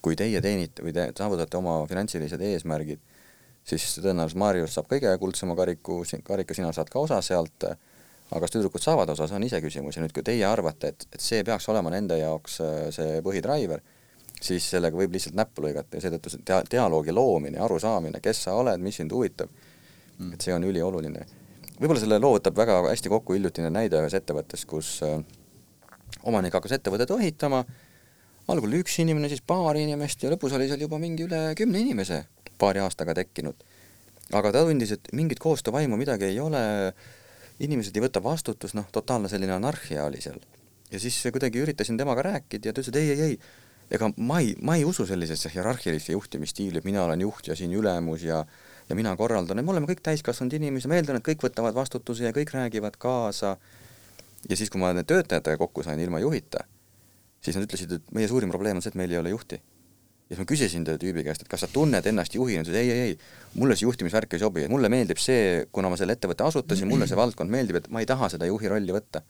kui 0.04 0.18
teie 0.20 0.42
teenite 0.44 0.84
või 0.84 0.94
te 0.96 1.08
saavutate 1.16 1.58
oma 1.58 1.78
finantsilised 1.88 2.42
eesmärgid, 2.44 3.00
siis 3.64 3.86
tõenäoliselt 4.02 4.40
Marius 4.42 4.76
saab 4.76 4.90
kõige 4.92 5.14
kuldsema 5.22 5.56
kariku, 5.56 6.02
karika, 6.28 6.56
sina 6.58 6.74
saad 6.76 6.92
ka 6.92 7.00
osa 7.00 7.22
sealt, 7.24 7.68
aga 8.34 8.42
kas 8.44 8.54
tüdrukud 8.56 8.84
saavad 8.84 9.10
osa, 9.14 9.28
see 9.30 9.38
on 9.38 9.46
iseküsimus 9.48 9.98
ja 9.98 10.04
nüüd, 10.04 10.14
kui 10.16 10.26
teie 10.26 10.46
arvate, 10.48 10.94
et, 10.94 11.06
et 11.14 11.24
see 11.24 11.44
peaks 11.48 11.70
olema 11.72 11.94
nende 11.94 12.18
jaoks 12.20 12.60
äh, 12.64 12.80
see 12.96 13.22
põhidriver, 13.26 13.84
siis 14.44 14.66
sellega 14.74 14.98
võib 15.00 15.16
lihtsalt 15.16 15.38
näppu 15.40 15.64
lõigata 15.64 16.00
ja 16.00 16.08
seetõttu 16.08 16.34
see 16.34 16.44
dia-, 16.48 16.64
dialoogi 16.72 17.16
loomine, 17.16 17.62
arusaamine, 17.64 18.20
kes 18.24 18.44
sa 18.48 18.58
oled, 18.60 18.84
mis 18.84 19.00
sind 19.00 19.16
huvitab 19.16 19.52
mm., 19.52 20.34
et 20.36 20.44
see 20.44 20.56
on 20.56 20.68
ülioluline. 20.68 21.24
võib-olla 21.78 22.04
selle 22.04 22.20
loo 22.20 22.36
võtab 22.36 22.58
väga 22.60 22.82
hästi 22.90 23.14
kokku 23.14 23.38
hiljutine 23.38 23.72
näide 23.72 24.02
ühes 24.02 24.18
ettevõttes, 24.20 24.66
kus 24.68 24.98
äh, 25.08 25.22
omanik 26.28 26.60
hakkas 26.60 26.76
ettevõtet 26.80 27.16
õhitama 27.16 27.64
algul 28.52 28.70
oli 28.70 28.82
üks 28.84 28.98
inimene, 29.04 29.30
siis 29.32 29.44
paar 29.46 29.78
inimest 29.80 30.24
ja 30.24 30.32
lõpus 30.34 30.56
oli 30.58 30.68
seal 30.70 30.84
juba 30.84 31.00
mingi 31.02 31.26
üle 31.28 31.54
kümne 31.58 31.80
inimese 31.84 32.24
paari 32.60 32.84
aastaga 32.84 33.16
tekkinud. 33.18 33.56
aga 34.34 34.52
ta 34.52 34.64
tundis, 34.66 34.92
et 34.96 35.12
mingit 35.14 35.40
koostöövaimu 35.40 35.98
midagi 36.00 36.30
ei 36.32 36.40
ole, 36.40 36.64
inimesed 37.60 37.96
ei 37.96 38.04
võta 38.06 38.24
vastutust, 38.24 38.76
noh, 38.76 38.88
totaalne 38.92 39.30
selline 39.30 39.54
anarhia 39.56 40.06
oli 40.06 40.22
seal. 40.22 40.40
ja 40.92 41.00
siis 41.00 41.20
kuidagi 41.32 41.62
üritasin 41.64 41.98
temaga 41.98 42.26
rääkida 42.30 42.70
ja 42.70 42.74
ta 42.74 42.82
ütles, 42.82 42.92
et 42.94 43.00
ei, 43.02 43.12
ei, 43.12 43.22
ei, 43.22 43.40
ega 43.92 44.12
ma 44.18 44.40
ei, 44.42 44.56
ma 44.62 44.78
ei 44.80 44.86
usu 44.86 45.06
sellisesse 45.06 45.52
hierarhilisse 45.54 46.14
juhtimisstiili, 46.14 46.80
et 46.80 46.88
mina 46.88 47.04
olen 47.04 47.22
juht 47.22 47.48
ja 47.48 47.56
siin 47.56 47.74
ülemus 47.74 48.28
ja 48.28 48.46
ja 48.90 48.96
mina 48.96 49.16
korraldan, 49.16 49.60
et 49.60 49.66
me 49.66 49.72
oleme 49.72 49.88
kõik 49.88 50.02
täiskasvanud 50.04 50.54
inimesed, 50.58 50.90
ma 50.92 50.98
eeldan, 51.00 51.20
et 51.20 51.24
kõik 51.26 51.46
võtavad 51.46 51.76
vastutuse 51.76 52.26
ja 52.26 52.34
kõik 52.36 52.52
räägivad 52.52 52.98
kaasa. 53.00 53.58
ja 54.50 54.58
siis, 54.60 54.70
kui 54.70 54.82
ma 54.82 54.90
nende 54.92 55.06
töötajatega 55.08 55.58
kokku 55.58 55.84
sain 55.84 56.00
ilma 56.04 56.20
juhita, 56.20 56.66
siis 57.44 57.60
nad 57.60 57.68
ütlesid, 57.68 57.98
et 58.00 58.12
meie 58.16 58.30
suurim 58.32 58.52
probleem 58.54 58.80
on 58.80 58.86
see, 58.86 58.94
et 58.94 59.00
meil 59.00 59.14
ei 59.14 59.20
ole 59.20 59.34
juhti. 59.34 59.60
ja 60.24 60.36
siis 60.36 60.40
ma 60.40 60.46
küsisin 60.50 60.86
selle 60.88 60.98
tüübi 61.02 61.24
käest, 61.26 61.44
et 61.44 61.50
kas 61.52 61.66
sa 61.66 61.68
tunned 61.70 62.06
ennast 62.10 62.34
juhina, 62.34 62.64
ta 62.64 62.72
ütles 62.72 62.80
ei, 62.80 62.90
ei, 62.90 63.10
ei, 63.12 63.58
mulle 63.60 63.76
see 63.76 63.86
juhtimisvärk 63.86 64.38
ei 64.38 64.42
sobi, 64.42 64.64
mulle 64.72 64.90
meeldib 64.90 65.20
see, 65.20 65.66
kuna 65.76 65.92
ma 65.92 66.00
selle 66.00 66.16
ettevõtte 66.16 66.48
asutasin, 66.48 66.88
mulle 66.90 67.10
see 67.12 67.20
valdkond 67.20 67.52
meeldib, 67.52 67.82
et 67.82 67.90
ma 67.92 68.02
ei 68.02 68.08
taha 68.10 68.32
seda 68.32 68.48
juhi 68.48 68.72
rolli 68.72 68.96
võtta 68.96 69.22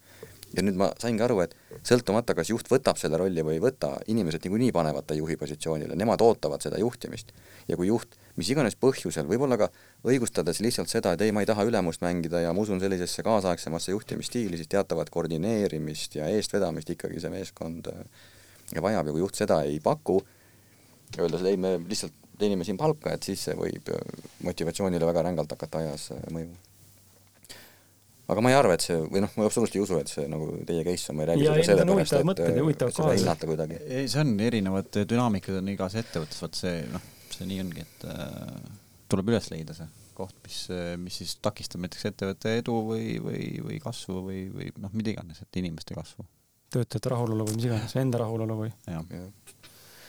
ja 0.56 0.64
nüüd 0.66 0.78
ma 0.80 0.90
saingi 1.00 1.24
aru, 1.24 1.40
et 1.44 1.56
sõltumata, 1.86 2.36
kas 2.38 2.50
juht 2.50 2.68
võtab 2.70 3.00
selle 3.00 3.20
rolli 3.20 3.44
või 3.46 3.58
ei 3.58 3.64
võta, 3.64 3.94
inimesed 4.10 4.44
niikuinii 4.46 4.72
panevad 4.74 5.06
ta 5.08 5.16
juhi 5.18 5.36
positsioonile, 5.40 5.96
nemad 5.98 6.22
ootavad 6.24 6.62
seda 6.62 6.80
juhtimist. 6.82 7.32
ja 7.68 7.76
kui 7.76 7.88
juht 7.88 8.18
mis 8.38 8.50
iganes 8.50 8.74
põhjusel, 8.78 9.28
võib-olla 9.30 9.58
ka 9.58 9.68
õigustades 10.10 10.60
lihtsalt 10.64 10.90
seda, 10.90 11.14
et 11.14 11.22
ei, 11.24 11.32
ma 11.34 11.44
ei 11.44 11.48
taha 11.48 11.66
ülemust 11.68 12.02
mängida 12.04 12.42
ja 12.42 12.52
ma 12.54 12.64
usun 12.64 12.82
sellisesse 12.82 13.22
kaasaegsemasse 13.26 13.94
juhtimisstiili, 13.94 14.58
siis 14.58 14.70
teatavat 14.72 15.10
koordineerimist 15.14 16.18
ja 16.18 16.28
eestvedamist 16.34 16.90
ikkagi 16.96 17.22
see 17.22 17.32
meeskond 17.34 17.90
äh, 17.92 18.02
vajab 18.82 19.10
ja 19.10 19.14
kui 19.14 19.22
juht 19.22 19.38
seda 19.38 19.62
ei 19.68 19.78
paku, 19.82 20.18
öeldes, 21.18 21.44
et 21.44 21.52
ei, 21.52 21.60
me 21.60 21.76
lihtsalt 21.84 22.16
teenime 22.38 22.66
siin 22.66 22.78
palka, 22.80 23.14
et 23.14 23.26
siis 23.26 23.46
see 23.46 23.54
võib 23.58 23.90
äh, 23.94 24.22
motivatsioonile 24.46 25.12
väga 25.12 25.28
rängalt 25.28 25.54
hakata 25.54 25.84
ajas 25.84 26.10
äh, 26.16 26.24
mõjuma 26.34 26.73
aga 28.30 28.44
ma 28.44 28.52
ei 28.52 28.56
arva, 28.56 28.76
et 28.76 28.84
see 28.84 29.00
või 29.00 29.24
noh, 29.24 29.32
ma 29.36 29.48
absoluutselt 29.48 29.78
ei 29.78 29.82
usu, 29.84 29.98
et 30.00 30.12
see 30.12 30.28
nagu 30.30 30.46
teie 30.68 30.84
case 30.86 31.10
on, 31.12 31.18
ma 31.18 31.24
ei 31.24 31.30
räägi 31.32 31.44
ja, 31.44 31.56
seda 31.58 31.82
sellepärast, 31.82 32.14
et, 32.16 32.86
et 32.86 32.96
seda 32.98 33.10
hinnata 33.18 33.50
kuidagi. 33.50 33.80
ei, 33.84 34.06
see 34.12 34.22
on 34.24 34.32
erinevad 34.46 35.02
dünaamikad 35.10 35.58
on 35.60 35.74
igas 35.74 35.98
ettevõttes, 36.00 36.40
vot 36.44 36.56
see 36.60 36.78
noh, 36.92 37.10
see 37.34 37.50
nii 37.50 37.60
ongi, 37.66 37.84
et 37.84 38.08
äh, 38.14 38.72
tuleb 39.12 39.34
üles 39.34 39.50
leida 39.52 39.76
see 39.76 39.90
koht, 40.14 40.36
mis, 40.46 40.60
mis 41.02 41.16
siis 41.20 41.34
takistab 41.42 41.82
näiteks 41.82 42.06
ettevõtte 42.12 42.52
edu 42.60 42.76
või, 42.86 43.16
või, 43.22 43.48
või 43.64 43.80
kasvu 43.82 44.20
või, 44.28 44.44
või 44.54 44.70
noh, 44.78 44.92
mida 44.94 45.10
iganes, 45.10 45.42
et 45.42 45.58
inimeste 45.58 45.96
kasvu. 45.98 46.26
töötajate 46.74 47.10
rahulolu 47.10 47.48
või 47.48 47.58
mis 47.58 47.68
iganes, 47.68 47.96
enda 47.98 48.22
rahulolu 48.22 48.60
või? 48.62 48.70
jah 48.86 49.02
ja 49.10 49.24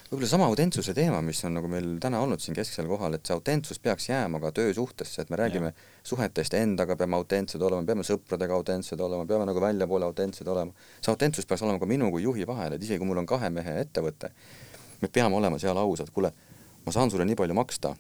võib-olla 0.05 0.27
sama 0.29 0.45
autentsuse 0.51 0.93
teema, 0.93 1.19
mis 1.25 1.39
on 1.47 1.55
nagu 1.57 1.69
meil 1.69 1.95
täna 2.01 2.19
olnud 2.21 2.41
siin 2.41 2.55
kesksel 2.57 2.87
kohal, 2.89 3.17
et 3.17 3.25
see 3.25 3.33
autentsus 3.33 3.79
peaks 3.81 4.09
jääma 4.09 4.39
ka 4.43 4.51
töösuhtesse, 4.59 5.23
et 5.23 5.31
me 5.33 5.39
räägime 5.39 5.71
ja. 5.71 5.85
suhetest 6.05 6.53
endaga, 6.59 6.97
peame 6.99 7.17
autentsed 7.17 7.61
olema, 7.61 7.81
peame 7.87 8.05
sõpradega 8.05 8.53
autentsed 8.53 9.01
olema, 9.01 9.25
peame 9.25 9.47
nagu 9.49 9.61
väljapoole 9.61 10.05
autentsed 10.05 10.47
olema. 10.47 10.73
see 11.01 11.11
autentsus 11.13 11.49
peaks 11.49 11.65
olema 11.65 11.81
ka 11.81 11.89
minu 11.89 12.11
kui 12.13 12.23
juhi 12.23 12.45
vahel, 12.47 12.77
et 12.77 12.83
isegi 12.83 13.01
kui 13.01 13.09
mul 13.09 13.23
on 13.23 13.29
kahe 13.29 13.49
mehe 13.49 13.79
ettevõte, 13.81 14.29
me 15.01 15.09
peame 15.09 15.35
olema 15.41 15.59
seal 15.61 15.77
ausad, 15.81 16.13
kuule, 16.13 16.31
ma 16.85 16.93
saan 16.93 17.11
sulle 17.11 17.25
nii 17.25 17.39
palju 17.41 17.57
maksta. 17.57 17.95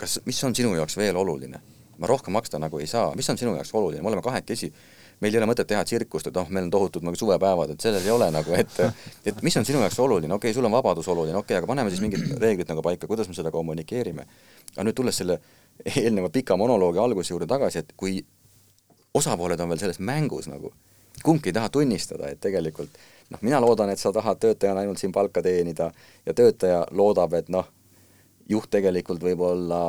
kas, 0.00 0.20
mis 0.26 0.44
on 0.44 0.54
sinu 0.54 0.74
jaoks 0.74 0.96
veel 0.96 1.16
oluline? 1.16 1.60
ma 2.00 2.08
rohkem 2.08 2.32
maksta 2.32 2.58
nagu 2.58 2.78
ei 2.80 2.86
saa, 2.88 3.12
mis 3.14 3.28
on 3.30 3.38
sinu 3.38 3.54
jaoks 3.54 3.74
oluline, 3.74 4.02
me 4.02 4.08
oleme 4.08 4.22
kahekesi 4.24 4.72
meil 5.20 5.34
ei 5.34 5.40
ole 5.40 5.48
mõtet 5.50 5.68
teha 5.68 5.82
tsirkust, 5.84 6.30
et 6.30 6.36
noh, 6.36 6.48
meil 6.48 6.66
on 6.66 6.72
tohutud 6.72 7.04
nagu 7.04 7.18
suvepäevad, 7.18 7.74
et 7.74 7.84
selles 7.84 8.04
ei 8.06 8.12
ole 8.12 8.30
nagu, 8.32 8.54
et 8.56 8.78
et 9.28 9.42
mis 9.44 9.56
on 9.60 9.66
sinu 9.68 9.82
jaoks 9.84 9.98
oluline, 10.00 10.32
okei 10.34 10.50
okay,, 10.50 10.56
sul 10.56 10.68
on 10.68 10.72
vabadus 10.72 11.08
oluline, 11.12 11.36
okei 11.36 11.54
okay,, 11.54 11.58
aga 11.60 11.68
paneme 11.68 11.92
siis 11.92 12.00
mingid 12.04 12.36
reeglid 12.40 12.68
nagu 12.72 12.84
paika, 12.84 13.08
kuidas 13.10 13.28
me 13.28 13.36
seda 13.36 13.52
kommunikeerime. 13.52 14.26
aga 14.74 14.86
nüüd 14.86 14.96
tulles 14.96 15.20
selle 15.20 15.40
eelneva 15.84 16.30
pika 16.32 16.56
monoloogi 16.56 17.02
alguse 17.02 17.34
juurde 17.34 17.48
tagasi, 17.50 17.84
et 17.84 17.92
kui 17.96 18.20
osapooled 19.14 19.60
on 19.60 19.68
veel 19.68 19.82
selles 19.82 20.00
mängus 20.00 20.48
nagu, 20.48 20.72
kumbki 21.24 21.50
ei 21.50 21.58
taha 21.58 21.68
tunnistada, 21.68 22.30
et 22.32 22.40
tegelikult 22.40 22.96
noh, 23.30 23.42
mina 23.42 23.60
loodan, 23.60 23.92
et 23.92 24.00
sa 24.00 24.12
tahad 24.12 24.40
töötajana 24.40 24.86
ainult 24.86 25.02
siin 25.02 25.12
palka 25.12 25.42
teenida 25.44 25.90
ja 26.26 26.34
töötaja 26.34 26.86
loodab, 26.96 27.36
et 27.36 27.52
noh, 27.52 27.68
juht 28.48 28.70
tegelikult 28.72 29.20
võib-olla 29.22 29.82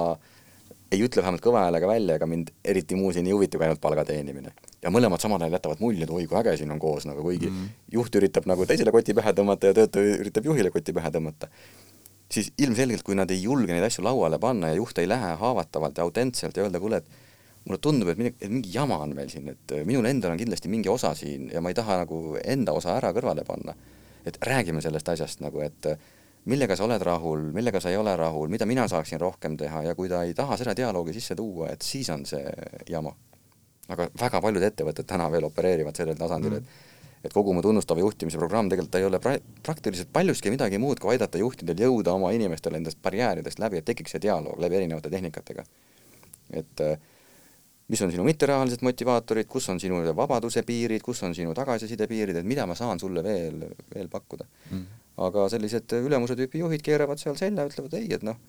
ei 0.92 1.00
ütle 1.00 1.24
vähemalt 1.24 1.44
kõva 1.44 1.64
häälega 1.64 1.88
välja, 1.88 2.20
ega 2.20 2.28
mind 2.28 2.52
eriti 2.68 3.00
muu 3.00 3.14
siin 3.16 3.30
ei 3.30 3.38
huvita 3.38 3.58
kui 3.58 3.70
ainult 3.70 3.82
palga 3.82 4.04
teenimine 4.06 4.52
ja 4.82 4.92
mõlemad 4.94 5.22
samal 5.22 5.42
ajal 5.42 5.58
jätavad 5.58 5.82
mulje, 5.84 6.06
et 6.06 6.14
oi 6.14 6.26
kui 6.28 6.38
äge 6.40 6.56
siin 6.60 6.72
on 6.74 6.80
koos 6.82 7.06
nagu, 7.06 7.24
kuigi 7.26 7.50
mm. 7.50 7.70
juht 7.94 8.16
üritab 8.18 8.48
nagu 8.50 8.66
teisele 8.70 8.94
koti 8.94 9.16
pähe 9.18 9.34
tõmmata 9.38 9.70
ja 9.70 9.78
töötaja 9.78 10.20
üritab 10.24 10.48
juhile 10.50 10.72
koti 10.74 10.94
pähe 10.98 11.12
tõmmata. 11.14 11.50
siis 12.32 12.54
ilmselgelt, 12.58 13.04
kui 13.04 13.16
nad 13.16 13.32
ei 13.32 13.42
julge 13.44 13.74
neid 13.74 13.84
asju 13.84 14.04
lauale 14.04 14.40
panna 14.40 14.72
ja 14.72 14.80
juht 14.80 14.98
ei 14.98 15.08
lähe 15.08 15.36
haavatavalt 15.42 15.98
ja 15.98 16.04
autentselt 16.04 16.58
ja 16.58 16.64
öelda, 16.64 16.80
kuule, 16.80 16.98
et 16.98 17.10
mulle 17.66 17.78
tundub, 17.78 18.10
et 18.10 18.18
mingi, 18.18 18.36
et 18.42 18.50
mingi 18.50 18.72
jama 18.74 18.98
on 19.04 19.16
meil 19.16 19.30
siin, 19.30 19.50
et 19.52 19.74
minul 19.86 20.08
endal 20.10 20.32
on 20.34 20.40
kindlasti 20.40 20.72
mingi 20.72 20.90
osa 20.90 21.14
siin 21.16 21.50
ja 21.54 21.62
ma 21.62 21.70
ei 21.70 21.78
taha 21.78 22.02
nagu 22.06 22.38
enda 22.44 22.74
osa 22.74 22.96
ära 22.98 23.12
kõrvale 23.14 23.46
panna. 23.46 23.76
et 24.26 24.38
räägime 24.46 24.82
sellest 24.82 25.10
asjast 25.10 25.40
nagu, 25.42 25.62
et 25.66 25.88
millega 26.46 26.76
sa 26.78 26.86
oled 26.86 27.02
rahul, 27.02 27.42
millega 27.54 27.80
sa 27.82 27.90
ei 27.90 27.98
ole 27.98 28.16
rahul, 28.16 28.50
mida 28.50 28.66
mina 28.66 28.88
saaksin 28.88 29.20
rohkem 29.20 29.58
teha 29.58 29.84
ja 29.84 29.96
kui 29.96 30.10
ta 30.10 30.24
ei 30.24 30.34
taha 30.34 30.58
seda 30.58 30.76
dialoogi 30.78 31.14
sisse 31.14 31.36
tuua, 31.36 31.70
et 31.74 31.82
siis 31.82 32.10
on 32.10 32.26
see 32.26 32.46
jama 32.90 33.14
aga 33.90 34.10
väga 34.22 34.42
paljud 34.42 34.64
ettevõtted 34.64 35.08
täna 35.08 35.30
veel 35.32 35.48
opereerivad 35.50 35.98
sellel 35.98 36.20
tasandil 36.20 36.58
mm., 36.58 36.58
et 36.58 36.90
et 37.22 37.34
kogu 37.34 37.54
mu 37.54 37.62
tunnustava 37.62 38.02
juhtimise 38.02 38.40
programm 38.42 38.70
tegelikult 38.72 38.96
ei 38.98 39.06
ole 39.06 39.20
pra-, 39.22 39.38
praktiliselt 39.62 40.10
paljuski 40.14 40.50
midagi 40.54 40.80
muud, 40.82 41.00
kui 41.02 41.14
aidata 41.14 41.38
juhtidel 41.42 41.84
jõuda 41.86 42.16
oma 42.18 42.32
inimestele 42.34 42.80
nendest 42.80 42.98
barjääridest 43.04 43.62
läbi, 43.62 43.78
et 43.82 43.86
tekiks 43.86 44.16
see 44.16 44.24
dialoog 44.24 44.60
läbi 44.62 44.80
erinevate 44.80 45.12
tehnikatega. 45.14 45.66
et 46.52 46.82
äh, 46.82 46.98
mis 47.92 48.02
on 48.02 48.12
sinu 48.12 48.24
mitterahalised 48.28 48.82
motivaatorid, 48.88 49.48
kus 49.52 49.70
on 49.70 49.80
sinu 49.80 50.02
vabaduse 50.16 50.64
piirid, 50.68 51.04
kus 51.06 51.22
on 51.24 51.36
sinu 51.36 51.54
tagasiside 51.56 52.08
piirid, 52.08 52.42
et 52.42 52.48
mida 52.48 52.66
ma 52.66 52.76
saan 52.76 53.00
sulle 53.00 53.24
veel, 53.24 53.68
veel 53.94 54.10
pakkuda 54.10 54.48
mm.. 54.72 54.86
aga 55.28 55.46
sellised 55.54 55.94
ülemuse 56.02 56.36
tüüpi 56.40 56.64
juhid 56.66 56.82
keeravad 56.86 57.22
seal 57.22 57.38
selja, 57.40 57.68
ütlevad 57.70 58.00
ei, 58.00 58.10
et 58.18 58.26
noh, 58.26 58.40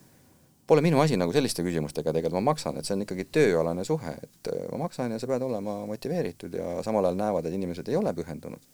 pole 0.73 0.85
minu 0.85 1.01
asi 1.03 1.19
nagu 1.21 1.35
selliste 1.35 1.65
küsimustega 1.67 2.15
tegeleda, 2.15 2.39
ma 2.41 2.53
maksan, 2.53 2.79
et 2.81 2.89
see 2.89 2.97
on 2.97 3.05
ikkagi 3.05 3.27
tööalane 3.35 3.85
suhe, 3.85 4.15
et 4.25 4.53
äh, 4.53 4.63
ma 4.73 4.87
maksan 4.87 5.13
ja 5.13 5.21
sa 5.21 5.29
pead 5.29 5.45
olema 5.45 5.83
motiveeritud 5.89 6.55
ja 6.57 6.79
samal 6.87 7.09
ajal 7.09 7.19
näevad, 7.19 7.49
et 7.49 7.57
inimesed 7.59 7.91
ei 7.93 7.99
ole 8.01 8.15
pühendunud. 8.17 8.71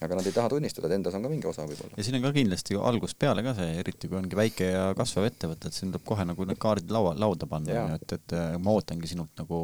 aga 0.00 0.16
nad 0.16 0.24
ei 0.24 0.32
taha 0.32 0.48
tunnistada, 0.48 0.88
et 0.88 0.94
endas 0.96 1.12
on 1.12 1.24
ka 1.26 1.28
mingi 1.28 1.48
osa 1.50 1.66
võib-olla. 1.68 1.96
ja 1.98 2.04
siin 2.06 2.16
on 2.16 2.22
ka 2.24 2.30
kindlasti 2.36 2.78
algusest 2.90 3.18
peale 3.20 3.42
ka 3.44 3.52
see, 3.58 3.74
eriti 3.82 4.08
kui 4.08 4.16
ongi 4.20 4.38
väike 4.38 4.70
ja 4.70 4.84
kasvav 4.96 5.26
ettevõte, 5.28 5.68
et 5.68 5.76
siin 5.76 5.90
tuleb 5.90 6.06
kohe 6.08 6.24
nagu 6.30 6.46
need 6.48 6.60
kaardid 6.62 6.94
laua, 6.94 7.12
lauda 7.20 7.48
panna, 7.50 7.82
et, 7.98 8.14
et 8.16 8.36
äh, 8.38 8.54
ma 8.62 8.76
ootangi 8.78 9.10
sinult 9.10 9.34
nagu 9.42 9.60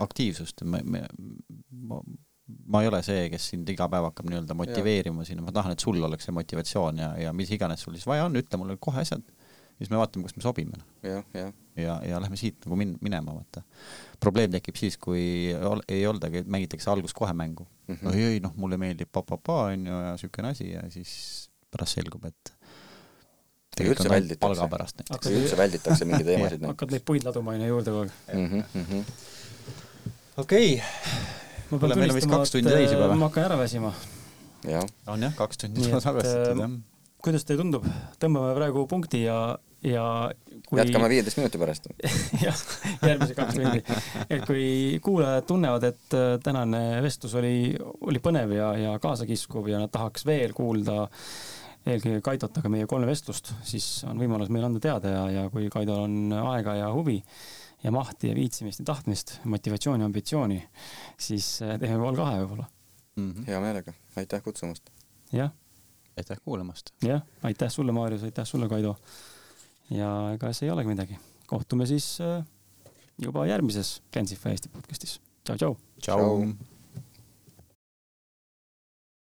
aktiivsust, 0.00 0.62
ma, 0.64 0.80
ma, 0.86 1.02
ma, 1.90 2.00
ma 2.72 2.84
ei 2.84 2.88
ole 2.88 3.02
see, 3.04 3.26
kes 3.34 3.50
sind 3.52 3.68
iga 3.68 3.90
päev 3.92 4.08
hakkab 4.08 4.30
nii-öelda 4.30 4.56
motiveerima 4.56 5.26
siin, 5.28 5.42
ma 5.44 5.52
tahan, 5.52 5.74
et 5.74 5.84
sul 5.84 6.00
oleks 6.08 6.30
see 6.30 6.38
motivatsioon 6.38 7.02
ja, 7.02 7.12
ja 7.26 7.36
mis 7.36 7.50
iganes 7.52 7.84
sul 7.84 7.98
siis 7.98 8.08
vaja 8.08 8.30
on, 8.30 8.38
ütle 8.40 8.62
mulle 8.62 8.78
kohe 8.80 9.02
asjad 9.02 9.26
siis 9.78 9.90
me 9.90 10.00
vaatame, 10.00 10.28
kas 10.28 10.36
me 10.36 10.44
sobime. 10.44 10.80
ja, 11.02 11.22
ja, 11.34 11.52
ja, 11.76 11.98
ja 12.06 12.20
lähme 12.22 12.36
siit 12.36 12.64
nagu 12.66 12.76
min-, 12.76 12.96
minema, 13.00 13.34
vaata. 13.34 13.62
probleem 14.20 14.52
tekib 14.54 14.78
siis, 14.78 14.98
kui 15.00 15.54
ol, 15.56 15.82
ei 15.88 16.06
oldagi, 16.06 16.44
mängitakse 16.46 16.90
alguses 16.90 17.14
kohe 17.16 17.32
mängu 17.32 17.66
mm. 17.88 17.94
-hmm. 17.94 18.08
oi, 18.12 18.24
ei 18.34 18.40
noh, 18.40 18.54
mulle 18.56 18.78
meeldib 18.78 19.12
pa-pa-pa 19.12 19.62
onju 19.72 20.02
ja 20.06 20.16
siukene 20.16 20.54
asi 20.54 20.70
ja 20.70 20.82
siis 20.90 21.14
pärast 21.70 21.98
selgub, 21.98 22.24
et 22.28 22.52
ja 23.80 23.88
üldse 23.88 24.10
välditakse, 24.10 25.32
üldse 25.32 25.56
välditakse 25.56 26.04
mingeid 26.04 26.28
teemasid. 26.32 26.66
hakkad 26.68 26.92
neid 26.92 27.04
puid 27.08 27.24
laduma 27.24 27.56
onju 27.56 27.70
juurde 27.72 27.94
kogu 27.96 28.06
aeg. 28.06 28.38
Mhm, 28.38 28.64
mhm. 28.74 29.04
okei. 30.44 30.82
ma 31.70 31.78
pean 31.78 31.96
tunnistama, 31.96 32.42
et 32.44 32.92
äh, 32.92 33.16
ma 33.16 33.28
hakkan 33.28 33.48
ära 33.48 33.58
väsima. 33.58 33.94
on 35.06 35.28
jah, 35.28 35.36
kaks 35.36 35.64
tundi 35.64 35.88
jah 35.88 36.80
kuidas 37.22 37.46
teile 37.46 37.62
tundub, 37.62 37.86
tõmbame 38.22 38.54
praegu 38.56 38.82
punkti 38.90 39.22
ja, 39.22 39.36
ja 39.86 40.04
kui... 40.66 40.80
jätkame 40.80 41.08
viieteist 41.12 41.38
minuti 41.38 41.60
pärast 41.60 41.88
jah, 42.44 42.62
järgmise 43.06 43.36
kaks 43.38 43.58
tundi. 43.58 43.82
et 44.26 44.44
kui 44.48 44.66
kuulajad 45.04 45.46
tunnevad, 45.48 45.86
et 45.92 46.18
äh, 46.18 46.34
tänane 46.42 46.82
vestlus 47.04 47.36
oli, 47.38 47.72
oli 48.08 48.22
põnev 48.22 48.54
ja, 48.56 48.72
ja 48.80 48.94
kaasakiskuv 49.02 49.70
ja 49.70 49.82
nad 49.84 49.92
tahaks 49.94 50.26
veel 50.26 50.54
kuulda 50.56 51.06
eelkõige 51.86 52.22
Kaidot, 52.22 52.58
aga 52.58 52.70
meie 52.70 52.90
kolme 52.90 53.08
vestlust, 53.10 53.54
siis 53.66 53.86
on 54.06 54.18
võimalus 54.22 54.50
meile 54.54 54.70
anda 54.70 54.82
teada 54.82 55.14
ja, 55.16 55.24
ja 55.36 55.48
kui 55.54 55.70
Kaidol 55.70 56.04
on 56.08 56.36
aega 56.42 56.76
ja 56.78 56.92
huvi 56.94 57.20
ja 57.82 57.94
mahti 57.94 58.30
ja 58.30 58.38
viitsimist 58.38 58.82
ja 58.82 58.90
tahtmist, 58.92 59.38
motivatsiooni, 59.50 60.06
ambitsiooni, 60.06 60.60
siis 61.22 61.54
äh, 61.62 61.78
teeme 61.82 62.02
pool 62.02 62.18
kahe 62.18 62.42
võib-olla 62.42 62.66
mm. 62.66 63.30
-hmm. 63.30 63.50
hea 63.50 63.62
meelega, 63.62 63.98
aitäh 64.18 64.42
kutsumast! 64.42 64.90
jah 65.32 65.54
aitäh 66.16 66.40
kuulamast! 66.44 66.92
jah, 67.02 67.22
aitäh 67.42 67.70
sulle, 67.70 67.92
Maarjus, 67.92 68.24
aitäh 68.28 68.46
sulle, 68.48 68.68
Kaido! 68.68 68.96
ja 69.90 70.10
ega 70.34 70.52
see 70.52 70.68
ei 70.68 70.74
olegi 70.74 70.92
midagi, 70.92 71.18
kohtume 71.46 71.86
siis 71.86 72.14
äh, 72.20 72.44
juba 73.22 73.46
järgmises 73.46 74.00
Gensify 74.12 74.54
Eesti 74.56 74.72
podcastis. 74.72 75.18
tšau, 75.44 75.56
tšau! 75.56 75.74
tšau, 76.00 76.20
tšau.! 76.20 76.70